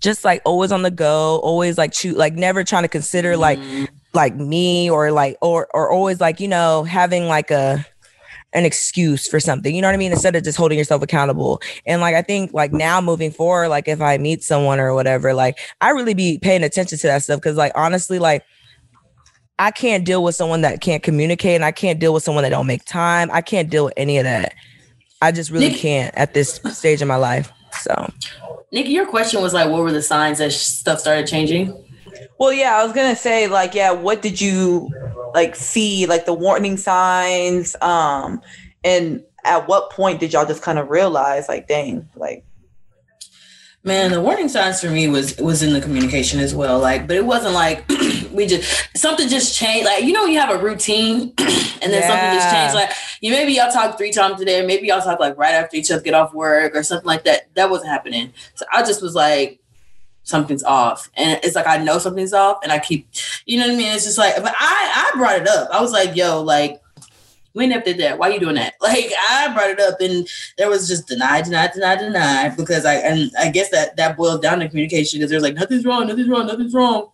just 0.00 0.24
like 0.24 0.42
always 0.44 0.72
on 0.72 0.82
the 0.82 0.90
go, 0.90 1.40
always 1.42 1.76
like 1.78 1.94
shoot, 1.94 2.16
like 2.16 2.34
never 2.34 2.64
trying 2.64 2.82
to 2.82 2.88
consider 2.88 3.32
mm-hmm. 3.32 3.40
like 3.40 3.90
like 4.12 4.34
me 4.36 4.90
or 4.90 5.12
like 5.12 5.36
or 5.40 5.68
or 5.74 5.90
always 5.90 6.20
like 6.20 6.40
you 6.40 6.48
know 6.48 6.84
having 6.84 7.26
like 7.26 7.50
a 7.50 7.84
an 8.52 8.64
excuse 8.64 9.28
for 9.28 9.38
something 9.38 9.74
you 9.74 9.80
know 9.80 9.88
what 9.88 9.94
i 9.94 9.98
mean? 9.98 10.12
Instead 10.12 10.34
of 10.34 10.42
just 10.42 10.58
holding 10.58 10.76
yourself 10.78 11.02
accountable. 11.02 11.60
And 11.86 12.00
like 12.00 12.14
i 12.14 12.22
think 12.22 12.52
like 12.52 12.72
now 12.72 13.00
moving 13.00 13.30
forward 13.30 13.68
like 13.68 13.88
if 13.88 14.00
i 14.00 14.18
meet 14.18 14.42
someone 14.42 14.80
or 14.80 14.94
whatever 14.94 15.34
like 15.34 15.58
i 15.80 15.90
really 15.90 16.14
be 16.14 16.38
paying 16.38 16.64
attention 16.64 16.98
to 16.98 17.06
that 17.06 17.22
stuff 17.22 17.40
because 17.40 17.56
like 17.56 17.72
honestly 17.74 18.18
like 18.18 18.44
i 19.58 19.70
can't 19.70 20.04
deal 20.04 20.24
with 20.24 20.34
someone 20.34 20.62
that 20.62 20.80
can't 20.80 21.02
communicate 21.02 21.54
and 21.54 21.64
i 21.64 21.72
can't 21.72 22.00
deal 22.00 22.12
with 22.12 22.22
someone 22.22 22.42
that 22.42 22.50
don't 22.50 22.66
make 22.66 22.84
time. 22.84 23.30
I 23.32 23.40
can't 23.40 23.70
deal 23.70 23.84
with 23.86 23.94
any 23.96 24.18
of 24.18 24.24
that. 24.24 24.54
I 25.22 25.32
just 25.32 25.50
really 25.50 25.68
Nick- 25.68 25.78
can't 25.78 26.14
at 26.16 26.34
this 26.34 26.60
stage 26.72 27.02
in 27.02 27.08
my 27.08 27.16
life 27.16 27.52
so. 27.72 28.12
Nikki, 28.72 28.90
your 28.90 29.06
question 29.06 29.42
was 29.42 29.52
like, 29.52 29.68
what 29.68 29.82
were 29.82 29.92
the 29.92 30.02
signs 30.02 30.38
that 30.38 30.52
stuff 30.52 31.00
started 31.00 31.26
changing? 31.26 31.84
Well, 32.38 32.52
yeah, 32.52 32.76
I 32.76 32.84
was 32.84 32.92
gonna 32.92 33.16
say 33.16 33.46
like, 33.46 33.74
yeah, 33.74 33.90
what 33.90 34.22
did 34.22 34.40
you 34.40 34.90
like 35.34 35.56
see, 35.56 36.06
like 36.06 36.26
the 36.26 36.34
warning 36.34 36.76
signs, 36.76 37.76
um, 37.80 38.40
and 38.84 39.22
at 39.44 39.68
what 39.68 39.90
point 39.90 40.20
did 40.20 40.32
y'all 40.32 40.46
just 40.46 40.62
kind 40.62 40.78
of 40.78 40.90
realize, 40.90 41.48
like, 41.48 41.66
dang, 41.66 42.08
like, 42.14 42.44
Man, 43.82 44.10
the 44.10 44.20
warning 44.20 44.50
signs 44.50 44.78
for 44.82 44.90
me 44.90 45.08
was 45.08 45.38
was 45.38 45.62
in 45.62 45.72
the 45.72 45.80
communication 45.80 46.38
as 46.38 46.54
well. 46.54 46.78
Like, 46.78 47.06
but 47.06 47.16
it 47.16 47.24
wasn't 47.24 47.54
like 47.54 47.88
we 48.30 48.46
just 48.46 48.94
something 48.94 49.26
just 49.26 49.56
changed. 49.56 49.86
Like, 49.86 50.04
you 50.04 50.12
know, 50.12 50.26
you 50.26 50.38
have 50.38 50.50
a 50.50 50.62
routine, 50.62 51.32
and 51.38 51.90
then 51.90 52.02
something 52.02 52.34
just 52.34 52.50
changed. 52.50 52.74
Like, 52.74 52.90
you 53.22 53.30
maybe 53.30 53.54
y'all 53.54 53.72
talk 53.72 53.96
three 53.96 54.12
times 54.12 54.38
a 54.38 54.44
day, 54.44 54.64
maybe 54.66 54.88
y'all 54.88 55.00
talk 55.00 55.18
like 55.18 55.38
right 55.38 55.54
after 55.54 55.78
each 55.78 55.90
other 55.90 56.02
get 56.02 56.12
off 56.12 56.34
work 56.34 56.76
or 56.76 56.82
something 56.82 57.06
like 57.06 57.24
that. 57.24 57.54
That 57.54 57.70
wasn't 57.70 57.88
happening. 57.88 58.34
So 58.54 58.66
I 58.70 58.82
just 58.82 59.00
was 59.00 59.14
like, 59.14 59.59
something's 60.30 60.62
off, 60.64 61.10
and 61.14 61.38
it's 61.42 61.54
like 61.56 61.66
I 61.66 61.76
know 61.76 61.98
something's 61.98 62.32
off, 62.32 62.58
and 62.62 62.72
I 62.72 62.78
keep, 62.78 63.08
you 63.44 63.58
know 63.58 63.66
what 63.66 63.74
I 63.74 63.76
mean? 63.76 63.92
It's 63.94 64.04
just 64.04 64.16
like, 64.18 64.36
but 64.42 64.54
I 64.58 65.10
I 65.12 65.18
brought 65.18 65.40
it 65.42 65.48
up. 65.48 65.68
I 65.72 65.80
was 65.82 65.92
like, 65.92 66.16
yo, 66.16 66.40
like. 66.42 66.80
We 67.52 67.66
never 67.66 67.82
did 67.84 67.98
that. 67.98 68.16
Why 68.16 68.28
you 68.28 68.38
doing 68.38 68.54
that? 68.54 68.74
Like 68.80 69.10
I 69.28 69.52
brought 69.52 69.70
it 69.70 69.80
up, 69.80 70.00
and 70.00 70.24
there 70.56 70.70
was 70.70 70.86
just 70.86 71.08
deny, 71.08 71.42
deny, 71.42 71.66
deny, 71.66 71.96
deny. 71.96 72.48
Because 72.50 72.84
I 72.86 72.94
and 72.94 73.28
I 73.36 73.50
guess 73.50 73.70
that 73.70 73.96
that 73.96 74.16
boiled 74.16 74.40
down 74.40 74.60
to 74.60 74.68
communication 74.68 75.18
because 75.18 75.30
there's 75.32 75.42
like 75.42 75.54
nothing's 75.56 75.84
wrong, 75.84 76.06
nothing's 76.06 76.28
wrong, 76.28 76.46
nothing's 76.46 76.72
wrong. 76.72 77.10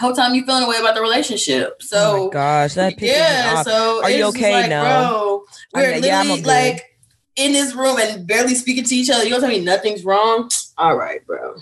Whole 0.00 0.14
time 0.14 0.34
you 0.34 0.46
feeling 0.46 0.64
away 0.64 0.78
about 0.78 0.94
the 0.94 1.02
relationship. 1.02 1.74
oh 1.82 1.84
So 1.84 2.24
my 2.28 2.32
gosh 2.32 2.74
that 2.74 2.98
yeah, 3.02 3.56
off. 3.58 3.66
so 3.66 4.02
Are 4.02 4.10
you 4.10 4.24
okay? 4.28 4.52
Like, 4.52 4.70
No. 4.70 4.80
bro, 4.82 5.44
we're 5.74 5.96
yeah, 5.98 6.20
I'm 6.20 6.28
literally 6.28 6.42
like 6.44 6.96
in 7.36 7.52
this 7.52 7.74
room 7.74 7.98
and 7.98 8.26
barely 8.26 8.54
speaking 8.54 8.84
to 8.84 8.94
each 8.94 9.10
other. 9.10 9.22
You 9.24 9.30
gonna 9.32 9.42
tell 9.42 9.50
me 9.50 9.60
nothing's 9.62 10.02
wrong? 10.02 10.48
All 10.78 10.96
right, 10.96 11.24
bro. 11.26 11.56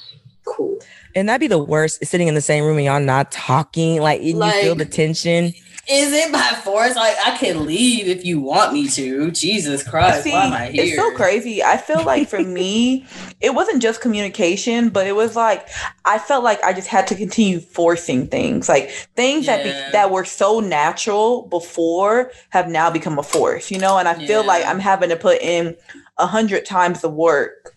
Cool. 0.47 0.79
And 1.15 1.29
that'd 1.29 1.41
be 1.41 1.47
the 1.47 1.59
worst 1.59 2.05
sitting 2.05 2.29
in 2.29 2.35
the 2.35 2.41
same 2.41 2.65
room 2.65 2.77
and 2.77 2.87
y'all 2.87 3.01
not 3.01 3.33
talking, 3.33 4.01
like, 4.01 4.21
and 4.21 4.39
you 4.39 4.53
feel 4.61 4.75
the 4.75 4.85
tension. 4.85 5.53
Is 5.89 6.13
it 6.13 6.33
by 6.33 6.59
force? 6.65 6.97
Like 6.97 7.17
I 7.25 7.37
can 7.37 7.65
leave 7.65 8.09
if 8.09 8.25
you 8.25 8.41
want 8.41 8.73
me 8.73 8.89
to. 8.89 9.31
Jesus 9.31 9.85
Christ, 9.85 10.25
see, 10.25 10.33
why 10.33 10.47
am 10.47 10.53
I 10.53 10.67
here? 10.67 10.83
it's 10.83 10.97
so 10.97 11.13
crazy. 11.13 11.63
I 11.63 11.77
feel 11.77 12.05
like 12.05 12.29
for 12.29 12.43
me, 12.43 13.07
it 13.41 13.55
wasn't 13.55 13.81
just 13.81 14.01
communication, 14.01 14.89
but 14.89 15.07
it 15.07 15.15
was 15.15 15.37
like 15.37 15.69
I 16.05 16.19
felt 16.19 16.43
like 16.43 16.61
I 16.65 16.73
just 16.73 16.89
had 16.89 17.07
to 17.09 17.15
continue 17.15 17.61
forcing 17.61 18.27
things, 18.27 18.69
like 18.69 18.91
things 19.15 19.47
that 19.47 19.63
be, 19.63 19.71
that 19.93 20.11
were 20.11 20.25
so 20.25 20.59
natural 20.59 21.43
before 21.43 22.33
have 22.51 22.69
now 22.69 22.91
become 22.91 23.17
a 23.19 23.23
force, 23.23 23.71
you 23.71 23.79
know. 23.79 23.97
And 23.97 24.09
I 24.09 24.27
feel 24.27 24.45
like 24.45 24.67
I'm 24.67 24.81
having 24.81 25.11
to 25.11 25.17
put 25.17 25.41
in 25.41 25.77
a 26.19 26.27
hundred 26.27 26.67
times 26.67 27.01
the 27.01 27.09
work 27.09 27.76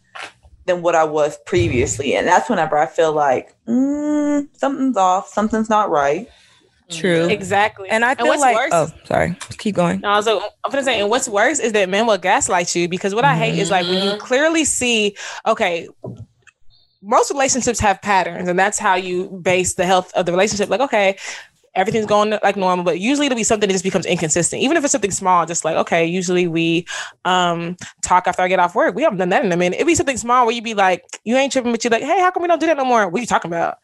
than 0.69 0.81
what 0.81 0.95
I 0.95 1.03
was 1.03 1.37
previously, 1.45 2.15
and 2.15 2.27
that's 2.27 2.49
whenever 2.49 2.77
I 2.77 2.85
feel 2.85 3.11
like 3.11 3.55
mm, 3.67 4.47
something's 4.53 4.95
off, 4.97 5.27
something's 5.27 5.69
not 5.69 5.89
right. 5.89 6.27
True. 6.89 7.27
Exactly. 7.29 7.87
And 7.89 8.03
I 8.03 8.15
feel 8.15 8.27
what's 8.27 8.41
like, 8.41 8.55
worse 8.55 8.71
oh, 8.73 8.87
sorry, 9.05 9.35
keep 9.59 9.75
going. 9.75 9.99
No, 10.01 10.21
so 10.21 10.39
I'm 10.41 10.71
gonna 10.71 10.83
say, 10.83 10.99
and 10.99 11.09
what's 11.09 11.27
worse 11.29 11.59
is 11.59 11.73
that 11.73 11.87
men 11.89 12.07
will 12.07 12.17
gaslight 12.17 12.75
you 12.75 12.87
because 12.87 13.13
what 13.13 13.25
I 13.25 13.35
hate 13.35 13.59
is 13.59 13.69
like 13.69 13.87
when 13.87 14.01
you 14.01 14.11
Mhm. 14.13 14.19
clearly 14.19 14.65
see, 14.65 15.15
okay, 15.45 15.87
most 17.01 17.31
relationships 17.31 17.79
have 17.79 18.01
patterns, 18.01 18.49
and 18.49 18.57
that's 18.59 18.77
how 18.79 18.95
you 18.95 19.29
base 19.41 19.75
the 19.75 19.85
health 19.85 20.11
of 20.15 20.25
the 20.25 20.31
relationship. 20.31 20.69
Like, 20.69 20.81
okay, 20.81 21.17
everything's 21.75 22.05
going 22.05 22.37
like 22.43 22.55
normal, 22.55 22.83
but 22.83 22.99
usually 22.99 23.27
it'll 23.27 23.35
be 23.35 23.43
something 23.43 23.67
that 23.67 23.73
just 23.73 23.83
becomes 23.83 24.05
inconsistent. 24.05 24.61
Even 24.61 24.77
if 24.77 24.83
it's 24.83 24.91
something 24.91 25.11
small, 25.11 25.45
just 25.45 25.65
like, 25.65 25.75
okay, 25.75 26.05
usually 26.05 26.47
we 26.47 26.85
um 27.25 27.77
talk 28.03 28.27
after 28.27 28.41
I 28.41 28.47
get 28.47 28.59
off 28.59 28.75
work. 28.75 28.95
We 28.95 29.03
haven't 29.03 29.19
done 29.19 29.29
that 29.29 29.45
in 29.45 29.51
a 29.51 29.57
minute. 29.57 29.75
It'd 29.75 29.87
be 29.87 29.95
something 29.95 30.17
small 30.17 30.45
where 30.45 30.55
you'd 30.55 30.63
be 30.63 30.73
like, 30.73 31.03
you 31.23 31.35
ain't 31.35 31.51
tripping, 31.51 31.71
but 31.71 31.83
you're 31.83 31.91
like, 31.91 32.03
hey, 32.03 32.19
how 32.19 32.31
come 32.31 32.41
we 32.41 32.47
don't 32.47 32.59
do 32.59 32.67
that 32.67 32.77
no 32.77 32.85
more? 32.85 33.07
What 33.07 33.19
are 33.19 33.21
you 33.21 33.27
talking 33.27 33.49
about? 33.49 33.77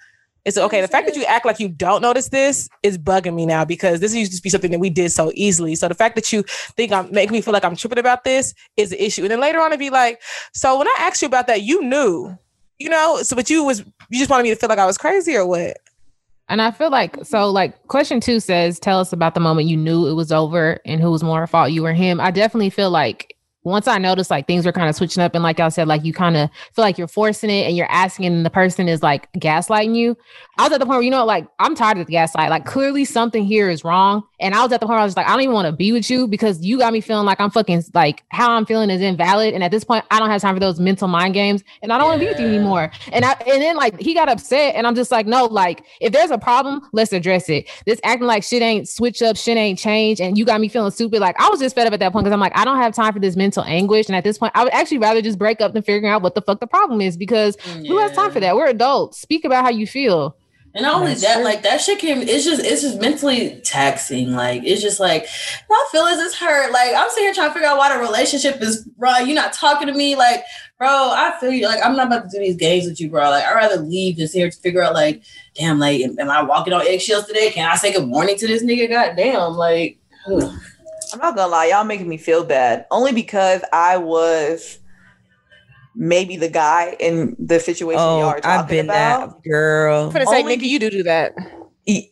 It's 0.45 0.59
okay. 0.59 0.79
The 0.79 0.87
fact 0.87 1.07
that 1.07 1.15
you 1.15 1.25
act 1.25 1.43
like 1.43 1.59
you 1.59 1.67
don't 1.67 2.03
notice 2.03 2.29
this 2.29 2.69
is 2.83 2.99
bugging 2.99 3.33
me 3.33 3.47
now 3.47 3.65
because 3.65 3.99
this 3.99 4.13
used 4.13 4.31
to 4.35 4.41
be 4.41 4.49
something 4.51 4.69
that 4.71 4.79
we 4.79 4.91
did 4.91 5.11
so 5.11 5.31
easily. 5.33 5.73
So 5.73 5.87
the 5.87 5.95
fact 5.95 6.13
that 6.15 6.31
you 6.31 6.43
think 6.77 6.91
I'm 6.91 7.11
making 7.11 7.31
me 7.33 7.41
feel 7.41 7.51
like 7.51 7.65
I'm 7.65 7.75
tripping 7.75 7.97
about 7.97 8.23
this 8.23 8.53
is 8.77 8.91
an 8.91 8.99
issue. 8.99 9.23
And 9.23 9.31
then 9.31 9.39
later 9.39 9.59
on, 9.59 9.71
it'd 9.71 9.79
be 9.79 9.89
like, 9.89 10.21
so 10.53 10.77
when 10.77 10.87
I 10.87 10.95
asked 10.99 11.23
you 11.23 11.27
about 11.27 11.47
that, 11.47 11.63
you 11.63 11.81
knew, 11.81 12.37
you 12.77 12.89
know, 12.89 13.23
so 13.23 13.35
but 13.35 13.49
you 13.49 13.63
was 13.63 13.79
you 14.09 14.19
just 14.19 14.29
wanted 14.29 14.43
me 14.43 14.49
to 14.51 14.55
feel 14.55 14.69
like 14.69 14.77
I 14.77 14.85
was 14.85 14.99
crazy 14.99 15.35
or 15.35 15.47
what? 15.47 15.77
And 16.47 16.61
I 16.61 16.71
feel 16.71 16.91
like 16.91 17.17
so 17.23 17.49
like 17.49 17.87
question 17.87 18.19
two 18.19 18.39
says, 18.39 18.79
tell 18.79 18.99
us 18.99 19.11
about 19.11 19.33
the 19.33 19.39
moment 19.39 19.67
you 19.67 19.77
knew 19.77 20.07
it 20.07 20.13
was 20.13 20.31
over 20.31 20.79
and 20.85 21.01
who 21.01 21.11
was 21.11 21.23
more 21.23 21.43
at 21.43 21.49
fault, 21.49 21.71
you 21.71 21.85
or 21.85 21.93
him. 21.93 22.19
I 22.19 22.31
definitely 22.31 22.69
feel 22.69 22.91
like 22.91 23.35
once 23.63 23.87
I 23.87 23.97
noticed 23.97 24.29
like 24.29 24.45
things 24.45 24.63
were 24.63 24.71
kind 24.71 24.87
of 24.87 24.95
switching 24.95 25.23
up 25.23 25.33
and 25.33 25.43
like 25.43 25.57
y'all 25.57 25.71
said, 25.71 25.87
like 25.87 26.05
you 26.05 26.13
kind 26.13 26.37
of 26.37 26.51
feel 26.73 26.85
like 26.85 26.99
you're 26.99 27.07
forcing 27.07 27.49
it 27.49 27.65
and 27.65 27.75
you're 27.75 27.89
asking 27.89 28.27
and 28.27 28.45
the 28.45 28.51
person 28.51 28.87
is 28.87 29.01
like 29.01 29.27
gaslighting 29.33 29.95
you. 29.95 30.15
I 30.59 30.63
was 30.63 30.71
at 30.71 30.79
the 30.79 30.85
point 30.85 30.97
where, 30.97 31.03
you 31.03 31.09
know, 31.09 31.25
like 31.25 31.47
I'm 31.59 31.73
tired 31.73 31.97
of 31.97 32.05
the 32.05 32.11
gaslight. 32.11 32.51
Like 32.51 32.65
clearly 32.65 33.05
something 33.05 33.43
here 33.43 33.69
is 33.69 33.83
wrong. 33.83 34.21
And 34.39 34.53
I 34.53 34.63
was 34.63 34.71
at 34.71 34.79
the 34.79 34.85
point 34.85 34.95
where 34.95 35.01
I 35.01 35.05
was 35.05 35.15
like, 35.15 35.27
I 35.27 35.31
don't 35.31 35.41
even 35.41 35.53
want 35.53 35.67
to 35.67 35.71
be 35.71 35.91
with 35.91 36.09
you 36.09 36.27
because 36.27 36.63
you 36.63 36.77
got 36.77 36.93
me 36.93 37.01
feeling 37.01 37.25
like 37.25 37.39
I'm 37.39 37.49
fucking 37.49 37.83
like 37.93 38.23
how 38.29 38.51
I'm 38.51 38.65
feeling 38.65 38.89
is 38.89 39.01
invalid. 39.01 39.53
And 39.53 39.63
at 39.63 39.71
this 39.71 39.83
point, 39.83 40.05
I 40.11 40.19
don't 40.19 40.29
have 40.29 40.41
time 40.41 40.55
for 40.55 40.59
those 40.59 40.79
mental 40.79 41.07
mind 41.07 41.33
games 41.33 41.63
and 41.81 41.91
I 41.91 41.97
don't 41.97 42.07
want 42.07 42.19
to 42.19 42.25
be 42.25 42.29
with 42.29 42.39
you 42.39 42.47
anymore. 42.47 42.91
And 43.11 43.23
I 43.25 43.31
and 43.47 43.61
then 43.61 43.75
like 43.75 43.99
he 43.99 44.13
got 44.13 44.29
upset 44.29 44.75
and 44.75 44.85
I'm 44.85 44.95
just 44.95 45.11
like, 45.11 45.25
no, 45.25 45.45
like 45.45 45.85
if 46.01 46.11
there's 46.11 46.31
a 46.31 46.37
problem, 46.37 46.81
let's 46.93 47.13
address 47.13 47.49
it. 47.49 47.69
This 47.85 47.99
acting 48.03 48.27
like 48.27 48.43
shit 48.43 48.61
ain't 48.61 48.87
switch 48.89 49.21
up, 49.21 49.37
shit 49.37 49.57
ain't 49.57 49.79
change, 49.79 50.19
and 50.19 50.37
you 50.37 50.45
got 50.45 50.59
me 50.59 50.67
feeling 50.67 50.91
stupid. 50.91 51.19
Like 51.19 51.39
I 51.39 51.49
was 51.49 51.59
just 51.59 51.75
fed 51.75 51.87
up 51.87 51.93
at 51.93 51.99
that 51.99 52.11
point 52.11 52.25
because 52.25 52.33
I'm 52.33 52.39
like, 52.39 52.57
I 52.57 52.65
don't 52.65 52.77
have 52.77 52.93
time 52.93 53.13
for 53.13 53.19
this 53.19 53.35
mental 53.35 53.63
anguish. 53.63 54.07
And 54.07 54.15
at 54.15 54.23
this 54.23 54.37
point, 54.37 54.51
I 54.55 54.63
would 54.63 54.73
actually 54.73 54.99
rather 54.99 55.21
just 55.21 55.37
break 55.37 55.61
up 55.61 55.73
than 55.73 55.83
figuring 55.83 56.11
out 56.11 56.21
what 56.21 56.35
the 56.35 56.41
fuck 56.41 56.59
the 56.59 56.67
problem 56.67 57.01
is 57.01 57.17
because 57.17 57.55
who 57.87 57.97
has 57.99 58.11
time 58.13 58.31
for 58.31 58.39
that? 58.39 58.55
We're 58.55 58.67
adults. 58.67 59.19
Speak 59.19 59.45
about 59.45 59.63
how 59.63 59.69
you 59.69 59.87
feel. 59.87 60.35
And 60.75 60.83
not 60.83 60.95
only 60.95 61.11
That's 61.11 61.21
that, 61.21 61.35
true. 61.35 61.43
like 61.45 61.63
that 61.63 61.79
shit 61.79 61.99
came. 61.99 62.21
it's 62.21 62.43
just 62.43 62.61
it's 62.61 62.81
just 62.81 62.99
mentally 62.99 63.61
taxing. 63.63 64.33
Like 64.33 64.63
it's 64.65 64.81
just 64.81 64.99
like 64.99 65.25
my 65.69 65.85
feelings 65.89 66.19
is 66.19 66.35
hurt. 66.35 66.73
Like 66.73 66.93
I'm 66.93 67.09
sitting 67.09 67.23
here 67.23 67.33
trying 67.33 67.47
to 67.49 67.53
figure 67.53 67.69
out 67.69 67.77
why 67.77 67.95
the 67.95 68.03
relationship 68.03 68.61
is 68.61 68.83
bro. 68.83 69.19
You're 69.19 69.35
not 69.35 69.53
talking 69.53 69.87
to 69.87 69.93
me. 69.93 70.17
Like, 70.17 70.43
bro, 70.77 70.89
I 70.89 71.33
feel 71.39 71.51
you. 71.51 71.65
Like 71.65 71.79
I'm 71.81 71.95
not 71.95 72.07
about 72.07 72.29
to 72.29 72.37
do 72.37 72.43
these 72.43 72.57
games 72.57 72.87
with 72.87 72.99
you, 72.99 73.09
bro. 73.09 73.29
Like 73.29 73.45
I'd 73.45 73.53
rather 73.53 73.81
leave 73.81 74.17
than 74.17 74.27
sit 74.27 74.39
here 74.39 74.51
to 74.51 74.57
figure 74.57 74.83
out 74.83 74.93
like, 74.93 75.23
damn, 75.53 75.79
like 75.79 76.01
am, 76.01 76.19
am 76.19 76.29
I 76.29 76.43
walking 76.43 76.73
on 76.73 76.85
eggshells 76.85 77.25
today? 77.25 77.51
Can 77.51 77.71
I 77.71 77.77
say 77.77 77.93
good 77.93 78.09
morning 78.09 78.35
to 78.35 78.45
this 78.45 78.61
nigga? 78.61 78.89
God 78.89 79.15
damn, 79.15 79.53
like 79.53 79.97
ugh. 80.27 80.43
I'm 81.13 81.19
not 81.19 81.37
gonna 81.37 81.51
lie, 81.51 81.67
y'all 81.67 81.85
making 81.85 82.09
me 82.09 82.17
feel 82.17 82.43
bad. 82.43 82.85
Only 82.91 83.13
because 83.13 83.61
I 83.71 83.95
was 83.95 84.79
maybe 85.95 86.35
the 86.37 86.49
guy 86.49 86.95
in 86.99 87.35
the 87.39 87.59
situation 87.59 87.99
y'all 87.99 88.21
Oh, 88.23 88.27
are 88.27 88.39
talking 88.41 88.49
I've 88.59 88.67
been 88.67 88.85
about. 88.85 89.43
that 89.43 89.49
girl. 89.49 90.05
I'm 90.07 90.11
gonna 90.13 90.25
say, 90.27 90.39
Only- 90.39 90.55
Nikki, 90.57 90.67
you 90.67 90.79
do 90.79 90.89
do 90.89 91.03
that. 91.03 91.33
E- 91.85 92.09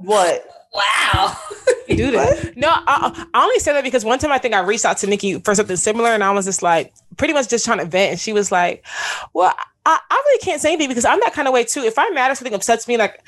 what? 0.00 0.46
wow. 0.72 1.36
Do 1.88 2.10
that. 2.10 2.52
No, 2.56 2.68
I, 2.68 3.26
I 3.32 3.42
only 3.44 3.58
said 3.60 3.74
that 3.74 3.84
because 3.84 4.04
one 4.04 4.18
time 4.18 4.32
I 4.32 4.38
think 4.38 4.52
I 4.54 4.60
reached 4.60 4.84
out 4.84 4.98
to 4.98 5.06
Nikki 5.06 5.38
for 5.40 5.54
something 5.54 5.76
similar, 5.76 6.10
and 6.10 6.22
I 6.24 6.32
was 6.32 6.44
just 6.44 6.60
like, 6.62 6.92
pretty 7.16 7.32
much 7.32 7.48
just 7.48 7.64
trying 7.64 7.78
to 7.78 7.84
vent, 7.84 8.10
and 8.10 8.20
she 8.20 8.32
was 8.32 8.50
like, 8.50 8.84
"Well, 9.32 9.54
I, 9.86 9.98
I 10.10 10.22
really 10.26 10.38
can't 10.40 10.60
say 10.60 10.70
anything 10.72 10.88
because 10.88 11.04
I'm 11.04 11.20
that 11.20 11.32
kind 11.32 11.46
of 11.46 11.54
way 11.54 11.62
too. 11.64 11.82
If 11.82 11.96
I'm 11.98 12.12
mad 12.12 12.30
or 12.32 12.34
something 12.34 12.52
upsets 12.54 12.88
me, 12.88 12.96
like 12.96 13.22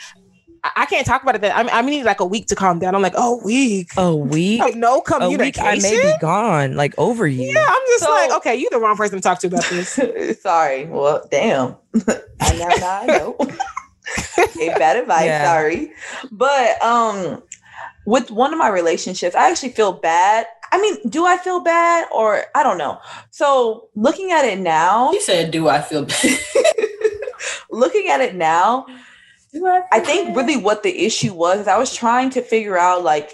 I, 0.65 0.71
I 0.77 0.87
can't 0.87 1.07
talk 1.07 1.23
about 1.23 1.35
it. 1.35 1.41
Then 1.41 1.53
I, 1.53 1.63
mean, 1.63 1.71
I 1.73 1.81
need 1.83 2.05
like 2.05 2.21
a 2.21 2.25
week 2.27 2.47
to 2.49 2.55
calm 2.55 2.79
down. 2.79 2.95
I'm 2.95 3.03
like, 3.03 3.15
oh, 3.17 3.41
week. 3.45 3.91
A 3.97 4.15
week, 4.35 4.61
Like, 4.61 4.75
no 4.77 4.99
a 4.99 5.03
communication. 5.03 5.45
week, 5.47 5.59
I 5.61 5.77
may 5.77 6.13
be 6.13 6.19
gone, 6.21 6.75
like 6.77 6.95
over 6.99 7.27
you. 7.27 7.49
yeah, 7.53 7.65
I'm 7.69 7.83
just 7.89 8.05
So- 8.05 8.11
like, 8.11 8.31
okay, 8.33 8.57
you're 8.57 8.71
the 8.71 8.79
wrong 8.81 8.97
person 8.97 9.19
to 9.19 9.23
talk 9.23 9.39
to 9.41 9.47
about 9.49 9.65
this. 9.71 9.99
sorry. 10.43 10.87
Well, 10.87 11.27
damn. 11.31 11.77
I 12.41 12.57
now, 12.57 12.69
now 12.79 13.01
I 13.03 13.07
know. 13.07 13.37
Gave 14.57 14.75
bad 14.79 14.97
advice. 14.97 15.25
Yeah. 15.27 15.45
Sorry, 15.45 15.93
but 16.33 16.81
um, 16.83 17.43
with 18.07 18.31
one 18.31 18.53
of 18.53 18.59
my 18.59 18.69
relationships, 18.69 19.35
I 19.37 19.51
actually 19.51 19.71
feel 19.73 19.93
bad. 19.93 20.47
I 20.73 20.81
mean, 20.81 20.97
do 21.09 21.27
I 21.27 21.37
feel 21.39 21.61
bad 21.61 22.07
or 22.13 22.45
I 22.55 22.63
don't 22.63 22.79
know. 22.79 22.99
So 23.31 23.89
looking 23.95 24.33
at 24.33 24.45
it 24.45 24.59
now, 24.59 25.11
He 25.13 25.21
said, 25.21 25.51
"Do 25.51 25.69
I 25.69 25.81
feel 25.83 26.05
bad?" 26.05 26.39
looking 27.71 28.09
at 28.09 28.21
it 28.21 28.35
now, 28.35 28.87
Do 28.87 28.95
I? 29.55 29.83
I 29.93 30.01
think 30.01 30.37
really 30.37 30.57
what 30.57 30.83
the 30.83 31.05
issue 31.05 31.35
was 31.35 31.61
is 31.61 31.69
I 31.69 31.79
was 31.79 31.95
trying 31.95 32.31
to 32.31 32.43
figure 32.43 32.79
out 32.79 33.03
like 33.03 33.33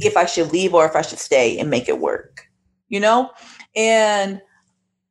if 0.00 0.16
I 0.16 0.26
should 0.26 0.52
leave 0.52 0.74
or 0.74 0.84
if 0.86 0.96
I 0.96 1.02
should 1.02 1.18
stay 1.18 1.58
and 1.58 1.70
make 1.70 1.88
it 1.88 2.00
work, 2.00 2.48
you 2.88 3.00
know? 3.00 3.30
And 3.76 4.40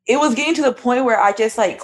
it 0.06 0.18
was 0.18 0.36
getting 0.36 0.54
to 0.56 0.62
the 0.62 0.74
point 0.74 1.06
where 1.06 1.20
I 1.20 1.32
just 1.32 1.58
like 1.58 1.82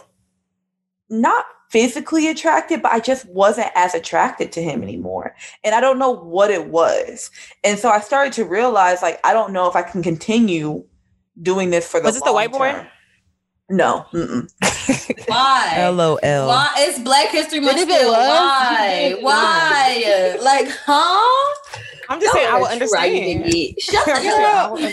not 1.10 1.45
physically 1.70 2.28
attracted, 2.28 2.82
but 2.82 2.91
I 2.91 2.99
just 2.99 3.28
wasn't 3.30 3.72
as 3.76 3.93
attracted 3.93 4.51
to 4.53 4.62
him 4.62 4.84
anymore. 4.84 5.36
And 5.64 5.76
I 5.76 5.82
don't 5.82 5.99
know 5.99 6.12
what 6.12 6.51
it 6.51 6.68
was. 6.68 7.32
And 7.64 7.78
so 7.80 7.89
I 7.89 7.99
started 7.99 8.34
to 8.34 8.45
realize 8.45 9.01
like 9.01 9.20
I 9.24 9.34
don't 9.34 9.53
know 9.53 9.70
if 9.70 9.76
I 9.76 9.84
can 9.84 10.03
continue 10.03 10.84
doing 11.41 11.70
this 11.70 11.89
for 11.89 11.99
the 11.99 12.05
Was 12.05 12.16
this 12.16 12.24
the 12.24 12.34
white 12.34 12.51
boy? 12.51 12.60
long 12.60 12.76
term. 12.76 12.88
No. 13.70 14.05
Why? 15.27 15.87
LOL. 15.89 16.17
Why? 16.47 16.73
It's 16.77 16.99
Black 16.99 17.29
History 17.29 17.59
Month. 17.59 17.79
still. 17.79 18.11
Why? 18.11 19.15
Why? 19.21 20.37
like, 20.41 20.67
huh? 20.85 21.55
I'm 22.09 22.19
just 22.19 22.33
saying 22.33 22.47
I 22.51 22.59
would 22.59 22.69
Y'all 22.71 22.81
are 22.81 22.87
trying 22.87 23.11
to 23.11 23.33
understand. 23.41 23.51
get- 23.51 23.81
Shut 23.81 24.05
the 24.05 24.13
hell 24.21 24.73
up. 24.73 24.79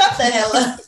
Shut 0.00 0.18
the 0.18 0.24
hell 0.24 0.56
up. 0.56 0.80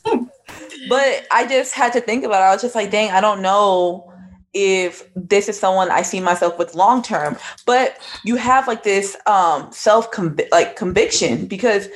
But 0.89 1.27
I 1.31 1.47
just 1.47 1.73
had 1.73 1.93
to 1.93 2.01
think 2.01 2.25
about 2.25 2.41
it. 2.41 2.45
I 2.45 2.51
was 2.53 2.61
just 2.61 2.75
like, 2.75 2.91
dang, 2.91 3.11
I 3.11 3.21
don't 3.21 3.41
know 3.41 4.11
if 4.53 5.07
this 5.15 5.47
is 5.47 5.57
someone 5.57 5.89
I 5.89 6.01
see 6.01 6.19
myself 6.19 6.57
with 6.59 6.75
long 6.75 7.01
term. 7.01 7.37
But 7.65 7.97
you 8.25 8.35
have 8.35 8.67
like 8.67 8.83
this 8.83 9.15
um 9.27 9.71
self 9.71 10.07
like 10.51 10.75
conviction 10.75 11.45
because 11.45 11.87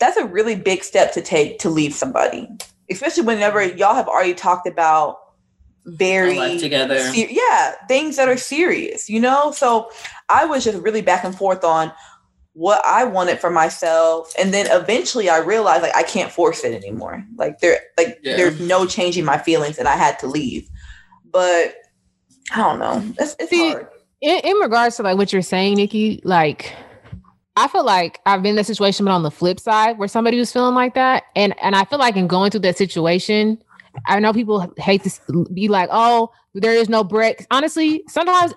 that's 0.00 0.16
a 0.16 0.24
really 0.24 0.56
big 0.56 0.82
step 0.82 1.12
to 1.12 1.20
take 1.22 1.58
to 1.60 1.70
leave 1.70 1.94
somebody. 1.94 2.48
Especially 2.90 3.22
whenever 3.22 3.62
y'all 3.62 3.94
have 3.94 4.08
already 4.08 4.34
talked 4.34 4.66
about 4.66 5.18
very 5.86 6.38
Our 6.38 6.48
life 6.48 6.60
together. 6.60 6.98
ser- 6.98 7.28
yeah, 7.30 7.72
things 7.88 8.16
that 8.16 8.28
are 8.28 8.36
serious, 8.36 9.08
you 9.08 9.20
know? 9.20 9.52
So 9.52 9.90
I 10.28 10.44
was 10.44 10.64
just 10.64 10.78
really 10.78 11.02
back 11.02 11.24
and 11.24 11.34
forth 11.36 11.64
on 11.64 11.92
what 12.52 12.84
I 12.84 13.04
wanted 13.04 13.38
for 13.38 13.50
myself. 13.50 14.32
And 14.38 14.52
then 14.52 14.66
eventually 14.70 15.30
I 15.30 15.38
realized 15.38 15.82
like 15.82 15.94
I 15.96 16.02
can't 16.02 16.30
force 16.32 16.64
it 16.64 16.74
anymore. 16.74 17.24
Like 17.36 17.60
there 17.60 17.78
like 17.96 18.18
Yeah. 18.22 18.36
there's 18.36 18.60
no 18.60 18.84
changing 18.84 19.24
my 19.24 19.38
feelings 19.38 19.78
and 19.78 19.86
I 19.88 19.96
had 19.96 20.18
to 20.20 20.26
leave. 20.26 20.68
But 21.24 21.74
I 22.52 22.56
don't 22.58 22.78
know. 22.78 23.02
It's, 23.18 23.36
it's 23.38 23.50
See, 23.50 23.70
hard. 23.72 23.88
in, 24.20 24.40
in 24.44 24.56
regards 24.56 24.96
to 24.96 25.02
like 25.04 25.16
what 25.16 25.32
you're 25.32 25.42
saying, 25.42 25.76
Nikki, 25.76 26.20
like 26.24 26.74
I 27.56 27.68
feel 27.68 27.84
like 27.84 28.20
I've 28.26 28.42
been 28.42 28.50
in 28.50 28.56
that 28.56 28.66
situation, 28.66 29.04
but 29.04 29.12
on 29.12 29.22
the 29.24 29.30
flip 29.30 29.58
side, 29.60 29.98
where 29.98 30.06
somebody 30.08 30.38
was 30.38 30.52
feeling 30.52 30.74
like 30.76 30.94
that, 30.94 31.24
and 31.34 31.54
and 31.60 31.74
I 31.74 31.84
feel 31.84 31.98
like 31.98 32.16
in 32.16 32.26
going 32.28 32.50
through 32.52 32.60
that 32.60 32.76
situation, 32.78 33.60
I 34.06 34.20
know 34.20 34.32
people 34.32 34.72
hate 34.78 35.04
to 35.04 35.46
be 35.52 35.68
like, 35.68 35.88
"Oh, 35.92 36.30
there 36.54 36.72
is 36.74 36.88
no 36.88 37.04
break." 37.04 37.46
Honestly, 37.50 38.02
sometimes 38.08 38.52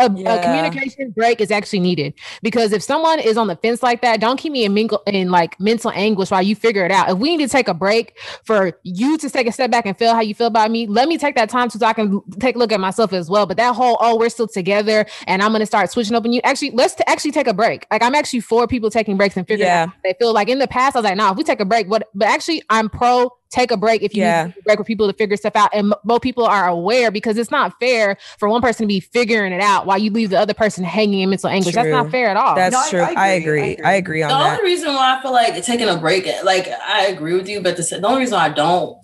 a, 0.00 0.10
Yeah. 0.14 0.34
a 0.34 0.42
communication 0.42 1.10
break 1.10 1.40
is 1.40 1.50
actually 1.50 1.80
needed 1.80 2.14
because 2.42 2.72
if 2.72 2.82
someone 2.82 3.18
is 3.20 3.36
on 3.36 3.46
the 3.46 3.56
fence 3.56 3.82
like 3.82 4.02
that, 4.02 4.20
don't 4.20 4.36
keep 4.38 4.52
me 4.52 4.64
in 4.64 4.74
mingle 4.74 5.02
in 5.06 5.30
like 5.30 5.58
mental 5.60 5.90
anguish 5.94 6.30
while 6.30 6.42
you 6.42 6.54
figure 6.56 6.84
it 6.84 6.90
out. 6.90 7.10
If 7.10 7.18
we 7.18 7.36
need 7.36 7.44
to 7.46 7.50
take 7.50 7.68
a 7.68 7.74
break 7.74 8.18
for 8.44 8.78
you 8.82 9.18
to 9.18 9.30
take 9.30 9.46
a 9.46 9.52
step 9.52 9.70
back 9.70 9.86
and 9.86 9.96
feel 9.96 10.14
how 10.14 10.20
you 10.20 10.34
feel 10.34 10.46
about 10.48 10.70
me, 10.70 10.86
let 10.86 11.08
me 11.08 11.18
take 11.18 11.34
that 11.36 11.48
time 11.48 11.70
so 11.70 11.84
I 11.84 11.92
can 11.92 12.20
take 12.40 12.56
a 12.56 12.58
look 12.58 12.72
at 12.72 12.80
myself 12.80 13.12
as 13.12 13.28
well. 13.30 13.46
But 13.46 13.56
that 13.56 13.74
whole, 13.74 13.96
oh, 14.00 14.16
we're 14.18 14.28
still 14.28 14.48
together 14.48 15.06
and 15.26 15.42
I'm 15.42 15.52
gonna 15.52 15.66
start 15.66 15.90
switching 15.90 16.14
up 16.16 16.24
on 16.24 16.32
you. 16.32 16.40
Actually, 16.44 16.70
let's 16.72 16.94
t- 16.94 17.04
actually 17.06 17.32
take 17.32 17.46
a 17.46 17.54
break. 17.54 17.86
Like 17.90 18.02
I'm 18.02 18.14
actually 18.14 18.40
for 18.40 18.66
people 18.66 18.90
taking 18.90 19.16
breaks 19.16 19.36
and 19.36 19.46
figuring 19.46 19.68
Yeah. 19.68 19.84
out 19.84 19.90
they 20.02 20.14
feel. 20.18 20.32
Like 20.32 20.48
in 20.48 20.58
the 20.58 20.68
past, 20.68 20.96
I 20.96 21.00
was 21.00 21.04
like, 21.04 21.16
nah, 21.16 21.30
if 21.32 21.36
we 21.36 21.44
take 21.44 21.60
a 21.60 21.64
break, 21.64 21.88
what? 21.88 22.08
But 22.14 22.28
actually, 22.28 22.62
I'm 22.70 22.88
pro 22.88 23.30
take 23.50 23.70
a 23.70 23.76
break 23.76 24.02
if 24.02 24.14
you 24.16 24.22
Yeah. 24.22 24.46
need 24.46 24.48
to 24.48 24.54
take 24.54 24.60
a 24.60 24.64
break 24.64 24.78
with 24.78 24.86
people 24.88 25.06
to 25.06 25.12
figure 25.12 25.36
stuff 25.36 25.54
out. 25.54 25.70
And 25.72 25.92
m- 25.92 25.98
more 26.04 26.18
people 26.18 26.44
are 26.44 26.66
aware 26.66 27.12
because 27.12 27.23
it's 27.38 27.50
not 27.50 27.78
fair 27.80 28.16
for 28.38 28.48
one 28.48 28.60
person 28.60 28.84
to 28.84 28.88
be 28.88 29.00
figuring 29.00 29.52
it 29.52 29.60
out 29.60 29.86
while 29.86 29.98
you 29.98 30.10
leave 30.10 30.30
the 30.30 30.38
other 30.38 30.54
person 30.54 30.84
hanging 30.84 31.20
in 31.20 31.30
mental 31.30 31.48
anguish. 31.48 31.74
That's 31.74 31.88
not 31.88 32.10
fair 32.10 32.28
at 32.28 32.36
all. 32.36 32.54
That's 32.54 32.74
No, 32.74 32.90
true. 32.90 33.00
I 33.00 33.14
I 33.16 33.28
agree. 33.28 33.50
agree. 33.50 33.62
I 33.62 33.66
agree. 33.72 33.84
I 33.84 33.92
agree 33.94 34.22
on 34.22 34.28
The 34.28 34.34
that. 34.34 34.44
The 34.44 34.58
only 34.58 34.70
reason 34.70 34.94
why 34.94 35.18
I 35.18 35.22
feel 35.22 35.32
like 35.32 35.64
taking 35.64 35.88
a 35.88 35.96
break, 35.96 36.26
like 36.44 36.68
I 36.68 37.06
agree 37.06 37.34
with 37.34 37.48
you, 37.48 37.60
but 37.60 37.76
the, 37.76 37.82
the 37.82 38.06
only 38.06 38.20
reason 38.20 38.34
why 38.36 38.46
I 38.46 38.48
don't, 38.50 38.98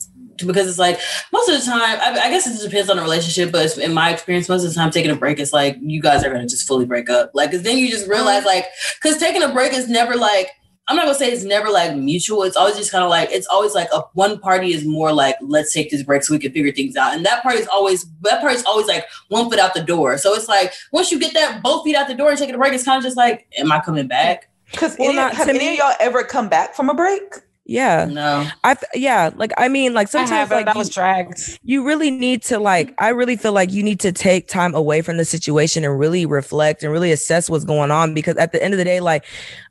because 0.47 0.67
it's 0.67 0.79
like 0.79 0.99
most 1.33 1.49
of 1.51 1.59
the 1.59 1.65
time, 1.65 1.81
I, 1.83 2.19
I 2.19 2.31
guess 2.31 2.47
it 2.47 2.51
just 2.53 2.65
depends 2.65 2.89
on 2.89 2.97
the 2.97 3.03
relationship, 3.03 3.53
but 3.53 3.65
it's, 3.65 3.77
in 3.77 3.93
my 3.93 4.11
experience, 4.11 4.49
most 4.49 4.65
of 4.65 4.71
the 4.71 4.75
time 4.75 4.91
taking 4.91 5.11
a 5.11 5.17
break 5.17 5.39
is 5.39 5.53
like 5.53 5.77
you 5.81 6.01
guys 6.01 6.25
are 6.25 6.31
gonna 6.31 6.47
just 6.47 6.67
fully 6.67 6.87
break 6.87 7.11
up. 7.11 7.31
Like, 7.35 7.51
cause 7.51 7.63
then 7.63 7.79
you 7.79 7.91
just 7.91 8.09
realize, 8.09 8.39
mm-hmm. 8.39 8.47
like, 8.47 8.67
cause 9.03 9.19
taking 9.19 9.43
a 9.43 9.53
break 9.53 9.73
is 9.73 9.89
never 9.89 10.17
like, 10.17 10.49
I'm 10.91 10.97
not 10.97 11.05
gonna 11.07 11.15
say 11.17 11.31
it's 11.31 11.45
never 11.45 11.71
like 11.71 11.95
mutual. 11.97 12.43
It's 12.43 12.57
always 12.57 12.77
just 12.77 12.91
kind 12.91 13.05
of 13.05 13.09
like, 13.11 13.31
it's 13.31 13.47
always 13.47 13.75
like 13.75 13.89
a 13.95 14.01
one 14.15 14.39
party 14.41 14.73
is 14.75 14.85
more 14.85 15.13
like, 15.13 15.37
let's 15.41 15.73
take 15.73 15.91
this 15.91 16.03
break 16.03 16.25
so 16.25 16.35
we 16.35 16.41
can 16.41 16.53
figure 16.53 16.73
things 16.73 16.97
out. 16.97 17.15
And 17.15 17.25
that 17.25 17.43
part 17.43 17.55
is 17.55 17.67
always, 17.69 18.05
that 18.23 18.41
part 18.41 18.53
is 18.55 18.65
always 18.65 18.89
like 18.89 19.07
one 19.29 19.49
foot 19.49 19.61
out 19.61 19.73
the 19.73 19.83
door. 19.83 20.19
So 20.19 20.35
it's 20.35 20.49
like, 20.49 20.73
once 20.93 21.13
you 21.13 21.19
get 21.21 21.33
that 21.35 21.63
both 21.63 21.85
feet 21.85 21.95
out 21.97 22.09
the 22.09 22.15
door 22.15 22.31
and 22.31 22.39
taking 22.39 22.55
a 22.55 22.59
break, 22.59 22.73
it's 22.73 22.85
kind 22.85 22.99
of 22.99 23.05
just 23.05 23.17
like, 23.17 23.47
am 23.57 23.71
I 23.73 23.81
coming 23.81 24.09
back? 24.09 24.51
Because 24.73 24.97
Well, 24.99 25.13
not 25.13 25.33
have 25.35 25.47
to 25.47 25.51
any 25.55 25.59
me- 25.61 25.73
of 25.75 25.79
y'all 25.79 25.95
ever 26.01 26.25
come 26.25 26.49
back 26.49 26.75
from 26.75 26.91
a 26.91 26.95
break? 26.95 27.23
Yeah. 27.67 28.07
No. 28.11 28.49
I 28.65 28.75
th- 28.75 28.91
yeah, 28.95 29.31
like 29.37 29.53
I 29.57 29.69
mean, 29.69 29.95
like 29.95 30.09
I 30.09 30.11
sometimes 30.11 30.31
have, 30.31 30.51
like 30.51 30.65
but 30.67 30.71
I 30.73 30.75
you- 30.75 30.79
was 30.81 30.89
dragged. 30.89 31.61
you 31.63 31.87
really 31.87 32.11
need 32.11 32.43
to 32.45 32.59
like 32.59 32.93
i 32.99 33.11
really 33.11 33.37
feel 33.37 33.53
like 33.53 33.71
you 33.71 33.85
need 33.85 34.01
to 34.01 34.11
take 34.11 34.49
time 34.49 34.75
away 34.75 35.03
from 35.03 35.19
the 35.19 35.25
situation 35.25 35.85
and 35.85 35.97
really 35.97 36.27
reflect 36.27 36.83
and 36.83 36.91
really 36.91 37.13
assess 37.13 37.49
what's 37.49 37.65
going 37.65 37.93
on 37.93 38.13
because 38.13 38.37
at 38.39 38.51
the 38.51 38.61
end 38.61 38.75
of 38.75 38.79
the 38.79 38.85
day 38.85 38.99
like 38.99 39.25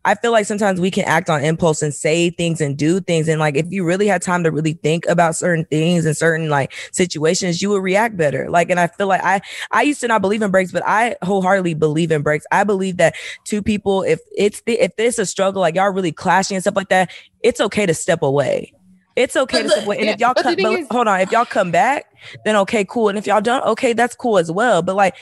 i 0.05 0.15
feel 0.15 0.31
like 0.31 0.45
sometimes 0.45 0.79
we 0.79 0.91
can 0.91 1.03
act 1.05 1.29
on 1.29 1.43
impulse 1.43 1.81
and 1.81 1.93
say 1.93 2.29
things 2.29 2.61
and 2.61 2.77
do 2.77 2.99
things. 2.99 3.27
And 3.27 3.39
like 3.39 3.55
if 3.55 3.65
you 3.69 3.85
really 3.85 4.07
had 4.07 4.21
time 4.21 4.43
to 4.43 4.51
really 4.51 4.73
think 4.73 5.05
about 5.07 5.35
certain 5.35 5.65
things 5.65 6.05
and 6.05 6.15
certain 6.15 6.49
like 6.49 6.73
situations 6.91 7.61
you 7.61 7.69
would 7.69 7.83
react 7.83 8.17
better. 8.17 8.49
Like 8.49 8.69
and 8.69 8.79
i 8.79 8.87
feel 8.87 9.07
like 9.07 9.23
i 9.23 9.41
i 9.71 9.81
used 9.81 10.01
to 10.01 10.07
not 10.07 10.21
believe 10.21 10.41
in 10.41 10.51
breaks 10.51 10.71
but 10.71 10.83
i 10.85 11.15
wholeheartedly 11.21 11.73
believe 11.73 12.11
in 12.11 12.21
breaks. 12.21 12.45
I 12.51 12.63
believe 12.63 12.97
that 12.97 13.15
two 13.43 13.61
people 13.61 14.03
if 14.03 14.19
it's 14.35 14.61
the, 14.61 14.79
if 14.79 14.95
there's 14.95 15.19
a 15.19 15.25
struggle 15.25 15.61
like 15.61 15.75
y'all 15.75 15.91
really 15.91 16.11
clashing 16.11 16.55
and 16.55 16.63
stuff 16.63 16.75
like 16.75 16.89
that 16.89 17.11
it's 17.43 17.61
okay 17.61 17.85
to 17.85 17.93
step 17.93 18.21
away. 18.21 18.73
It's 19.15 19.35
okay 19.35 19.63
to 19.63 19.69
step 19.69 19.85
away. 19.85 19.97
And 19.97 20.05
yeah, 20.05 20.13
if 20.13 20.19
y'all 20.19 20.33
come, 20.33 20.57
is- 20.59 20.87
hold 20.89 21.07
on. 21.07 21.19
If 21.19 21.31
y'all 21.31 21.45
come 21.45 21.71
back 21.71 22.05
then 22.45 22.55
okay, 22.57 22.85
cool. 22.85 23.09
And 23.09 23.17
if 23.17 23.27
y'all 23.27 23.41
don't, 23.41 23.63
okay, 23.65 23.93
that's 23.93 24.15
cool 24.15 24.37
as 24.37 24.51
well. 24.51 24.81
But 24.81 24.95
like, 24.95 25.15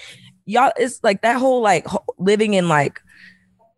y'all, 0.46 0.72
it's 0.78 1.04
like 1.04 1.22
that 1.22 1.38
whole 1.38 1.62
like 1.62 1.88
living 2.18 2.54
in 2.54 2.68
like, 2.68 3.02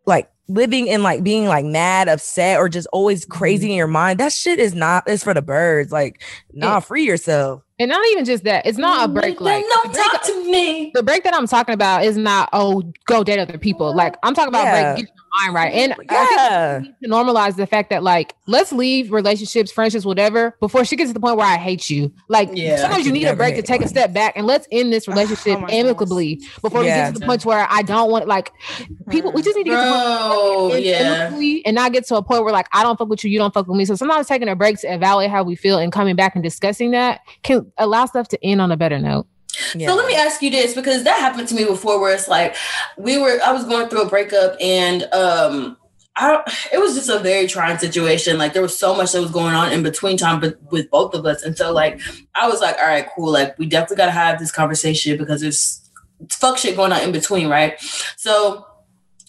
like 0.05 0.29
living 0.49 0.87
in 0.87 1.03
like 1.03 1.23
being 1.23 1.45
like 1.45 1.63
mad, 1.65 2.09
upset, 2.09 2.57
or 2.57 2.67
just 2.67 2.87
always 2.91 3.23
crazy 3.25 3.65
mm-hmm. 3.67 3.71
in 3.71 3.77
your 3.77 3.87
mind. 3.87 4.19
That 4.19 4.33
shit 4.33 4.59
is 4.59 4.73
not. 4.73 5.03
It's 5.07 5.23
for 5.23 5.33
the 5.33 5.41
birds. 5.41 5.91
Like, 5.91 6.21
nah, 6.53 6.75
Yeah. 6.75 6.79
free 6.81 7.03
yourself. 7.05 7.61
and 7.79 7.89
not 7.89 8.05
even 8.11 8.25
just 8.25 8.43
that. 8.43 8.65
It's 8.65 8.77
not 8.77 9.03
a 9.03 9.03
mm-hmm. 9.05 9.19
break 9.19 9.39
like 9.41 9.63
no, 9.85 9.93
talk 9.93 10.23
to 10.25 10.51
me. 10.51 10.91
the 10.93 11.03
break 11.03 11.23
that 11.23 11.33
I'm 11.33 11.47
talking 11.47 11.73
about 11.73 12.03
is 12.03 12.17
not 12.17 12.49
oh 12.51 12.83
go 13.05 13.23
date 13.23 13.39
other 13.39 13.57
people. 13.57 13.95
Like 13.95 14.17
I'm 14.23 14.33
talking 14.33 14.49
about 14.49 14.65
Yeah. 14.65 14.93
break 14.95 15.05
get 15.05 15.15
right. 15.51 15.73
And 15.73 15.93
I 15.93 15.95
think 15.95 16.11
Yeah, 16.11 16.77
we 16.79 16.87
need 16.87 16.95
to 17.03 17.09
normalize 17.09 17.55
the 17.55 17.65
fact 17.65 17.89
that 17.89 18.03
like 18.03 18.35
let's 18.47 18.71
leave 18.71 19.11
relationships, 19.11 19.71
friendships, 19.71 20.05
whatever, 20.05 20.55
before 20.59 20.85
she 20.85 20.95
gets 20.95 21.09
to 21.09 21.13
the 21.13 21.19
point 21.19 21.37
where 21.37 21.45
I 21.45 21.57
hate 21.57 21.89
you. 21.89 22.11
Like 22.27 22.49
Yeah. 22.53 22.77
sometimes 22.77 23.05
you 23.05 23.11
need 23.11 23.25
a 23.25 23.35
break 23.35 23.55
to 23.55 23.61
take 23.61 23.81
a 23.81 23.87
step 23.87 24.13
back 24.13 24.33
and 24.35 24.45
let's 24.45 24.67
end 24.71 24.91
this 24.91 25.07
relationship 25.07 25.59
Oh 25.61 25.67
amicably 25.69 26.41
before 26.61 26.81
we 26.81 26.87
get 26.87 27.13
to 27.13 27.19
the 27.19 27.25
point 27.25 27.45
where 27.45 27.65
I 27.69 27.81
don't 27.81 28.11
want 28.11 28.27
like 28.27 28.51
people. 29.09 29.31
We 29.31 29.41
just 29.41 29.57
need 29.57 29.63
to 29.65 29.69
get 29.69 29.83
to 29.83 29.89
the 29.89 30.27
point 30.29 30.71
where 30.71 30.79
yeah. 30.79 30.97
amicably 30.97 31.65
and 31.65 31.75
not 31.75 31.93
get 31.93 32.05
to 32.07 32.15
a 32.15 32.23
point 32.23 32.43
where 32.43 32.53
like 32.53 32.67
I 32.73 32.83
don't 32.83 32.97
fuck 32.97 33.09
with 33.09 33.23
you, 33.23 33.29
you 33.29 33.39
don't 33.39 33.53
fuck 33.53 33.67
with 33.67 33.77
me. 33.77 33.85
So 33.85 33.95
sometimes 33.95 34.27
taking 34.27 34.49
a 34.49 34.55
break 34.55 34.79
to 34.79 34.93
evaluate 34.93 35.29
how 35.29 35.43
we 35.43 35.55
feel 35.55 35.77
and 35.77 35.91
coming 35.91 36.15
back 36.15 36.35
and 36.35 36.43
discussing 36.43 36.91
that 36.91 37.21
can 37.43 37.71
allow 37.77 38.05
stuff 38.05 38.27
to 38.29 38.45
end 38.45 38.61
on 38.61 38.71
a 38.71 38.77
better 38.77 38.99
note. 38.99 39.27
Yeah. 39.75 39.87
So 39.87 39.95
let 39.95 40.07
me 40.07 40.15
ask 40.15 40.41
you 40.41 40.49
this 40.49 40.73
because 40.73 41.03
that 41.03 41.19
happened 41.19 41.47
to 41.49 41.55
me 41.55 41.65
before 41.65 41.99
where 41.99 42.13
it's 42.13 42.27
like 42.27 42.55
we 42.97 43.17
were 43.17 43.39
I 43.43 43.51
was 43.51 43.65
going 43.65 43.89
through 43.89 44.03
a 44.03 44.09
breakup 44.09 44.55
and 44.61 45.03
um 45.13 45.77
I 46.15 46.43
it 46.73 46.79
was 46.79 46.95
just 46.95 47.09
a 47.09 47.19
very 47.19 47.47
trying 47.47 47.77
situation. 47.77 48.37
Like 48.37 48.53
there 48.53 48.61
was 48.61 48.77
so 48.77 48.95
much 48.95 49.13
that 49.13 49.21
was 49.21 49.31
going 49.31 49.55
on 49.55 49.71
in 49.71 49.83
between 49.83 50.17
time 50.17 50.39
but 50.39 50.57
with 50.71 50.89
both 50.89 51.13
of 51.13 51.25
us. 51.25 51.43
And 51.43 51.57
so 51.57 51.71
like 51.71 52.01
I 52.35 52.47
was 52.47 52.61
like, 52.61 52.77
all 52.77 52.87
right, 52.87 53.07
cool. 53.15 53.31
Like 53.31 53.57
we 53.57 53.65
definitely 53.65 53.97
gotta 53.97 54.11
have 54.11 54.39
this 54.39 54.51
conversation 54.51 55.17
because 55.17 55.41
there's 55.41 55.89
fuck 56.29 56.57
shit 56.57 56.75
going 56.75 56.91
on 56.91 57.01
in 57.01 57.11
between, 57.11 57.47
right? 57.47 57.79
So 58.17 58.65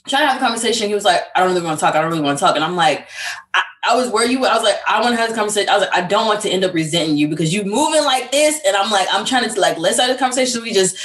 trying 0.08 0.22
to 0.22 0.28
have 0.28 0.36
a 0.36 0.44
conversation, 0.44 0.88
he 0.88 0.94
was 0.94 1.04
like, 1.04 1.22
I 1.34 1.40
don't 1.40 1.48
really 1.50 1.64
want 1.64 1.78
to 1.78 1.84
talk, 1.84 1.94
I 1.94 2.00
don't 2.00 2.10
really 2.10 2.22
want 2.22 2.38
to 2.38 2.44
talk. 2.44 2.54
And 2.54 2.64
I'm 2.64 2.76
like, 2.76 3.06
I, 3.54 3.62
I 3.84 3.96
was 3.96 4.10
where 4.10 4.26
you 4.26 4.40
were. 4.40 4.48
I 4.48 4.54
was 4.54 4.62
like, 4.62 4.76
I 4.86 5.00
want 5.00 5.12
to 5.12 5.16
have 5.16 5.28
this 5.28 5.36
conversation. 5.36 5.70
I 5.70 5.78
was 5.78 5.86
like, 5.86 5.96
I 5.96 6.06
don't 6.06 6.26
want 6.26 6.40
to 6.42 6.50
end 6.50 6.64
up 6.64 6.74
resenting 6.74 7.16
you 7.16 7.28
because 7.28 7.52
you 7.52 7.64
moving 7.64 8.04
like 8.04 8.30
this. 8.30 8.60
And 8.66 8.76
I'm 8.76 8.90
like, 8.90 9.08
I'm 9.10 9.24
trying 9.24 9.48
to 9.48 9.60
like, 9.60 9.78
let's 9.78 9.98
have 9.98 10.08
this 10.08 10.18
conversation. 10.18 10.52
So 10.52 10.62
we 10.62 10.72
just 10.72 10.96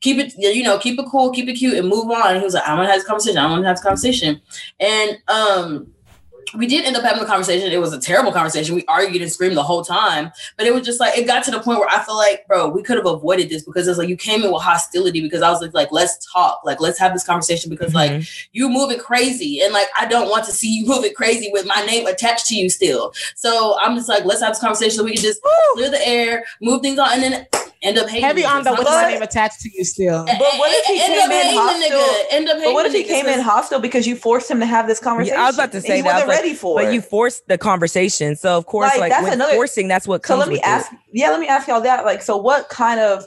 keep 0.00 0.18
it, 0.18 0.34
you 0.36 0.62
know, 0.62 0.78
keep 0.78 0.98
it 0.98 1.06
cool, 1.10 1.30
keep 1.30 1.48
it 1.48 1.54
cute 1.54 1.74
and 1.74 1.88
move 1.88 2.10
on. 2.10 2.28
And 2.28 2.38
he 2.38 2.44
was 2.44 2.54
like, 2.54 2.68
I 2.68 2.74
want 2.74 2.86
to 2.86 2.92
have 2.92 3.00
this 3.00 3.06
conversation. 3.06 3.38
I 3.38 3.48
want 3.48 3.62
to 3.62 3.66
have 3.66 3.76
this 3.76 3.82
conversation. 3.82 4.40
And 4.78 5.18
um, 5.28 5.92
we 6.54 6.66
did 6.66 6.84
end 6.84 6.96
up 6.96 7.02
having 7.02 7.22
a 7.22 7.26
conversation. 7.26 7.70
It 7.70 7.80
was 7.80 7.92
a 7.92 8.00
terrible 8.00 8.32
conversation. 8.32 8.74
We 8.74 8.84
argued 8.86 9.22
and 9.22 9.30
screamed 9.30 9.56
the 9.56 9.62
whole 9.62 9.84
time. 9.84 10.32
But 10.56 10.66
it 10.66 10.74
was 10.74 10.84
just 10.84 11.00
like 11.00 11.16
it 11.18 11.26
got 11.26 11.44
to 11.44 11.50
the 11.50 11.60
point 11.60 11.78
where 11.78 11.88
I 11.88 12.02
feel 12.04 12.16
like, 12.16 12.46
bro, 12.46 12.68
we 12.68 12.82
could 12.82 12.96
have 12.96 13.06
avoided 13.06 13.48
this 13.48 13.62
because 13.64 13.86
it's 13.88 13.98
like 13.98 14.08
you 14.08 14.16
came 14.16 14.42
in 14.42 14.52
with 14.52 14.62
hostility 14.62 15.20
because 15.20 15.42
I 15.42 15.50
was 15.50 15.60
like, 15.60 15.74
like, 15.74 15.92
let's 15.92 16.18
talk. 16.32 16.60
Like, 16.64 16.80
let's 16.80 16.98
have 16.98 17.12
this 17.12 17.24
conversation 17.24 17.70
because 17.70 17.94
like 17.94 18.10
Mhm. 18.12 18.46
you 18.52 18.68
moving 18.68 18.98
crazy. 18.98 19.60
And 19.60 19.72
like 19.72 19.88
I 19.98 20.06
don't 20.06 20.28
want 20.30 20.44
to 20.46 20.52
see 20.52 20.68
you 20.68 20.86
moving 20.94 21.14
crazy 21.14 21.50
with 21.52 21.66
my 21.66 21.84
name 21.86 22.06
attached 22.06 22.46
to 22.46 22.54
you 22.54 22.70
still. 22.70 23.12
So 23.36 23.78
I'm 23.80 23.96
just 23.96 24.08
like, 24.08 24.24
let's 24.24 24.40
have 24.40 24.52
this 24.52 24.60
conversation 24.60 24.92
so 24.98 25.04
we 25.04 25.14
can 25.14 25.22
just 25.22 25.40
clear 25.74 25.90
the 25.90 26.06
air, 26.06 26.44
move 26.60 26.82
things 26.82 26.98
on, 26.98 27.08
and 27.12 27.22
then 27.22 27.46
end 27.82 27.98
up 27.98 28.08
hating 28.08 28.24
Heavy 28.24 28.44
on 28.44 28.64
the 28.64 28.72
with 28.72 28.84
my 28.84 29.08
name 29.08 29.22
attached 29.22 29.60
to 29.60 29.70
you 29.72 29.84
still. 29.84 30.24
But 30.24 30.38
what 30.38 30.70
if 30.72 30.84
he 30.86 31.00
end 31.00 31.14
came 31.14 31.22
up 31.22 31.30
in 31.30 31.56
hostile? 31.56 32.26
End 32.30 32.48
up 32.48 32.56
hating 32.56 32.68
But 32.70 32.74
what 32.74 32.86
if 32.86 32.92
he 32.92 33.04
came 33.04 33.26
in 33.26 33.40
hostile 33.40 33.80
because 33.80 34.06
you 34.06 34.16
forced 34.16 34.50
him 34.50 34.60
to 34.60 34.66
have 34.66 34.86
this 34.86 34.98
conversation? 34.98 35.36
Yeah, 35.36 35.44
I 35.44 35.46
was 35.46 35.56
about 35.56 35.72
to 35.72 35.80
say 35.80 36.00
that. 36.00 36.26
I 36.38 36.48
was 36.48 36.52
wasn't 36.52 36.52
like, 36.52 36.52
ready 36.52 36.54
for 36.54 36.76
but 36.76 36.84
it. 36.86 36.94
you 36.94 37.00
forced 37.00 37.48
the 37.48 37.58
conversation. 37.58 38.36
So 38.36 38.56
of 38.56 38.66
course, 38.66 38.90
Like, 38.92 39.00
like, 39.00 39.10
that's 39.12 39.24
with 39.24 39.32
another- 39.34 39.54
forcing, 39.54 39.88
that's 39.88 40.06
what 40.08 40.24
so 40.24 40.28
comes 40.34 40.38
let 40.40 40.48
me 40.48 40.54
with 40.54 40.60
it. 40.62 40.66
ask 40.66 40.92
yeah 41.12 41.30
let 41.30 41.40
me 41.40 41.48
ask 41.48 41.68
y'all 41.68 41.80
that 41.80 42.04
like 42.04 42.22
so 42.22 42.36
what 42.36 42.68
kind 42.68 43.00
of 43.00 43.24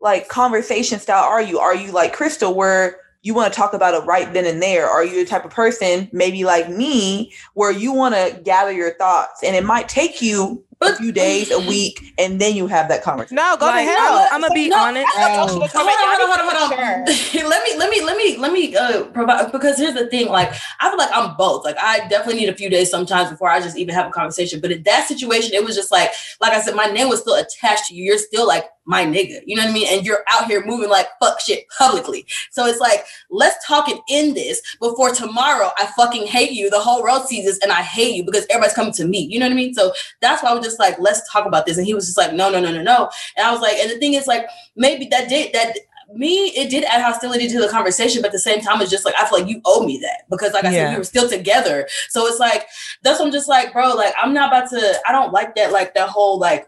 like 0.00 0.28
conversation 0.28 0.98
style 0.98 1.24
are 1.24 1.40
you? 1.42 1.58
Are 1.60 1.74
you 1.74 1.92
like 1.92 2.12
Crystal 2.12 2.54
where 2.54 2.98
you 3.24 3.34
want 3.34 3.52
to 3.52 3.56
talk 3.56 3.72
about 3.72 3.94
it 3.94 4.04
right 4.04 4.32
then 4.32 4.44
and 4.46 4.60
there? 4.60 4.88
Are 4.88 5.04
you 5.04 5.22
the 5.24 5.30
type 5.30 5.44
of 5.44 5.52
person, 5.52 6.08
maybe 6.12 6.42
like 6.44 6.68
me, 6.68 7.32
where 7.54 7.70
you 7.70 7.92
want 7.92 8.14
to 8.16 8.40
gather 8.42 8.72
your 8.72 8.94
thoughts 8.94 9.44
and 9.44 9.54
it 9.54 9.64
might 9.64 9.88
take 9.88 10.20
you 10.20 10.64
a 10.84 10.96
few 10.96 11.12
days, 11.12 11.50
a 11.50 11.58
week, 11.60 12.14
and 12.18 12.40
then 12.40 12.54
you 12.54 12.66
have 12.66 12.88
that 12.88 13.02
conversation? 13.02 13.36
No, 13.36 13.56
go 13.58 13.66
Like, 13.66 13.86
to 13.86 13.92
hell. 13.92 14.28
I'm 14.30 14.40
gonna 14.40 14.54
be 14.54 14.68
No, 14.68 14.78
honest. 14.78 15.06
Oh. 15.16 15.46
Hold 15.46 15.62
on, 15.62 15.68
hold 15.70 16.30
on, 16.30 16.46
hold 16.46 16.54
on, 16.54 16.68
hold 16.68 16.72
on. 16.72 17.04
let 17.50 17.62
me, 17.64 17.78
let 17.78 17.90
me, 17.90 18.02
let 18.02 18.16
me, 18.16 18.36
let 18.38 18.52
me 18.52 18.76
uh, 18.76 19.04
provide 19.06 19.52
because 19.52 19.78
here's 19.78 19.94
the 19.94 20.06
thing. 20.08 20.28
Like, 20.28 20.52
I 20.80 20.88
feel 20.88 20.98
like 20.98 21.10
I'm 21.12 21.36
both. 21.36 21.64
Like, 21.64 21.76
I 21.80 22.06
definitely 22.08 22.40
need 22.40 22.48
a 22.48 22.54
few 22.56 22.68
days 22.70 22.90
sometimes 22.90 23.30
before 23.30 23.48
I 23.48 23.60
just 23.60 23.76
even 23.76 23.94
have 23.94 24.06
a 24.06 24.10
conversation. 24.10 24.60
But 24.60 24.72
in 24.72 24.82
that 24.84 25.08
situation, 25.08 25.52
it 25.54 25.64
was 25.64 25.76
just 25.76 25.90
like, 25.92 26.10
like 26.40 26.52
I 26.52 26.60
said, 26.60 26.74
my 26.74 26.86
name 26.86 27.08
was 27.08 27.20
still 27.20 27.34
attached 27.34 27.86
to 27.88 27.94
you. 27.94 28.04
You're 28.04 28.18
still 28.18 28.46
like 28.46 28.66
my 28.84 29.04
nigga. 29.04 29.40
You 29.46 29.56
know 29.56 29.62
what 29.62 29.70
I 29.70 29.74
mean? 29.74 29.86
And 29.90 30.04
you're 30.04 30.24
out 30.32 30.46
here 30.46 30.64
moving 30.64 30.88
like 30.90 31.06
fuck 31.20 31.40
shit 31.40 31.64
publicly. 31.78 32.26
So 32.50 32.66
it's 32.66 32.80
like, 32.80 33.04
let's 33.30 33.64
talk 33.66 33.88
and 33.88 34.00
end 34.10 34.36
this 34.36 34.60
before 34.80 35.10
tomorrow. 35.14 35.70
I 35.78 35.86
fucking 35.96 36.26
hate 36.26 36.52
you. 36.52 36.68
The 36.70 36.80
whole 36.80 37.02
world 37.02 37.26
sees 37.26 37.44
this, 37.44 37.58
and 37.60 37.72
I 37.72 37.82
hate 37.82 38.14
you 38.14 38.24
because 38.24 38.46
everybody's 38.50 38.74
coming 38.74 38.92
to 38.94 39.06
me. 39.06 39.20
You 39.20 39.38
know 39.38 39.46
what 39.46 39.52
I 39.52 39.56
mean? 39.56 39.74
So 39.74 39.92
that's 40.20 40.42
why 40.42 40.50
I 40.50 40.54
was 40.54 40.64
just 40.64 40.71
like, 40.78 40.98
let's 40.98 41.30
talk 41.30 41.46
about 41.46 41.66
this. 41.66 41.76
And 41.78 41.86
he 41.86 41.94
was 41.94 42.06
just 42.06 42.18
like, 42.18 42.32
no, 42.32 42.50
no, 42.50 42.60
no, 42.60 42.72
no, 42.72 42.82
no. 42.82 43.10
And 43.36 43.46
I 43.46 43.52
was 43.52 43.60
like, 43.60 43.76
and 43.76 43.90
the 43.90 43.98
thing 43.98 44.14
is, 44.14 44.26
like, 44.26 44.46
maybe 44.76 45.06
that 45.10 45.28
did 45.28 45.52
that 45.52 45.76
me, 46.14 46.48
it 46.48 46.70
did 46.70 46.84
add 46.84 47.02
hostility 47.02 47.48
to 47.48 47.60
the 47.60 47.68
conversation, 47.68 48.22
but 48.22 48.28
at 48.28 48.32
the 48.32 48.38
same 48.38 48.60
time, 48.60 48.80
it's 48.80 48.90
just 48.90 49.04
like 49.04 49.14
I 49.18 49.26
feel 49.26 49.40
like 49.40 49.48
you 49.48 49.60
owe 49.64 49.84
me 49.84 49.98
that 49.98 50.24
because, 50.30 50.52
like 50.52 50.64
I 50.64 50.72
said, 50.72 50.90
we 50.92 50.98
were 50.98 51.04
still 51.04 51.28
together. 51.28 51.88
So 52.08 52.26
it's 52.26 52.38
like 52.38 52.66
that's 53.02 53.18
what 53.18 53.26
I'm 53.26 53.32
just 53.32 53.48
like, 53.48 53.72
bro. 53.72 53.94
Like 53.94 54.14
I'm 54.20 54.34
not 54.34 54.50
about 54.50 54.68
to. 54.70 55.00
I 55.06 55.12
don't 55.12 55.32
like 55.32 55.54
that. 55.56 55.72
Like 55.72 55.94
that 55.94 56.08
whole 56.08 56.38
like. 56.38 56.66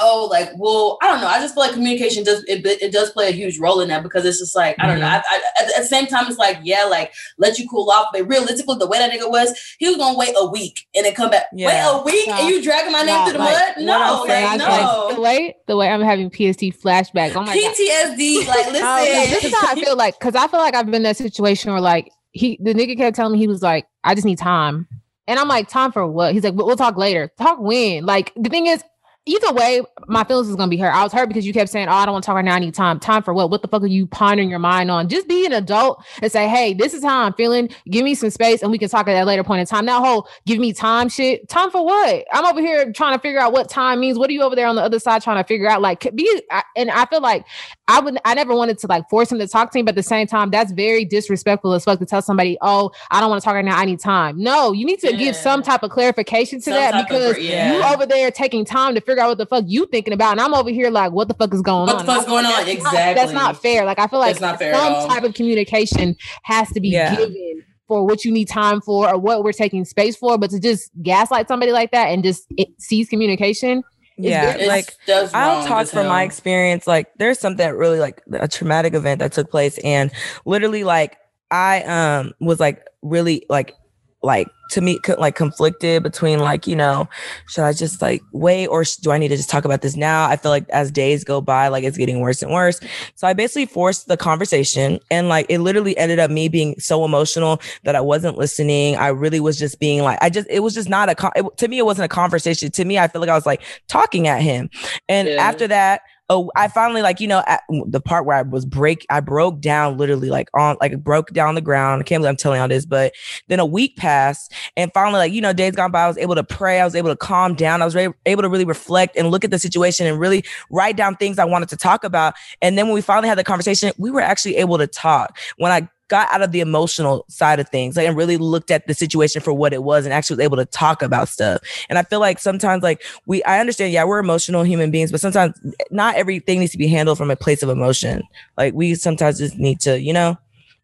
Oh, 0.00 0.28
like 0.30 0.50
well, 0.56 0.98
I 1.02 1.08
don't 1.08 1.20
know. 1.20 1.26
I 1.26 1.38
just 1.38 1.54
feel 1.54 1.64
like 1.64 1.72
communication 1.72 2.24
does 2.24 2.44
it, 2.44 2.64
it 2.64 2.92
does 2.92 3.10
play 3.10 3.28
a 3.28 3.32
huge 3.32 3.58
role 3.58 3.80
in 3.80 3.88
that 3.88 4.02
because 4.02 4.24
it's 4.24 4.38
just 4.38 4.56
like 4.56 4.76
I 4.78 4.86
don't 4.86 5.00
know. 5.00 5.06
Mm-hmm. 5.06 5.34
I, 5.34 5.42
I, 5.58 5.62
at, 5.62 5.82
the 5.82 5.84
same 5.84 6.06
time, 6.06 6.26
it's 6.28 6.38
like 6.38 6.58
yeah, 6.62 6.84
like 6.84 7.12
let 7.38 7.58
you 7.58 7.68
cool 7.68 7.90
off, 7.90 8.08
but 8.12 8.26
realistically, 8.28 8.76
the 8.78 8.86
way 8.86 8.98
that 8.98 9.10
nigga 9.10 9.30
was, 9.30 9.52
he 9.78 9.88
was 9.88 9.96
gonna 9.96 10.18
wait 10.18 10.34
a 10.36 10.46
week 10.46 10.86
and 10.94 11.04
then 11.04 11.14
come 11.14 11.30
back. 11.30 11.46
Yeah. 11.52 11.68
Wait 11.68 12.00
a 12.00 12.04
week 12.04 12.28
and 12.28 12.48
you 12.48 12.62
dragging 12.62 12.92
my 12.92 13.00
name 13.00 13.08
Yeah, 13.08 13.24
through 13.24 13.32
the 13.34 13.38
like, 13.38 13.76
mud? 13.76 13.84
No, 13.84 14.24
like, 14.26 14.58
no. 14.58 15.14
the 15.14 15.20
way 15.20 15.56
the 15.66 15.76
way 15.76 15.88
I'm 15.88 16.00
having 16.00 16.30
PST 16.30 16.80
flashbacks. 16.82 17.34
Oh 17.36 17.42
my 17.42 17.54
god. 17.54 17.74
PTSD. 17.74 18.46
Like 18.46 18.66
oh, 18.66 18.70
listen, 18.70 18.86
Oh, 18.86 19.02
yeah, 19.04 19.26
this 19.26 19.44
is 19.44 19.54
how 19.54 19.72
I 19.72 19.74
feel 19.74 19.96
like 19.96 20.18
because 20.18 20.34
I 20.34 20.46
feel 20.48 20.60
like 20.60 20.74
I've 20.74 20.86
been 20.86 20.96
in 20.96 21.02
that 21.04 21.16
situation 21.16 21.72
where 21.72 21.80
like 21.80 22.10
he 22.32 22.58
the 22.60 22.74
nigga 22.74 22.96
kept 22.96 23.16
telling 23.16 23.32
me 23.32 23.38
he 23.38 23.48
was 23.48 23.62
like, 23.62 23.86
I 24.04 24.14
just 24.14 24.26
need 24.26 24.38
time. 24.38 24.88
And 25.28 25.38
I'm 25.38 25.48
like, 25.48 25.68
time 25.68 25.92
for 25.92 26.06
what? 26.06 26.32
He's 26.32 26.42
like, 26.42 26.54
we'll 26.54 26.76
talk 26.76 26.96
later. 26.96 27.30
Talk 27.38 27.60
when? 27.60 28.04
Like 28.04 28.32
the 28.36 28.50
thing 28.50 28.66
is, 28.66 28.82
either 29.24 29.52
way, 29.52 29.82
my 30.08 30.24
feelings 30.24 30.48
is 30.48 30.56
gonna 30.56 30.70
be 30.70 30.76
hurt. 30.76 30.92
I 30.92 31.02
was 31.02 31.12
hurt 31.12 31.28
because 31.28 31.46
you 31.46 31.52
kept 31.52 31.70
saying, 31.70 31.88
Oh, 31.88 31.92
I 31.92 32.04
don't 32.04 32.12
want 32.14 32.24
to 32.24 32.26
talk 32.26 32.36
right 32.36 32.44
now, 32.44 32.54
I 32.54 32.58
need 32.58 32.74
time. 32.74 32.98
Time 32.98 33.22
for 33.22 33.32
what? 33.32 33.50
What 33.50 33.62
the 33.62 33.68
fuck 33.68 33.82
are 33.82 33.86
you 33.86 34.06
pondering 34.06 34.50
your 34.50 34.58
mind 34.58 34.90
on? 34.90 35.08
Just 35.08 35.28
be 35.28 35.46
an 35.46 35.52
adult 35.52 36.04
and 36.20 36.30
say, 36.30 36.48
Hey, 36.48 36.74
this 36.74 36.94
is 36.94 37.04
how 37.04 37.22
I'm 37.22 37.32
feeling. 37.34 37.68
Give 37.90 38.04
me 38.04 38.14
some 38.14 38.30
space 38.30 38.62
and 38.62 38.70
we 38.70 38.78
can 38.78 38.88
talk 38.88 39.08
at 39.08 39.12
that 39.12 39.26
later 39.26 39.44
point 39.44 39.60
in 39.60 39.66
time. 39.66 39.86
That 39.86 40.00
whole 40.00 40.28
give 40.46 40.58
me 40.58 40.72
time 40.72 41.08
shit. 41.08 41.48
Time 41.48 41.70
for 41.70 41.84
what? 41.84 42.24
I'm 42.32 42.44
over 42.44 42.60
here 42.60 42.92
trying 42.92 43.14
to 43.16 43.20
figure 43.20 43.40
out 43.40 43.52
what 43.52 43.68
time 43.68 44.00
means. 44.00 44.18
What 44.18 44.28
are 44.30 44.32
you 44.32 44.42
over 44.42 44.56
there 44.56 44.66
on 44.66 44.76
the 44.76 44.82
other 44.82 44.98
side 44.98 45.22
trying 45.22 45.42
to 45.42 45.46
figure 45.46 45.68
out? 45.68 45.80
Like 45.80 46.10
be 46.14 46.42
and 46.76 46.90
I 46.90 47.06
feel 47.06 47.20
like 47.20 47.46
I 47.92 48.00
would 48.00 48.16
I 48.24 48.32
never 48.34 48.54
wanted 48.54 48.78
to 48.78 48.86
like 48.86 49.08
force 49.10 49.30
him 49.30 49.38
to 49.38 49.46
talk 49.46 49.70
to 49.72 49.78
me, 49.78 49.82
but 49.82 49.90
at 49.90 49.96
the 49.96 50.02
same 50.02 50.26
time, 50.26 50.50
that's 50.50 50.72
very 50.72 51.04
disrespectful 51.04 51.74
as 51.74 51.84
fuck 51.84 51.98
to 51.98 52.06
tell 52.06 52.22
somebody, 52.22 52.56
oh, 52.62 52.90
I 53.10 53.20
don't 53.20 53.28
want 53.28 53.42
to 53.42 53.44
talk 53.44 53.54
right 53.54 53.64
now. 53.64 53.76
I 53.76 53.84
need 53.84 54.00
time. 54.00 54.38
No, 54.38 54.72
you 54.72 54.86
need 54.86 55.00
to 55.00 55.14
give 55.16 55.36
some 55.36 55.62
type 55.62 55.82
of 55.82 55.90
clarification 55.90 56.58
to 56.60 56.64
Some 56.64 56.72
that 56.74 56.92
type 56.92 57.02
of- 57.04 57.08
because 57.08 57.38
yeah. 57.38 57.76
you 57.76 57.82
over 57.94 58.06
there 58.06 58.30
taking 58.30 58.64
time 58.64 58.94
to 58.94 59.00
figure 59.02 59.22
out 59.22 59.28
what 59.28 59.38
the 59.38 59.46
fuck 59.46 59.64
you 59.66 59.86
thinking 59.86 60.14
about, 60.14 60.32
and 60.32 60.40
I'm 60.40 60.54
over 60.54 60.70
here 60.70 60.88
like, 60.90 61.12
what 61.12 61.28
the 61.28 61.34
fuck 61.34 61.52
is 61.52 61.60
going 61.60 61.86
What 61.88 61.96
on? 62.00 62.06
the 62.06 62.12
fuck's 62.12 62.26
going 62.26 62.46
on? 62.46 62.52
That's 62.52 62.66
not- 62.66 62.92
Exactly. 62.92 63.14
that's 63.22 63.32
not 63.32 63.60
fair. 63.60 63.84
Like 63.84 63.98
I 63.98 64.06
feel 64.06 64.20
like 64.20 64.40
not 64.40 64.58
some 64.58 65.08
type 65.08 65.24
of 65.24 65.34
communication 65.34 66.16
has 66.44 66.70
to 66.72 66.80
be 66.80 66.88
Yeah. 66.88 67.14
given 67.14 67.62
for 67.88 68.06
what 68.06 68.24
you 68.24 68.32
need 68.32 68.48
time 68.48 68.80
for 68.80 69.08
or 69.10 69.18
what 69.18 69.44
we're 69.44 69.52
taking 69.52 69.84
space 69.84 70.16
for, 70.16 70.38
but 70.38 70.48
to 70.50 70.58
just 70.58 70.90
gaslight 71.02 71.46
somebody 71.48 71.72
like 71.72 71.90
that 71.90 72.06
and 72.06 72.22
just 72.24 72.46
it, 72.56 72.68
seize 72.78 73.08
communication. 73.08 73.82
Yeah, 74.16 74.56
like 74.68 74.94
I'll 75.34 75.66
talk 75.66 75.86
from 75.88 76.06
my 76.08 76.22
experience. 76.22 76.86
Like 76.86 77.08
there's 77.18 77.38
something 77.38 77.58
that 77.58 77.76
really 77.76 77.98
like 77.98 78.22
a 78.32 78.48
traumatic 78.48 78.94
event 78.94 79.20
that 79.20 79.32
took 79.32 79.50
place, 79.50 79.78
and 79.78 80.10
literally 80.44 80.84
like 80.84 81.16
I 81.50 81.82
um 81.82 82.32
was 82.40 82.60
like 82.60 82.86
really 83.02 83.44
like 83.48 83.74
like 84.22 84.48
to 84.70 84.80
me 84.80 84.98
like 85.18 85.34
conflicted 85.34 86.02
between 86.02 86.38
like 86.38 86.66
you 86.66 86.74
know 86.76 87.08
should 87.48 87.64
I 87.64 87.72
just 87.72 88.00
like 88.00 88.22
wait 88.32 88.68
or 88.68 88.84
do 89.02 89.10
I 89.10 89.18
need 89.18 89.28
to 89.28 89.36
just 89.36 89.50
talk 89.50 89.64
about 89.64 89.82
this 89.82 89.96
now? 89.96 90.26
I 90.26 90.36
feel 90.36 90.50
like 90.50 90.68
as 90.70 90.90
days 90.90 91.24
go 91.24 91.40
by, 91.40 91.68
like 91.68 91.84
it's 91.84 91.98
getting 91.98 92.20
worse 92.20 92.42
and 92.42 92.52
worse. 92.52 92.80
So 93.16 93.26
I 93.26 93.32
basically 93.32 93.66
forced 93.66 94.08
the 94.08 94.16
conversation, 94.16 94.98
and 95.10 95.28
like 95.28 95.46
it 95.48 95.58
literally 95.58 95.96
ended 95.98 96.18
up 96.18 96.30
me 96.30 96.48
being 96.48 96.78
so 96.78 97.04
emotional 97.04 97.60
that 97.84 97.94
I 97.96 98.00
wasn't 98.00 98.38
listening. 98.38 98.96
I 98.96 99.08
really 99.08 99.40
was 99.40 99.58
just 99.58 99.78
being 99.80 100.02
like 100.02 100.18
I 100.22 100.30
just 100.30 100.46
it 100.48 100.60
was 100.60 100.74
just 100.74 100.88
not 100.88 101.08
a 101.08 101.14
con- 101.14 101.32
it, 101.36 101.44
to 101.58 101.68
me 101.68 101.78
it 101.78 101.84
wasn't 101.84 102.06
a 102.06 102.08
conversation. 102.14 102.70
To 102.70 102.84
me, 102.84 102.98
I 102.98 103.08
feel 103.08 103.20
like 103.20 103.30
I 103.30 103.34
was 103.34 103.46
like 103.46 103.62
talking 103.88 104.28
at 104.28 104.40
him. 104.40 104.70
And 105.08 105.28
Yeah. 105.28 105.42
after 105.42 105.68
that, 105.68 106.02
oh, 106.32 106.50
I 106.56 106.68
finally 106.68 107.02
like 107.02 107.20
you 107.20 107.28
know 107.28 107.44
the 107.86 108.00
part 108.00 108.24
where 108.24 108.36
I 108.36 108.42
was 108.42 108.64
break, 108.64 109.06
I 109.10 109.20
broke 109.20 109.60
down 109.60 109.98
literally 109.98 110.30
like 110.30 110.48
on 110.54 110.76
like 110.80 111.02
broke 111.04 111.32
down 111.32 111.54
the 111.54 111.60
ground. 111.60 112.00
I 112.00 112.04
can't 112.04 112.20
believe 112.20 112.30
I'm 112.30 112.36
telling 112.36 112.58
y'all 112.58 112.68
this, 112.68 112.86
but 112.86 113.12
then 113.48 113.60
a 113.60 113.66
week 113.66 113.96
passed, 113.96 114.52
and 114.76 114.90
finally 114.92 115.18
like 115.18 115.32
you 115.32 115.40
know 115.40 115.52
days 115.52 115.76
gone 115.76 115.90
by, 115.90 116.04
I 116.04 116.08
was 116.08 116.18
able 116.18 116.34
to 116.34 116.44
pray. 116.44 116.80
I 116.80 116.84
was 116.84 116.96
able 116.96 117.10
to 117.10 117.16
calm 117.16 117.54
down. 117.54 117.82
I 117.82 117.84
was 117.84 117.94
re- 117.94 118.12
able 118.26 118.42
to 118.42 118.48
really 118.48 118.64
reflect 118.64 119.16
and 119.16 119.30
look 119.30 119.44
at 119.44 119.50
the 119.50 119.58
situation 119.58 120.06
and 120.06 120.18
really 120.18 120.44
write 120.70 120.96
down 120.96 121.16
things 121.16 121.38
I 121.38 121.44
wanted 121.44 121.68
to 121.68 121.76
talk 121.76 122.02
about. 122.02 122.34
And 122.62 122.78
then 122.78 122.86
when 122.86 122.94
we 122.94 123.02
finally 123.02 123.28
had 123.28 123.38
the 123.38 123.44
conversation, 123.44 123.92
we 123.98 124.10
were 124.10 124.20
actually 124.22 124.56
able 124.56 124.78
to 124.78 124.86
talk. 124.86 125.36
When 125.58 125.70
I 125.70 125.88
got 126.12 126.30
out 126.30 126.42
of 126.42 126.52
the 126.52 126.60
emotional 126.60 127.24
side 127.30 127.58
of 127.58 127.66
things 127.70 127.96
like, 127.96 128.06
and 128.06 128.14
really 128.14 128.36
looked 128.36 128.70
at 128.70 128.86
the 128.86 128.92
situation 128.92 129.40
for 129.40 129.50
what 129.50 129.72
it 129.72 129.82
was 129.82 130.04
and 130.04 130.12
actually 130.12 130.36
was 130.36 130.44
able 130.44 130.58
to 130.58 130.66
talk 130.66 131.00
about 131.00 131.26
stuff. 131.26 131.62
And 131.88 131.98
I 131.98 132.02
feel 132.02 132.20
like 132.20 132.38
sometimes 132.38 132.82
like 132.82 133.02
we 133.24 133.42
I 133.44 133.60
understand, 133.60 133.94
yeah, 133.94 134.04
we're 134.04 134.18
emotional 134.18 134.62
human 134.62 134.90
beings, 134.90 135.10
but 135.10 135.22
sometimes 135.22 135.58
not 135.90 136.16
everything 136.16 136.60
needs 136.60 136.72
to 136.72 136.76
be 136.76 136.86
handled 136.86 137.16
from 137.16 137.30
a 137.30 137.36
place 137.36 137.62
of 137.62 137.70
emotion. 137.70 138.24
Like 138.58 138.74
we 138.74 138.94
sometimes 138.94 139.38
just 139.38 139.56
need 139.56 139.80
to, 139.80 139.98
you 139.98 140.12
know, 140.12 140.36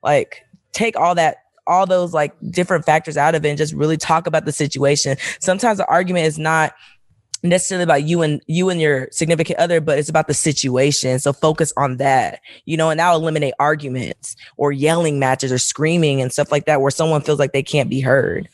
like 0.03 0.47
take 0.73 0.97
all 0.97 1.15
that 1.17 1.37
all 1.67 1.85
those 1.85 2.15
like 2.15 2.35
different 2.51 2.87
factors 2.87 3.19
out 3.19 3.35
of 3.35 3.45
it 3.45 3.51
and 3.51 3.59
just 3.59 3.75
really 3.75 3.99
talk 3.99 4.27
about 4.27 4.47
the 4.47 4.53
situation. 4.53 5.19
Sometimes 5.41 5.77
the 5.77 5.87
argument 5.91 6.25
is 6.25 6.39
not 6.39 6.73
necessarily 7.43 7.85
about 7.85 8.05
you 8.05 8.23
and 8.23 8.43
you 8.47 8.71
and 8.71 8.81
your 8.81 9.09
significant 9.11 9.59
other, 9.59 9.81
but 9.81 9.99
it's 9.99 10.09
about 10.09 10.27
the 10.27 10.35
situation. 10.35 11.19
So 11.19 11.33
focus 11.33 11.73
on 11.77 11.99
that, 11.99 12.41
you 12.65 12.77
know, 12.77 12.91
and 12.91 12.99
that'll 13.01 13.21
eliminate 13.21 13.55
arguments 13.59 14.37
or 14.57 14.73
yelling 14.73 15.19
matches 15.19 15.53
or 15.53 15.59
screaming 15.59 16.21
and 16.21 16.33
stuff 16.33 16.51
like 16.51 16.67
that 16.67 16.81
where 16.81 16.91
someone 16.91 17.23
feels 17.23 17.39
like 17.39 17.53
they 17.53 17.63
can't 17.63 17.91
be 17.91 18.01
heard. 18.01 18.49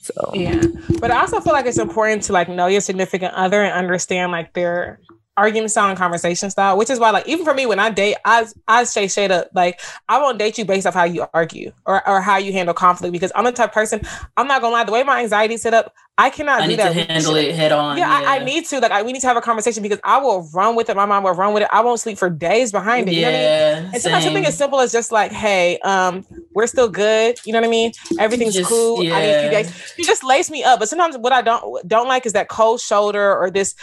So 0.00 0.32
Yeah. 0.34 0.62
But 1.00 1.10
I 1.10 1.20
also 1.20 1.40
feel 1.40 1.52
like 1.52 1.66
it's 1.66 1.78
important 1.78 2.22
to 2.24 2.32
like 2.32 2.48
know 2.48 2.66
your 2.66 2.80
significant 2.80 3.34
other 3.34 3.62
and 3.62 3.72
understand 3.72 4.32
like 4.32 4.52
their 4.54 5.00
argument 5.38 5.70
style 5.70 5.88
and 5.88 5.96
conversation 5.96 6.50
style, 6.50 6.76
which 6.76 6.90
is 6.90 6.98
why 6.98 7.10
like 7.10 7.26
even 7.28 7.44
for 7.44 7.54
me 7.54 7.64
when 7.64 7.78
I 7.78 7.90
date, 7.90 8.16
I 8.24 8.46
I 8.66 8.84
say 8.84 9.06
straight 9.06 9.30
up 9.30 9.48
like 9.54 9.80
I 10.08 10.18
won't 10.20 10.38
date 10.38 10.58
you 10.58 10.64
based 10.64 10.86
off 10.86 10.94
how 10.94 11.04
you 11.04 11.26
argue 11.32 11.72
or, 11.86 12.06
or 12.08 12.20
how 12.20 12.36
you 12.36 12.52
handle 12.52 12.74
conflict 12.74 13.12
because 13.12 13.32
I'm 13.34 13.44
the 13.44 13.52
type 13.52 13.72
person 13.72 14.00
I'm 14.36 14.48
not 14.48 14.60
gonna 14.60 14.74
lie, 14.74 14.84
the 14.84 14.92
way 14.92 15.02
my 15.04 15.20
anxiety 15.20 15.56
set 15.56 15.74
up, 15.74 15.94
I 16.20 16.30
cannot 16.30 16.60
I 16.60 16.64
do 16.64 16.70
need 16.70 16.80
that. 16.80 16.92
to 16.92 17.04
handle 17.04 17.36
it 17.36 17.54
head 17.54 17.70
on. 17.70 17.96
Yeah, 17.96 18.10
I, 18.10 18.38
I 18.38 18.44
need 18.44 18.66
to. 18.66 18.80
Like, 18.80 18.90
I, 18.90 19.02
we 19.02 19.12
need 19.12 19.20
to 19.20 19.28
have 19.28 19.36
a 19.36 19.40
conversation 19.40 19.84
because 19.84 20.00
I 20.02 20.18
will 20.18 20.50
run 20.52 20.74
with 20.74 20.90
it. 20.90 20.96
My 20.96 21.06
mom 21.06 21.22
will 21.22 21.32
run 21.32 21.54
with 21.54 21.62
it. 21.62 21.68
I 21.72 21.80
won't 21.80 22.00
sleep 22.00 22.18
for 22.18 22.28
days 22.28 22.72
behind 22.72 23.08
it. 23.08 23.12
You 23.14 23.22
know 23.22 23.28
what 23.28 23.34
I 23.34 23.38
mean? 23.38 23.84
Yeah, 23.84 23.90
And 23.94 24.02
sometimes 24.02 24.24
something 24.24 24.44
as 24.44 24.58
simple 24.58 24.80
as 24.80 24.90
just 24.90 25.12
like, 25.12 25.30
hey, 25.30 25.78
um, 25.84 26.26
we're 26.54 26.66
still 26.66 26.88
good. 26.88 27.38
You 27.46 27.52
know 27.52 27.60
what 27.60 27.68
I 27.68 27.70
mean? 27.70 27.92
Everything's 28.18 28.54
Just- 28.54 28.68
cool. 28.68 28.98
I 28.98 29.02
need 29.02 29.10
a 29.10 29.12
few 29.12 29.22
yeah. 29.22 29.50
days. 29.50 29.94
You 29.96 30.04
just 30.04 30.24
lace 30.24 30.50
me 30.50 30.64
up. 30.64 30.80
But 30.80 30.88
sometimes 30.88 31.16
what 31.16 31.32
I 31.32 31.40
don't 31.40 31.86
don't 31.86 32.08
like 32.08 32.26
is 32.26 32.32
that 32.32 32.48
cold 32.48 32.80
shoulder 32.80 33.36
or 33.36 33.48
this 33.48 33.76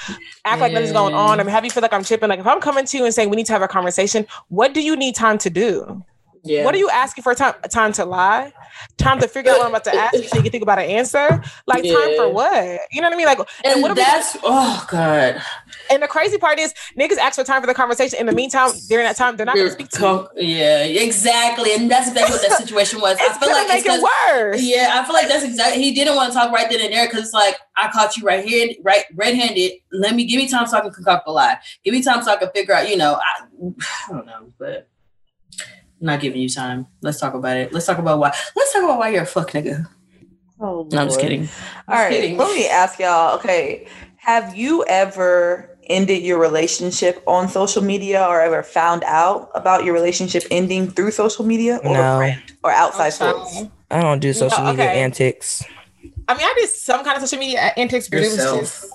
act 0.44 0.60
like 0.60 0.74
nothing's 0.74 0.92
going 0.92 1.14
on. 1.14 1.40
I'm 1.40 1.48
have 1.48 1.64
you 1.64 1.72
feel 1.72 1.82
like 1.82 1.94
I'm 1.94 2.04
tripping? 2.04 2.28
Like 2.28 2.40
if 2.40 2.48
I'm 2.48 2.60
coming 2.60 2.84
to 2.86 2.98
you 2.98 3.06
and 3.06 3.14
saying 3.14 3.30
we 3.30 3.38
need 3.38 3.46
to 3.46 3.54
have 3.54 3.62
a 3.62 3.68
conversation, 3.70 4.28
what 4.50 4.74
do 4.74 4.82
you 4.82 4.98
need 4.98 5.16
time 5.16 5.38
to 5.38 5.50
do? 5.50 6.04
Yeah. 6.46 6.64
What 6.64 6.76
are 6.76 6.78
you 6.78 6.90
asking 6.90 7.24
for? 7.24 7.34
Time 7.34 7.56
time 7.70 7.92
to 7.94 8.06
lie? 8.06 8.54
Time 8.98 9.20
to 9.20 9.28
figure 9.28 9.52
out 9.52 9.58
what 9.58 9.66
I'm 9.66 9.72
about 9.72 9.84
to 9.86 9.96
ask 9.96 10.14
you 10.14 10.24
so 10.24 10.38
you 10.38 10.44
can 10.44 10.52
think 10.52 10.62
about 10.64 10.80
an 10.80 10.86
answer? 10.86 11.42
Like 11.66 11.84
time 11.84 12.16
for 12.16 12.30
what? 12.30 12.80
You 12.92 13.02
know 13.02 13.08
what 13.08 13.14
I 13.14 13.18
mean? 13.18 13.26
Like 13.26 13.40
and, 13.40 13.48
And 13.66 13.82
what 13.82 13.92
are 13.92 13.96
we 13.96 14.04
oh 14.44 14.86
god. 14.88 15.42
and 15.90 16.04
the 16.04 16.08
crazy 16.08 16.38
part 16.38 16.60
is 16.60 16.74
niggas 16.98 17.18
ask 17.18 17.36
for 17.36 17.44
time 17.44 17.62
for 17.62 17.68
the 17.68 17.74
conversation. 17.74 18.20
In 18.20 18.26
the 18.28 18.32
meantime, 18.32 18.72
during 18.90 19.06
that 19.06 19.16
time, 19.16 19.38
they're 19.38 19.46
not 19.46 19.56
gonna 19.56 19.72
speak 19.72 19.90
to 19.90 20.00
talk- 20.00 20.32
yeah, 20.36 20.84
exactly. 20.84 21.74
And 21.74 21.90
that's 21.90 22.10
exactly 22.10 22.34
what 22.38 22.48
that 22.48 22.58
situation 22.66 23.02
was. 23.02 23.18
I 23.20 23.34
feel 23.40 23.50
like 23.50 23.68
make 23.68 23.86
it 23.86 24.02
worse. 24.02 24.62
Yeah, 24.62 25.00
I 25.02 25.06
feel 25.06 25.14
like 25.14 25.28
that's 25.28 25.44
exactly. 25.44 25.82
He 25.82 25.94
didn't 25.94 26.16
want 26.16 26.32
to 26.32 26.38
talk 26.38 26.52
right 26.52 26.70
then 26.70 26.82
and 26.82 26.94
there 26.94 27.08
because 27.08 27.24
it's 27.24 27.34
like 27.34 27.58
I 27.76 27.90
caught 27.92 28.16
you 28.18 28.24
right 28.24 28.46
here, 28.46 28.70
right 28.84 29.04
red-handed. 29.16 29.72
Let 29.92 30.16
me 30.16 30.26
give 30.26 30.38
me 30.38 30.48
time 30.48 30.68
so 30.68 30.78
I 30.78 30.82
can 30.82 30.92
concoct 30.92 31.28
a 31.28 31.32
lie. 31.32 31.58
Give 31.84 31.94
me 31.94 32.04
time 32.04 32.22
so 32.24 32.32
I 32.32 32.36
can 32.38 32.50
figure 32.54 32.74
out. 32.74 32.90
You 32.90 32.98
know, 32.98 33.16
I, 33.16 33.46
I 34.10 34.12
don't 34.12 34.26
know, 34.26 34.52
but 34.60 34.90
not 36.00 36.20
giving 36.20 36.42
you 36.42 36.50
time. 36.50 36.88
Let's 37.02 37.20
talk 37.20 37.34
about 37.34 37.58
it. 37.58 37.74
Let's 37.74 37.86
talk 37.86 37.98
about 37.98 38.20
why. 38.20 38.34
Let's 38.56 38.74
talk 38.74 38.84
about 38.84 39.00
why 39.00 39.10
you're 39.10 39.24
a 39.24 39.26
fuck 39.26 39.52
nigga. 39.52 39.88
Oh, 40.60 40.88
No, 40.92 41.00
I'm 41.02 41.08
just 41.08 41.20
Lord. 41.20 41.22
kidding. 41.22 41.50
All 41.88 41.96
right, 41.96 42.10
kidding. 42.12 42.38
let 42.38 42.56
me 42.56 42.68
ask 42.68 43.00
y'all. 43.00 43.36
Okay, 43.38 43.88
have 44.18 44.56
you 44.56 44.86
ever 44.88 45.70
ended 45.88 46.24
your 46.24 46.40
relationship 46.40 47.22
on 47.28 47.48
social 47.48 47.84
media 47.84 48.26
or 48.26 48.42
ever 48.42 48.64
found 48.64 49.04
out 49.06 49.52
about 49.54 49.84
your 49.84 49.94
relationship 49.94 50.44
ending 50.50 50.90
through 50.90 51.12
social 51.12 51.46
media 51.46 51.80
or 51.84 51.94
No. 51.94 52.16
a 52.16 52.18
friend 52.18 52.42
or 52.64 52.72
outside 52.72 53.14
Okay. 53.14 53.32
source? 53.32 53.64
I 53.92 54.02
don't 54.02 54.20
do 54.20 54.34
social 54.34 54.64
No, 54.64 54.72
media 54.72 54.86
antics. 54.90 55.64
I 56.28 56.34
mean, 56.34 56.44
I 56.44 56.54
did 56.58 56.70
some 56.70 57.04
kind 57.04 57.16
of 57.18 57.22
social 57.22 57.38
media 57.38 57.72
antics, 57.78 58.10
but 58.10 58.18
it 58.18 58.22
was 58.22 58.38
Yourself. 58.38 58.60
just. 58.62 58.94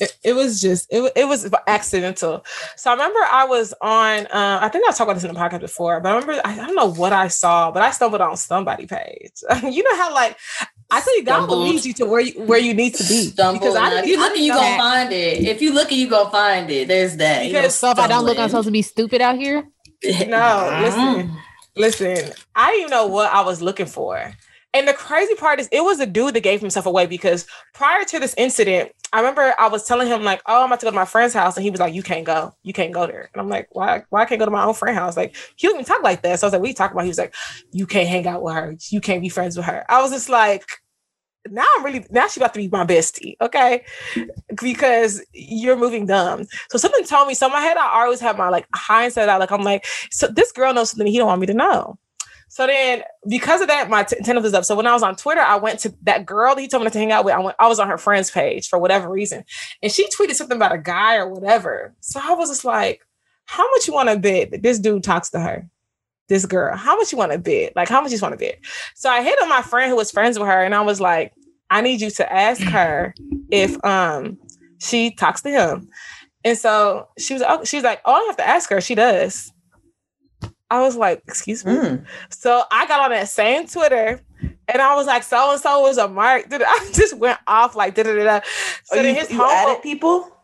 It, 0.00 0.16
it 0.22 0.32
was 0.34 0.60
just 0.60 0.86
it, 0.90 1.12
it 1.16 1.24
was 1.26 1.48
accidental. 1.66 2.44
So 2.76 2.90
I 2.90 2.92
remember 2.94 3.18
I 3.20 3.44
was 3.46 3.72
on 3.80 4.26
uh, 4.26 4.58
I 4.62 4.68
think 4.68 4.84
I've 4.88 4.96
talked 4.96 5.08
about 5.08 5.14
this 5.14 5.24
in 5.24 5.32
the 5.32 5.40
podcast 5.40 5.60
before, 5.60 6.00
but 6.00 6.10
I 6.10 6.18
remember 6.18 6.40
I, 6.44 6.52
I 6.52 6.66
don't 6.66 6.76
know 6.76 6.92
what 6.92 7.12
I 7.12 7.28
saw, 7.28 7.70
but 7.70 7.82
I 7.82 7.90
stumbled 7.90 8.20
on 8.20 8.36
somebody 8.36 8.86
page. 8.86 9.32
you 9.62 9.82
know 9.82 9.96
how 9.96 10.12
like 10.14 10.36
I 10.90 11.00
tell 11.00 11.16
you 11.16 11.24
God 11.24 11.36
Stumbled. 11.38 11.58
will 11.58 11.66
lead 11.68 11.84
you 11.84 11.92
to 11.94 12.06
where 12.06 12.20
you 12.20 12.40
where 12.42 12.58
you 12.58 12.74
need 12.74 12.94
to 12.96 13.02
be. 13.04 13.26
Stumble. 13.26 13.60
Because 13.60 13.76
I 13.76 13.90
Now, 13.90 13.96
if 13.98 14.06
you 14.06 14.16
I 14.16 14.20
looking, 14.20 14.42
you 14.44 14.52
didn't 14.52 14.62
gonna 14.64 14.76
find 14.78 15.12
it. 15.12 15.40
If 15.48 15.62
you 15.62 15.72
looking, 15.74 15.98
you 15.98 16.08
gonna 16.08 16.30
find 16.30 16.70
it. 16.70 16.88
There's 16.88 17.16
that. 17.16 17.44
You 17.44 17.52
Because- 17.52 17.64
know, 17.82 17.88
So 17.88 17.90
if 17.90 17.98
I 17.98 18.06
don't 18.08 18.24
look, 18.24 18.38
I'm 18.38 18.48
supposed 18.48 18.66
to 18.66 18.72
be 18.72 18.82
stupid 18.82 19.20
out 19.20 19.36
here. 19.36 19.66
No, 20.28 20.78
listen. 20.82 21.36
Listen, 21.76 22.32
I 22.54 22.72
didn't 22.72 22.90
know 22.90 23.06
what 23.06 23.32
I 23.32 23.40
was 23.42 23.62
looking 23.62 23.86
for. 23.86 24.32
And 24.74 24.86
the 24.86 24.92
crazy 24.92 25.34
part 25.34 25.60
is, 25.60 25.68
it 25.72 25.82
was 25.82 25.98
a 26.00 26.06
dude 26.06 26.34
that 26.34 26.42
gave 26.42 26.60
himself 26.60 26.86
away 26.86 27.06
because 27.06 27.46
prior 27.72 28.04
to 28.04 28.18
this 28.18 28.34
incident, 28.36 28.92
I 29.12 29.18
remember 29.18 29.54
I 29.58 29.68
was 29.68 29.84
telling 29.84 30.08
him 30.08 30.22
like, 30.22 30.42
"Oh, 30.46 30.62
I'm 30.62 30.66
about 30.66 30.80
to 30.80 30.86
go 30.86 30.90
to 30.90 30.96
my 30.96 31.04
friend's 31.04 31.34
house," 31.34 31.56
and 31.56 31.64
he 31.64 31.70
was 31.70 31.80
like, 31.80 31.94
"You 31.94 32.02
can't 32.02 32.24
go. 32.24 32.52
You 32.62 32.72
can't 32.72 32.92
go 32.92 33.06
there." 33.06 33.30
And 33.32 33.40
I'm 33.40 33.48
like, 33.48 33.68
"Why? 33.72 34.02
Why 34.10 34.22
I 34.22 34.24
can't 34.26 34.38
go 34.38 34.44
to 34.44 34.50
my 34.50 34.64
own 34.64 34.74
friend's 34.74 34.98
house?" 34.98 35.16
Like 35.16 35.36
he 35.56 35.66
don't 35.66 35.76
even 35.76 35.86
talk 35.86 36.02
like 36.02 36.22
that. 36.22 36.40
So 36.40 36.46
I 36.46 36.48
was 36.48 36.52
like, 36.52 36.62
"We 36.62 36.74
talk 36.74 36.92
about?" 36.92 37.02
He 37.04 37.08
was 37.08 37.18
like, 37.18 37.34
"You 37.72 37.86
can't 37.86 38.08
hang 38.08 38.26
out 38.26 38.42
with 38.42 38.54
her. 38.54 38.76
You 38.90 39.00
can't 39.00 39.22
be 39.22 39.28
friends 39.28 39.56
with 39.56 39.66
her." 39.66 39.84
I 39.88 40.02
was 40.02 40.10
just 40.10 40.28
like, 40.28 40.64
now 41.50 41.64
I'm 41.76 41.84
really 41.84 42.04
now 42.10 42.26
she's 42.26 42.38
about 42.38 42.54
to 42.54 42.60
be 42.60 42.68
my 42.68 42.84
bestie, 42.84 43.36
okay? 43.40 43.84
Because 44.60 45.24
you're 45.32 45.76
moving 45.76 46.06
dumb. 46.06 46.44
So 46.70 46.78
something 46.78 47.04
told 47.04 47.28
me. 47.28 47.34
So 47.34 47.46
in 47.46 47.52
my 47.52 47.60
head, 47.60 47.76
I 47.76 48.02
always 48.02 48.20
have 48.20 48.38
my 48.38 48.48
like 48.48 48.66
hindsight 48.74 49.28
out. 49.28 49.40
Like 49.40 49.52
I'm 49.52 49.62
like, 49.62 49.86
so 50.10 50.28
this 50.28 50.52
girl 50.52 50.74
knows 50.74 50.90
something 50.90 51.06
he 51.06 51.18
don't 51.18 51.28
want 51.28 51.40
me 51.40 51.46
to 51.46 51.54
know. 51.54 51.98
So 52.48 52.66
then, 52.66 53.02
because 53.28 53.60
of 53.60 53.68
that, 53.68 53.90
my 53.90 54.02
t- 54.02 54.16
antenna 54.16 54.40
was 54.40 54.54
up. 54.54 54.64
So 54.64 54.74
when 54.74 54.86
I 54.86 54.94
was 54.94 55.02
on 55.02 55.16
Twitter, 55.16 55.40
I 55.40 55.56
went 55.56 55.80
to 55.80 55.94
that 56.02 56.24
girl 56.24 56.54
that 56.54 56.60
he 56.60 56.68
told 56.68 56.82
me 56.82 56.90
to 56.90 56.98
hang 56.98 57.12
out 57.12 57.24
with. 57.24 57.34
I 57.34 57.38
went, 57.38 57.56
I 57.58 57.68
was 57.68 57.78
on 57.78 57.88
her 57.88 57.98
friend's 57.98 58.30
page 58.30 58.68
for 58.68 58.78
whatever 58.78 59.08
reason, 59.08 59.44
and 59.82 59.92
she 59.92 60.08
tweeted 60.08 60.34
something 60.34 60.56
about 60.56 60.74
a 60.74 60.78
guy 60.78 61.16
or 61.16 61.28
whatever. 61.28 61.94
So 62.00 62.20
I 62.22 62.32
was 62.34 62.48
just 62.48 62.64
like, 62.64 63.02
"How 63.44 63.68
much 63.70 63.86
you 63.86 63.92
want 63.92 64.08
to 64.08 64.18
bet 64.18 64.50
that 64.50 64.62
this 64.62 64.78
dude 64.78 65.04
talks 65.04 65.30
to 65.30 65.40
her, 65.40 65.68
this 66.28 66.46
girl? 66.46 66.74
How 66.76 66.96
much 66.96 67.12
you 67.12 67.18
want 67.18 67.32
to 67.32 67.38
bet? 67.38 67.76
Like, 67.76 67.88
how 67.88 68.00
much 68.00 68.12
you 68.12 68.18
want 68.20 68.32
to 68.32 68.38
bet?" 68.38 68.58
So 68.94 69.10
I 69.10 69.22
hit 69.22 69.40
on 69.42 69.48
my 69.48 69.62
friend 69.62 69.90
who 69.90 69.96
was 69.96 70.10
friends 70.10 70.38
with 70.38 70.48
her, 70.48 70.62
and 70.64 70.74
I 70.74 70.80
was 70.80 71.00
like, 71.00 71.34
"I 71.70 71.82
need 71.82 72.00
you 72.00 72.10
to 72.12 72.32
ask 72.32 72.62
her 72.62 73.14
if 73.50 73.82
um 73.84 74.38
she 74.78 75.10
talks 75.10 75.42
to 75.42 75.50
him." 75.50 75.88
And 76.44 76.56
so 76.56 77.08
she 77.18 77.34
was, 77.34 77.42
she 77.68 77.76
was 77.76 77.84
like, 77.84 78.00
"Oh, 78.06 78.14
I 78.14 78.24
have 78.26 78.36
to 78.38 78.48
ask 78.48 78.70
her. 78.70 78.80
She 78.80 78.94
does." 78.94 79.52
I 80.70 80.80
was 80.80 80.96
like, 80.96 81.22
"Excuse 81.26 81.64
me." 81.64 81.72
Mm. 81.72 82.04
So 82.30 82.62
I 82.70 82.86
got 82.86 83.00
on 83.00 83.10
that 83.10 83.28
same 83.28 83.66
Twitter 83.66 84.20
and 84.68 84.82
I 84.82 84.94
was 84.94 85.06
like, 85.06 85.22
so 85.22 85.52
and 85.52 85.60
so 85.60 85.80
was 85.80 85.96
a 85.98 86.08
mark. 86.08 86.46
I 86.52 86.90
just 86.92 87.16
went 87.16 87.38
off 87.46 87.74
like 87.74 87.94
da 87.94 88.02
da 88.02 88.14
da. 88.24 88.40
So 88.84 88.98
Oh, 88.98 89.02
then 89.02 89.14
you, 89.14 89.20
his 89.20 89.30
you 89.30 89.38
homeboy- 89.38 89.52
added 89.52 89.82
people? 89.82 90.34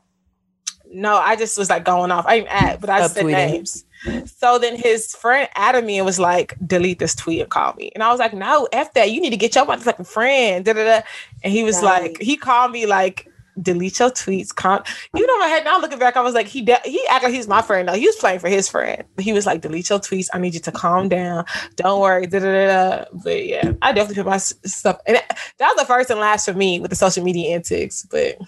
no, 0.92 1.16
I 1.16 1.34
just 1.36 1.58
was 1.58 1.68
like 1.70 1.84
going 1.84 2.10
off. 2.12 2.24
I 2.26 2.38
didn't 2.38 2.52
add, 2.52 2.80
but 2.80 2.88
I 2.90 3.00
just 3.00 3.14
said 3.14 3.26
names. 3.26 3.84
So 4.26 4.58
then 4.58 4.76
his 4.76 5.14
friend 5.14 5.48
added 5.56 5.84
me 5.84 5.96
and 5.98 6.04
was 6.06 6.18
like, 6.20 6.54
delete 6.66 6.98
this 7.00 7.14
tweet 7.14 7.40
and 7.40 7.50
call 7.50 7.72
me. 7.74 7.90
And 7.94 8.02
I 8.02 8.10
was 8.10 8.20
like, 8.20 8.32
no, 8.34 8.68
F 8.70 8.92
that. 8.94 9.10
You 9.10 9.20
need 9.20 9.30
to 9.30 9.36
get 9.36 9.54
your 9.56 9.64
motherfucking 9.66 10.06
friend. 10.06 10.64
Da, 10.64 10.72
da, 10.74 10.84
da. 10.84 11.00
And 11.42 11.52
he 11.52 11.64
was 11.64 11.82
Right. 11.82 12.02
like, 12.12 12.20
he 12.20 12.36
called 12.36 12.70
me 12.70 12.84
like, 12.86 13.28
delete 13.60 13.98
your 13.98 14.10
tweets. 14.10 14.54
Con-. 14.54 14.82
You 15.14 15.26
know, 15.26 15.38
my 15.38 15.46
head 15.46 15.64
now 15.64 15.80
looking 15.80 15.98
back, 15.98 16.16
I 16.16 16.20
was 16.20 16.34
like, 16.34 16.46
he 16.46 16.62
de- 16.62 16.80
he 16.84 17.04
acted 17.10 17.28
like 17.28 17.34
he's 17.34 17.48
my 17.48 17.62
friend. 17.62 17.86
No, 17.86 17.94
he 17.94 18.06
was 18.06 18.16
playing 18.16 18.40
for 18.40 18.48
his 18.48 18.68
friend. 18.68 19.04
He 19.18 19.32
was 19.32 19.46
like, 19.46 19.60
delete 19.60 19.90
your 19.90 19.98
tweets. 19.98 20.28
I 20.32 20.38
need 20.38 20.54
you 20.54 20.60
to 20.60 20.72
calm 20.72 21.08
down. 21.08 21.44
Don't 21.76 22.00
worry. 22.00 22.26
Da, 22.26 22.38
da, 22.38 22.52
da, 22.52 22.66
da. 22.66 23.04
But 23.22 23.46
yeah, 23.46 23.72
I 23.82 23.92
definitely 23.92 24.22
put 24.22 24.30
my 24.30 24.38
stuff. 24.38 24.98
And 25.06 25.16
that 25.16 25.72
was 25.76 25.76
the 25.76 25.86
first 25.86 26.10
and 26.10 26.20
last 26.20 26.46
for 26.46 26.54
me 26.54 26.80
with 26.80 26.90
the 26.90 26.96
social 26.96 27.24
media 27.24 27.54
antics. 27.54 28.06
But 28.10 28.38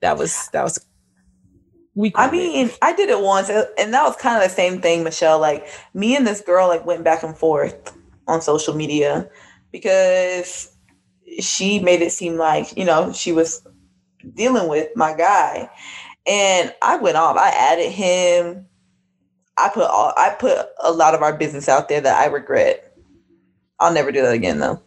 that 0.00 0.18
was, 0.18 0.48
that 0.52 0.62
was 0.62 0.84
weak. 1.94 2.14
I 2.16 2.30
mean, 2.30 2.70
I 2.80 2.94
did 2.94 3.08
it 3.08 3.20
once, 3.20 3.48
and 3.48 3.94
that 3.94 4.04
was 4.04 4.16
kind 4.16 4.42
of 4.42 4.48
the 4.48 4.54
same 4.54 4.80
thing, 4.80 5.04
Michelle. 5.04 5.38
Like 5.38 5.68
me 5.94 6.16
and 6.16 6.26
this 6.26 6.40
girl 6.40 6.68
like 6.68 6.86
went 6.86 7.04
back 7.04 7.22
and 7.22 7.36
forth 7.36 7.96
on 8.26 8.40
social 8.40 8.74
media 8.74 9.28
because 9.72 10.74
she 11.40 11.78
made 11.78 12.02
it 12.02 12.12
seem 12.12 12.36
like 12.36 12.76
you 12.76 12.84
know 12.84 13.12
she 13.12 13.32
was 13.32 13.66
dealing 14.34 14.68
with 14.68 14.88
my 14.96 15.14
guy, 15.14 15.70
and 16.26 16.74
I 16.82 16.96
went 16.96 17.16
off. 17.16 17.36
I 17.36 17.50
added 17.50 17.90
him. 17.90 18.66
I 19.58 19.68
put 19.68 19.84
all. 19.84 20.12
I 20.16 20.30
put 20.30 20.66
a 20.82 20.92
lot 20.92 21.14
of 21.14 21.22
our 21.22 21.36
business 21.36 21.68
out 21.68 21.88
there 21.88 22.00
that 22.00 22.18
I 22.18 22.26
regret. 22.26 22.96
I'll 23.80 23.92
never 23.92 24.12
do 24.12 24.22
that 24.22 24.32
again, 24.34 24.58
though. 24.58 24.80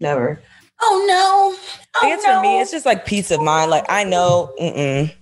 Never. 0.00 0.40
Oh 0.80 1.04
no. 1.08 1.54
Oh, 1.54 2.00
I 2.02 2.06
Oh, 2.06 2.08
guess 2.08 2.24
for 2.24 2.40
me, 2.40 2.60
it's 2.60 2.70
just 2.70 2.86
like 2.86 3.04
peace 3.04 3.30
of 3.30 3.42
mind. 3.42 3.70
Like 3.70 3.86
I 3.88 4.04
know, 4.04 4.52
mm-mm. 4.60 5.12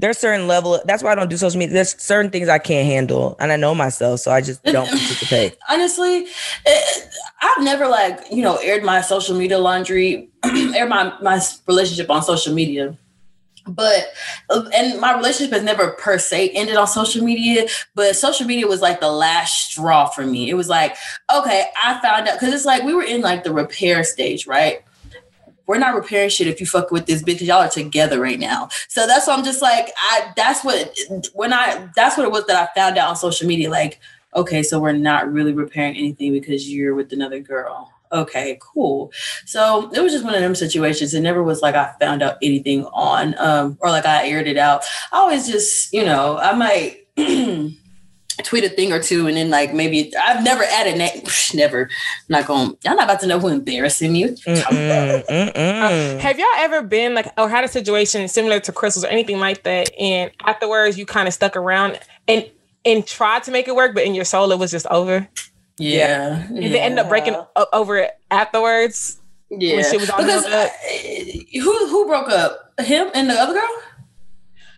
There's 0.00 0.18
certain 0.18 0.48
level. 0.48 0.80
That's 0.86 1.02
why 1.02 1.12
I 1.12 1.14
don't 1.14 1.28
do 1.28 1.36
social 1.36 1.58
media. 1.58 1.74
There's 1.74 2.00
certain 2.02 2.30
things 2.30 2.48
I 2.48 2.58
can't 2.58 2.86
handle, 2.86 3.36
and 3.38 3.52
I 3.52 3.56
know 3.56 3.74
myself, 3.74 4.20
so 4.20 4.30
I 4.30 4.40
just 4.40 4.62
don't 4.64 4.88
participate. 4.88 5.56
honestly, 5.68 6.26
it, 6.66 7.08
I've 7.42 7.62
never 7.62 7.86
like 7.86 8.20
you 8.30 8.42
know 8.42 8.56
aired 8.56 8.82
my 8.82 9.02
social 9.02 9.36
media 9.36 9.58
laundry, 9.58 10.30
aired 10.44 10.88
my 10.88 11.12
my 11.20 11.40
relationship 11.66 12.10
on 12.10 12.22
social 12.22 12.54
media. 12.54 12.96
But 13.66 14.06
and 14.48 14.98
my 15.00 15.14
relationship 15.14 15.52
has 15.52 15.62
never 15.62 15.90
per 15.92 16.18
se 16.18 16.48
ended 16.50 16.76
on 16.76 16.86
social 16.86 17.22
media, 17.22 17.68
but 17.94 18.16
social 18.16 18.46
media 18.46 18.66
was 18.66 18.80
like 18.80 19.00
the 19.00 19.10
last 19.10 19.70
straw 19.70 20.06
for 20.06 20.24
me. 20.24 20.48
It 20.48 20.54
was 20.54 20.70
like, 20.70 20.96
okay, 21.32 21.66
I 21.84 22.00
found 22.00 22.26
out 22.26 22.40
because 22.40 22.54
it's 22.54 22.64
like 22.64 22.84
we 22.84 22.94
were 22.94 23.02
in 23.02 23.20
like 23.20 23.44
the 23.44 23.52
repair 23.52 24.02
stage, 24.02 24.46
right? 24.46 24.82
We're 25.70 25.78
not 25.78 25.94
repairing 25.94 26.30
shit 26.30 26.48
if 26.48 26.58
you 26.58 26.66
fuck 26.66 26.90
with 26.90 27.06
this 27.06 27.22
bitch 27.22 27.40
y'all 27.42 27.58
are 27.58 27.68
together 27.68 28.20
right 28.20 28.40
now. 28.40 28.70
So 28.88 29.06
that's 29.06 29.28
why 29.28 29.34
I'm 29.34 29.44
just 29.44 29.62
like, 29.62 29.92
I 30.10 30.32
that's 30.34 30.64
what 30.64 30.98
when 31.32 31.52
I 31.52 31.88
that's 31.94 32.16
what 32.16 32.26
it 32.26 32.32
was 32.32 32.44
that 32.46 32.56
I 32.56 32.74
found 32.74 32.98
out 32.98 33.08
on 33.08 33.14
social 33.14 33.46
media. 33.46 33.70
Like, 33.70 34.00
okay, 34.34 34.64
so 34.64 34.80
we're 34.80 34.90
not 34.90 35.32
really 35.32 35.52
repairing 35.52 35.94
anything 35.94 36.32
because 36.32 36.68
you're 36.68 36.96
with 36.96 37.12
another 37.12 37.38
girl. 37.38 37.92
Okay, 38.10 38.58
cool. 38.60 39.12
So 39.46 39.88
it 39.94 40.00
was 40.00 40.12
just 40.12 40.24
one 40.24 40.34
of 40.34 40.40
them 40.40 40.56
situations. 40.56 41.14
It 41.14 41.20
never 41.20 41.44
was 41.44 41.62
like 41.62 41.76
I 41.76 41.92
found 42.00 42.20
out 42.24 42.38
anything 42.42 42.84
on 42.86 43.36
um 43.38 43.78
or 43.80 43.90
like 43.90 44.06
I 44.06 44.26
aired 44.26 44.48
it 44.48 44.56
out. 44.56 44.82
I 45.12 45.18
always 45.18 45.46
just, 45.46 45.92
you 45.92 46.04
know, 46.04 46.36
I 46.38 46.52
might 46.52 47.06
tweet 48.42 48.64
a 48.64 48.68
thing 48.68 48.92
or 48.92 49.00
two 49.02 49.26
and 49.26 49.36
then 49.36 49.50
like 49.50 49.72
maybe 49.74 50.12
I've 50.16 50.42
never 50.44 50.62
added 50.64 50.98
name 50.98 51.22
never. 51.54 51.82
I'm 51.84 51.88
not 52.28 52.46
going 52.46 52.76
y'all 52.84 52.96
not 52.96 53.04
about 53.04 53.20
to 53.20 53.26
know 53.26 53.38
who 53.38 53.48
embarrassing 53.48 54.14
you. 54.14 54.28
Mm-mm, 54.28 55.24
mm-mm. 55.26 56.18
Have 56.18 56.38
y'all 56.38 56.46
ever 56.56 56.82
been 56.82 57.14
like 57.14 57.32
or 57.38 57.48
had 57.48 57.64
a 57.64 57.68
situation 57.68 58.26
similar 58.28 58.60
to 58.60 58.72
Crystal's 58.72 59.04
or 59.04 59.08
anything 59.08 59.38
like 59.38 59.62
that, 59.64 59.90
and 59.98 60.30
afterwards 60.44 60.98
you 60.98 61.06
kind 61.06 61.28
of 61.28 61.34
stuck 61.34 61.56
around 61.56 61.98
and 62.28 62.48
and 62.84 63.06
tried 63.06 63.42
to 63.44 63.50
make 63.50 63.68
it 63.68 63.74
work, 63.74 63.94
but 63.94 64.04
in 64.04 64.14
your 64.14 64.24
soul 64.24 64.50
it 64.52 64.58
was 64.58 64.70
just 64.70 64.86
over, 64.86 65.28
Yeah. 65.78 66.46
and 66.48 66.56
they 66.58 66.80
ended 66.80 66.98
up 66.98 67.08
breaking 67.08 67.34
up 67.34 67.52
over 67.72 67.98
it 67.98 68.10
afterwards? 68.30 69.20
Yeah. 69.50 69.82
shit 69.82 70.00
was 70.00 70.08
all 70.10 70.18
because 70.18 70.46
uh, 70.46 70.68
who 71.52 71.86
who 71.88 72.06
broke 72.06 72.30
up? 72.30 72.72
Him 72.80 73.08
and 73.14 73.28
the 73.28 73.34
other 73.34 73.52
girl? 73.52 73.68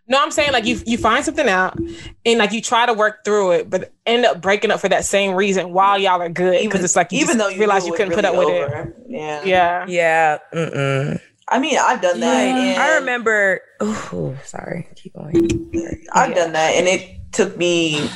No, 0.09 0.21
I'm 0.21 0.31
saying 0.33 0.53
like 0.53 0.67
you 0.67 0.81
you 0.85 0.99
find 0.99 1.25
something 1.25 1.49
out 1.49 1.79
and 2.27 2.39
like 2.39 2.53
you 2.53 2.61
try 2.61 2.87
to 2.87 2.93
work 2.93 3.25
through 3.25 3.53
it, 3.53 3.71
but 3.71 3.93
end 4.05 4.25
up 4.25 4.41
breaking 4.43 4.71
up 4.71 4.81
for 4.81 4.89
that 4.89 5.05
same 5.05 5.35
reason 5.35 5.73
while 5.73 5.97
y'all 5.99 6.21
are 6.21 6.29
good 6.29 6.61
because 6.63 6.83
it's 6.85 6.97
like 6.97 7.13
you 7.13 7.21
even 7.21 7.39
though 7.39 7.49
you 7.49 7.59
realize 7.59 7.87
you 7.87 7.93
couldn't 7.93 8.09
was 8.09 8.17
put 8.17 8.25
up 8.25 8.35
really 8.35 8.61
with 8.61 8.73
it. 8.73 8.95
Yeah. 9.09 9.43
Yeah. 9.45 9.87
Yeah. 9.89 10.39
Mm-mm. 10.53 11.21
I 11.49 11.59
mean, 11.59 11.77
I've 11.79 12.01
done 12.01 12.21
that. 12.21 12.45
Yeah. 12.45 12.57
and 12.57 12.83
I 12.83 12.95
remember. 12.97 13.61
Oh, 13.81 14.37
sorry. 14.45 14.89
Keep 14.97 15.15
going. 15.15 15.71
I've 16.13 16.31
Yeah. 16.31 16.35
done 16.35 16.53
that, 16.53 16.75
and 16.75 16.89
it 16.89 17.33
took 17.33 17.57
me. 17.57 18.09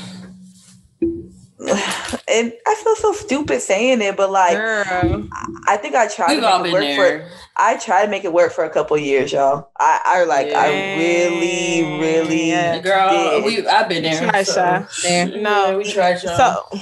And 1.59 2.53
I 2.67 2.75
feel 2.83 2.97
so 2.97 3.13
stupid 3.13 3.61
saying 3.63 4.03
it, 4.03 4.17
but 4.17 4.31
like 4.31 4.57
Girl. 4.57 5.27
I 5.67 5.77
think 5.79 5.95
I 5.95 6.07
tried 6.09 6.33
We've 6.35 6.41
to 6.43 6.59
make 6.63 6.67
it 6.67 6.73
work 6.73 6.83
there. 6.83 7.29
for. 7.29 7.35
I 7.57 7.77
tried 7.79 8.05
to 8.05 8.11
make 8.11 8.25
it 8.25 8.33
work 8.33 8.53
for 8.53 8.65
a 8.65 8.71
couple 8.71 8.99
years, 8.99 9.33
y'all. 9.33 9.71
I, 9.81 10.01
I 10.05 10.25
like, 10.25 10.49
I 10.49 10.69
really, 10.99 11.99
really 11.99 12.49
Yeah. 12.51 12.79
Girl, 12.81 13.11
did. 13.41 13.45
we 13.45 13.67
I've 13.67 13.89
been 13.89 14.03
there. 14.03 14.29
Try, 14.31 14.43
so- 14.43 14.87
Sha. 14.91 15.09
Yeah, 15.09 15.25
No. 15.25 15.79
we 15.79 15.91
tried 15.91 16.23
y'all. 16.23 16.37
So, 16.37 16.79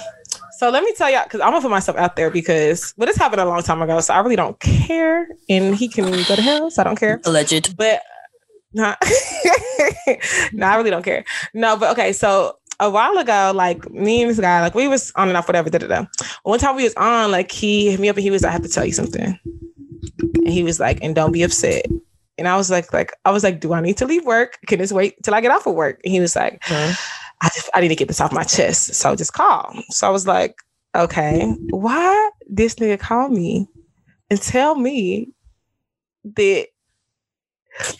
so 0.59 0.70
let 0.70 0.83
me 0.83 0.93
tell 0.95 1.11
y'all 1.11 1.22
because 1.25 1.41
I'm 1.41 1.51
gonna 1.51 1.61
put 1.62 1.70
myself 1.70 1.97
out 1.97 2.16
there 2.16 2.31
because 2.31 2.95
well, 2.97 3.07
this 3.07 3.16
happened 3.16 3.41
a 3.41 3.45
long 3.45 3.62
time 3.62 3.81
ago, 3.83 4.01
so 4.01 4.12
I 4.14 4.18
really 4.20 4.37
don't 4.37 4.59
care, 4.59 5.29
and 5.49 5.77
he 5.77 5.89
can 5.89 6.11
go 6.11 6.35
to 6.35 6.43
hell, 6.43 6.70
so 6.70 6.83
I 6.83 6.85
don't 6.85 6.99
care. 6.99 7.20
alleged. 7.25 7.77
But 7.77 8.03
no, 8.72 8.93
no, 10.53 10.66
I 10.66 10.77
really 10.77 10.91
don't 10.91 11.05
care. 11.05 11.25
No, 11.55 11.77
but 11.77 11.93
okay, 11.93 12.12
so 12.12 12.59
a 12.81 12.91
while 12.91 13.16
ago, 13.18 13.53
like 13.55 13.89
me 13.91 14.22
and 14.22 14.31
this 14.31 14.41
guy, 14.41 14.61
like 14.61 14.75
we 14.75 14.89
was 14.89 15.12
on 15.16 15.29
and 15.29 15.37
off, 15.37 15.49
whatever. 15.49 15.70
Da, 15.70 15.79
da, 15.79 15.87
da. 15.87 16.07
One 16.43 16.59
time 16.59 16.77
we 16.77 16.85
was 16.85 16.95
on, 16.95 17.31
like 17.31 17.51
he 17.51 17.91
hit 17.91 18.01
me 18.01 18.09
up 18.09 18.16
and 18.16 18.22
he 18.25 18.31
was, 18.31 18.45
I 18.45 18.51
have 18.51 18.62
to 18.62 18.68
tell 18.68 18.85
you 18.85 18.93
something, 18.93 19.39
and 20.35 20.49
he 20.49 20.62
was 20.62 20.81
like, 20.81 20.99
and 21.03 21.14
don't 21.14 21.33
be 21.33 21.43
upset. 21.43 21.87
And 22.37 22.49
I 22.49 22.57
was 22.57 22.70
like, 22.70 22.93
like 22.93 23.12
I 23.25 23.31
was 23.31 23.45
like, 23.45 23.61
do 23.61 23.72
I 23.72 23.81
need 23.81 23.97
to 23.99 24.07
leave 24.07 24.25
work? 24.25 24.59
Can 24.66 24.79
this 24.79 24.93
wait 24.93 25.14
till 25.22 25.35
I 25.35 25.41
get 25.41 25.53
off 25.53 25.66
of 25.66 25.75
work? 25.75 26.01
And 26.05 26.12
he 26.12 26.20
was 26.20 26.35
like, 26.35 26.61
Mhm. 26.62 26.99
I, 27.43 27.49
just, 27.55 27.70
I 27.75 27.81
need 27.81 27.89
to 27.89 27.97
get 27.97 28.09
this 28.09 28.20
off 28.20 28.33
my 28.33 28.43
chest. 28.45 28.95
So 28.95 29.14
just 29.14 29.35
call. 29.35 29.75
So 29.91 30.07
I 30.07 30.11
was 30.11 30.27
like, 30.27 30.57
okay, 30.97 31.53
why 31.70 32.31
this 32.49 32.77
nigga 32.77 32.99
call 32.99 33.29
me 33.29 33.68
and 34.31 34.41
tell 34.41 34.75
me 34.77 35.33
that 36.37 36.68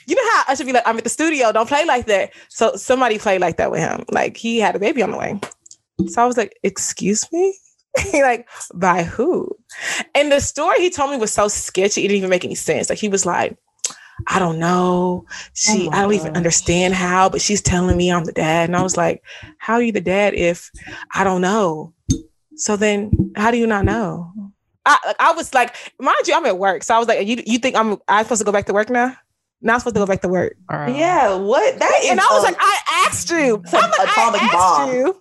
you 0.07 0.14
know 0.14 0.22
how 0.33 0.45
I 0.49 0.55
should 0.55 0.66
be 0.66 0.72
like, 0.72 0.87
I'm 0.87 0.99
at 0.99 1.05
the 1.05 1.11
studio, 1.11 1.53
don't 1.53 1.68
play 1.68 1.85
like 1.85 2.07
that. 2.07 2.33
So 2.49 2.77
somebody 2.77 3.18
played 3.18 3.41
like 3.41 3.57
that 3.57 3.70
with 3.70 3.81
him. 3.81 4.05
Like 4.11 4.37
he 4.37 4.59
had 4.59 4.77
a 4.77 4.79
baby 4.79 5.03
on 5.03 5.11
the 5.11 5.18
way. 5.18 5.39
So 6.09 6.22
I 6.22 6.27
was 6.27 6.37
like, 6.37 6.59
excuse 6.62 7.31
me? 7.33 7.59
Like, 8.12 8.49
by 8.75 9.05
who? 9.05 9.49
And 10.16 10.33
the 10.33 10.41
story 10.41 10.81
he 10.81 10.91
told 10.91 11.12
me 11.12 11.16
was 11.16 11.33
so 11.33 11.47
sketchy, 11.47 12.01
it 12.01 12.09
didn't 12.09 12.18
even 12.18 12.31
make 12.31 12.45
any 12.45 12.57
sense. 12.57 12.91
Like 12.91 12.99
he 12.99 13.09
was 13.09 13.25
like, 13.25 13.57
I 14.27 14.41
don't 14.41 14.59
know. 14.59 15.27
She, 15.53 15.89
Oh 15.89 15.93
I 15.93 16.03
don't 16.03 16.12
even 16.12 16.37
understand 16.37 16.95
how, 16.95 17.29
but 17.29 17.41
she's 17.41 17.62
telling 17.62 17.97
me 17.97 18.11
I'm 18.11 18.25
the 18.25 18.33
dad. 18.33 18.68
And 18.68 18.77
I 18.77 18.83
was 18.83 18.97
like, 18.97 19.22
How 19.59 19.75
are 19.75 19.83
you 19.83 19.93
the 19.93 20.01
dad 20.01 20.35
if 20.35 20.70
I 21.14 21.22
don't 21.22 21.41
know? 21.41 21.93
So 22.57 22.77
then 22.77 23.33
how 23.37 23.51
do 23.51 23.59
you 23.59 23.66
not 23.66 23.85
know? 23.85 24.33
I 24.87 25.14
I 25.18 25.33
was 25.33 25.55
like, 25.55 25.75
mind 25.99 26.16
you, 26.27 26.35
I'm 26.35 26.47
at 26.47 26.59
work. 26.59 26.83
So 26.83 26.95
I 26.95 26.99
was 26.99 27.09
like, 27.09 27.27
you 27.27 27.43
you 27.47 27.59
think 27.59 27.77
I'm 27.77 27.99
I'm 28.09 28.25
supposed 28.25 28.41
to 28.41 28.45
go 28.45 28.53
back 28.53 28.66
to 28.66 28.72
work 28.72 28.91
now? 28.91 29.16
Now 29.64 29.74
I'm 29.74 29.80
supposed 29.80 29.96
to 29.96 30.00
go 30.00 30.06
back 30.06 30.20
to 30.20 30.28
work. 30.28 30.56
Yeah, 30.70 31.34
what 31.36 31.78
that 31.80 32.00
is 32.04 32.10
And 32.10 32.20
I 32.20 32.24
was 32.30 32.42
a- 32.42 32.46
like, 32.46 32.56
I 32.60 33.04
asked 33.08 33.30
you. 33.30 33.60
It's 33.64 33.74
I'm 33.74 33.90
like, 33.90 34.08
atomic 34.10 34.42
I 34.42 34.44
asked 34.44 34.52
bomb. 34.52 34.94
you. 34.94 35.20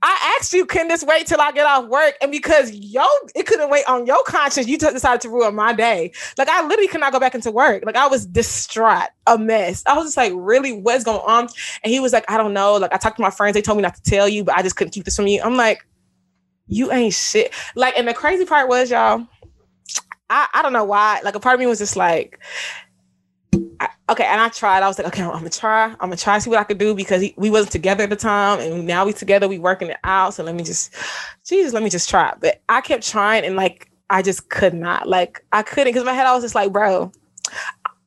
I 0.00 0.36
asked 0.38 0.52
you, 0.52 0.64
can 0.64 0.86
this 0.86 1.02
wait 1.02 1.26
till 1.26 1.40
I 1.40 1.50
get 1.50 1.66
off 1.66 1.88
work? 1.88 2.14
And 2.22 2.30
because 2.30 2.70
yo, 2.70 3.02
it 3.34 3.46
couldn't 3.46 3.68
wait 3.68 3.84
on 3.88 4.06
your 4.06 4.22
conscience, 4.24 4.68
you 4.68 4.78
t- 4.78 4.88
decided 4.92 5.20
to 5.22 5.28
ruin 5.28 5.56
my 5.56 5.72
day. 5.72 6.12
Like 6.36 6.48
I 6.48 6.62
literally 6.64 6.86
could 6.86 7.00
not 7.00 7.12
go 7.12 7.18
back 7.18 7.34
into 7.34 7.50
work. 7.50 7.82
Like 7.84 7.96
I 7.96 8.06
was 8.06 8.24
distraught, 8.24 9.08
a 9.26 9.36
mess. 9.36 9.82
I 9.86 9.94
was 9.94 10.04
just 10.06 10.16
like, 10.16 10.32
really, 10.36 10.72
what's 10.72 11.02
going 11.02 11.20
on? 11.26 11.48
And 11.82 11.92
he 11.92 11.98
was 11.98 12.12
like, 12.12 12.24
I 12.30 12.36
don't 12.36 12.52
know. 12.52 12.76
Like 12.76 12.92
I 12.92 12.96
talked 12.96 13.16
to 13.16 13.22
my 13.22 13.30
friends, 13.30 13.54
they 13.54 13.62
told 13.62 13.76
me 13.78 13.82
not 13.82 13.96
to 13.96 14.02
tell 14.02 14.28
you, 14.28 14.44
but 14.44 14.54
I 14.56 14.62
just 14.62 14.76
couldn't 14.76 14.92
keep 14.92 15.04
this 15.04 15.16
from 15.16 15.26
you. 15.26 15.40
I'm 15.42 15.56
like, 15.56 15.84
you 16.68 16.92
ain't 16.92 17.14
shit. 17.14 17.52
Like, 17.74 17.98
and 17.98 18.06
the 18.06 18.14
crazy 18.14 18.44
part 18.44 18.68
was, 18.68 18.90
y'all, 18.90 19.26
I, 20.30 20.46
I 20.54 20.62
don't 20.62 20.74
know 20.74 20.84
why. 20.84 21.20
Like 21.24 21.34
a 21.34 21.40
part 21.40 21.54
of 21.54 21.60
me 21.60 21.66
was 21.66 21.78
just 21.78 21.96
like, 21.96 22.38
I, 22.38 22.87
okay, 24.08 24.24
and 24.24 24.40
I 24.40 24.48
tried. 24.48 24.82
I 24.82 24.88
was 24.88 24.98
like, 24.98 25.08
okay, 25.08 25.22
I'm, 25.22 25.30
gonna 25.30 25.50
try. 25.50 25.84
I'm 25.84 25.96
gonna 25.98 26.16
try 26.16 26.36
to 26.36 26.40
see 26.40 26.50
what 26.50 26.58
I 26.58 26.64
could 26.64 26.78
do 26.78 26.94
because 26.94 27.22
he, 27.22 27.34
we 27.36 27.50
wasn't 27.50 27.72
together 27.72 28.04
at 28.04 28.10
the 28.10 28.16
time, 28.16 28.60
and 28.60 28.86
now 28.86 29.04
we 29.04 29.12
together. 29.12 29.48
We 29.48 29.58
working 29.58 29.88
it 29.88 29.98
out. 30.04 30.34
So 30.34 30.42
let 30.44 30.54
me 30.54 30.64
just, 30.64 30.94
Jesus, 31.46 31.72
let 31.72 31.82
me 31.82 31.90
just 31.90 32.08
try. 32.08 32.34
But 32.40 32.62
I 32.68 32.80
kept 32.80 33.06
trying, 33.06 33.44
and 33.44 33.56
like 33.56 33.90
I 34.10 34.22
just 34.22 34.48
could 34.48 34.74
not. 34.74 35.08
Like 35.08 35.44
I 35.52 35.62
couldn't 35.62 35.92
because 35.92 36.04
my 36.04 36.12
head 36.12 36.26
I 36.26 36.34
was 36.34 36.44
just 36.44 36.54
like, 36.54 36.72
bro, 36.72 37.12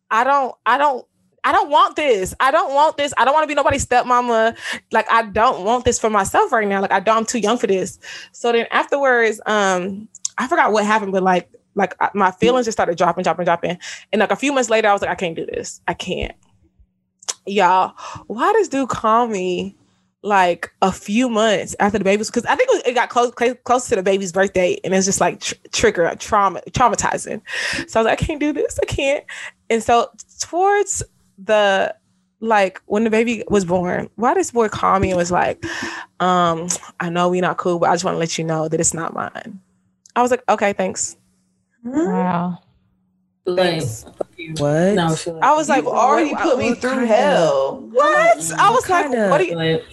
I 0.10 0.24
don't, 0.24 0.56
I 0.66 0.78
don't. 0.78 1.06
I 1.44 1.52
don't 1.52 1.72
want 1.72 1.96
this. 1.96 2.36
I 2.40 2.52
don't 2.52 2.72
want 2.76 2.98
this. 2.98 3.16
I 3.18 3.26
don't 3.26 3.34
want 3.34 3.46
to 3.46 3.48
be 3.48 3.56
nobody's 3.56 3.84
stepmama. 3.84 4.56
Like 4.92 5.12
I 5.12 5.24
don't 5.24 5.66
want 5.66 5.86
this 5.86 5.98
for 5.98 6.08
myself 6.08 6.52
right 6.52 6.68
now. 6.68 6.82
Like 6.82 6.92
I 6.92 7.00
don't. 7.00 7.18
I'm 7.18 7.26
too 7.26 7.40
young 7.40 7.58
for 7.58 7.66
this. 7.66 7.98
So 8.32 8.52
then 8.52 8.68
afterwards, 8.70 9.42
um, 9.48 10.08
I 10.38 10.48
forgot 10.48 10.72
what 10.72 10.86
happened, 10.86 11.12
but 11.12 11.24
like, 11.24 11.50
like 11.76 11.96
my 12.14 12.32
feelings 12.32 12.66
just 12.66 12.76
started 12.76 12.98
dropping, 12.98 13.24
dropping, 13.24 13.46
dropping. 13.46 13.78
And 14.12 14.20
like 14.20 14.32
a 14.32 14.36
few 14.36 14.54
months 14.54 14.70
later, 14.70 14.88
I 14.88 14.94
was 14.94 15.02
like, 15.02 15.12
I 15.12 15.16
can't 15.16 15.36
do 15.36 15.46
this. 15.46 15.82
I 15.88 15.94
can't. 15.94 16.36
Y'all, 17.46 17.94
why 18.28 18.52
does 18.54 18.68
dude 18.68 18.90
call 18.90 19.28
me 19.28 19.76
like 20.24 20.72
a 20.82 20.92
few 20.92 21.30
months 21.30 21.76
after 21.80 21.98
the 21.98 22.04
baby's? 22.04 22.30
Because 22.30 22.46
I 22.46 22.56
think 22.56 22.70
it, 22.86 22.94
got 22.94 23.10
close, 23.10 23.32
close 23.64 23.90
to 23.90 23.96
the 23.96 24.04
baby's 24.04 24.32
birthday, 24.32 24.80
and 24.84 24.94
it's 24.94 25.06
just 25.06 25.22
like 25.22 25.40
tr- 25.40 25.56
trigger 25.72 26.14
trauma, 26.20 26.62
traumatizing. 26.72 27.42
So 27.88 28.00
I 28.00 28.04
was 28.04 28.10
like, 28.10 28.22
I 28.22 28.26
can't 28.26 28.40
do 28.40 28.54
this. 28.54 28.80
I 28.82 28.86
can't. 28.86 29.24
And 29.70 29.82
so 29.82 30.12
towards 30.40 31.02
the 31.38 31.96
like 32.42 32.82
when 32.88 33.04
the 33.04 33.10
baby 33.10 33.44
was 33.50 33.66
born, 33.66 34.10
why 34.16 34.34
this 34.34 34.52
boy 34.52 34.68
call 34.68 35.00
me 35.00 35.10
and 35.10 35.18
was 35.18 35.32
like, 35.32 35.64
um, 36.20 36.68
I 37.00 37.10
know 37.10 37.30
we're 37.30 37.42
not 37.42 37.58
cool, 37.58 37.80
but 37.80 37.90
I 37.90 37.94
just 37.94 38.04
want 38.04 38.16
to 38.16 38.20
let 38.20 38.38
you 38.38 38.44
know 38.44 38.68
that 38.68 38.80
it's 38.80 38.94
not 38.94 39.14
mine. 39.14 39.60
I 40.16 40.22
was 40.22 40.32
like, 40.32 40.44
okay, 40.50 40.74
thanks. 40.74 41.16
Mm-hmm. 41.86 42.12
Wow. 42.12 42.60
Like, 43.46 43.82
What? 44.58 44.94
no, 44.94 45.16
she 45.16 45.32
I 45.32 45.54
was 45.56 45.68
like, 45.68 45.84
you 45.84 45.90
already 45.90 46.32
what- 46.34 46.44
put 46.44 46.58
me 46.60 46.76
through 46.76 46.92
kinda- 46.92 47.08
hell. 47.08 47.78
What? 47.92 48.38
Mm-hmm. 48.38 48.60
I 48.60 48.70
was 48.70 48.88
like, 48.90 49.04
kinda- 49.10 49.30
what 49.30 49.38
do 49.40 49.46
you 49.46 49.56
like, 49.56 49.84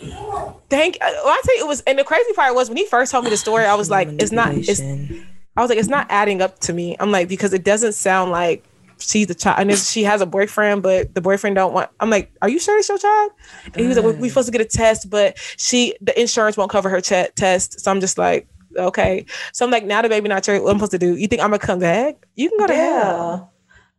think? 0.68 0.98
Uh, 1.00 1.10
well, 1.24 1.28
I 1.28 1.40
tell 1.44 1.56
you, 1.56 1.64
it 1.64 1.68
was, 1.68 1.80
and 1.82 1.98
the 1.98 2.04
crazy 2.04 2.32
part 2.34 2.54
was 2.54 2.68
when 2.68 2.76
he 2.76 2.84
first 2.86 3.10
told 3.10 3.24
me 3.24 3.30
the 3.30 3.36
story, 3.38 3.64
I 3.64 3.74
was 3.74 3.88
like, 3.90 4.08
it's 4.20 4.32
not, 4.32 4.52
it's, 4.54 4.80
I 4.80 5.62
was 5.62 5.70
like, 5.70 5.78
it's 5.78 5.88
not 5.88 6.06
adding 6.10 6.42
up 6.42 6.58
to 6.60 6.72
me. 6.74 6.94
I'm 7.00 7.10
like, 7.10 7.28
because 7.28 7.52
it 7.54 7.64
doesn't 7.64 7.94
sound 7.94 8.30
like 8.30 8.64
she's 8.98 9.28
the 9.28 9.34
child, 9.34 9.60
and 9.60 9.78
she 9.78 10.04
has 10.04 10.20
a 10.20 10.26
boyfriend, 10.26 10.82
but 10.82 11.14
the 11.14 11.20
boyfriend 11.22 11.56
don't 11.56 11.72
want. 11.72 11.88
I'm 12.00 12.10
like, 12.10 12.30
are 12.42 12.48
you 12.50 12.58
sure 12.58 12.78
it's 12.78 12.88
your 12.88 12.98
child? 12.98 13.32
And 13.66 13.76
he 13.76 13.86
was 13.86 13.96
like, 13.96 14.04
we're 14.20 14.28
supposed 14.28 14.46
to 14.48 14.52
get 14.52 14.60
a 14.60 14.64
test, 14.66 15.08
but 15.08 15.38
she, 15.56 15.94
the 16.02 16.18
insurance 16.20 16.56
won't 16.58 16.70
cover 16.70 16.90
her 16.90 17.00
ch- 17.00 17.32
test. 17.34 17.80
So 17.80 17.90
I'm 17.90 18.00
just 18.00 18.18
like, 18.18 18.46
okay. 18.76 19.24
So 19.52 19.64
I'm 19.64 19.70
like, 19.70 19.84
now 19.84 20.02
the 20.02 20.08
baby 20.08 20.28
not 20.28 20.46
your, 20.46 20.62
what 20.62 20.70
I'm 20.72 20.76
supposed 20.78 20.92
to 20.92 20.98
do? 20.98 21.16
You 21.16 21.26
think 21.28 21.42
I'm 21.42 21.50
gonna 21.50 21.58
come 21.58 21.78
back? 21.78 22.26
You 22.36 22.48
can 22.50 22.58
go 22.58 22.66
to 22.66 22.74
hell. 22.74 23.52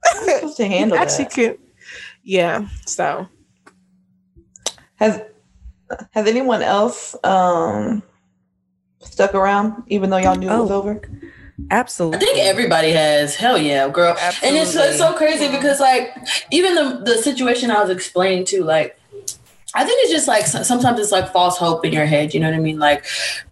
Yeah. 0.06 0.12
I'm 0.22 0.36
supposed 0.40 0.58
to 0.58 0.68
handle 0.76 0.98
Actually, 0.98 1.26
that. 1.26 1.34
can. 1.34 1.58
Yeah. 2.24 2.68
So 2.86 3.28
Has 4.96 5.22
has 6.12 6.28
anyone 6.28 6.62
else 6.62 7.16
um 7.24 8.04
stuck 9.00 9.34
around 9.34 9.84
even 9.88 10.10
though 10.10 10.18
y'all 10.18 10.36
knew 10.36 10.50
it 10.50 10.58
was 10.60 10.70
Oh. 10.72 10.76
over? 10.80 11.02
Absolutely. 11.72 12.18
I 12.18 12.20
think 12.20 12.38
everybody 12.40 12.92
has. 12.92 13.36
Hell 13.36 13.58
yeah, 13.58 13.90
girl. 13.90 14.16
Absolutely. 14.18 14.60
And 14.60 14.68
it's, 14.68 14.76
it's 14.76 14.98
so 14.98 15.14
crazy 15.14 15.50
because 15.50 15.80
like 15.80 16.16
even 16.52 16.76
the 16.76 17.02
the 17.06 17.18
situation 17.22 17.70
I 17.72 17.82
was 17.82 17.90
explaining 17.90 18.46
to 18.46 18.64
like 18.64 18.98
I 19.76 19.84
think 19.86 20.00
it's 20.04 20.12
just 20.12 20.28
like 20.28 20.46
sometimes 20.48 21.00
it's 21.00 21.12
like 21.12 21.32
false 21.34 21.58
hope 21.58 21.86
in 21.86 21.92
your 21.94 22.06
head. 22.06 22.34
You 22.34 22.40
know 22.40 22.50
what 22.50 22.56
I 22.56 22.60
mean? 22.60 22.80
Like 22.80 23.06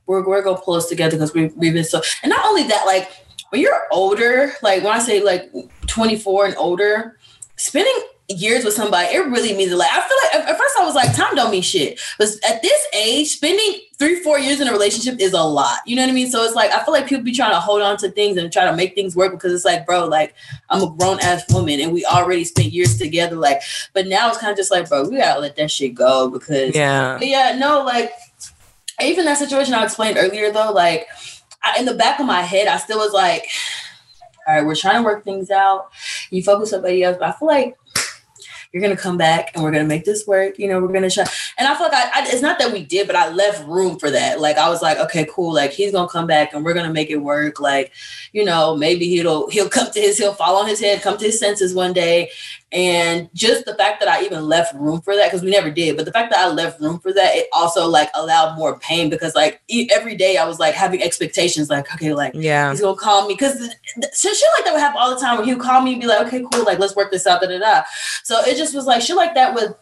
we're 0.08 0.28
we're 0.28 0.42
gonna 0.42 0.60
pull 0.60 0.74
us 0.76 0.88
together 0.90 1.12
because 1.18 1.34
we 1.34 1.48
we've 1.56 1.74
been 1.74 1.84
so. 1.84 2.02
And 2.24 2.30
not 2.30 2.46
only 2.46 2.64
that, 2.64 2.86
like 2.86 3.12
when 3.50 3.62
you're 3.62 3.88
older, 3.92 4.54
like 4.62 4.84
when 4.84 4.92
I 4.94 5.00
say 5.00 5.22
like 5.24 5.52
24 5.88 6.48
and 6.48 6.56
older, 6.58 7.18
spending 7.56 7.94
years 8.30 8.66
with 8.66 8.74
somebody, 8.74 9.08
it 9.16 9.20
really 9.20 9.56
means 9.56 9.72
a 9.72 9.78
lot. 9.78 9.88
I 9.90 10.06
feel 10.06 10.18
like 10.24 10.36
at, 10.36 10.50
at 10.50 10.58
first 10.58 10.76
I 10.78 10.84
was 10.86 10.96
like, 10.96 11.16
time 11.16 11.34
don't 11.36 11.50
mean 11.50 11.62
shit, 11.62 12.00
but 12.20 12.28
at 12.50 12.62
this 12.62 12.88
age, 12.94 13.30
spending 13.30 13.80
three 13.98 14.22
four 14.22 14.38
years 14.38 14.60
in 14.60 14.68
a 14.68 14.72
relationship 14.72 15.20
is 15.20 15.32
a 15.34 15.42
lot. 15.42 15.80
You 15.86 15.96
know 15.96 16.02
what 16.04 16.10
I 16.10 16.14
mean? 16.14 16.30
So 16.30 16.44
it's 16.44 16.54
like 16.56 16.72
I 16.72 16.84
feel 16.84 16.94
like 16.94 17.08
people 17.08 17.24
be 17.24 17.32
trying 17.32 17.52
to 17.52 17.60
hold 17.60 17.82
on 17.82 17.96
to 17.98 18.12
things 18.12 18.38
and 18.38 18.52
try 18.52 18.66
to 18.66 18.76
make 18.76 18.96
things 18.96 19.16
work 19.16 19.32
because 19.32 19.54
it's 19.54 19.64
like, 19.66 19.86
bro, 19.86 20.06
like 20.08 20.36
I'm 20.70 20.84
a 20.84 20.94
grown 20.96 21.20
ass 21.22 21.44
woman 21.54 21.80
and 21.80 21.94
we 21.94 22.06
already 22.06 22.44
spent 22.44 22.74
years 22.74 22.98
together. 22.98 23.38
Like, 23.38 23.62
but 23.94 24.08
now 24.08 24.28
it's 24.30 24.38
kind 24.40 24.52
of 24.52 24.58
just 24.58 24.72
like, 24.72 24.90
bro, 24.90 25.08
we 25.08 25.18
gotta 25.18 25.40
let 25.40 25.56
that 25.56 25.72
shit 25.72 25.96
go 25.96 26.30
because 26.30 26.76
Yeah. 26.76 27.18
yeah, 27.22 27.56
no, 27.58 27.84
like 27.84 28.12
even 29.02 29.26
that 29.26 29.38
situation 29.38 29.74
I 29.74 29.84
explained 29.84 30.18
earlier, 30.18 30.52
though, 30.52 30.72
like 30.72 31.08
I, 31.64 31.80
in 31.80 31.86
the 31.86 31.94
back 31.94 32.20
of 32.20 32.26
my 32.26 32.42
head, 32.42 32.68
I 32.68 32.78
still 32.78 32.98
was 32.98 33.14
like, 33.14 33.46
all 34.48 34.56
right, 34.56 34.66
we're 34.66 34.76
trying 34.76 34.98
to 34.98 35.04
work 35.04 35.24
things 35.24 35.52
out. 35.52 35.90
You 36.32 36.44
focus 36.44 36.62
with 36.62 36.70
somebody 36.70 37.04
else, 37.04 37.18
but 37.20 37.30
I 37.30 37.32
feel 37.34 37.48
like 37.48 37.78
you're 38.72 38.82
gonna 38.82 38.98
come 38.98 39.18
back 39.18 39.52
and 39.54 39.64
we're 39.64 39.72
gonna 39.72 39.86
make 39.86 40.06
this 40.06 40.28
work. 40.28 40.60
You 40.60 40.68
know, 40.68 40.80
we're 40.80 40.92
gonna 40.92 41.10
try. 41.10 41.26
And 41.58 41.68
I 41.68 41.76
feel 41.76 41.88
like 41.88 41.94
I, 41.94 42.22
I, 42.22 42.28
it's 42.28 42.42
not 42.42 42.60
that 42.60 42.72
we 42.72 42.84
did, 42.84 43.08
but 43.08 43.16
I 43.16 43.30
left 43.30 43.68
room 43.68 43.98
for 43.98 44.12
that. 44.12 44.40
Like 44.40 44.58
I 44.58 44.70
was 44.70 44.82
like, 44.82 44.98
okay, 45.00 45.26
cool. 45.30 45.54
Like 45.54 45.72
he's 45.72 45.92
gonna 45.92 46.10
come 46.10 46.28
back 46.28 46.54
and 46.54 46.64
we're 46.64 46.74
gonna 46.74 46.94
make 46.94 47.10
it 47.10 47.18
work. 47.18 47.60
Like, 47.60 47.92
you 48.34 48.44
know, 48.44 48.76
maybe 48.76 49.08
he'll 49.08 49.50
he'll 49.50 49.70
come 49.70 49.90
to 49.92 50.00
his 50.00 50.18
he'll 50.18 50.34
fall 50.34 50.58
on 50.58 50.68
his 50.68 50.80
head, 50.80 51.02
come 51.02 51.18
to 51.18 51.26
his 51.26 51.40
senses 51.40 51.74
one 51.74 51.94
day. 51.94 52.30
And 52.74 53.30
just 53.34 53.64
the 53.66 53.76
fact 53.76 54.02
that 54.02 54.10
I 54.10 54.24
even 54.26 54.44
left 54.46 54.76
room 54.76 55.00
for 55.00 55.16
that, 55.16 55.28
because 55.28 55.42
we 55.42 55.52
never 55.52 55.72
did, 55.72 55.96
but 55.96 56.06
the 56.06 56.12
fact 56.12 56.32
that 56.34 56.40
I 56.46 56.50
left 56.50 56.82
room 56.82 57.00
for 57.00 57.14
that, 57.14 57.34
it 57.36 57.48
also 57.54 57.88
like 57.88 58.10
allowed 58.14 58.58
more 58.58 58.78
pain 58.80 59.10
because 59.10 59.36
like 59.36 59.62
e- 59.70 59.90
every 59.90 60.16
day 60.16 60.36
I 60.36 60.46
was 60.46 60.60
like 60.60 60.74
having 60.76 61.02
expectations, 61.02 61.70
like, 61.70 61.90
okay, 61.96 62.14
like 62.14 62.34
Yeah. 62.36 62.70
he's 62.72 62.82
gonna 62.82 62.98
call 62.98 63.26
me 63.26 63.36
because 63.36 63.58
shit, 63.58 64.36
shit 64.36 64.50
like 64.58 64.66
that 64.66 64.74
would 64.74 64.82
happen 64.82 64.98
all 65.00 65.14
the 65.16 65.20
time 65.22 65.38
where 65.38 65.46
he 65.46 65.54
would 65.54 65.64
call 65.64 65.82
me 65.82 65.94
and 65.94 66.02
be 66.02 66.08
like, 66.08 66.28
okay, 66.28 66.44
cool, 66.52 66.66
like 66.66 66.78
let's 66.80 66.94
work 66.96 67.10
this 67.10 67.26
out, 67.26 67.42
da 67.42 67.48
da 67.48 67.58
da. 67.58 67.84
So 68.26 68.42
it 68.42 68.58
just 68.58 68.76
was 68.76 68.86
like 68.86 69.02
shit 69.02 69.16
like 69.16 69.34
that 69.36 69.56
with 69.56 69.74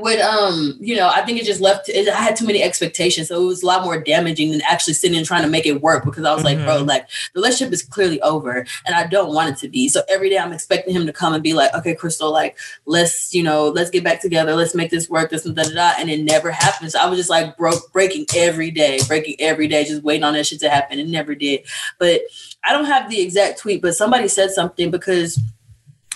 with 0.00 0.20
um, 0.20 0.76
you 0.80 0.96
know, 0.96 1.08
I 1.08 1.22
think 1.22 1.40
it 1.40 1.44
just 1.44 1.60
left 1.60 1.88
it, 1.88 2.08
I 2.08 2.20
had 2.20 2.36
too 2.36 2.46
many 2.46 2.62
expectations. 2.62 3.28
So 3.28 3.42
it 3.42 3.46
was 3.46 3.62
a 3.62 3.66
lot 3.66 3.84
more 3.84 4.00
damaging 4.00 4.50
than 4.50 4.60
actually 4.62 4.94
sitting 4.94 5.16
and 5.16 5.26
trying 5.26 5.42
to 5.42 5.48
make 5.48 5.66
it 5.66 5.82
work 5.82 6.04
because 6.04 6.24
I 6.24 6.34
was 6.34 6.44
like, 6.44 6.58
bro, 6.58 6.82
like 6.82 7.08
the 7.34 7.40
relationship 7.40 7.72
is 7.72 7.82
clearly 7.82 8.20
over 8.22 8.66
and 8.86 8.94
I 8.94 9.06
don't 9.06 9.34
want 9.34 9.50
it 9.50 9.58
to 9.60 9.68
be. 9.68 9.88
So 9.88 10.02
every 10.08 10.30
day 10.30 10.38
I'm 10.38 10.52
expecting 10.52 10.94
him 10.94 11.06
to 11.06 11.12
come 11.12 11.34
and 11.34 11.42
be 11.42 11.54
like, 11.54 11.74
okay, 11.74 11.94
Crystal, 11.94 12.30
like 12.30 12.56
let's, 12.84 13.34
you 13.34 13.42
know, 13.42 13.68
let's 13.68 13.90
get 13.90 14.04
back 14.04 14.20
together, 14.20 14.54
let's 14.54 14.74
make 14.74 14.90
this 14.90 15.08
work, 15.08 15.30
this 15.30 15.46
and 15.46 15.56
da 15.56 15.64
da 15.64 15.74
da. 15.74 15.92
And 15.98 16.10
it 16.10 16.22
never 16.22 16.50
happens. 16.50 16.92
So 16.92 17.00
I 17.00 17.06
was 17.06 17.18
just 17.18 17.30
like 17.30 17.56
broke 17.56 17.92
breaking 17.92 18.26
every 18.36 18.70
day, 18.70 18.98
breaking 19.06 19.36
every 19.38 19.68
day, 19.68 19.84
just 19.84 20.02
waiting 20.02 20.24
on 20.24 20.34
that 20.34 20.46
shit 20.46 20.60
to 20.60 20.70
happen. 20.70 20.98
It 20.98 21.08
never 21.08 21.34
did. 21.34 21.66
But 21.98 22.22
I 22.64 22.72
don't 22.72 22.86
have 22.86 23.08
the 23.08 23.20
exact 23.20 23.60
tweet, 23.60 23.82
but 23.82 23.94
somebody 23.94 24.28
said 24.28 24.50
something 24.50 24.90
because 24.90 25.40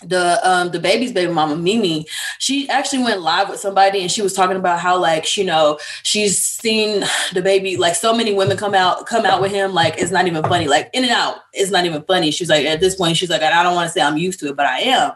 the 0.03 0.41
um 0.49 0.71
the 0.71 0.81
baby's 0.81 1.13
baby 1.13 1.33
mama 1.33 1.57
Mimi, 1.57 2.07
she 2.39 2.69
actually 2.69 3.03
went 3.03 3.21
live 3.21 3.49
with 3.49 3.61
somebody 3.61 4.01
and 4.01 4.11
she 4.11 4.23
was 4.23 4.33
talking 4.33 4.57
about 4.57 4.81
how 4.81 4.99
like 4.99 5.37
you 5.37 5.45
know 5.45 5.79
she's 6.03 6.43
seen 6.43 7.05
the 7.33 7.43
baby 7.43 7.77
like 7.77 7.95
so 7.95 8.15
many 8.15 8.33
women 8.33 8.57
come 8.57 8.75
out 8.75 9.07
come 9.07 9.27
out 9.27 9.41
with 9.41 9.53
him 9.53 9.73
like 9.73 9.99
it's 9.99 10.11
not 10.11 10.27
even 10.27 10.43
funny 10.45 10.69
like 10.69 10.91
in 10.93 11.05
and 11.05 11.13
out 11.13 11.37
it's 11.53 11.71
not 11.71 11.85
even 11.85 12.03
funny. 12.03 12.31
She's 12.31 12.49
like 12.49 12.65
at 12.67 12.81
this 12.81 12.97
point 12.97 13.17
she's 13.17 13.31
like 13.31 13.43
I 13.43 13.63
don't 13.63 13.75
want 13.75 13.89
to 13.89 13.93
say 13.93 14.01
I'm 14.01 14.17
used 14.17 14.41
to 14.41 14.49
it 14.49 14.57
but 14.57 14.67
I 14.67 14.81
am. 14.81 15.13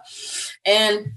And 0.65 1.15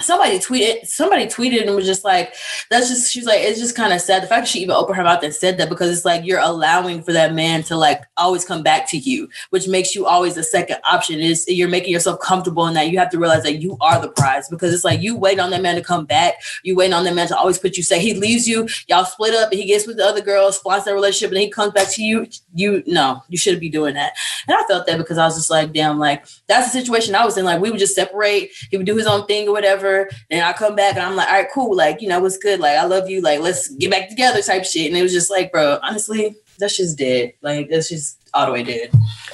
somebody 0.00 0.40
tweeted 0.40 0.84
somebody 0.86 1.24
tweeted 1.26 1.62
and 1.62 1.74
was 1.76 1.86
just 1.86 2.04
like 2.04 2.34
that's 2.68 2.88
just 2.88 3.12
she's 3.12 3.26
like 3.26 3.40
it's 3.40 3.60
just 3.60 3.76
kind 3.76 3.92
of 3.92 4.00
sad. 4.00 4.22
The 4.22 4.26
fact 4.26 4.48
she 4.48 4.58
even 4.58 4.74
opened 4.74 4.96
her 4.96 5.04
mouth 5.04 5.22
and 5.22 5.32
said 5.32 5.56
that 5.58 5.68
because 5.68 5.94
it's 5.94 6.04
like 6.04 6.24
you're 6.24 6.40
allowing 6.40 7.02
for 7.02 7.12
that 7.12 7.32
man 7.32 7.62
to 7.64 7.76
like 7.76 8.02
always 8.16 8.44
come 8.44 8.62
back 8.62 8.88
to 8.90 8.98
you 8.98 9.28
which 9.50 9.68
makes 9.68 9.94
you 9.94 10.04
always 10.06 10.34
the 10.34 10.42
second 10.42 10.78
option. 10.90 11.20
Is 11.20 11.44
you're 11.46 11.68
making 11.68 11.92
yourself 11.92 12.18
comfortable 12.20 12.66
in 12.66 12.74
that 12.74 12.90
you 12.90 12.98
have 12.98 13.10
to 13.10 13.18
realize 13.18 13.44
that 13.44 13.62
you 13.62 13.76
are 13.80 14.00
the 14.00 14.08
prize 14.08 14.48
because 14.48 14.74
it's 14.74 14.84
like 14.84 15.00
you 15.00 15.16
wait 15.16 15.38
on 15.38 15.50
that 15.50 15.62
man 15.62 15.76
to 15.76 15.82
come 15.82 16.06
back. 16.06 16.34
You 16.64 16.74
wait 16.74 16.92
on 16.92 17.04
that 17.04 17.14
man 17.14 17.28
to 17.28 17.36
always 17.36 17.58
put 17.58 17.76
you 17.76 17.84
say 17.84 18.00
he 18.00 18.14
leaves 18.14 18.48
you 18.48 18.68
y'all 18.88 19.04
split 19.04 19.34
up 19.34 19.52
and 19.52 19.60
he 19.60 19.66
gets 19.66 19.86
with 19.86 19.98
the 19.98 20.04
other 20.04 20.20
girl 20.20 20.50
splits 20.50 20.86
that 20.86 20.94
relationship 20.94 21.30
and 21.30 21.40
he 21.40 21.50
comes 21.50 21.72
back 21.72 21.88
to 21.92 22.02
you. 22.02 22.26
You 22.52 22.82
no 22.88 23.22
you 23.28 23.38
shouldn't 23.38 23.60
be 23.60 23.70
doing 23.70 23.94
that. 23.94 24.14
And 24.48 24.56
I 24.56 24.64
felt 24.64 24.86
that 24.86 24.98
because 24.98 25.18
I 25.18 25.26
was 25.26 25.36
just 25.36 25.50
like 25.50 25.72
damn 25.72 26.00
like 26.00 26.26
that's 26.48 26.72
the 26.72 26.80
situation 26.80 27.14
I 27.14 27.24
was 27.24 27.38
in. 27.38 27.44
Like 27.44 27.60
we 27.60 27.70
would 27.70 27.78
just 27.78 27.94
separate. 27.94 28.50
He 28.72 28.76
would 28.76 28.86
do 28.86 28.96
his 28.96 29.06
own 29.06 29.26
thing 29.26 29.46
or 29.48 29.52
whatever 29.52 29.83
and 30.30 30.44
I 30.44 30.52
come 30.52 30.74
back 30.74 30.96
and 30.96 31.04
I'm 31.04 31.16
like, 31.16 31.28
all 31.28 31.34
right, 31.34 31.48
cool. 31.52 31.76
Like, 31.76 32.00
you 32.02 32.08
know, 32.08 32.20
what's 32.20 32.38
good? 32.38 32.60
Like, 32.60 32.76
I 32.76 32.84
love 32.84 33.08
you. 33.08 33.20
Like, 33.20 33.40
let's 33.40 33.68
get 33.68 33.90
back 33.90 34.08
together 34.08 34.42
type 34.42 34.64
shit. 34.64 34.88
And 34.88 34.96
it 34.96 35.02
was 35.02 35.12
just 35.12 35.30
like, 35.30 35.52
bro, 35.52 35.78
honestly, 35.82 36.34
that's 36.58 36.76
just 36.76 36.98
dead. 36.98 37.32
Like, 37.42 37.68
that's 37.70 37.88
just 37.88 38.18
all 38.34 38.46
the 38.46 38.52
way 38.52 38.62
dead. 38.64 38.90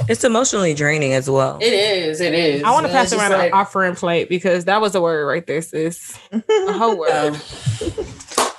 It's 0.09 0.25
emotionally 0.25 0.75
draining 0.75 1.13
as 1.15 1.29
well. 1.31 1.59
It 1.61 1.73
is. 1.73 2.21
It 2.21 2.35
is. 2.35 2.63
I 2.63 2.71
want 2.71 2.87
to 2.87 2.93
pass 2.93 3.13
around 3.13 3.31
just 3.31 3.45
an 3.47 3.53
offering 3.53 3.95
plate 3.95 4.29
because 4.29 4.65
that 4.67 4.81
was 4.81 4.95
a 4.95 5.01
word 5.01 5.25
right 5.27 5.47
there, 5.47 5.63
sis. 5.63 6.19
A 6.33 6.73
whole 6.73 6.99
word. 6.99 7.37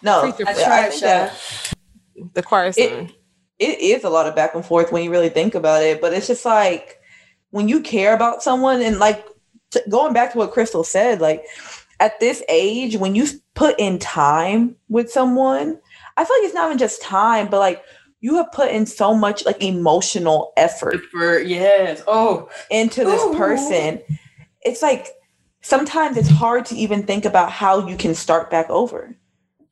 No, 0.04 0.22
I, 0.22 0.28
I 0.28 0.30
I 0.30 0.54
tried, 0.54 0.92
that 1.02 1.40
The 2.34 2.42
choir 2.44 2.72
It- 2.76 3.12
it 3.60 3.80
is 3.80 4.04
a 4.04 4.10
lot 4.10 4.26
of 4.26 4.36
back 4.36 4.56
and 4.56 4.66
forth 4.66 4.92
when 4.92 5.04
you 5.04 5.12
really 5.12 5.30
think 5.30 5.54
about 5.54 5.84
it. 5.84 6.02
But 6.02 6.14
it's 6.14 6.26
just 6.26 6.44
like 6.46 7.00
when 7.52 7.68
you 7.68 7.82
care 7.82 8.16
about 8.16 8.42
someone 8.42 8.82
and 8.82 8.98
like 8.98 9.24
t- 9.70 9.82
going 9.88 10.14
back 10.14 10.32
to 10.32 10.40
what 10.40 10.52
Crystal 10.52 10.84
said, 10.84 11.22
like 11.22 11.44
at 12.02 12.20
this 12.20 12.44
age, 12.50 12.98
when 12.98 13.14
you 13.16 13.28
put 13.54 13.80
in 13.80 14.00
time 14.00 14.76
with 14.90 15.12
someone, 15.12 15.80
I 16.18 16.26
feel 16.26 16.36
like 16.38 16.46
it's 16.46 16.54
not 16.56 16.66
even 16.66 16.80
just 16.80 17.02
time, 17.02 17.48
but 17.48 17.60
like 17.60 17.84
you 18.20 18.36
have 18.36 18.52
put 18.52 18.72
in 18.72 18.86
so 18.88 19.14
much 19.14 19.46
like 19.46 19.62
emotional 19.64 20.52
effort 20.58 21.00
For 21.12 21.40
yes. 21.40 22.04
Oh, 22.08 22.50
into 22.72 23.06
this 23.06 23.24
Ooh. 23.24 23.36
person. 23.36 24.02
It's 24.64 24.82
like 24.82 25.10
sometimes 25.62 26.18
it's 26.18 26.30
hard 26.30 26.66
to 26.68 26.76
even 26.76 27.04
think 27.04 27.24
about 27.24 27.52
how 27.52 27.88
you 27.88 27.96
can 27.96 28.16
start 28.16 28.50
back 28.50 28.70
over 28.70 29.16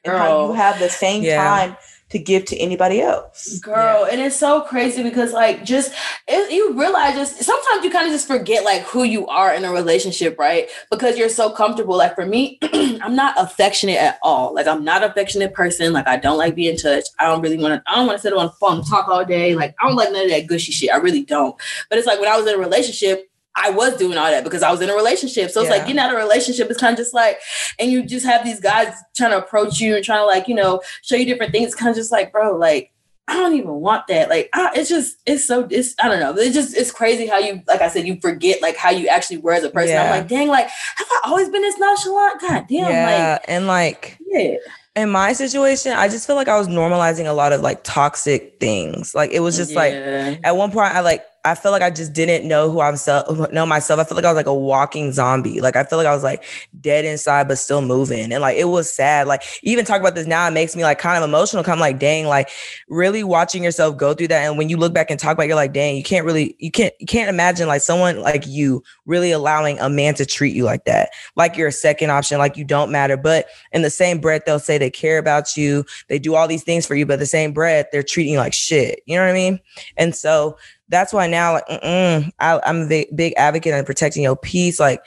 and 0.06 0.18
how 0.18 0.48
you 0.48 0.54
have 0.54 0.80
the 0.80 0.90
same 0.90 1.24
Yeah. 1.24 1.36
time 1.36 1.78
to 2.10 2.20
give 2.20 2.46
to 2.46 2.58
anybody 2.58 3.02
else. 3.02 3.60
girl, 3.60 4.08
and 4.10 4.20
it's 4.20 4.36
so 4.36 4.62
crazy 4.62 5.04
because 5.04 5.32
like 5.32 5.64
just 5.64 5.94
it, 6.28 6.52
you 6.52 6.74
realize 6.74 7.16
just 7.16 7.44
sometimes 7.44 7.84
you 7.84 7.92
kind 7.92 8.08
of 8.08 8.12
just 8.12 8.28
forget 8.28 8.64
like 8.64 8.82
who 8.84 9.04
you 9.04 9.28
are 9.28 9.54
in 9.54 9.64
a 9.66 9.72
relationship, 9.72 10.38
right? 10.40 10.70
Because 10.90 11.18
you're 11.18 11.30
so 11.30 11.52
comfortable. 11.52 11.98
Like 11.98 12.16
for 12.16 12.26
me, 12.26 12.58
I'm 13.02 13.16
not 13.16 13.36
affectionate 13.38 13.98
at 13.98 14.20
all. 14.24 14.54
Like 14.54 14.68
I'm 14.68 14.84
not 14.84 15.04
an 15.04 15.12
affectionate 15.12 15.54
person. 15.54 15.94
Like 15.94 16.08
I 16.08 16.18
don't 16.18 16.38
like 16.38 16.56
being 16.56 16.78
touched. 16.78 17.10
I 17.20 17.26
don't 17.26 17.42
really 17.42 17.58
want 17.58 17.84
to. 17.84 17.92
I 17.92 17.96
don't 17.96 18.08
want 18.08 18.18
to 18.18 18.22
sit 18.22 18.34
on 18.34 18.48
the 18.48 18.52
phone 18.54 18.78
and 18.78 18.88
talk 18.88 19.08
all 19.08 19.26
day. 19.26 19.56
Like 19.56 19.76
I 19.82 19.88
don't 19.88 19.96
like 19.96 20.12
none 20.12 20.26
of 20.26 20.32
that 20.32 20.48
gushy 20.48 20.72
shit. 20.72 20.92
I 20.92 20.98
really 20.98 21.24
don't. 21.24 21.56
But 21.90 22.00
it's 22.00 22.08
like 22.08 22.20
when 22.20 22.30
I 22.30 22.38
was 22.38 22.48
in 22.48 22.56
a 22.56 22.60
relationship. 22.60 23.26
I 23.56 23.72
was 23.72 23.98
doing 23.98 24.18
all 24.18 24.30
that 24.30 24.44
because 24.44 24.64
I 24.64 24.72
was 24.72 24.82
in 24.82 24.90
a 24.90 24.96
relationship. 24.96 25.52
So 25.52 25.62
it's 25.62 25.70
like 25.70 25.82
getting 25.82 26.00
out 26.00 26.12
of 26.12 26.18
a 26.18 26.22
relationship 26.22 26.70
is 26.70 26.78
kind 26.78 26.94
of 26.94 26.98
just 26.98 27.14
like, 27.14 27.40
and 27.78 27.92
you 27.92 28.04
just 28.04 28.26
have 28.26 28.44
these 28.44 28.60
guys 28.62 28.94
trying 29.18 29.32
to 29.32 29.38
approach 29.38 29.82
you 29.82 29.96
and 29.96 30.06
trying 30.06 30.22
to 30.22 30.26
like, 30.26 30.48
you 30.48 30.56
know, 30.56 30.82
show 31.02 31.16
you 31.16 31.26
different 31.26 31.52
things. 31.52 31.76
Kind 31.76 31.90
of 31.90 31.96
just 31.96 32.12
like, 32.12 32.32
bro, 32.32 32.56
like, 32.56 32.94
I 33.28 33.34
don't 33.34 33.54
even 33.54 33.76
want 33.76 34.08
that. 34.08 34.28
Like, 34.30 34.50
I, 34.54 34.72
it's 34.76 34.90
just, 34.90 35.18
it's 35.26 35.46
so, 35.46 35.68
it's, 35.70 35.94
I 36.02 36.08
don't 36.08 36.20
know. 36.20 36.34
It's 36.36 36.56
just, 36.56 36.76
it's 36.76 36.92
crazy 36.92 37.28
how 37.28 37.38
you, 37.38 37.62
like 37.68 37.82
I 37.82 37.88
said, 37.90 38.08
you 38.08 38.20
forget 38.22 38.60
like 38.62 38.76
how 38.76 38.90
you 38.90 39.08
actually 39.08 39.38
were 39.38 39.54
as 39.54 39.64
a 39.64 39.70
person. 39.70 39.98
I'm 39.98 40.10
like, 40.10 40.28
dang, 40.28 40.48
like, 40.48 40.68
have 40.68 41.08
I 41.12 41.22
always 41.26 41.50
been 41.50 41.62
this 41.62 41.78
nonchalant? 41.78 42.42
God 42.42 42.66
damn, 42.68 42.90
yeah, 42.90 43.38
and 43.48 43.68
like 43.68 44.00
like, 44.00 44.18
yeah. 44.28 44.58
in 44.96 45.10
my 45.10 45.34
situation, 45.34 45.94
I 45.94 46.08
just 46.08 46.28
feel 46.28 46.36
like 46.36 46.48
I 46.48 46.58
was 46.58 46.68
normalizing 46.68 47.28
a 47.28 47.34
lot 47.34 47.54
of 47.54 47.62
like 47.62 47.84
toxic 47.84 48.60
things. 48.60 49.14
Like 49.16 49.32
it 49.32 49.40
was 49.40 49.56
just 49.56 49.74
like 49.74 49.94
at 49.94 50.56
one 50.56 50.72
point 50.72 50.94
I 50.94 51.02
like 51.02 51.26
I 51.50 51.56
feel 51.56 51.72
like 51.72 51.82
I 51.82 51.90
just 51.90 52.14
didn't 52.14 52.48
know 52.48 52.70
who 52.70 52.80
I'm 52.80 52.96
self 52.96 53.52
know 53.52 53.66
myself. 53.66 54.00
I 54.00 54.04
feel 54.04 54.16
like 54.16 54.26
I 54.26 54.30
was 54.30 54.36
like 54.36 54.46
a 54.46 54.54
walking 54.54 55.12
zombie. 55.12 55.62
Like 55.62 55.76
I 55.76 55.84
feel 55.84 55.98
like 55.98 56.06
I 56.06 56.14
was 56.14 56.24
like 56.24 56.44
dead 56.80 57.06
inside 57.06 57.48
but 57.48 57.58
still 57.58 57.82
moving. 57.82 58.32
And 58.32 58.42
like 58.42 58.56
it 58.58 58.66
was 58.66 58.92
sad. 58.92 59.28
Like 59.28 59.42
even 59.64 59.84
talk 59.84 60.00
about 60.00 60.14
this 60.14 60.28
now, 60.28 60.48
it 60.48 60.52
makes 60.52 60.76
me 60.76 60.84
like 60.84 61.00
kind 61.00 61.18
of 61.18 61.28
emotional. 61.28 61.64
Kind 61.64 61.74
I'm 61.74 61.80
like, 61.80 61.98
dang, 61.98 62.28
like 62.28 62.50
really 62.88 63.24
watching 63.24 63.64
yourself 63.64 63.98
go 63.98 64.14
through 64.14 64.28
that. 64.28 64.44
And 64.44 64.60
when 64.60 64.70
you 64.70 64.78
look 64.78 64.94
back 64.94 65.10
and 65.10 65.20
talk 65.20 65.34
about 65.34 65.44
it, 65.44 65.48
you're 65.48 65.56
like, 65.56 65.74
dang, 65.74 65.96
you 65.96 66.04
can't 66.04 66.26
really 66.26 66.56
you 66.60 66.70
can't 66.70 66.94
you 67.00 67.08
can't 67.08 67.30
imagine 67.30 67.68
like 67.68 67.82
someone 67.82 68.22
like 68.22 68.46
you 68.46 68.84
really 69.08 69.32
allowing 69.32 69.80
a 69.80 69.90
man 69.90 70.14
to 70.16 70.28
treat 70.28 70.56
you 70.56 70.66
like 70.66 70.86
that. 70.86 71.10
Like 71.36 71.58
you're 71.58 71.70
a 71.70 71.72
second 71.72 72.12
option, 72.12 72.38
like 72.38 72.58
you 72.58 72.64
don't 72.64 72.92
matter. 72.92 73.18
But 73.18 73.48
in 73.72 73.82
the 73.82 73.90
same 73.90 74.20
breath, 74.20 74.44
they'll 74.46 74.60
say 74.60 74.78
they 74.78 74.92
care 74.92 75.18
about 75.18 75.58
you, 75.58 75.84
they 76.10 76.20
do 76.20 76.36
all 76.36 76.48
these 76.48 76.64
things 76.64 76.86
for 76.86 76.94
you, 76.94 77.08
but 77.08 77.18
the 77.18 77.26
same 77.26 77.54
breath, 77.54 77.88
they're 77.92 78.04
treating 78.04 78.34
you 78.34 78.40
like 78.40 78.54
shit. 78.54 79.02
You 79.08 79.16
know 79.16 79.24
what 79.24 79.32
I 79.32 79.34
mean? 79.34 79.60
And 79.98 80.16
so 80.16 80.58
that's 80.90 81.14
why 81.14 81.28
now, 81.28 81.54
like, 81.54 81.66
I, 81.70 82.60
I'm 82.64 82.92
a 82.92 83.06
big 83.16 83.34
advocate 83.38 83.74
on 83.74 83.86
protecting 83.86 84.24
your 84.24 84.36
peace. 84.36 84.80
Like, 84.80 85.02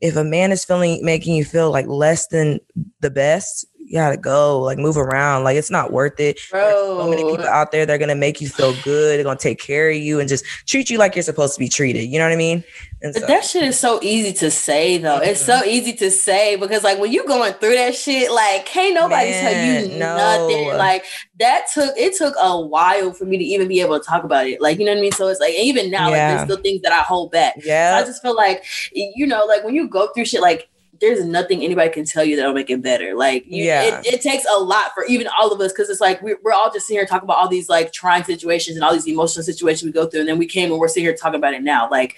if 0.00 0.16
a 0.16 0.24
man 0.24 0.52
is 0.52 0.64
feeling 0.64 1.04
making 1.04 1.34
you 1.34 1.44
feel 1.44 1.70
like 1.70 1.86
less 1.86 2.26
than 2.28 2.60
the 3.00 3.10
best, 3.10 3.66
you 3.86 3.94
gotta 3.94 4.16
go. 4.16 4.60
Like, 4.60 4.78
move 4.78 4.96
around. 4.96 5.44
Like, 5.44 5.56
it's 5.56 5.70
not 5.70 5.92
worth 5.92 6.18
it. 6.18 6.38
There's 6.50 6.74
so 6.74 7.08
many 7.08 7.22
people 7.22 7.46
out 7.46 7.70
there 7.70 7.84
that 7.84 7.92
are 7.92 7.98
gonna 7.98 8.14
make 8.14 8.40
you 8.40 8.48
feel 8.48 8.74
good. 8.82 9.18
They're 9.18 9.24
gonna 9.24 9.38
take 9.38 9.60
care 9.60 9.90
of 9.90 9.96
you 9.96 10.20
and 10.20 10.28
just 10.28 10.44
treat 10.66 10.90
you 10.90 10.98
like 10.98 11.14
you're 11.14 11.22
supposed 11.22 11.54
to 11.54 11.60
be 11.60 11.68
treated. 11.68 12.04
You 12.04 12.18
know 12.18 12.24
what 12.24 12.32
I 12.32 12.36
mean? 12.36 12.64
And 13.02 13.12
But 13.12 13.20
so, 13.20 13.26
that 13.26 13.44
shit 13.44 13.62
is 13.62 13.78
so 13.78 14.00
easy 14.02 14.32
to 14.32 14.50
say 14.50 14.96
though. 14.96 15.18
It's 15.18 15.40
so 15.40 15.56
mm-hmm. 15.56 15.68
easy 15.68 15.92
to 15.94 16.10
say 16.10 16.56
because 16.56 16.82
like 16.82 16.98
when 16.98 17.12
you 17.12 17.26
going 17.26 17.52
through 17.54 17.74
that 17.74 17.94
shit, 17.94 18.32
like 18.32 18.64
can't 18.64 18.94
nobody 18.94 19.30
tell 19.32 19.52
you 19.52 19.98
no. 19.98 20.16
nothing. 20.16 20.68
Like 20.68 21.04
that 21.38 21.66
took 21.74 21.94
it 21.98 22.16
took 22.16 22.34
a 22.40 22.58
while 22.58 23.12
for 23.12 23.26
me 23.26 23.36
to 23.36 23.44
even 23.44 23.68
be 23.68 23.82
able 23.82 24.00
to 24.00 24.04
talk 24.04 24.24
about 24.24 24.46
it. 24.46 24.62
Like 24.62 24.78
you 24.78 24.86
know 24.86 24.92
what 24.92 24.98
I 24.98 25.02
mean? 25.02 25.12
So 25.12 25.28
it's 25.28 25.40
like 25.40 25.54
even 25.54 25.90
now, 25.90 26.06
like 26.06 26.14
there's 26.14 26.44
still 26.44 26.62
things 26.62 26.80
that 26.80 26.92
I 26.92 27.00
hold 27.00 27.30
back. 27.30 27.62
So 27.62 27.70
I 27.70 28.02
just 28.04 28.22
feel 28.22 28.34
like 28.34 28.64
you 28.92 29.26
know, 29.26 29.44
like 29.44 29.64
when 29.64 29.74
you 29.74 29.86
go 29.86 30.08
through 30.14 30.24
shit, 30.24 30.40
like 30.40 30.70
there's 31.00 31.24
nothing 31.24 31.62
anybody 31.62 31.90
can 31.90 32.04
tell 32.04 32.24
you 32.24 32.36
that'll 32.36 32.52
make 32.54 32.70
it 32.70 32.82
better. 32.82 33.14
Like, 33.14 33.44
you, 33.46 33.64
Yeah. 33.64 33.82
it, 33.82 34.06
it 34.06 34.20
takes 34.22 34.44
a 34.52 34.58
lot 34.58 34.92
for 34.94 35.04
even 35.06 35.28
all 35.38 35.52
of 35.52 35.60
us 35.60 35.72
because 35.72 35.90
it's 35.90 36.00
like 36.00 36.20
we're, 36.22 36.38
we're 36.42 36.52
all 36.52 36.70
just 36.72 36.86
sitting 36.86 36.98
here 36.98 37.06
talking 37.06 37.26
about 37.26 37.38
all 37.38 37.48
these 37.48 37.68
like 37.68 37.92
trying 37.92 38.24
situations 38.24 38.76
and 38.76 38.84
all 38.84 38.92
these 38.92 39.06
emotional 39.08 39.42
situations 39.42 39.84
we 39.84 39.92
go 39.92 40.06
through, 40.06 40.20
and 40.20 40.28
then 40.28 40.38
we 40.38 40.46
came 40.46 40.70
and 40.70 40.80
we're 40.80 40.88
sitting 40.88 41.04
here 41.04 41.14
talking 41.16 41.36
about 41.38 41.54
it 41.54 41.62
now. 41.62 41.88
Like, 41.90 42.16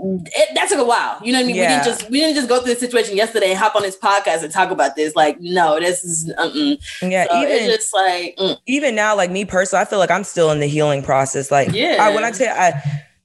it, 0.00 0.54
that 0.54 0.68
took 0.68 0.78
a 0.78 0.84
while. 0.84 1.18
You 1.24 1.32
know 1.32 1.38
what 1.40 1.44
I 1.44 1.46
mean? 1.48 1.56
Yeah. 1.56 1.62
We 1.62 1.84
didn't 1.84 1.84
just 1.84 2.10
we 2.10 2.20
didn't 2.20 2.36
just 2.36 2.48
go 2.48 2.60
through 2.62 2.74
the 2.74 2.80
situation 2.80 3.16
yesterday 3.16 3.50
and 3.50 3.58
hop 3.58 3.74
on 3.74 3.82
this 3.82 3.96
podcast 3.96 4.42
and 4.44 4.52
talk 4.52 4.70
about 4.70 4.94
this. 4.96 5.16
Like, 5.16 5.40
no, 5.40 5.80
this 5.80 6.04
is 6.04 6.32
uh-uh. 6.38 6.76
yeah. 7.08 7.26
So 7.28 7.42
even 7.42 7.52
it's 7.52 7.66
just 7.76 7.94
like 7.94 8.36
mm, 8.36 8.56
even 8.66 8.94
now, 8.94 9.16
like 9.16 9.30
me 9.30 9.44
personally, 9.44 9.82
I 9.82 9.86
feel 9.86 9.98
like 9.98 10.10
I'm 10.10 10.24
still 10.24 10.50
in 10.52 10.60
the 10.60 10.66
healing 10.68 11.02
process. 11.02 11.50
Like, 11.50 11.72
Yeah. 11.72 11.96
I, 12.00 12.14
when 12.14 12.24
I 12.24 12.30
tell 12.30 12.46
you, 12.46 12.52
I've 12.60 12.74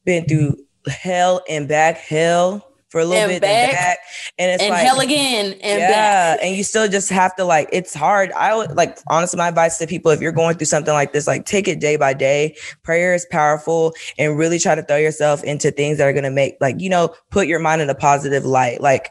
been 0.03 0.25
through 0.25 0.57
hell 0.87 1.43
and 1.47 1.67
back, 1.67 1.97
hell 1.97 2.67
for 2.93 2.99
a 3.01 3.05
little 3.05 3.23
And 3.23 3.31
bit, 3.31 3.41
back, 3.41 3.69
and 3.69 3.71
back, 3.71 3.97
and 4.37 4.51
it's 4.51 4.61
and 4.61 4.69
like 4.69 4.85
hell 4.85 4.99
again 4.99 5.53
and 5.53 5.79
yeah, 5.79 6.35
back. 6.35 6.39
and 6.43 6.55
you 6.55 6.63
still 6.63 6.87
just 6.87 7.09
have 7.09 7.35
to 7.37 7.43
like. 7.43 7.67
It's 7.73 7.91
hard. 7.91 8.31
I 8.33 8.55
would 8.55 8.75
like 8.77 8.99
honestly, 9.07 9.35
my 9.39 9.47
advice 9.47 9.79
to 9.79 9.87
people: 9.87 10.11
if 10.11 10.21
you're 10.21 10.31
going 10.31 10.57
through 10.57 10.67
something 10.67 10.93
like 10.93 11.11
this, 11.11 11.25
like 11.25 11.45
take 11.45 11.67
it 11.67 11.79
day 11.79 11.95
by 11.95 12.13
day. 12.13 12.55
Prayer 12.83 13.15
is 13.15 13.25
powerful, 13.31 13.95
and 14.19 14.37
really 14.37 14.59
try 14.59 14.75
to 14.75 14.83
throw 14.83 14.97
yourself 14.97 15.43
into 15.43 15.71
things 15.71 15.97
that 15.97 16.07
are 16.07 16.13
gonna 16.13 16.29
make 16.29 16.55
like 16.61 16.79
you 16.79 16.89
know 16.89 17.15
put 17.31 17.47
your 17.47 17.57
mind 17.59 17.81
in 17.81 17.89
a 17.89 17.95
positive 17.95 18.45
light. 18.45 18.79
Like 18.79 19.09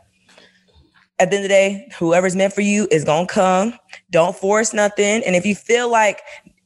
at 1.18 1.30
the 1.30 1.36
end 1.36 1.44
of 1.44 1.48
the 1.50 1.54
day, 1.54 1.88
whoever's 1.98 2.36
meant 2.36 2.52
for 2.52 2.60
you 2.60 2.86
is 2.92 3.02
gonna 3.02 3.26
come. 3.26 3.74
Don't 4.10 4.36
force 4.36 4.72
nothing. 4.72 5.24
And 5.26 5.34
if 5.34 5.44
you 5.44 5.56
feel 5.56 5.90
like 5.90 6.20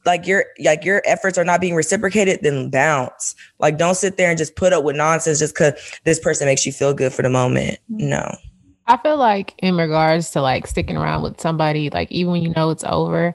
like 0.06 0.26
your 0.26 0.46
like 0.60 0.84
your 0.84 1.02
efforts 1.04 1.36
are 1.36 1.44
not 1.44 1.60
being 1.60 1.74
reciprocated, 1.74 2.40
then 2.42 2.70
bounce. 2.70 3.34
Like 3.58 3.76
don't 3.76 3.96
sit 3.96 4.16
there 4.16 4.30
and 4.30 4.38
just 4.38 4.56
put 4.56 4.72
up 4.72 4.84
with 4.84 4.96
nonsense 4.96 5.40
just 5.40 5.54
because 5.54 5.74
this 6.04 6.20
person 6.20 6.46
makes 6.46 6.64
you 6.64 6.72
feel 6.72 6.94
good 6.94 7.12
for 7.12 7.22
the 7.22 7.30
moment. 7.30 7.78
Mm-hmm. 7.90 8.08
No. 8.10 8.36
I 8.86 8.96
feel 8.98 9.16
like 9.16 9.54
in 9.58 9.76
regards 9.76 10.30
to 10.30 10.40
like 10.40 10.66
sticking 10.66 10.96
around 10.96 11.22
with 11.22 11.40
somebody, 11.40 11.90
like 11.90 12.10
even 12.12 12.32
when 12.32 12.42
you 12.42 12.50
know 12.54 12.70
it's 12.70 12.84
over, 12.84 13.34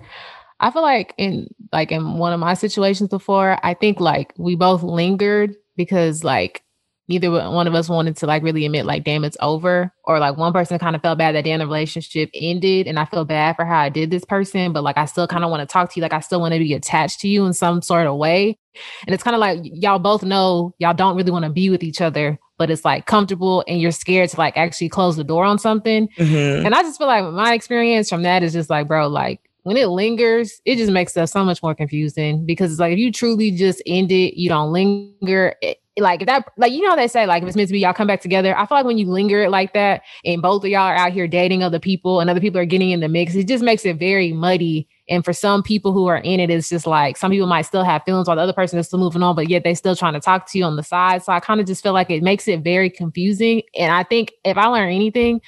I 0.61 0.71
feel 0.71 0.81
like 0.81 1.13
in 1.17 1.53
like 1.73 1.91
in 1.91 2.17
one 2.17 2.31
of 2.31 2.39
my 2.39 2.53
situations 2.53 3.09
before, 3.09 3.57
I 3.61 3.73
think 3.73 3.99
like 3.99 4.33
we 4.37 4.55
both 4.55 4.81
lingered 4.81 5.55
because 5.75 6.23
like 6.23 6.63
neither 7.11 7.29
one 7.29 7.67
of 7.67 7.75
us 7.75 7.89
wanted 7.89 8.15
to 8.17 8.25
like 8.25 8.41
really 8.41 8.65
admit 8.65 8.85
like 8.85 9.03
damn 9.03 9.23
it's 9.23 9.37
over 9.41 9.93
or 10.05 10.17
like 10.19 10.37
one 10.37 10.53
person 10.53 10.79
kind 10.79 10.95
of 10.95 11.01
felt 11.01 11.17
bad 11.17 11.35
that 11.35 11.43
damn 11.43 11.59
the 11.59 11.65
relationship 11.65 12.29
ended 12.33 12.87
and 12.87 12.97
I 12.97 13.05
feel 13.05 13.25
bad 13.25 13.55
for 13.55 13.65
how 13.65 13.79
I 13.79 13.89
did 13.89 14.09
this 14.09 14.25
person 14.25 14.73
but 14.73 14.83
like 14.83 14.97
I 14.97 15.05
still 15.05 15.27
kind 15.27 15.43
of 15.43 15.51
want 15.51 15.61
to 15.61 15.71
talk 15.71 15.91
to 15.91 15.99
you 15.99 16.01
like 16.01 16.13
I 16.13 16.21
still 16.21 16.39
want 16.41 16.53
to 16.53 16.59
be 16.59 16.73
attached 16.73 17.19
to 17.21 17.27
you 17.27 17.45
in 17.45 17.53
some 17.53 17.81
sort 17.81 18.07
of 18.07 18.15
way 18.15 18.57
and 19.05 19.13
it's 19.13 19.23
kind 19.23 19.35
of 19.35 19.39
like 19.41 19.59
y'all 19.63 19.99
both 19.99 20.23
know 20.23 20.73
y'all 20.79 20.93
don't 20.93 21.15
really 21.17 21.31
want 21.31 21.45
to 21.45 21.51
be 21.51 21.69
with 21.69 21.83
each 21.83 22.01
other 22.01 22.39
but 22.57 22.69
it's 22.71 22.85
like 22.85 23.05
comfortable 23.07 23.63
and 23.67 23.81
you're 23.81 23.91
scared 23.91 24.29
to 24.29 24.37
like 24.37 24.55
actually 24.55 24.89
close 24.89 25.15
the 25.17 25.23
door 25.23 25.43
on 25.43 25.59
something 25.59 26.07
Mhm. 26.17 26.65
and 26.65 26.73
I 26.73 26.81
just 26.83 26.97
feel 26.97 27.07
like 27.07 27.25
my 27.33 27.53
experience 27.53 28.07
from 28.09 28.23
that 28.23 28.43
is 28.43 28.53
just 28.53 28.69
like, 28.69 28.87
bro, 28.87 29.07
like 29.07 29.41
when 29.63 29.77
it 29.77 29.87
lingers, 29.89 30.59
it 30.65 30.77
just 30.77 30.91
makes 30.91 31.11
stuff 31.11 31.29
so 31.29 31.43
much 31.45 31.61
more 31.61 31.75
confusing 31.75 32.45
because 32.45 32.71
it's 32.71 32.79
like 32.79 32.93
if 32.93 32.97
you 32.99 33.11
truly 33.11 33.51
just 33.51 33.81
end 33.85 34.11
it, 34.11 34.39
you 34.39 34.47
don't 34.49 34.71
linger. 34.71 35.55
It, 35.61 35.80
like 35.97 36.21
if 36.21 36.27
that 36.27 36.47
like 36.57 36.71
you 36.71 36.81
know 36.81 36.95
they 36.95 37.07
say 37.07 37.25
like 37.25 37.43
if 37.43 37.47
it's 37.47 37.57
meant 37.57 37.67
to 37.67 37.73
be 37.73 37.79
y'all 37.79 37.93
come 37.93 38.07
back 38.07 38.21
together? 38.21 38.57
I 38.57 38.65
feel 38.65 38.77
like 38.77 38.85
when 38.85 38.97
you 38.97 39.09
linger 39.09 39.43
it 39.43 39.49
like 39.49 39.73
that 39.73 40.03
and 40.23 40.41
both 40.41 40.63
of 40.63 40.69
y'all 40.69 40.81
are 40.81 40.95
out 40.95 41.11
here 41.11 41.27
dating 41.27 41.63
other 41.63 41.79
people 41.79 42.19
and 42.19 42.29
other 42.29 42.39
people 42.39 42.59
are 42.59 42.65
getting 42.65 42.91
in 42.91 43.01
the 43.01 43.09
mix 43.09 43.35
it 43.35 43.47
just 43.47 43.63
makes 43.63 43.85
it 43.85 43.97
very 43.97 44.31
muddy. 44.31 44.87
And 45.09 45.25
for 45.25 45.33
some 45.33 45.61
people 45.61 45.91
who 45.91 46.07
are 46.07 46.17
in 46.17 46.39
it 46.39 46.49
it's 46.49 46.69
just 46.69 46.87
like 46.87 47.17
some 47.17 47.31
people 47.31 47.47
might 47.47 47.63
still 47.63 47.83
have 47.83 48.03
feelings 48.03 48.27
while 48.27 48.37
the 48.37 48.43
other 48.43 48.53
person 48.53 48.79
is 48.79 48.87
still 48.87 48.99
moving 48.99 49.23
on 49.23 49.35
but 49.35 49.49
yet 49.49 49.63
they 49.63 49.73
still 49.73 49.95
trying 49.95 50.13
to 50.13 50.21
talk 50.21 50.49
to 50.51 50.57
you 50.57 50.63
on 50.63 50.77
the 50.77 50.83
side. 50.83 51.23
So 51.23 51.33
i 51.33 51.39
kind 51.39 51.59
of 51.59 51.67
just 51.67 51.83
feel 51.83 51.93
like 51.93 52.09
it 52.09 52.23
makes 52.23 52.47
it 52.47 52.61
very 52.61 52.89
confusing. 52.89 53.61
And 53.77 53.91
i 53.91 54.03
think 54.03 54.31
if 54.45 54.57
i 54.57 54.67
learn 54.67 54.93
anything 54.93 55.41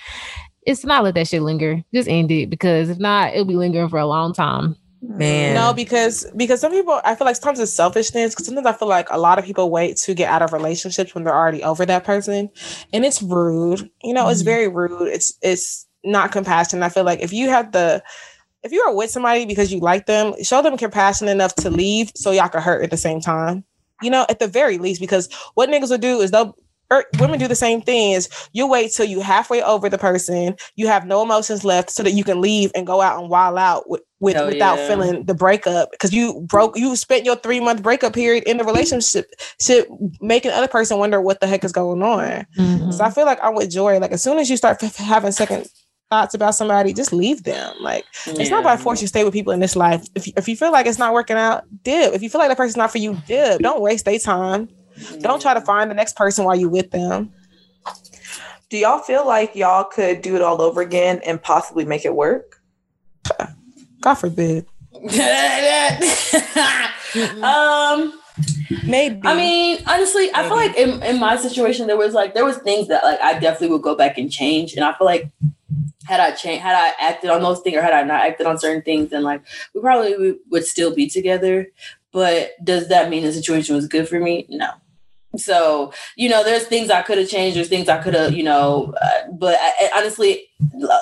it's 0.65 0.85
not 0.85 1.03
let 1.03 1.13
that 1.15 1.27
shit 1.27 1.41
linger. 1.41 1.83
Just 1.93 2.07
end 2.07 2.31
it 2.31 2.49
because 2.49 2.89
if 2.89 2.97
not 2.97 3.33
it'll 3.33 3.43
be 3.43 3.57
lingering 3.57 3.89
for 3.89 3.99
a 3.99 4.05
long 4.05 4.33
time 4.33 4.77
Man. 5.05 5.53
No, 5.53 5.73
because 5.73 6.25
because 6.35 6.61
some 6.61 6.71
people 6.71 6.99
I 7.03 7.15
feel 7.15 7.25
like 7.27 7.35
sometimes 7.35 7.59
it's 7.59 7.73
selfishness. 7.73 8.33
Because 8.33 8.45
sometimes 8.45 8.65
I 8.67 8.71
feel 8.73 8.87
like 8.87 9.09
a 9.11 9.17
lot 9.19 9.37
of 9.37 9.43
people 9.43 9.69
wait 9.69 9.97
to 9.97 10.13
get 10.13 10.29
out 10.29 10.41
of 10.41 10.53
relationships 10.53 11.13
when 11.13 11.25
they're 11.25 11.35
already 11.35 11.61
over 11.61 11.85
that 11.85 12.05
person, 12.05 12.49
and 12.93 13.03
it's 13.05 13.21
rude. 13.21 13.89
You 14.01 14.13
know, 14.13 14.29
it's 14.29 14.41
Mhm. 14.41 14.45
very 14.45 14.67
rude. 14.69 15.09
It's 15.09 15.37
it's 15.41 15.85
not 16.05 16.31
compassionate. 16.31 16.83
I 16.85 16.89
feel 16.89 17.03
like 17.03 17.19
if 17.21 17.33
you 17.33 17.49
have 17.49 17.73
the 17.73 18.01
if 18.63 18.71
you 18.71 18.81
are 18.81 18.95
with 18.95 19.11
somebody 19.11 19.45
because 19.45 19.73
you 19.73 19.81
like 19.81 20.05
them, 20.05 20.33
show 20.41 20.61
them 20.61 20.77
compassion 20.77 21.27
enough 21.27 21.53
to 21.55 21.69
leave 21.69 22.11
so 22.15 22.31
y'all 22.31 22.47
can 22.47 22.61
hurt 22.61 22.83
at 22.83 22.89
the 22.91 22.97
same 22.97 23.19
time. 23.19 23.65
You 24.01 24.09
know, 24.09 24.25
at 24.29 24.39
the 24.39 24.47
very 24.47 24.77
least, 24.77 25.01
because 25.01 25.29
what 25.55 25.69
niggas 25.69 25.89
will 25.89 25.97
do 25.97 26.21
is 26.21 26.31
they'll 26.31 26.55
or 26.93 27.05
women 27.19 27.39
do 27.39 27.47
the 27.47 27.55
same 27.55 27.81
thing 27.81 28.11
is 28.11 28.29
you 28.53 28.67
wait 28.67 28.91
till 28.91 29.05
you 29.05 29.21
halfway 29.21 29.61
over 29.63 29.89
the 29.89 29.97
person, 29.97 30.55
you 30.75 30.87
have 30.87 31.05
no 31.05 31.21
emotions 31.21 31.63
left 31.63 31.89
so 31.89 32.03
that 32.03 32.11
you 32.11 32.23
can 32.23 32.41
leave 32.41 32.71
and 32.75 32.85
go 32.87 33.01
out 33.01 33.19
and 33.19 33.29
wild 33.29 33.57
out 33.57 33.89
with, 33.89 34.01
with 34.19 34.35
Hell 34.35 34.47
without 34.47 34.77
yeah. 34.77 34.87
feeling 34.87 35.25
the 35.25 35.33
breakup 35.33 35.91
because 35.91 36.13
you 36.13 36.41
broke 36.47 36.77
you 36.77 36.95
spent 36.95 37.25
your 37.25 37.35
three 37.35 37.59
month 37.59 37.83
breakup 37.83 38.13
period 38.13 38.43
in 38.45 38.57
the 38.57 38.63
relationship 38.63 39.25
shit 39.61 39.87
making 40.21 40.51
the 40.51 40.57
other 40.57 40.67
person 40.67 40.97
wonder 40.97 41.19
what 41.21 41.39
the 41.41 41.47
heck 41.47 41.63
is 41.63 41.71
going 41.71 42.01
on. 42.01 42.45
Mhm. 42.57 42.93
So 42.93 43.03
I 43.03 43.11
feel 43.11 43.25
like 43.25 43.39
I'm 43.43 43.55
with 43.55 43.69
Joy. 43.71 43.99
Like 43.99 44.11
as 44.11 44.23
soon 44.23 44.37
as 44.39 44.49
you 44.49 44.57
start 44.57 44.81
f- 44.81 44.95
having 44.95 45.31
second 45.31 45.67
thoughts 46.09 46.33
about 46.35 46.53
somebody, 46.53 46.93
just 46.93 47.11
leave 47.11 47.43
them. 47.43 47.73
Like 47.81 48.05
it's 48.27 48.51
not 48.51 48.63
by 48.63 48.77
force 48.77 49.01
you 49.01 49.07
stay 49.07 49.23
with 49.23 49.33
people 49.33 49.51
in 49.51 49.59
this 49.59 49.75
life. 49.75 50.05
If 50.15 50.27
you, 50.27 50.33
if 50.37 50.47
you 50.47 50.55
feel 50.55 50.71
like 50.71 50.85
it's 50.85 50.99
not 50.99 51.13
working 51.13 51.37
out, 51.37 51.63
dip. 51.83 52.13
If 52.13 52.21
you 52.21 52.29
feel 52.29 52.39
like 52.39 52.49
the 52.49 52.55
person's 52.55 52.77
not 52.77 52.91
for 52.91 52.99
you, 52.99 53.17
dip. 53.27 53.61
Don't 53.61 53.81
waste 53.81 54.05
their 54.05 54.19
time. 54.19 54.69
Don't 55.19 55.41
try 55.41 55.53
to 55.53 55.61
find 55.61 55.89
the 55.89 55.95
next 55.95 56.15
person 56.15 56.45
while 56.45 56.55
you're 56.55 56.69
with 56.69 56.91
them. 56.91 57.31
Do 58.69 58.77
y'all 58.77 58.99
feel 58.99 59.25
like 59.27 59.55
y'all 59.55 59.83
could 59.83 60.21
do 60.21 60.35
it 60.35 60.41
all 60.41 60.61
over 60.61 60.81
again 60.81 61.21
and 61.25 61.41
possibly 61.41 61.85
make 61.85 62.05
it 62.05 62.15
work? 62.15 62.61
God 64.01 64.15
forbid. 64.15 64.65
um 67.43 68.19
Maybe. 68.87 69.21
I 69.23 69.35
mean, 69.35 69.77
honestly, 69.85 70.29
I 70.33 70.47
feel 70.47 70.55
like 70.55 70.75
in, 70.75 71.03
in 71.03 71.19
my 71.19 71.37
situation 71.37 71.85
there 71.85 71.97
was 71.97 72.15
like 72.15 72.33
there 72.33 72.43
was 72.45 72.57
things 72.57 72.87
that 72.87 73.03
like 73.03 73.19
I 73.21 73.37
definitely 73.39 73.69
would 73.69 73.83
go 73.83 73.95
back 73.95 74.17
and 74.17 74.31
change. 74.31 74.73
And 74.73 74.83
I 74.83 74.93
feel 74.97 75.05
like 75.05 75.29
had 76.05 76.19
I 76.19 76.31
changed 76.31 76.63
had 76.63 76.73
I 76.75 76.93
acted 76.99 77.29
on 77.29 77.43
those 77.43 77.59
things 77.61 77.77
or 77.77 77.81
had 77.83 77.93
I 77.93 78.01
not 78.03 78.25
acted 78.25 78.47
on 78.47 78.57
certain 78.57 78.81
things, 78.81 79.11
then 79.11 79.21
like 79.23 79.41
we 79.75 79.81
probably 79.81 80.17
would- 80.17 80.39
would 80.49 80.65
still 80.65 80.93
be 80.95 81.07
together. 81.07 81.67
But 82.11 82.51
does 82.63 82.87
that 82.89 83.09
mean 83.09 83.23
the 83.23 83.31
situation 83.31 83.75
was 83.75 83.87
good 83.87 84.09
for 84.09 84.19
me? 84.19 84.47
No. 84.49 84.71
So, 85.37 85.93
you 86.15 86.29
know, 86.29 86.43
there's 86.43 86.65
things 86.65 86.89
I 86.89 87.01
could 87.01 87.17
have 87.17 87.27
changed, 87.27 87.57
there's 87.57 87.69
things 87.69 87.89
I 87.89 88.01
could 88.01 88.13
have, 88.13 88.33
you 88.33 88.43
know, 88.43 88.93
uh, 89.01 89.31
but 89.31 89.57
I, 89.59 89.91
honestly, 89.95 90.43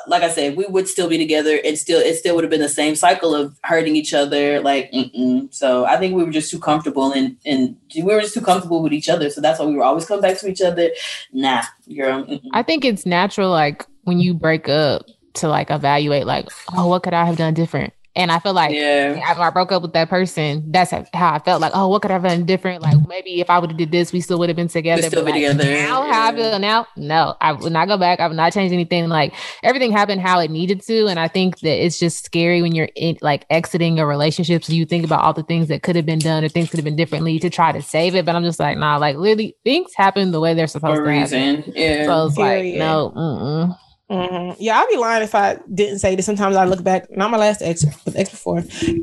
like 0.07 0.23
I 0.23 0.29
said, 0.29 0.55
we 0.55 0.65
would 0.67 0.87
still 0.87 1.09
be 1.09 1.17
together 1.17 1.59
and 1.63 1.77
still, 1.77 1.99
it 1.99 2.15
still 2.15 2.35
would 2.35 2.43
have 2.43 2.51
been 2.51 2.61
the 2.61 2.69
same 2.69 2.95
cycle 2.95 3.35
of 3.35 3.57
hurting 3.63 3.95
each 3.95 4.13
other. 4.13 4.61
Like, 4.61 4.91
mm-mm. 4.91 5.53
so 5.53 5.85
I 5.85 5.97
think 5.97 6.15
we 6.15 6.23
were 6.23 6.31
just 6.31 6.49
too 6.49 6.59
comfortable 6.59 7.11
and, 7.11 7.37
and 7.45 7.75
we 7.95 8.03
were 8.03 8.21
just 8.21 8.33
too 8.33 8.41
comfortable 8.41 8.81
with 8.81 8.93
each 8.93 9.09
other. 9.09 9.29
So 9.29 9.41
that's 9.41 9.59
why 9.59 9.65
we 9.65 9.75
were 9.75 9.83
always 9.83 10.05
coming 10.05 10.21
back 10.21 10.37
to 10.39 10.47
each 10.47 10.61
other. 10.61 10.91
Nah, 11.33 11.63
girl. 11.95 12.23
mm-mm. 12.23 12.49
I 12.53 12.63
think 12.63 12.85
it's 12.85 13.05
natural, 13.05 13.49
like 13.49 13.85
when 14.03 14.19
you 14.19 14.33
break 14.33 14.69
up, 14.69 15.05
to 15.33 15.47
like 15.47 15.71
evaluate, 15.71 16.25
like, 16.25 16.49
oh, 16.75 16.87
what 16.87 17.03
could 17.03 17.13
I 17.13 17.25
have 17.25 17.37
done 17.37 17.53
different? 17.53 17.93
And 18.13 18.29
I 18.29 18.39
feel 18.39 18.51
like 18.53 18.73
yeah. 18.75 19.21
after 19.25 19.41
I 19.41 19.49
broke 19.51 19.71
up 19.71 19.81
with 19.83 19.93
that 19.93 20.09
person, 20.09 20.69
that's 20.69 20.91
how 20.91 21.05
I 21.33 21.39
felt. 21.39 21.61
Like, 21.61 21.71
oh, 21.73 21.87
what 21.87 22.01
could 22.01 22.11
I 22.11 22.15
have 22.15 22.23
done 22.23 22.45
different? 22.45 22.81
Like 22.81 22.97
maybe 23.07 23.39
if 23.39 23.49
I 23.49 23.57
would 23.57 23.69
have 23.71 23.77
did 23.77 23.91
this, 23.91 24.11
we 24.11 24.19
still 24.19 24.37
would 24.39 24.49
have 24.49 24.55
been 24.57 24.67
together. 24.67 25.01
still 25.03 25.23
But, 25.23 25.33
be 25.33 25.47
like, 25.47 25.57
together, 25.57 25.63
Now 25.87 26.11
how 26.11 26.27
I 26.29 26.35
feel 26.35 26.59
now, 26.59 26.87
no, 26.97 27.35
I 27.39 27.53
would 27.53 27.71
not 27.71 27.87
go 27.87 27.97
back. 27.97 28.19
I 28.19 28.27
would 28.27 28.35
not 28.35 28.51
change 28.51 28.73
anything. 28.73 29.07
Like 29.07 29.33
everything 29.63 29.93
happened 29.93 30.19
how 30.19 30.39
it 30.39 30.51
needed 30.51 30.81
to, 30.87 31.07
and 31.07 31.19
I 31.19 31.29
think 31.29 31.59
that 31.59 31.85
it's 31.85 31.99
just 31.99 32.25
scary 32.25 32.61
when 32.61 32.75
you're 32.75 32.89
in 32.95 33.17
like 33.21 33.45
exiting 33.49 33.97
a 33.97 34.05
relationship. 34.05 34.65
So 34.65 34.73
you 34.73 34.85
think 34.85 35.05
about 35.05 35.21
all 35.21 35.33
the 35.33 35.43
things 35.43 35.69
that 35.69 35.81
could 35.81 35.95
have 35.95 36.05
been 36.05 36.19
done 36.19 36.43
or 36.43 36.49
things 36.49 36.69
could 36.69 36.79
have 36.79 36.85
been 36.85 36.97
differently 36.97 37.39
to 37.39 37.49
try 37.49 37.71
to 37.71 37.81
save 37.81 38.15
it. 38.15 38.25
But 38.25 38.35
I'm 38.35 38.43
just 38.43 38.59
like, 38.59 38.77
nah, 38.77 38.97
like 38.97 39.15
literally 39.15 39.55
things 39.63 39.91
happen 39.95 40.31
the 40.31 40.41
way 40.41 40.53
they're 40.53 40.67
supposed 40.67 40.97
For 40.97 41.03
a 41.03 41.13
to 41.13 41.19
happen. 41.19 41.55
reason. 41.57 41.73
Yeah. 41.77 42.05
So 42.07 42.25
it's 42.27 42.37
like, 42.37 42.57
Period. 42.61 42.79
no, 42.79 43.13
mm-mm. 43.15 43.77
Mhm. 44.11 44.57
Yeah, 44.59 44.77
I'd 44.79 44.89
be 44.89 44.97
lying 44.97 45.23
if 45.23 45.33
I 45.35 45.57
didn't 45.73 45.99
say 45.99 46.15
that. 46.15 46.23
Sometimes 46.23 46.57
I 46.57 46.65
look 46.65 46.83
back, 46.83 47.07
not 47.15 47.31
my 47.31 47.37
last 47.37 47.61
ex, 47.61 47.85
but 48.05 48.13
the 48.13 48.19
ex 48.19 48.29
before, 48.31 48.57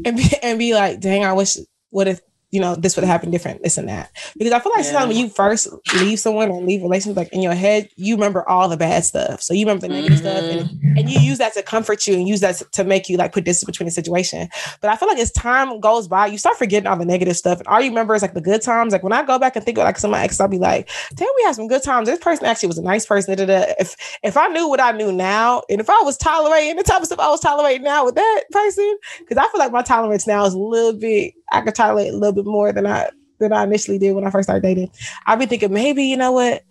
and 0.04 0.16
be, 0.16 0.24
and 0.42 0.58
be 0.58 0.74
like, 0.74 1.00
dang, 1.00 1.24
I 1.24 1.32
wish 1.32 1.56
what 1.90 2.08
if 2.08 2.20
you 2.50 2.60
know 2.60 2.74
this 2.74 2.96
would 2.96 3.04
have 3.04 3.12
happened 3.12 3.32
different, 3.32 3.62
this 3.62 3.76
and 3.76 3.88
that. 3.88 4.10
Because 4.36 4.52
I 4.52 4.58
feel 4.60 4.72
like 4.72 4.84
sometimes 4.84 5.08
when 5.08 5.16
you 5.16 5.28
first 5.28 5.68
leave 5.94 6.18
someone 6.18 6.50
or 6.50 6.62
leave 6.62 6.82
relations, 6.82 7.16
like 7.16 7.32
in 7.32 7.42
your 7.42 7.54
head, 7.54 7.88
you 7.96 8.14
remember 8.14 8.48
all 8.48 8.68
the 8.68 8.76
bad 8.76 9.04
stuff. 9.04 9.42
So 9.42 9.54
you 9.54 9.66
remember 9.66 9.86
the 9.86 9.94
negative 9.94 10.18
stuff, 10.18 10.42
and, 10.42 10.68
mm-hmm. 10.68 10.98
and 10.98 11.10
you 11.10 11.20
use 11.20 11.38
that 11.38 11.54
to 11.54 11.62
comfort 11.62 12.06
you 12.06 12.14
and 12.14 12.28
use 12.28 12.40
that 12.40 12.56
to, 12.56 12.64
to 12.72 12.84
make 12.84 13.08
you 13.08 13.16
like 13.16 13.32
put 13.32 13.44
distance 13.44 13.66
between 13.66 13.86
the 13.86 13.90
situation. 13.90 14.48
But 14.80 14.90
I 14.90 14.96
feel 14.96 15.08
like 15.08 15.18
as 15.18 15.32
time 15.32 15.80
goes 15.80 16.08
by, 16.08 16.26
you 16.26 16.38
start 16.38 16.56
forgetting 16.56 16.86
all 16.86 16.96
the 16.96 17.04
negative 17.04 17.36
stuff, 17.36 17.58
and 17.58 17.68
all 17.68 17.80
you 17.80 17.90
remember 17.90 18.14
is 18.14 18.22
like 18.22 18.34
the 18.34 18.40
good 18.40 18.62
times. 18.62 18.92
Like 18.92 19.02
when 19.02 19.12
I 19.12 19.24
go 19.24 19.38
back 19.38 19.56
and 19.56 19.64
think 19.64 19.78
of 19.78 19.84
like 19.84 19.98
some 19.98 20.10
of 20.10 20.12
my 20.12 20.22
exes, 20.22 20.40
I'll 20.40 20.48
be 20.48 20.58
like, 20.58 20.88
damn, 21.14 21.28
we 21.36 21.42
had 21.44 21.54
some 21.54 21.68
good 21.68 21.82
times. 21.82 22.08
This 22.08 22.18
person 22.18 22.46
actually 22.46 22.68
was 22.68 22.78
a 22.78 22.82
nice 22.82 23.04
person. 23.04 23.36
da, 23.36 23.44
da, 23.44 23.60
da. 23.60 23.74
If 23.78 23.94
if 24.22 24.36
I 24.36 24.48
knew 24.48 24.68
what 24.68 24.80
I 24.80 24.92
knew 24.92 25.12
now, 25.12 25.62
and 25.68 25.80
if 25.80 25.90
I 25.90 26.00
was 26.02 26.16
tolerating 26.16 26.76
the 26.76 26.82
type 26.82 27.00
of 27.00 27.06
stuff 27.06 27.18
I 27.18 27.28
was 27.28 27.40
tolerating 27.40 27.82
now 27.82 28.04
with 28.04 28.14
that 28.14 28.44
person, 28.50 28.98
because 29.18 29.36
I 29.36 29.48
feel 29.50 29.58
like 29.58 29.72
my 29.72 29.82
tolerance 29.82 30.26
now 30.26 30.44
is 30.46 30.54
a 30.54 30.58
little 30.58 30.98
bit, 30.98 31.34
I 31.52 31.60
could 31.60 31.74
tolerate 31.74 32.12
a 32.12 32.16
little 32.16 32.32
bit 32.32 32.37
more 32.46 32.72
than 32.72 32.86
I 32.86 33.10
than 33.38 33.52
I 33.52 33.64
initially 33.64 33.98
did 33.98 34.12
when 34.14 34.26
I 34.26 34.30
first 34.30 34.46
started 34.46 34.62
dating. 34.62 34.90
I'd 35.26 35.38
be 35.38 35.46
thinking 35.46 35.72
maybe 35.72 36.04
you 36.04 36.16
know 36.16 36.32
what, 36.32 36.62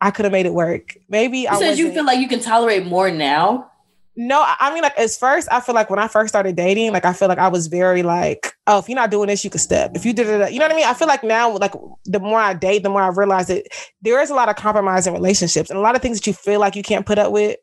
I 0.00 0.10
could 0.10 0.24
have 0.24 0.32
made 0.32 0.46
it 0.46 0.54
work. 0.54 0.96
Maybe 1.08 1.40
you 1.40 1.48
I 1.48 1.58
said 1.58 1.78
you 1.78 1.92
feel 1.92 2.04
like 2.04 2.20
you 2.20 2.28
can 2.28 2.40
tolerate 2.40 2.86
more 2.86 3.10
now. 3.10 3.70
no, 4.16 4.40
I 4.40 4.56
I 4.60 4.72
mean, 4.74 4.82
like, 4.82 4.96
as 4.98 5.18
first, 5.18 5.48
I 5.50 5.60
feel 5.60 5.74
like 5.74 5.90
when 5.90 5.98
I 5.98 6.08
first 6.08 6.30
started 6.30 6.56
dating, 6.56 6.92
like, 6.92 7.04
I 7.04 7.12
feel 7.12 7.28
like 7.28 7.38
I 7.38 7.48
was 7.48 7.66
very 7.66 8.02
like, 8.02 8.54
oh, 8.66 8.78
if 8.78 8.88
you're 8.88 8.96
not 8.96 9.10
doing 9.10 9.28
this, 9.28 9.44
you 9.44 9.50
can 9.50 9.60
step. 9.60 9.92
If 9.94 10.06
you 10.06 10.12
did 10.14 10.26
it, 10.26 10.52
you 10.52 10.58
know 10.58 10.64
what 10.64 10.72
I 10.72 10.76
mean? 10.76 10.86
I 10.86 10.94
feel 10.94 11.08
like 11.08 11.22
now, 11.22 11.56
like, 11.56 11.74
the 12.06 12.20
more 12.20 12.38
I 12.40 12.54
date, 12.54 12.82
the 12.82 12.88
more 12.88 13.02
I 13.02 13.08
realize 13.08 13.48
that 13.48 13.64
there 14.02 14.20
is 14.22 14.30
a 14.30 14.34
lot 14.34 14.48
of 14.48 14.56
compromise 14.56 15.06
in 15.06 15.12
relationships 15.12 15.70
and 15.70 15.78
a 15.78 15.82
lot 15.82 15.96
of 15.96 16.02
things 16.02 16.18
that 16.18 16.26
you 16.26 16.32
feel 16.32 16.60
like 16.60 16.76
you 16.76 16.82
can't 16.82 17.04
put 17.04 17.18
up 17.18 17.30
with. 17.32 17.58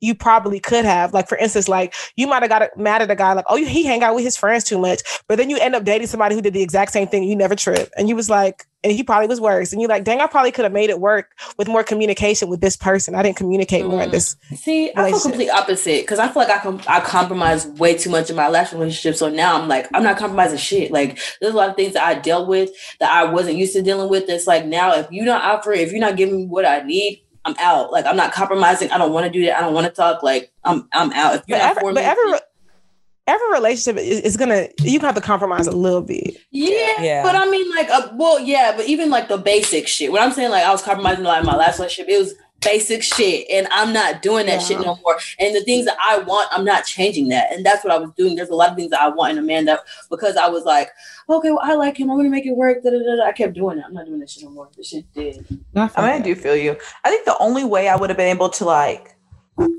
You 0.00 0.14
probably 0.14 0.60
could 0.60 0.84
have, 0.84 1.14
like 1.14 1.28
for 1.28 1.38
instance, 1.38 1.68
like 1.68 1.94
you 2.16 2.26
might 2.26 2.42
have 2.42 2.50
got 2.50 2.76
mad 2.76 3.00
at 3.02 3.10
a 3.10 3.14
guy, 3.16 3.32
like, 3.32 3.46
oh, 3.48 3.56
he 3.56 3.84
hang 3.84 4.02
out 4.02 4.14
with 4.14 4.24
his 4.24 4.36
friends 4.36 4.62
too 4.64 4.78
much, 4.78 5.00
but 5.26 5.36
then 5.38 5.48
you 5.48 5.56
end 5.58 5.74
up 5.74 5.84
dating 5.84 6.06
somebody 6.06 6.34
who 6.34 6.42
did 6.42 6.52
the 6.52 6.62
exact 6.62 6.92
same 6.92 7.08
thing. 7.08 7.24
You 7.24 7.34
never 7.36 7.56
trip, 7.56 7.90
and 7.96 8.08
you 8.08 8.14
was 8.14 8.28
like, 8.28 8.64
and 8.84 8.92
he 8.92 9.02
probably 9.02 9.26
was 9.26 9.40
worse, 9.40 9.72
and 9.72 9.80
you're 9.80 9.88
like, 9.88 10.04
dang, 10.04 10.20
I 10.20 10.26
probably 10.26 10.52
could 10.52 10.64
have 10.64 10.72
made 10.72 10.90
it 10.90 11.00
work 11.00 11.30
with 11.58 11.66
more 11.66 11.82
communication 11.82 12.48
with 12.48 12.60
this 12.60 12.76
person. 12.76 13.14
I 13.14 13.22
didn't 13.22 13.36
communicate 13.36 13.86
more 13.86 14.02
at 14.02 14.08
Mm. 14.08 14.12
this. 14.12 14.36
See, 14.54 14.92
I 14.94 15.10
feel 15.10 15.20
complete 15.20 15.48
opposite 15.50 16.02
because 16.02 16.18
I 16.18 16.28
feel 16.28 16.42
like 16.42 16.50
I 16.50 16.58
com- 16.58 16.82
I 16.86 17.00
compromised 17.00 17.78
way 17.78 17.96
too 17.96 18.10
much 18.10 18.28
in 18.30 18.36
my 18.36 18.48
last 18.48 18.72
relationship. 18.74 19.16
So 19.16 19.28
now 19.30 19.60
I'm 19.60 19.66
like, 19.66 19.88
I'm 19.94 20.02
not 20.02 20.18
compromising 20.18 20.58
shit. 20.58 20.92
Like 20.92 21.18
there's 21.40 21.54
a 21.54 21.56
lot 21.56 21.70
of 21.70 21.76
things 21.76 21.94
that 21.94 22.04
I 22.06 22.14
dealt 22.14 22.48
with 22.48 22.70
that 23.00 23.10
I 23.10 23.24
wasn't 23.24 23.56
used 23.56 23.72
to 23.72 23.82
dealing 23.82 24.08
with. 24.10 24.26
That's 24.26 24.46
like 24.46 24.66
now, 24.66 24.94
if 24.94 25.10
you're 25.10 25.24
not 25.24 25.42
offering, 25.42 25.80
if 25.80 25.90
you're 25.90 26.00
not 26.00 26.16
giving 26.16 26.36
me 26.36 26.46
what 26.46 26.64
I 26.66 26.82
need, 26.82 27.22
I'm 27.46 27.54
out. 27.58 27.92
Like 27.92 28.04
I'm 28.06 28.16
not 28.16 28.32
compromising. 28.32 28.90
I 28.90 28.98
don't 28.98 29.12
want 29.12 29.24
to 29.24 29.30
do 29.30 29.44
that. 29.46 29.56
I 29.56 29.60
don't 29.60 29.72
want 29.72 29.86
to 29.86 29.92
talk. 29.92 30.22
Like 30.22 30.52
I'm 30.64 30.88
I'm 30.92 31.12
out. 31.12 31.36
If 31.36 31.42
you're 31.46 31.58
But 31.58 31.64
not 31.64 31.70
every, 31.70 31.80
for 31.80 31.94
but 31.94 32.00
me, 32.02 32.06
every 32.06 32.32
every 33.28 33.52
relationship 33.52 33.96
is, 34.02 34.20
is 34.20 34.36
gonna 34.36 34.68
you 34.80 34.98
can 34.98 35.06
have 35.06 35.14
to 35.14 35.20
compromise 35.20 35.66
a 35.66 35.72
little 35.72 36.02
bit. 36.02 36.36
Yeah, 36.50 37.00
Yeah. 37.00 37.22
but 37.22 37.34
I 37.36 37.48
mean, 37.48 37.70
like, 37.74 37.88
uh, 37.90 38.08
well, 38.14 38.40
yeah, 38.40 38.74
but 38.76 38.86
even 38.86 39.10
like 39.10 39.28
the 39.28 39.38
basic 39.38 39.86
shit. 39.88 40.10
When 40.12 40.22
I'm 40.22 40.32
saying 40.32 40.50
like 40.50 40.64
I 40.64 40.70
was 40.72 40.82
compromising 40.82 41.24
like 41.24 41.44
my 41.44 41.56
last 41.56 41.78
relationship, 41.78 42.10
it 42.12 42.18
was 42.18 42.34
basic 42.60 43.02
shit, 43.02 43.46
and 43.50 43.68
I'm 43.70 43.92
not 43.92 44.22
doing 44.22 44.46
that 44.46 44.62
shit 44.62 44.80
no 44.80 44.98
more. 45.04 45.18
And 45.38 45.54
the 45.54 45.62
things 45.62 45.84
that 45.86 45.96
I 46.02 46.18
want, 46.18 46.48
I'm 46.52 46.64
not 46.64 46.84
changing 46.84 47.28
that, 47.28 47.52
and 47.52 47.64
that's 47.64 47.84
what 47.84 47.92
I 47.92 47.98
was 47.98 48.10
doing. 48.16 48.36
There's 48.36 48.48
a 48.48 48.54
lot 48.54 48.70
of 48.70 48.76
things 48.76 48.90
that 48.90 49.00
I 49.00 49.08
want 49.08 49.32
in 49.32 49.38
a 49.38 49.42
man 49.42 49.64
that 49.66 49.80
because 50.10 50.36
I 50.36 50.48
was 50.48 50.64
like, 50.64 50.90
okay, 51.28 51.50
well, 51.50 51.60
I 51.62 51.74
like 51.74 51.98
him, 51.98 52.10
I'm 52.10 52.16
gonna 52.16 52.28
make 52.28 52.46
it 52.46 52.56
work. 52.56 52.82
Da, 52.82 52.90
da, 52.90 52.98
da, 52.98 53.16
da. 53.16 53.24
I 53.24 53.32
kept 53.32 53.54
doing 53.54 53.78
it. 53.78 53.84
I'm 53.86 53.94
not 53.94 54.06
doing 54.06 54.20
that 54.20 54.30
shit 54.30 54.44
no 54.44 54.50
more. 54.50 54.68
This 54.76 54.88
shit 54.88 55.12
did. 55.14 55.44
I 55.74 55.80
mean, 55.80 55.90
I 55.96 56.20
do 56.20 56.34
feel 56.34 56.56
you. 56.56 56.76
I 57.04 57.10
think 57.10 57.24
the 57.24 57.38
only 57.38 57.64
way 57.64 57.88
I 57.88 57.96
would 57.96 58.10
have 58.10 58.16
been 58.16 58.34
able 58.34 58.48
to 58.50 58.64
like 58.64 59.15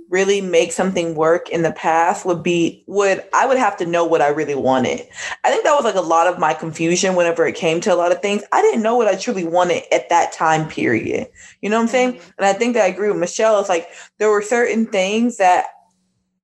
really 0.10 0.42
make 0.42 0.72
something 0.72 1.16
work 1.16 1.50
in 1.50 1.62
the 1.62 1.72
past 1.72 2.26
would 2.26 2.42
be 2.42 2.84
would 2.88 3.24
I 3.34 3.46
would 3.46 3.58
have 3.58 3.78
to 3.78 3.86
know 3.86 4.06
what 4.06 4.22
I 4.22 4.30
really 4.30 4.56
wanted. 4.56 5.06
I 5.44 5.52
think 5.52 5.64
that 5.64 5.76
was 5.76 5.84
like 5.84 5.96
a 5.96 6.02
lot 6.02 6.28
of 6.28 6.40
my 6.40 6.54
confusion 6.54 7.16
whenever 7.16 7.46
it 7.46 7.56
came 7.56 7.82
to 7.82 7.94
a 7.94 7.96
lot 7.96 8.12
of 8.12 8.22
things. 8.22 8.44
I 8.52 8.62
didn't 8.62 8.82
know 8.82 8.96
what 8.96 9.08
I 9.08 9.16
truly 9.16 9.44
wanted 9.44 9.84
at 9.92 10.10
that 10.10 10.32
time 10.32 10.68
period. 10.70 11.28
You 11.62 11.70
know 11.70 11.78
what 11.78 11.84
I'm 11.84 11.88
saying? 11.90 12.14
Mm-hmm. 12.14 12.32
And 12.38 12.46
I 12.46 12.54
think 12.54 12.74
that 12.74 12.86
I 12.86 12.88
agree 12.88 13.10
with 13.10 13.20
Michelle. 13.20 13.60
It's 13.60 13.70
like 13.70 13.90
there 14.18 14.30
were 14.30 14.42
certain 14.42 14.86
things 14.86 15.38
that 15.38 15.66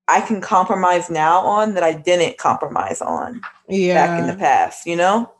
I 0.07 0.21
can 0.21 0.41
compromise 0.41 1.09
now 1.09 1.39
on 1.39 1.73
that 1.75 1.83
I 1.83 1.93
didn't 1.93 2.37
compromise 2.37 3.01
on 3.01 3.41
back 3.69 4.19
in 4.19 4.27
the 4.27 4.35
past, 4.37 4.85
you 4.85 4.95
know? 4.95 5.31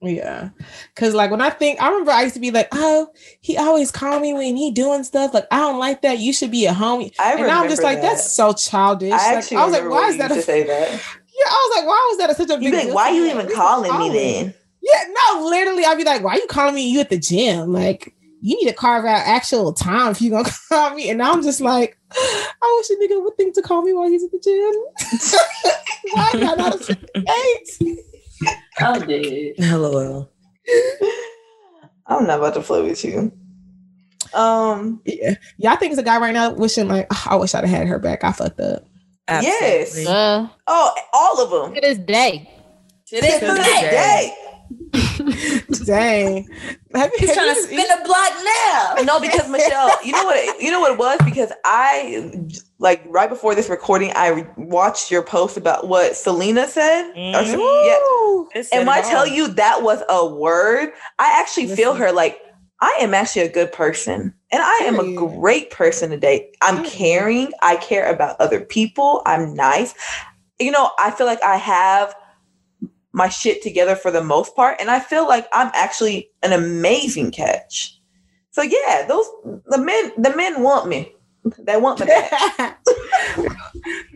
Yeah. 0.00 0.50
Cause 0.94 1.14
like 1.14 1.30
when 1.30 1.40
I 1.40 1.50
think 1.50 1.82
I 1.82 1.88
remember 1.88 2.12
I 2.12 2.22
used 2.22 2.34
to 2.34 2.40
be 2.40 2.50
like, 2.50 2.68
oh, 2.72 3.08
he 3.40 3.56
always 3.56 3.90
call 3.90 4.20
me 4.20 4.32
when 4.32 4.56
he 4.56 4.70
doing 4.70 5.04
stuff. 5.04 5.34
Like, 5.34 5.46
I 5.50 5.58
don't 5.58 5.78
like 5.78 6.02
that. 6.02 6.18
You 6.18 6.32
should 6.32 6.50
be 6.50 6.66
a 6.66 6.72
homie. 6.72 7.12
I 7.18 7.34
and 7.34 7.46
now 7.46 7.62
I'm 7.62 7.68
just 7.68 7.82
like, 7.82 8.00
that's 8.00 8.32
so 8.32 8.52
childish. 8.52 9.12
I 9.12 9.16
Like, 9.16 9.36
actually 9.38 9.56
I 9.56 9.64
was 9.64 9.72
like, 9.72 9.90
why 9.90 10.08
is 10.08 10.18
that? 10.18 10.30
A, 10.30 10.42
say 10.42 10.62
that. 10.64 10.90
yeah, 10.90 11.46
I 11.46 11.68
was 11.68 11.78
like, 11.78 11.86
why 11.86 12.06
was 12.10 12.18
that 12.18 12.36
such 12.36 12.50
a 12.50 12.60
big 12.60 12.72
like, 12.72 12.94
why 12.94 13.10
to 13.10 13.16
you 13.16 13.26
even 13.26 13.46
is 13.46 13.54
calling 13.54 13.90
me 13.98 14.10
oh. 14.10 14.12
then? 14.12 14.54
Yeah, 14.80 15.02
no, 15.08 15.44
literally, 15.46 15.84
I'd 15.84 15.98
be 15.98 16.04
like, 16.04 16.22
why 16.22 16.34
are 16.34 16.38
you 16.38 16.46
calling 16.48 16.74
me 16.74 16.88
you 16.88 17.00
at 17.00 17.10
the 17.10 17.18
gym? 17.18 17.72
Like, 17.72 18.14
you 18.40 18.56
need 18.56 18.68
to 18.68 18.74
carve 18.74 19.04
out 19.04 19.26
actual 19.26 19.72
time 19.72 20.12
if 20.12 20.22
you're 20.22 20.30
gonna 20.30 20.54
call 20.68 20.94
me. 20.94 21.10
And 21.10 21.18
now 21.18 21.32
I'm 21.32 21.42
just 21.42 21.60
like, 21.60 21.98
I 22.12 22.76
wish 22.78 22.90
a 22.90 23.02
nigga 23.02 23.22
would 23.22 23.36
think 23.36 23.54
to 23.54 23.62
call 23.62 23.82
me 23.82 23.92
while 23.92 24.08
he's 24.08 24.24
at 24.24 24.30
the 24.30 24.38
gym. 24.38 25.32
why 26.12 26.30
am 26.34 26.48
I 26.48 26.54
not 26.54 26.80
a 26.80 26.98
eight? 27.16 27.98
I'm 28.78 29.06
dead. 29.06 29.54
LOL. 29.58 30.30
I'm 32.06 32.26
not 32.26 32.38
about 32.38 32.54
to 32.54 32.60
play 32.62 32.82
with 32.82 33.04
you. 33.04 33.32
Um, 34.34 35.00
Yeah. 35.04 35.34
Yeah, 35.58 35.72
I 35.72 35.76
think 35.76 35.92
it's 35.92 36.00
a 36.00 36.04
guy 36.04 36.18
right 36.18 36.32
now 36.34 36.52
wishing 36.52 36.88
like, 36.88 37.06
"Oh, 37.10 37.24
I 37.30 37.36
wish 37.36 37.54
I'd 37.54 37.64
have 37.64 37.78
had 37.78 37.86
her 37.88 37.98
back. 37.98 38.24
I 38.24 38.32
fucked 38.32 38.60
up. 38.60 38.84
Yes. 39.28 40.06
Uh, 40.06 40.48
oh, 40.66 40.94
all 41.12 41.42
of 41.42 41.50
them. 41.50 41.74
to 41.74 41.80
this 41.80 41.98
day. 41.98 42.50
To 43.08 43.20
this 43.20 43.40
To 43.40 43.46
this 43.46 43.66
day. 43.66 43.90
day. 43.90 44.34
Dang. 45.84 46.48
Have, 46.94 47.10
He's 47.16 47.28
have 47.28 47.36
trying 47.36 47.54
to 47.54 47.62
spin 47.62 47.86
a 47.90 48.04
block 48.04 48.32
now. 48.44 48.94
No, 49.04 49.20
because 49.20 49.48
Michelle, 49.48 49.90
you 50.04 50.12
know 50.12 50.24
what? 50.24 50.60
You 50.62 50.70
know 50.70 50.80
what 50.80 50.92
it 50.92 50.98
was 50.98 51.18
because 51.24 51.52
I 51.64 52.46
like 52.78 53.02
right 53.06 53.28
before 53.28 53.54
this 53.54 53.68
recording, 53.68 54.12
I 54.14 54.46
watched 54.56 55.10
your 55.10 55.22
post 55.22 55.56
about 55.56 55.88
what 55.88 56.16
Selena 56.16 56.68
said. 56.68 57.10
Or 57.10 57.42
Mhm. 57.42 57.46
some- 57.50 57.60
yeah, 57.60 57.98
Woo! 57.98 58.48
It 58.54 58.66
said 58.66 58.78
and 58.78 58.86
when 58.86 58.98
I 58.98 59.02
tell 59.02 59.26
you 59.26 59.48
that 59.48 59.82
was 59.82 60.02
a 60.08 60.26
word, 60.26 60.92
I 61.18 61.40
actually 61.40 61.68
feel 61.74 61.94
her 61.94 62.12
like 62.12 62.40
I 62.80 62.96
am 63.00 63.12
actually 63.12 63.42
a 63.42 63.48
good 63.52 63.72
person. 63.72 64.32
And 64.50 64.62
I 64.62 64.78
am 64.84 64.98
a 64.98 65.14
great 65.14 65.70
person 65.70 66.08
today. 66.10 66.50
I'm 66.62 66.82
caring. 66.84 67.52
I 67.60 67.76
care 67.76 68.10
about 68.10 68.40
other 68.40 68.60
people. 68.60 69.20
I'm 69.26 69.52
nice. 69.52 69.94
You 70.58 70.70
know, 70.70 70.90
I 70.98 71.10
feel 71.10 71.26
like 71.26 71.42
I 71.42 71.56
have 71.56 72.14
my 73.18 73.28
shit 73.28 73.62
together 73.62 73.96
for 73.96 74.10
the 74.10 74.22
most 74.22 74.56
part. 74.56 74.80
And 74.80 74.90
I 74.90 75.00
feel 75.00 75.26
like 75.28 75.46
I'm 75.52 75.70
actually 75.74 76.30
an 76.42 76.52
amazing 76.52 77.32
catch. 77.32 78.00
So 78.52 78.62
yeah, 78.62 79.04
those 79.06 79.26
the 79.66 79.78
men 79.78 80.12
the 80.16 80.34
men 80.34 80.62
want 80.62 80.88
me. 80.88 81.12
They 81.58 81.76
want 81.76 82.00
me 82.00 82.06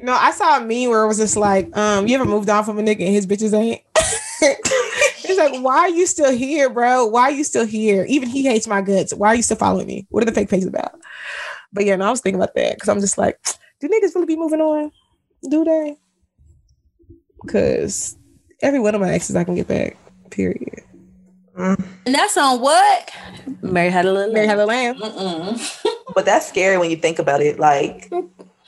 no, 0.03 0.12
I 0.12 0.33
saw 0.33 0.59
a 0.59 0.61
meme 0.61 0.91
where 0.91 1.05
it 1.05 1.09
was 1.09 1.19
just 1.19 1.37
like, 1.37 1.74
um, 1.77 2.07
you 2.07 2.15
ever 2.15 2.24
moved 2.24 2.51
on 2.51 2.65
from 2.65 2.79
a 2.79 2.83
nigga 2.83 3.01
and 3.01 3.15
his 3.15 3.27
bitches 3.27 3.55
ain't? 3.55 3.81
it's 4.43 5.39
like, 5.39 5.62
why 5.62 5.79
are 5.79 5.89
you 5.89 6.07
still 6.07 6.33
here, 6.33 6.69
bro? 6.69 7.07
Why 7.07 7.23
are 7.23 7.31
you 7.31 7.45
still 7.45 7.65
here? 7.65 8.05
Even 8.09 8.29
he 8.29 8.45
hates 8.45 8.66
my 8.66 8.83
guts. 8.83 9.15
Why 9.15 9.29
are 9.29 9.35
you 9.35 9.43
still 9.43 9.57
following 9.57 9.87
me? 9.87 10.07
What 10.11 10.23
are 10.23 10.27
the 10.27 10.33
fake 10.33 10.51
pages 10.51 10.66
about? 10.66 10.99
But 11.73 11.87
yeah, 11.87 11.97
no, 11.97 12.07
I 12.07 12.11
was 12.11 12.20
thinking 12.20 12.41
about 12.41 12.55
that 12.55 12.74
because 12.74 12.89
I'm 12.89 13.01
just 13.01 13.16
like, 13.16 13.39
do 13.81 13.89
niggas 13.89 14.15
really 14.15 14.27
be 14.27 14.37
moving 14.37 14.61
on? 14.61 14.91
Do 15.49 15.65
they? 15.65 15.97
Because 17.43 18.16
every 18.62 18.80
one 18.80 18.94
of 18.94 19.01
my 19.01 19.10
exes 19.10 19.36
I 19.36 19.44
can 19.44 19.55
get 19.55 19.68
back. 19.68 19.97
Period. 20.30 20.80
Mm. 21.59 21.84
And 22.06 22.14
that's 22.14 22.36
on 22.39 22.60
what? 22.60 23.10
Mary 23.60 23.90
had 23.90 24.06
a 24.06 24.12
little. 24.12 24.32
Mary 24.32 24.47
had 24.47 24.59
a 24.59 24.66
lamb. 24.66 25.01
But 26.14 26.26
that's 26.26 26.47
scary 26.47 26.76
when 26.76 26.90
you 26.90 26.97
think 26.97 27.18
about 27.18 27.40
it. 27.40 27.59
Like, 27.59 28.10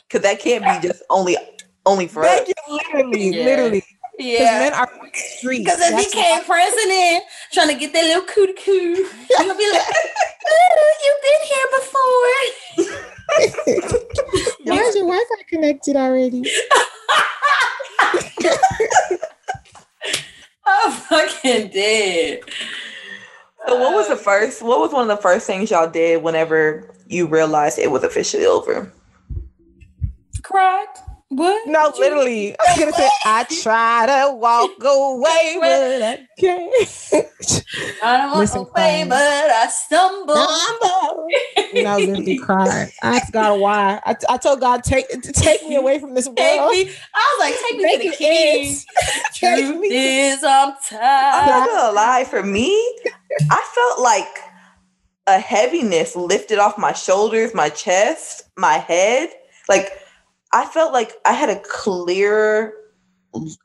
cause 0.08 0.22
that 0.22 0.40
can't 0.40 0.64
be 0.64 0.88
just 0.88 1.02
only 1.10 1.36
only 1.84 2.06
for 2.06 2.24
us. 2.24 2.48
You, 2.48 2.54
literally, 2.70 3.28
Yeah. 3.36 3.44
literally. 3.44 3.84
Because 4.16 4.40
Yeah. 4.40 4.58
men 4.60 4.72
are 4.72 4.88
streets. 5.12 5.64
Because 5.64 5.80
if 5.80 5.88
he 5.88 5.94
That's 5.94 6.14
came 6.14 6.42
president 6.44 7.24
trying 7.52 7.68
to 7.68 7.74
get 7.74 7.92
that 7.92 8.04
little 8.04 8.22
coo 8.22 8.46
coo, 8.54 8.72
you're 8.72 9.38
gonna 9.38 9.54
be 9.56 9.70
like, 9.72 9.88
"Ooh, 10.48 10.92
you've 11.04 11.22
been 11.28 11.42
here 11.52 11.68
before. 11.76 12.32
Why 14.64 14.76
is 14.88 14.94
your 14.94 15.04
Wi-Fi 15.04 15.42
connected 15.48 15.96
already? 15.96 16.44
I'm 20.66 20.92
fucking 20.92 21.68
dead. 21.68 22.40
So 23.66 23.80
what 23.80 23.94
was 23.94 24.08
the 24.08 24.14
um, 24.14 24.18
first? 24.18 24.62
What 24.62 24.80
was 24.80 24.92
one 24.92 25.08
of 25.10 25.16
the 25.16 25.22
first 25.22 25.46
things 25.46 25.70
y'all 25.70 25.90
did 25.90 26.22
whenever 26.22 26.94
you 27.06 27.26
realized 27.26 27.78
it 27.78 27.90
was 27.90 28.02
officially 28.02 28.46
over? 28.46 28.92
Cried? 30.42 30.86
What? 31.30 31.66
No, 31.68 31.92
literally. 31.98 32.56
I'm 32.68 32.78
gonna 32.78 32.92
say 32.92 33.10
I 33.24 33.44
try 33.44 34.06
to 34.06 34.34
walk 34.34 34.72
away, 34.84 35.58
but 35.60 36.02
I 36.02 36.28
can't. 36.38 37.64
I 38.02 38.18
don't 38.18 38.30
want 38.32 38.40
Listen, 38.40 38.64
to 38.64 38.70
away, 38.70 38.70
crying. 38.72 39.08
but 39.08 39.18
I 39.18 39.68
stumble. 39.68 41.26
and 41.72 41.88
I 41.88 41.98
literally 41.98 42.36
cried. 42.36 42.92
I 43.02 43.16
asked 43.16 43.32
God 43.32 43.60
why. 43.60 44.00
I, 44.04 44.16
I 44.28 44.36
told 44.38 44.60
God 44.60 44.84
take 44.84 45.08
take 45.34 45.62
me 45.68 45.76
away 45.76 45.98
from 45.98 46.14
this 46.14 46.28
world. 46.28 46.38
Take 46.38 46.88
me. 46.88 46.94
I 47.14 47.36
was 47.38 47.40
like, 47.40 47.54
take 47.60 47.76
me 47.78 47.82
Make 47.82 47.92
to 47.92 47.98
the 47.98 48.08
it 48.10 48.18
king. 48.18 48.64
end. 48.66 48.86
Take 49.34 49.66
Truth 49.66 49.80
me. 49.80 49.88
is, 49.90 50.44
I'm 50.44 50.74
tired. 50.88 51.34
I'm 51.34 51.46
not 51.46 51.68
gonna 51.70 51.92
lie. 51.92 52.24
For 52.24 52.42
me, 52.42 52.74
I 53.50 53.62
felt 53.74 54.00
like 54.00 54.38
a 55.26 55.38
heaviness 55.40 56.16
lifted 56.16 56.58
off 56.58 56.78
my 56.78 56.92
shoulders, 56.92 57.54
my 57.54 57.68
chest, 57.70 58.44
my 58.56 58.74
head. 58.74 59.30
Like 59.68 59.92
I 60.54 60.64
felt 60.66 60.92
like 60.94 61.12
I 61.26 61.32
had 61.34 61.50
a 61.50 61.60
clearer 61.60 62.72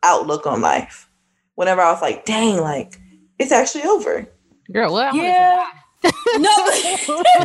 outlook 0.04 0.46
on 0.46 0.60
life. 0.62 1.08
Whenever 1.56 1.82
I 1.82 1.92
was 1.92 2.02
like, 2.02 2.26
"Dang, 2.26 2.58
like 2.60 3.00
it's 3.38 3.52
actually 3.54 3.84
over." 3.84 4.28
Girl, 4.74 4.92
what? 4.92 5.14
Yeah. 5.16 5.66
No. 6.38 6.50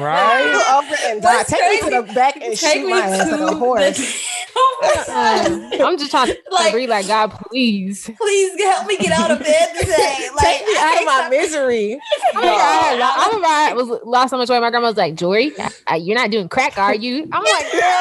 Right? 0.01 0.77
Over 0.77 0.97
and 1.07 1.21
die. 1.23 1.35
What's 1.39 1.51
Take 1.51 1.83
me 1.83 1.91
to 1.91 2.07
the 2.07 2.13
back 2.15 2.37
and 2.37 2.57
Take 2.57 2.75
shoot 2.75 2.85
me 2.87 2.91
my 2.93 3.01
ass 3.01 3.29
like 3.31 3.41
a 3.41 3.47
to 3.51 3.57
horse. 3.57 3.99
the. 4.83 5.83
I'm 5.85 5.99
just 5.99 6.11
trying 6.13 6.29
to 6.29 6.39
Like- 6.53 6.69
agree, 6.69 6.87
like 6.87 7.09
God, 7.09 7.29
please. 7.33 8.09
Please 8.17 8.63
help 8.63 8.87
me 8.87 8.97
get 8.99 9.11
out 9.13 9.31
of 9.33 9.41
bed 9.41 9.69
today. 9.81 10.29
Like, 10.37 10.45
Take 10.59 10.67
me 10.67 10.73
I 10.77 10.95
out 10.95 11.01
of 11.01 11.07
my 11.33 11.37
misery. 11.37 12.01
Oh 12.35 12.35
my 12.35 12.43
God. 12.43 12.99
Like, 12.99 13.17
I 13.19 13.27
remember 13.27 13.47
I 13.49 13.73
was 13.75 14.01
lost 14.05 14.31
so 14.31 14.37
much 14.37 14.49
weight. 14.49 14.61
My 14.61 14.71
grandma 14.71 14.89
was 14.89 14.97
like, 14.97 15.15
Jory, 15.17 15.53
uh, 15.59 15.95
you're 15.95 16.17
not 16.17 16.31
doing 16.31 16.49
crack, 16.49 16.77
are 16.79 16.95
you? 16.95 17.29
I'm 17.33 17.43
like, 17.43 17.73
girl. 17.73 17.99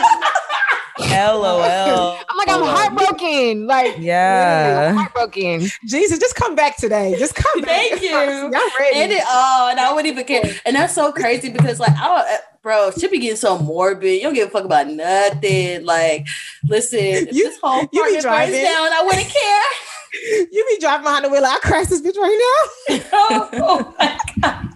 LOL. 1.11 2.17
I'm 2.29 2.37
like, 2.37 2.49
I'm 2.49 2.63
heartbroken. 2.63 3.67
Like, 3.67 3.95
Yeah. 3.99 4.93
Heartbroken. 4.93 5.67
Jesus, 5.85 6.19
just 6.19 6.35
come 6.35 6.55
back 6.55 6.77
today. 6.77 7.15
Just 7.17 7.35
come 7.35 7.61
back. 7.61 7.69
Thank 7.89 8.01
you. 8.01 8.09
Y'all 8.11 8.51
ready? 8.79 8.97
End 8.97 9.11
it 9.11 9.23
all, 9.27 9.69
and 9.69 9.79
I 9.79 9.91
wouldn't 9.93 10.11
even 10.11 10.25
care. 10.25 10.43
And 10.65 10.75
that's 10.75 10.93
so 10.93 11.11
crazy 11.11 11.49
because, 11.49 11.79
like, 11.79 11.91
I 11.97 12.07
don't, 12.07 12.41
bro, 12.61 12.91
she 12.91 13.07
be 13.07 13.19
getting 13.19 13.35
so 13.37 13.57
morbid. 13.59 14.15
You 14.15 14.21
don't 14.23 14.33
give 14.33 14.47
a 14.47 14.51
fuck 14.51 14.65
about 14.65 14.87
nothing. 14.87 15.85
Like, 15.85 16.25
listen, 16.67 16.99
You- 16.99 17.25
this 17.49 17.57
whole 17.61 17.81
you 17.81 17.87
be 17.91 17.97
apartment 17.99 18.13
burns 18.13 18.23
driving. 18.23 18.63
down, 18.63 18.93
I 18.93 19.01
wouldn't 19.05 19.27
care. 19.29 19.61
You 20.13 20.65
be 20.69 20.77
driving 20.79 21.03
behind 21.03 21.25
the 21.25 21.29
wheel. 21.29 21.41
like, 21.41 21.57
I 21.57 21.67
crashed 21.67 21.89
this 21.89 22.01
bitch 22.01 22.17
right 22.17 22.67
now. 22.89 23.03
oh, 23.13 23.49
oh 23.53 23.95
my 23.99 24.19
god! 24.41 24.69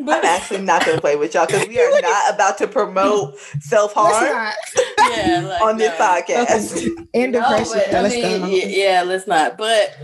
I'm 0.00 0.24
actually 0.24 0.62
not 0.62 0.84
gonna 0.86 1.00
play 1.00 1.16
with 1.16 1.34
y'all 1.34 1.46
because 1.46 1.66
we 1.68 1.80
are 1.80 2.00
not 2.00 2.34
about 2.34 2.58
to 2.58 2.68
promote 2.68 3.38
self 3.60 3.92
harm. 3.94 4.52
Yeah, 5.10 5.46
like, 5.48 5.62
on 5.62 5.78
this 5.78 5.98
no. 5.98 6.04
podcast. 6.04 7.06
And 7.14 7.32
No, 7.32 7.40
depression. 7.40 7.80
but, 7.90 8.04
I 8.04 8.08
mean, 8.08 8.50
yeah, 8.50 8.66
yeah, 8.66 9.02
let's 9.02 9.26
not. 9.26 9.56
But 9.56 9.96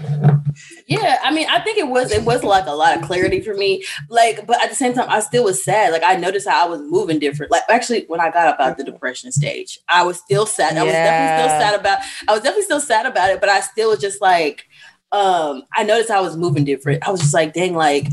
yeah, 0.87 1.19
I 1.23 1.33
mean, 1.33 1.47
I 1.49 1.61
think 1.61 1.79
it 1.79 1.89
was 1.89 2.13
it 2.13 2.25
was 2.25 2.43
like 2.43 2.67
a 2.67 2.73
lot 2.73 2.97
of 2.97 3.05
clarity 3.05 3.41
for 3.41 3.55
me. 3.55 3.85
Like, 4.09 4.47
but 4.47 4.63
at 4.63 4.71
the 4.71 4.77
same 4.77 4.95
time, 4.95 5.09
I 5.09 5.21
still 5.21 5.45
was 5.45 5.65
sad. 5.65 5.93
Like, 5.93 6.03
I 6.05 6.17
noticed 6.17 6.49
how 6.49 6.67
I 6.67 6.69
was 6.69 6.81
moving 6.83 7.19
different. 7.19 7.53
Like, 7.53 7.63
actually, 7.69 8.05
when 8.07 8.21
I 8.21 8.31
got 8.31 8.49
up 8.49 8.61
out 8.61 8.77
the 8.77 8.85
depression 8.85 9.33
stage, 9.33 9.79
I 9.89 10.03
was 10.05 10.19
still 10.19 10.47
sad. 10.47 10.77
I 10.77 10.83
was 10.83 10.93
definitely 10.93 11.49
still 11.49 11.61
sad 11.61 11.81
about. 11.81 11.99
I 12.29 12.33
was 12.33 12.43
definitely 12.43 12.65
still 12.65 12.81
sad 12.81 13.07
about 13.07 13.31
it. 13.31 13.41
But 13.41 13.49
I 13.49 13.61
still 13.61 13.91
was 13.91 14.01
just 14.01 14.21
like, 14.21 14.67
um, 15.13 15.63
I 15.77 15.85
noticed 15.85 16.11
I 16.11 16.21
was 16.21 16.37
moving 16.37 16.65
different. 16.65 17.07
I 17.07 17.11
was 17.11 17.21
just 17.21 17.35
like, 17.35 17.53
dang, 17.53 17.75
like. 17.75 18.09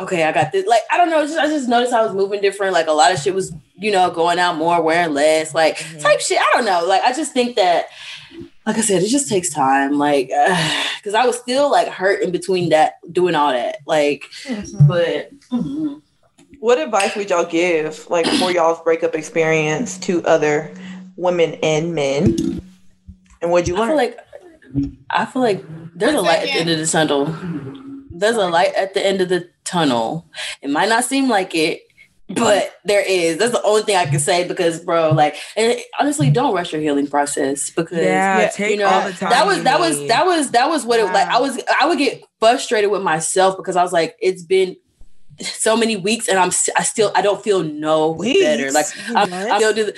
Okay, 0.00 0.24
I 0.24 0.32
got 0.32 0.50
this. 0.50 0.66
Like, 0.66 0.80
I 0.90 0.96
don't 0.96 1.10
know. 1.10 1.24
Just, 1.24 1.38
I 1.38 1.46
just 1.46 1.68
noticed 1.68 1.92
I 1.92 2.02
was 2.02 2.14
moving 2.14 2.40
different. 2.40 2.72
Like, 2.72 2.88
a 2.88 2.92
lot 2.92 3.12
of 3.12 3.20
shit 3.20 3.34
was, 3.34 3.52
you 3.76 3.92
know, 3.92 4.10
going 4.10 4.38
out 4.38 4.56
more, 4.56 4.82
wearing 4.82 5.12
less, 5.12 5.54
like 5.54 5.76
type 6.00 6.18
shit. 6.18 6.40
I 6.40 6.50
don't 6.54 6.64
know. 6.64 6.84
Like, 6.86 7.02
I 7.02 7.12
just 7.12 7.32
think 7.32 7.54
that 7.56 7.86
like 8.66 8.78
I 8.78 8.80
said, 8.80 9.02
it 9.02 9.08
just 9.08 9.28
takes 9.28 9.50
time. 9.50 9.98
Like, 9.98 10.28
because 10.98 11.14
I 11.14 11.26
was 11.26 11.38
still 11.38 11.70
like 11.70 11.88
hurt 11.88 12.22
in 12.22 12.30
between 12.30 12.68
that, 12.70 12.94
doing 13.12 13.34
all 13.34 13.52
that. 13.52 13.78
Like, 13.86 14.24
but 14.86 15.30
mhm. 15.50 16.02
What 16.62 16.78
advice 16.78 17.16
would 17.16 17.28
y'all 17.28 17.44
give, 17.44 18.08
like, 18.08 18.24
for 18.24 18.52
y'all's 18.52 18.80
breakup 18.82 19.16
experience 19.16 19.98
to 19.98 20.22
other 20.22 20.72
women 21.16 21.54
and 21.60 21.92
men? 21.92 22.60
And 23.40 23.50
what'd 23.50 23.66
you 23.66 23.76
I 23.82 23.88
feel 23.88 23.96
like 23.96 24.18
I 25.10 25.26
feel 25.26 25.42
like 25.42 25.64
there's 25.96 26.14
a 26.14 26.20
light 26.20 26.42
at 26.42 26.44
the 26.44 26.60
end 26.60 26.70
of 26.70 26.78
the 26.78 26.86
tunnel. 26.86 27.36
There's 28.12 28.36
a 28.36 28.46
light 28.46 28.72
at 28.76 28.94
the 28.94 29.04
end 29.04 29.20
of 29.20 29.28
the 29.28 29.50
tunnel. 29.64 30.24
It 30.60 30.70
might 30.70 30.88
not 30.88 31.02
seem 31.02 31.28
like 31.28 31.52
it, 31.56 31.82
but 32.34 32.74
there 32.84 33.04
is. 33.06 33.38
That's 33.38 33.52
the 33.52 33.62
only 33.62 33.82
thing 33.82 33.96
I 33.96 34.06
can 34.06 34.18
say 34.18 34.46
because, 34.46 34.80
bro, 34.84 35.10
like, 35.10 35.36
and 35.56 35.78
honestly, 35.98 36.30
don't 36.30 36.54
rush 36.54 36.72
your 36.72 36.80
healing 36.82 37.06
process 37.06 37.70
because 37.70 37.98
Yeah, 37.98 38.50
Yeah, 38.58 38.66
you 38.66 38.76
know 38.76 38.86
all 38.86 39.04
the 39.06 39.12
time. 39.12 39.30
that 39.30 39.46
was 39.46 39.62
that 39.64 39.80
was 39.80 40.06
that 40.08 40.26
was 40.26 40.50
that 40.50 40.68
was 40.68 40.84
what 40.84 41.00
it 41.00 41.04
like. 41.04 41.28
I 41.28 41.40
was 41.40 41.60
I 41.80 41.86
would 41.86 41.98
get 41.98 42.22
frustrated 42.40 42.90
with 42.90 43.02
myself 43.02 43.56
because 43.56 43.76
I 43.76 43.82
was 43.82 43.92
like, 43.92 44.16
it's 44.20 44.42
been 44.42 44.76
so 45.40 45.76
many 45.76 45.96
weeks 45.96 46.28
and 46.28 46.38
I'm 46.38 46.50
I 46.76 46.82
still 46.82 47.10
I 47.14 47.22
don't 47.22 47.42
feel 47.42 47.62
no 47.62 48.10
Weeks? 48.10 48.40
better. 48.40 48.70
Like 48.70 48.86
I'm, 49.16 49.32
I'm 49.32 49.56
still 49.56 49.72
do 49.74 49.92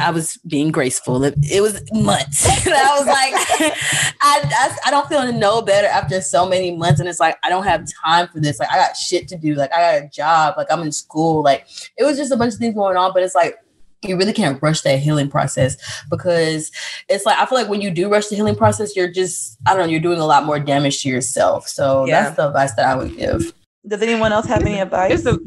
I 0.00 0.10
was 0.10 0.36
being 0.46 0.70
graceful. 0.70 1.22
It, 1.24 1.34
it 1.50 1.60
was 1.60 1.80
months. 1.92 2.46
I 2.66 2.96
was 2.98 3.06
like, 3.06 3.32
I, 4.20 4.42
I 4.44 4.76
I 4.86 4.90
don't 4.90 5.08
feel 5.08 5.32
no 5.32 5.62
better 5.62 5.86
after 5.86 6.20
so 6.20 6.48
many 6.48 6.76
months, 6.76 7.00
and 7.00 7.08
it's 7.08 7.20
like 7.20 7.36
I 7.44 7.48
don't 7.48 7.64
have 7.64 7.86
time 8.04 8.28
for 8.28 8.40
this. 8.40 8.58
Like 8.58 8.70
I 8.70 8.76
got 8.76 8.96
shit 8.96 9.28
to 9.28 9.36
do. 9.36 9.54
Like 9.54 9.72
I 9.72 9.98
got 10.00 10.06
a 10.06 10.08
job. 10.10 10.54
Like 10.56 10.68
I'm 10.70 10.80
in 10.82 10.92
school. 10.92 11.42
Like 11.42 11.66
it 11.96 12.04
was 12.04 12.16
just 12.16 12.32
a 12.32 12.36
bunch 12.36 12.54
of 12.54 12.58
things 12.58 12.74
going 12.74 12.96
on. 12.96 13.12
But 13.12 13.22
it's 13.22 13.34
like 13.34 13.56
you 14.02 14.16
really 14.16 14.32
can't 14.32 14.62
rush 14.62 14.80
that 14.80 14.98
healing 14.98 15.28
process 15.28 15.76
because 16.08 16.70
it's 17.08 17.26
like 17.26 17.38
I 17.38 17.44
feel 17.46 17.58
like 17.58 17.68
when 17.68 17.82
you 17.82 17.90
do 17.90 18.10
rush 18.10 18.28
the 18.28 18.36
healing 18.36 18.56
process, 18.56 18.96
you're 18.96 19.10
just 19.12 19.58
I 19.66 19.74
don't 19.74 19.84
know, 19.86 19.90
you're 19.90 20.00
doing 20.00 20.20
a 20.20 20.26
lot 20.26 20.44
more 20.44 20.58
damage 20.58 21.02
to 21.02 21.08
yourself. 21.08 21.68
So 21.68 22.06
Yeah. 22.06 22.22
that's 22.22 22.36
the 22.36 22.48
advice 22.48 22.72
that 22.74 22.86
I 22.86 22.96
would 22.96 23.16
give. 23.16 23.52
Does 23.86 24.02
anyone 24.02 24.32
else 24.32 24.46
have 24.46 24.62
any 24.62 24.78
advice? 24.80 25.12
It's 25.12 25.24
the 25.24 25.38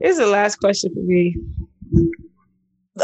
it's 0.00 0.18
the 0.18 0.26
last 0.26 0.56
question 0.56 0.92
for 0.94 1.00
me. 1.00 1.36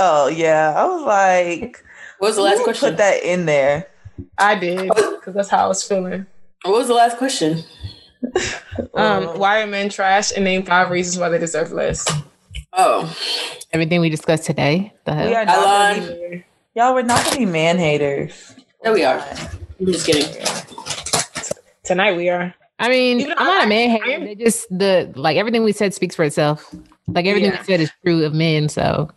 Oh 0.00 0.28
yeah, 0.28 0.74
I 0.76 0.84
was 0.86 1.02
like, 1.04 1.84
What 2.18 2.28
was 2.28 2.36
the 2.36 2.42
last 2.42 2.62
question? 2.64 2.88
Put 2.90 2.98
that 2.98 3.22
in 3.22 3.46
there. 3.46 3.86
I 4.38 4.54
did 4.54 4.88
because 4.88 5.34
that's 5.34 5.48
how 5.48 5.64
I 5.64 5.68
was 5.68 5.82
feeling. 5.82 6.26
What 6.64 6.72
was 6.74 6.88
the 6.88 6.94
last 6.94 7.16
question? 7.18 7.62
Um, 8.94 9.28
Oh. 9.28 9.36
why 9.38 9.62
are 9.62 9.66
men 9.66 9.88
trash? 9.88 10.30
And 10.34 10.44
name 10.44 10.62
five 10.62 10.90
reasons 10.90 11.18
why 11.18 11.30
they 11.30 11.38
deserve 11.38 11.72
less. 11.72 12.06
Oh, 12.74 13.14
Everything 13.72 14.00
we 14.02 14.10
discussed 14.10 14.44
today. 14.44 14.92
The 15.04 15.14
hell? 15.14 15.26
We 15.28 15.34
are 15.34 15.44
not 15.46 15.96
gonna 15.96 16.06
be, 16.30 16.44
y'all. 16.74 16.94
We're 16.94 17.02
not 17.02 17.24
gonna 17.24 17.38
be 17.38 17.46
man 17.46 17.78
haters. 17.78 18.54
there 18.82 18.92
we 18.92 19.04
are. 19.04 19.18
I'm 19.80 19.86
just 19.86 20.06
kidding. 20.06 20.30
Tonight 21.84 22.16
we 22.16 22.28
are. 22.28 22.54
I 22.78 22.88
mean, 22.88 23.20
Even 23.20 23.34
I'm 23.38 23.46
not 23.46 23.60
I- 23.62 23.64
a 23.64 23.68
man 23.68 23.90
I 23.90 24.04
hater. 24.04 24.24
They 24.26 24.34
just 24.34 24.66
the 24.76 25.10
like 25.16 25.36
everything 25.36 25.64
we 25.64 25.72
said 25.72 25.94
speaks 25.94 26.14
for 26.14 26.24
itself. 26.24 26.74
Like 27.08 27.26
everything 27.26 27.52
Yeah. 27.52 27.58
we 27.60 27.64
said 27.64 27.80
is 27.80 27.90
true 28.04 28.24
of 28.24 28.34
men. 28.34 28.68
So 28.68 29.10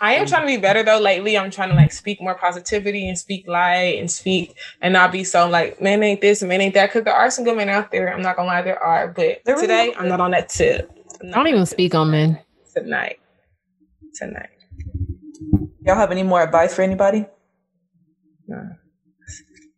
I 0.00 0.14
am 0.14 0.26
trying 0.26 0.42
to 0.42 0.46
be 0.46 0.56
better 0.56 0.82
though. 0.82 0.98
Lately, 1.00 1.36
I'm 1.36 1.50
trying 1.50 1.70
to 1.70 1.74
like 1.74 1.92
speak 1.92 2.20
more 2.20 2.34
positivity 2.36 3.08
and 3.08 3.18
speak 3.18 3.48
light 3.48 3.98
and 3.98 4.10
speak 4.10 4.56
and 4.80 4.92
not 4.92 5.10
be 5.10 5.24
so 5.24 5.48
like 5.48 5.80
man 5.82 6.02
ain't 6.02 6.20
this 6.20 6.40
and 6.42 6.48
man 6.48 6.60
ain't 6.60 6.74
that. 6.74 6.86
Because 6.90 7.04
there 7.04 7.14
are 7.14 7.30
some 7.30 7.44
good 7.44 7.56
men 7.56 7.68
out 7.68 7.90
there. 7.90 8.12
I'm 8.14 8.22
not 8.22 8.36
gonna 8.36 8.48
lie, 8.48 8.62
there 8.62 8.78
are. 8.82 9.08
But 9.08 9.40
There 9.44 9.56
today, 9.56 9.92
are. 9.94 10.00
I'm 10.02 10.08
not 10.08 10.20
on 10.20 10.30
that 10.32 10.48
tip. 10.48 10.90
I'm 11.20 11.26
I 11.26 11.30
not 11.30 11.36
don't 11.38 11.48
even 11.48 11.66
speak 11.66 11.94
on 11.94 12.10
men. 12.10 12.38
tonight. 12.74 13.18
Tonight. 14.14 14.50
Y'all 15.84 15.96
have 15.96 16.10
any 16.12 16.22
more 16.22 16.42
advice 16.42 16.74
for 16.74 16.82
anybody? 16.82 17.26
No. 18.46 18.70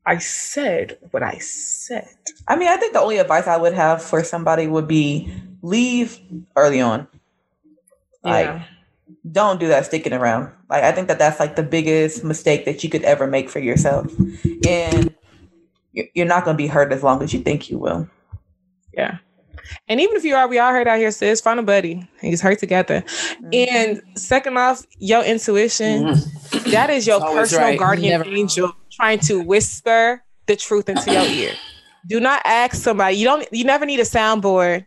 I 0.06 0.18
said 0.18 0.98
what 1.12 1.22
I 1.22 1.38
said. 1.38 2.08
I 2.48 2.56
mean, 2.56 2.68
I 2.68 2.76
think 2.76 2.92
the 2.94 3.00
only 3.00 3.18
advice 3.18 3.46
I 3.46 3.56
would 3.56 3.74
have 3.74 4.02
for 4.02 4.24
somebody 4.24 4.66
would 4.66 4.88
be 4.88 5.32
leave 5.62 6.18
early 6.56 6.80
on. 6.80 7.06
Like, 8.24 8.46
Yeah. 8.46 8.64
Don't 9.30 9.60
do 9.60 9.68
that 9.68 9.86
sticking 9.86 10.12
around. 10.12 10.50
Like, 10.68 10.84
I 10.84 10.92
think 10.92 11.08
that 11.08 11.18
that's 11.18 11.40
like 11.40 11.56
the 11.56 11.62
biggest 11.62 12.24
mistake 12.24 12.64
that 12.64 12.82
you 12.84 12.90
could 12.90 13.02
ever 13.02 13.26
make 13.26 13.50
for 13.50 13.58
yourself, 13.58 14.06
and 14.66 15.14
you- 15.92 16.08
you're 16.14 16.26
not 16.26 16.44
gonna 16.44 16.56
be 16.56 16.66
hurt 16.66 16.92
as 16.92 17.02
long 17.02 17.22
as 17.22 17.32
you 17.32 17.40
think 17.40 17.70
you 17.70 17.78
will. 17.78 18.08
Yeah. 18.94 19.18
And 19.88 20.00
even 20.00 20.16
if 20.16 20.24
you 20.24 20.34
are, 20.34 20.48
we 20.48 20.58
all 20.58 20.72
hurt 20.72 20.88
out 20.88 20.98
here, 20.98 21.10
sis. 21.10 21.40
Find 21.40 21.60
a 21.60 21.62
buddy. 21.62 22.08
He's 22.20 22.40
hurt 22.40 22.58
together. 22.58 23.02
Mm-hmm. 23.02 23.48
And 23.52 24.02
second 24.18 24.56
off, 24.56 24.84
your 24.98 25.22
intuition. 25.22 26.04
Mm-hmm. 26.06 26.70
That 26.70 26.90
is 26.90 27.06
your 27.06 27.16
It's 27.16 27.24
always 27.24 27.48
personal 27.50 27.68
right. 27.68 27.78
guardian 27.78 28.18
Never 28.20 28.24
angel 28.34 28.72
trying 28.92 29.20
to 29.20 29.40
whisper 29.42 30.24
the 30.46 30.56
truth 30.56 30.88
into 30.88 31.12
your 31.12 31.22
ear. 31.22 31.52
Do 32.08 32.18
not 32.18 32.42
ask 32.44 32.74
somebody. 32.76 33.16
You 33.16 33.26
don't 33.26 33.46
you 33.52 33.64
never 33.64 33.84
need 33.86 34.00
a 34.00 34.04
soundboard 34.04 34.86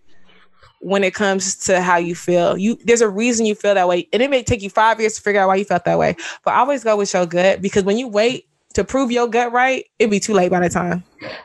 when 0.84 1.04
it 1.04 1.14
comes 1.14 1.56
to 1.56 1.82
how 1.82 1.98
you 1.98 2.16
feel. 2.16 2.58
You 2.58 2.78
there's 2.84 3.02
a 3.02 3.10
reason 3.10 3.46
you 3.46 3.56
feel 3.56 3.74
that 3.74 3.88
way. 3.88 4.08
And 4.14 4.22
it 4.22 4.30
may 4.30 4.44
take 4.44 4.62
you 4.62 4.70
five 4.70 5.00
years 5.00 5.16
to 5.16 5.22
figure 5.22 5.42
out 5.42 5.48
why 5.48 5.56
you 5.56 5.66
felt 5.66 5.86
that 5.86 5.98
way. 5.98 6.16
But 6.44 6.54
always 6.54 6.84
go 6.84 6.98
with 6.98 7.14
your 7.14 7.26
gut 7.26 7.62
because 7.62 7.84
when 7.84 7.98
you 7.98 8.08
wait 8.08 8.48
to 8.74 8.84
prove 8.84 9.12
your 9.12 9.28
gut 9.28 9.52
right, 9.52 9.86
it'd 10.00 10.12
be 10.12 10.20
too 10.20 10.34
late 10.34 10.50
by 10.50 10.60
the 10.60 10.70
time. 10.70 11.04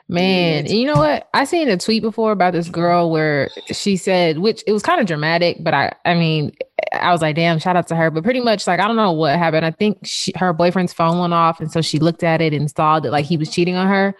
Man, 0.08 0.66
and 0.66 0.70
you 0.70 0.86
know 0.86 0.96
what? 0.96 1.28
I 1.34 1.44
seen 1.44 1.68
a 1.68 1.76
tweet 1.76 2.02
before 2.02 2.32
about 2.32 2.52
this 2.52 2.68
girl 2.68 3.10
where 3.10 3.48
she 3.66 3.96
said, 3.96 4.38
which 4.38 4.64
it 4.66 4.72
was 4.72 4.82
kind 4.82 5.00
of 5.00 5.06
dramatic, 5.06 5.58
but 5.60 5.74
I, 5.74 5.94
I 6.04 6.14
mean, 6.14 6.56
I 6.92 7.12
was 7.12 7.20
like, 7.20 7.36
damn, 7.36 7.58
shout 7.58 7.76
out 7.76 7.86
to 7.88 7.96
her. 7.96 8.10
But 8.10 8.24
pretty 8.24 8.40
much, 8.40 8.66
like, 8.66 8.80
I 8.80 8.86
don't 8.86 8.96
know 8.96 9.12
what 9.12 9.38
happened. 9.38 9.64
I 9.64 9.70
think 9.70 9.98
she, 10.04 10.32
her 10.36 10.52
boyfriend's 10.52 10.92
phone 10.92 11.18
went 11.18 11.34
off, 11.34 11.60
and 11.60 11.70
so 11.70 11.80
she 11.80 11.98
looked 11.98 12.22
at 12.22 12.40
it 12.40 12.52
and 12.52 12.70
saw 12.70 13.00
that 13.00 13.10
like 13.10 13.24
he 13.24 13.36
was 13.36 13.50
cheating 13.50 13.76
on 13.76 13.88
her, 13.88 14.14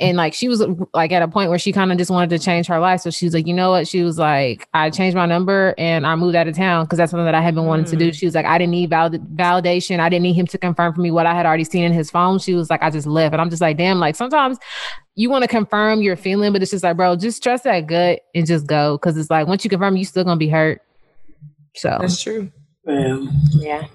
and 0.00 0.16
like 0.16 0.34
she 0.34 0.48
was 0.48 0.64
like 0.94 1.12
at 1.12 1.22
a 1.22 1.28
point 1.28 1.50
where 1.50 1.58
she 1.58 1.72
kind 1.72 1.92
of 1.92 1.98
just 1.98 2.10
wanted 2.10 2.30
to 2.30 2.38
change 2.38 2.66
her 2.66 2.80
life. 2.80 3.00
So 3.00 3.10
she 3.10 3.26
was 3.26 3.34
like, 3.34 3.46
you 3.46 3.54
know 3.54 3.70
what? 3.70 3.86
She 3.86 4.02
was 4.02 4.18
like, 4.18 4.66
I 4.72 4.90
changed 4.90 5.16
my 5.16 5.26
number 5.26 5.74
and 5.78 6.06
I 6.06 6.16
moved 6.16 6.34
out 6.36 6.48
of 6.48 6.56
town 6.56 6.84
because 6.84 6.96
that's 6.96 7.10
something 7.10 7.24
that 7.24 7.34
I 7.34 7.40
had 7.40 7.54
been 7.54 7.66
wanting 7.66 7.86
to 7.86 7.96
do. 7.96 8.10
Mm. 8.10 8.14
She 8.14 8.26
was 8.26 8.34
like, 8.34 8.46
I 8.46 8.58
didn't 8.58 8.72
need 8.72 8.90
valid- 8.90 9.22
validation. 9.36 10.00
I 10.00 10.08
didn't 10.08 10.22
need 10.22 10.34
him 10.34 10.46
to 10.48 10.58
confirm 10.58 10.94
for 10.94 11.00
me 11.00 11.10
what 11.10 11.26
I 11.26 11.34
had 11.34 11.46
already 11.46 11.64
seen 11.64 11.84
in 11.84 11.92
his 11.92 12.10
phone. 12.10 12.38
She 12.38 12.54
was 12.54 12.70
like, 12.70 12.82
I 12.82 12.90
just 12.90 13.06
left, 13.06 13.32
and 13.32 13.40
I'm 13.40 13.50
just 13.50 13.62
like, 13.62 13.76
damn. 13.76 13.98
Like 13.98 14.16
sometimes 14.16 14.58
you 15.14 15.30
want 15.30 15.42
to 15.42 15.48
confirm 15.48 16.00
your 16.00 16.16
feeling, 16.16 16.52
but 16.52 16.62
it's 16.62 16.70
just 16.70 16.84
like, 16.84 16.96
bro, 16.96 17.16
just 17.16 17.42
trust 17.42 17.64
that 17.64 17.86
gut 17.86 18.20
and 18.34 18.46
just 18.46 18.66
go. 18.66 18.96
Cause 18.98 19.16
it's 19.16 19.30
like 19.30 19.46
once 19.46 19.64
you 19.64 19.70
confirm, 19.70 19.96
you 19.96 20.04
still 20.04 20.24
gonna 20.24 20.36
be 20.36 20.48
hurt. 20.48 20.80
So 21.74 21.96
That's 22.00 22.22
true. 22.22 22.50
Yeah. 22.86 23.18
yeah. 23.54 23.86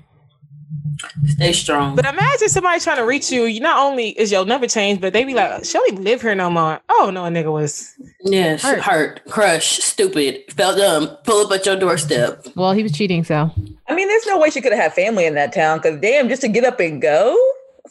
Stay 1.26 1.52
strong. 1.52 1.95
But 1.95 2.06
imagine 2.06 2.49
somebody 2.49 2.80
trying 2.80 2.97
to 2.97 3.06
reach 3.06 3.31
you. 3.31 3.43
You 3.43 3.60
not 3.60 3.77
only 3.80 4.10
is 4.10 4.31
your 4.31 4.45
number 4.45 4.68
changed, 4.68 5.02
but 5.02 5.14
they 5.14 5.23
be 5.23 5.34
like, 5.34 5.65
"She 5.65 5.73
don't 5.73 6.02
live 6.02 6.22
here 6.22 6.35
no 6.35 6.49
more." 6.49 6.80
Oh 6.89 7.11
no, 7.14 7.26
a 7.26 7.30
nigga 7.30 7.52
was. 7.52 7.93
Yes, 8.22 8.64
Hurt. 8.64 8.80
hurt. 8.80 9.22
crush, 9.30 9.80
stupid, 9.80 10.43
felt 10.53 10.77
dumb, 10.77 11.10
pull 11.23 11.45
up 11.45 11.52
at 11.52 11.65
your 11.65 11.76
doorstep. 11.76 12.45
Well, 12.56 12.72
he 12.72 12.81
was 12.84 12.93
cheating, 12.93 13.23
so 13.23 13.52
I 13.88 13.95
mean, 13.95 14.07
there's 14.07 14.26
no 14.26 14.39
way 14.39 14.49
she 14.49 14.61
could 14.61 14.72
have 14.72 14.81
had 14.81 14.93
family 14.93 15.26
in 15.26 15.35
that 15.35 15.53
town. 15.53 15.80
Cause 15.81 15.99
damn, 15.99 16.30
just 16.30 16.41
to 16.41 16.47
get 16.47 16.64
up 16.64 16.80
and 16.80 17.02
go. 17.02 17.38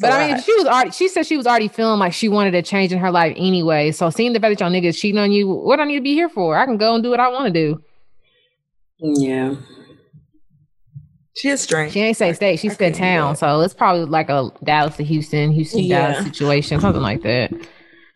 But 0.00 0.10
I 0.10 0.26
mean 0.26 0.42
she 0.42 0.52
was 0.54 0.66
already 0.66 0.90
she 0.90 1.08
said 1.08 1.24
she 1.24 1.36
was 1.36 1.46
already 1.46 1.68
feeling 1.68 2.00
like 2.00 2.12
she 2.12 2.28
wanted 2.28 2.54
a 2.54 2.62
change 2.62 2.90
in 2.90 2.98
her 2.98 3.12
life 3.12 3.34
anyway. 3.36 3.92
So 3.92 4.10
seeing 4.10 4.32
the 4.32 4.40
fact 4.40 4.58
that 4.58 4.64
y'all 4.64 4.72
niggas 4.72 4.98
cheating 4.98 5.20
on 5.20 5.30
you, 5.30 5.48
what 5.48 5.78
I 5.78 5.84
need 5.84 5.96
to 5.96 6.02
be 6.02 6.14
here 6.14 6.28
for? 6.28 6.56
I 6.56 6.64
can 6.64 6.78
go 6.78 6.94
and 6.94 7.02
do 7.04 7.10
what 7.10 7.20
I 7.20 7.28
want 7.28 7.46
to 7.46 7.52
do. 7.52 7.80
Yeah. 8.98 9.54
She 11.36 11.48
is 11.48 11.60
strange. 11.60 11.92
She 11.92 12.00
ain't 12.00 12.16
say 12.16 12.32
state, 12.32 12.60
she 12.60 12.68
said 12.68 12.94
town. 12.94 13.34
So 13.36 13.60
it's 13.60 13.74
probably 13.74 14.04
like 14.04 14.28
a 14.28 14.50
Dallas 14.62 14.96
to 14.96 15.04
Houston, 15.04 15.50
Houston 15.50 15.80
Yeah. 15.80 16.12
Dallas 16.12 16.24
situation, 16.24 16.80
something 16.80 17.02
like 17.02 17.22
that. 17.22 17.52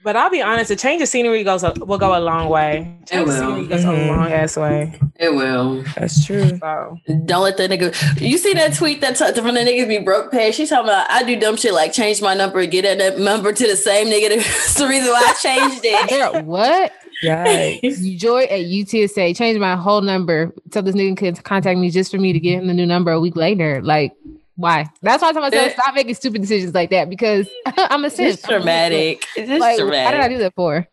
But 0.09 0.16
I'll 0.16 0.30
be 0.30 0.40
honest, 0.40 0.70
a 0.70 0.76
change 0.76 1.02
of 1.02 1.09
scenery 1.09 1.44
goes 1.44 1.62
a, 1.62 1.74
will 1.85 1.98
go 1.98 2.16
a 2.16 2.20
long 2.20 2.48
way. 2.48 2.97
Change 3.10 3.20
of 3.20 3.26
will. 3.28 3.36
scenery 3.36 3.66
goes 3.66 3.85
Mhm. 3.85 4.09
a 4.09 4.10
long 4.10 4.32
ass 4.32 4.56
way. 4.56 4.98
It 5.20 5.35
will. 5.35 5.85
That's 5.98 6.24
true. 6.24 6.48
So 6.59 6.97
Don't 7.26 7.43
let 7.43 7.59
that 7.59 7.68
nigga. 7.70 8.18
You 8.18 8.39
see 8.39 8.55
that 8.55 8.72
tweet 8.72 9.02
that 9.02 9.16
t- 9.16 9.32
from 9.39 9.52
the 9.55 9.60
niggas 9.60 9.86
be 9.86 9.98
broke 9.98 10.32
pay? 10.32 10.51
She's 10.51 10.70
talking 10.70 10.86
about 10.89 11.10
I 11.10 11.24
do 11.24 11.39
dumb 11.39 11.56
shit 11.59 11.74
like 11.74 11.93
change 11.93 12.22
my 12.22 12.32
number 12.32 12.60
and 12.60 12.70
get 12.70 12.85
that- 12.85 12.97
that 12.98 13.18
number 13.18 13.52
to 13.52 13.66
the 13.66 13.76
same 13.76 14.06
nigga. 14.06 14.30
That's 14.36 14.74
the 14.76 14.89
reason 14.89 15.10
why 15.10 15.22
I 15.28 15.35
changed 15.35 15.80
it. 15.85 16.09
Girl, 16.09 16.43
what? 16.44 16.90
Yikes. 17.22 18.16
Joy 18.16 18.44
at 18.44 18.60
UTSA 18.60 19.36
changed 19.36 19.60
my 19.60 19.76
whole 19.76 20.01
number. 20.01 20.55
so 20.72 20.80
this 20.80 20.94
nigga 20.94 21.16
could 21.18 21.44
contact 21.44 21.78
me 21.78 21.90
just 21.90 22.10
for 22.10 22.18
me 22.18 22.32
to 22.32 22.40
get 22.40 22.55
him 22.60 22.66
the 22.68 22.72
new 22.74 22.86
number 22.86 23.10
a 23.10 23.20
week 23.20 23.36
later. 23.36 23.82
Like, 23.82 24.12
why? 24.59 24.90
That's 25.02 25.22
why 25.22 25.28
I 25.28 25.32
tell 25.32 25.43
myself 25.43 25.68
It- 25.68 25.72
stop 25.74 25.94
making 25.94 26.14
stupid 26.16 26.40
decisions 26.43 26.74
like 26.74 26.90
that 26.90 27.09
because 27.09 27.48
I'm 27.66 28.05
a 28.05 28.10
sis. 28.10 28.35
It's 28.35 28.48
dramatic. 28.48 29.24
It's 29.36 29.48
just 29.48 29.60
Like, 29.60 29.78
how 29.78 30.10
did 30.10 30.20
I 30.20 30.28
do 30.28 30.39
that 30.39 30.55
for? 30.56 30.86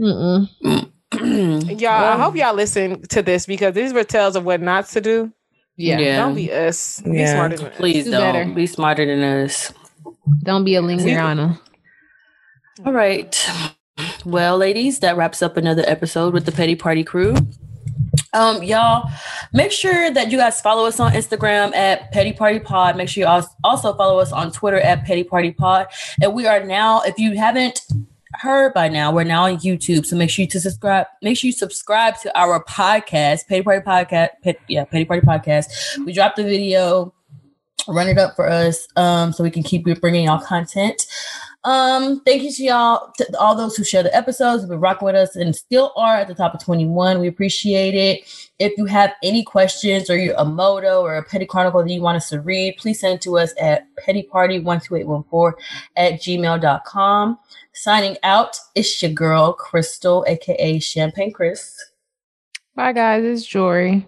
Mm-mm. 0.00 0.48
y'all, 1.80 1.90
I 1.90 2.16
hope 2.16 2.34
y'all 2.34 2.54
listen 2.54 3.02
to 3.08 3.22
this 3.22 3.46
because 3.46 3.74
these 3.74 3.92
were 3.92 4.04
tales 4.04 4.36
of 4.36 4.44
what 4.44 4.60
not 4.60 4.86
to 4.88 5.00
do. 5.00 5.32
Yeah. 5.76 5.98
Yeah. 5.98 6.16
Don't 6.16 6.34
be 6.34 6.50
us. 6.50 7.00
Be 7.02 7.18
Yeah. 7.18 7.32
smarter 7.34 7.56
than 7.58 7.66
us. 7.66 7.76
Please 7.76 8.04
Do 8.06 8.10
don't 8.12 8.20
better. 8.32 8.54
be 8.54 8.66
smarter 8.66 9.04
than 9.06 9.22
us. 9.44 9.72
Don't 10.42 10.64
be 10.64 10.74
a 10.76 10.82
lingeriana. 10.82 11.60
All 12.86 12.92
right. 12.92 13.50
Well, 14.24 14.56
ladies, 14.56 15.00
that 15.00 15.16
wraps 15.16 15.42
up 15.42 15.56
another 15.56 15.84
episode 15.86 16.32
with 16.32 16.46
the 16.46 16.52
Petty 16.52 16.74
Party 16.74 17.04
Crew. 17.04 17.36
Um, 18.34 18.64
y'all, 18.64 19.08
make 19.52 19.70
sure 19.70 20.10
that 20.10 20.30
you 20.30 20.38
guys 20.38 20.60
follow 20.60 20.86
us 20.86 20.98
on 20.98 21.12
Instagram 21.12 21.74
at 21.74 22.10
Petty 22.10 22.32
Party 22.32 22.58
Pod. 22.58 22.96
Make 22.96 23.08
sure 23.08 23.22
you 23.22 23.42
also 23.62 23.94
follow 23.94 24.18
us 24.18 24.32
on 24.32 24.50
Twitter 24.50 24.80
at 24.80 25.04
Petty 25.04 25.22
Party 25.22 25.52
Pod. 25.52 25.86
And 26.20 26.34
we 26.34 26.46
are 26.46 26.64
now, 26.64 27.00
if 27.02 27.16
you 27.16 27.36
haven't 27.36 27.82
heard 28.34 28.74
by 28.74 28.88
now, 28.88 29.12
we're 29.12 29.22
now 29.22 29.44
on 29.44 29.58
YouTube. 29.58 30.04
So 30.04 30.16
make 30.16 30.30
sure 30.30 30.42
you 30.42 30.48
to 30.48 30.60
subscribe. 30.60 31.06
Make 31.22 31.38
sure 31.38 31.46
you 31.46 31.52
subscribe 31.52 32.18
to 32.22 32.38
our 32.38 32.62
podcast, 32.64 33.46
Petty 33.46 33.62
Party 33.62 33.84
Podcast. 33.84 34.30
Pet, 34.42 34.58
yeah, 34.68 34.84
Petty 34.84 35.04
Party 35.04 35.24
Podcast. 35.24 35.66
We 36.04 36.12
dropped 36.12 36.36
the 36.36 36.42
video. 36.44 37.14
Run 37.86 38.08
it 38.08 38.16
up 38.16 38.34
for 38.34 38.48
us, 38.48 38.88
um, 38.96 39.32
so 39.32 39.44
we 39.44 39.50
can 39.50 39.62
keep 39.62 39.84
bringing 40.00 40.24
y'all 40.24 40.40
content. 40.40 41.06
Um, 41.64 42.20
thank 42.20 42.42
you 42.42 42.52
to 42.52 42.62
y'all, 42.62 43.12
to 43.16 43.38
all 43.38 43.56
those 43.56 43.74
who 43.74 43.84
share 43.84 44.02
the 44.02 44.14
episodes, 44.14 44.62
who've 44.62 44.70
been 44.70 44.80
rocking 44.80 45.06
with 45.06 45.14
us 45.14 45.34
and 45.34 45.56
still 45.56 45.92
are 45.96 46.16
at 46.16 46.28
the 46.28 46.34
top 46.34 46.54
of 46.54 46.62
21. 46.62 47.20
We 47.20 47.28
appreciate 47.28 47.94
it. 47.94 48.48
If 48.58 48.76
you 48.76 48.84
have 48.84 49.12
any 49.22 49.42
questions 49.42 50.10
or 50.10 50.18
you're 50.18 50.34
a 50.36 50.44
moto 50.44 51.00
or 51.00 51.16
a 51.16 51.24
petty 51.24 51.46
chronicle 51.46 51.82
that 51.82 51.90
you 51.90 52.02
want 52.02 52.16
us 52.16 52.28
to 52.28 52.40
read, 52.40 52.76
please 52.76 53.00
send 53.00 53.14
it 53.14 53.22
to 53.22 53.38
us 53.38 53.54
at 53.58 53.86
pettyparty12814 54.06 55.52
at 55.96 56.12
gmail.com. 56.14 57.38
Signing 57.72 58.16
out, 58.22 58.58
it's 58.74 59.02
your 59.02 59.12
girl, 59.12 59.54
Crystal, 59.54 60.24
aka 60.28 60.78
Champagne 60.78 61.32
Chris. 61.32 61.74
Bye, 62.76 62.92
guys. 62.92 63.24
It's 63.24 63.46
Jory. 63.46 64.06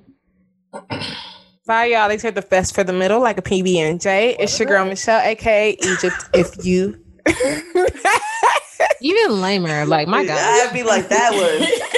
Bye, 1.67 1.87
y'all. 1.87 2.09
They 2.09 2.19
said 2.19 2.35
the 2.35 2.43
best 2.43 2.75
for 2.75 2.85
the 2.85 2.93
middle, 2.93 3.21
like 3.21 3.39
a 3.39 3.43
PB 3.43 3.77
and 3.77 4.01
J. 4.01 4.37
It's 4.39 4.57
your 4.59 4.69
girl 4.69 4.85
Michelle, 4.85 5.21
aka 5.21 5.71
Egypt. 5.71 6.17
If 6.33 6.65
you, 6.65 7.03
Even 9.01 9.41
lamer. 9.41 9.85
Like, 9.87 10.09
my 10.09 10.25
God. 10.25 10.39
I'd 10.39 10.73
be 10.73 10.83
like, 10.83 11.09
that 11.09 11.33
was. 11.33 11.69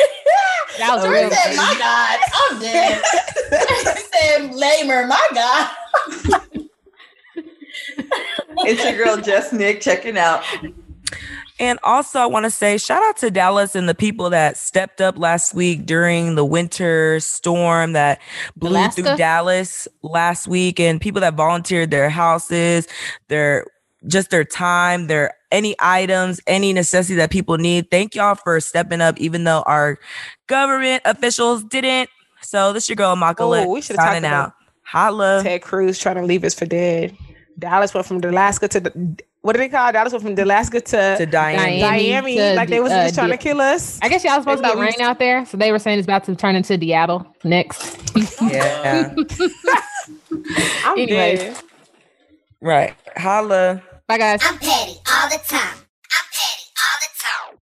That 0.79 0.95
was 0.95 1.05
Jory 1.07 1.23
real. 1.23 1.31
said, 1.33 1.57
my 1.57 1.75
God, 1.77 2.19
I'm 2.35 2.61
dead. 2.61 3.03
he 3.51 4.01
said, 4.13 4.55
lamer, 4.55 5.09
my 5.09 5.29
God. 5.35 5.71
It's 8.61 8.85
your 8.85 8.97
girl, 8.97 9.17
Jess 9.23 9.53
Nick, 9.53 9.81
checking 9.81 10.17
out. 10.19 10.43
And 11.61 11.79
also, 11.83 12.21
I 12.21 12.27
want 12.27 12.45
to 12.45 12.51
say 12.51 12.79
shout 12.79 13.03
out 13.03 13.17
to 13.19 13.31
Dallas 13.31 13.75
and 13.75 13.89
the 13.89 13.95
people 13.95 14.31
that 14.31 14.57
stepped 14.57 15.01
up 15.01 15.19
last 15.19 15.55
week 15.55 15.87
during 15.87 16.35
the 16.37 16.45
winter 16.45 17.19
storm 17.21 17.93
that 17.93 18.21
blew 18.57 18.71
Alaska? 18.71 19.03
through 19.03 19.17
Dallas 19.17 19.89
last 20.03 20.47
week, 20.47 20.79
and 20.79 21.01
people 21.01 21.21
that 21.21 21.35
volunteered 21.35 21.91
their 21.91 22.11
houses, 22.11 22.87
their 23.29 23.65
just 24.07 24.31
their 24.31 24.45
time, 24.45 25.07
their 25.07 25.35
any 25.51 25.75
items, 25.81 26.41
any 26.47 26.73
necessity 26.73 27.15
that 27.17 27.31
people 27.31 27.59
need. 27.59 27.91
Thank 27.91 28.15
y'all 28.15 28.35
for 28.35 28.61
stepping 28.61 29.01
up, 29.01 29.19
even 29.19 29.45
though 29.45 29.63
our 29.67 29.99
government 30.47 31.03
officials 31.05 31.65
didn't. 31.65 32.11
So 32.43 32.73
this 32.73 32.89
your 32.89 32.97
girl 32.97 33.17
Makala 33.17 33.65
Oh, 33.65 33.73
we 33.73 33.81
should've 33.81 33.97
talked 33.97 34.09
signing 34.09 34.25
about 34.25 34.49
out. 34.49 34.53
Holla. 34.85 35.41
Ted 35.43 35.63
Cruz 35.63 35.99
trying 35.99 36.17
to 36.17 36.23
leave 36.23 36.45
us 36.45 36.55
for 36.55 36.67
dead. 36.67 37.17
Dallas 37.59 37.93
went 37.93 38.07
from 38.07 38.19
Alaska 38.19 38.69
to 38.69 38.81
the, 38.81 39.19
what 39.43 39.55
do 39.55 39.59
they 39.59 39.69
call 39.69 39.89
it? 39.89 39.93
Dallas 39.93 40.13
went 40.13 40.25
from 40.25 40.39
Alaska 40.39 40.81
to, 40.81 41.17
To 41.19 41.27
Diane. 41.27 41.81
Miami, 41.81 42.37
to 42.37 42.55
like 42.55 42.69
they 42.69 42.81
was 42.81 42.93
uh, 42.93 43.05
just 43.05 43.17
trying 43.17 43.31
to 43.31 43.37
kill 43.37 43.61
us. 43.61 43.99
I 44.01 44.09
guess 44.09 44.23
y'all 44.23 44.39
supposed 44.41 44.63
to 44.63 44.69
They 44.69 44.75
get 44.75 44.81
rain 44.81 45.01
out 45.01 45.19
there. 45.19 45.45
So 45.45 45.57
they 45.57 45.73
were 45.73 45.79
saying 45.81 45.99
it's 45.99 46.07
about 46.07 46.25
to 46.25 46.37
turn 46.37 46.55
into 46.55 46.79
Seattle 46.79 47.27
next. 47.45 47.97
Yeah. 48.43 49.15
I'm 50.85 50.99
Anyways. 50.99 51.39
dead. 51.39 51.63
Right. 52.61 52.95
Holla. 53.17 53.83
Bye, 54.07 54.19
guys. 54.19 54.41
I'm 54.43 54.59
petty 54.59 54.97
all 55.11 55.29
the 55.29 55.41
time. 55.47 55.88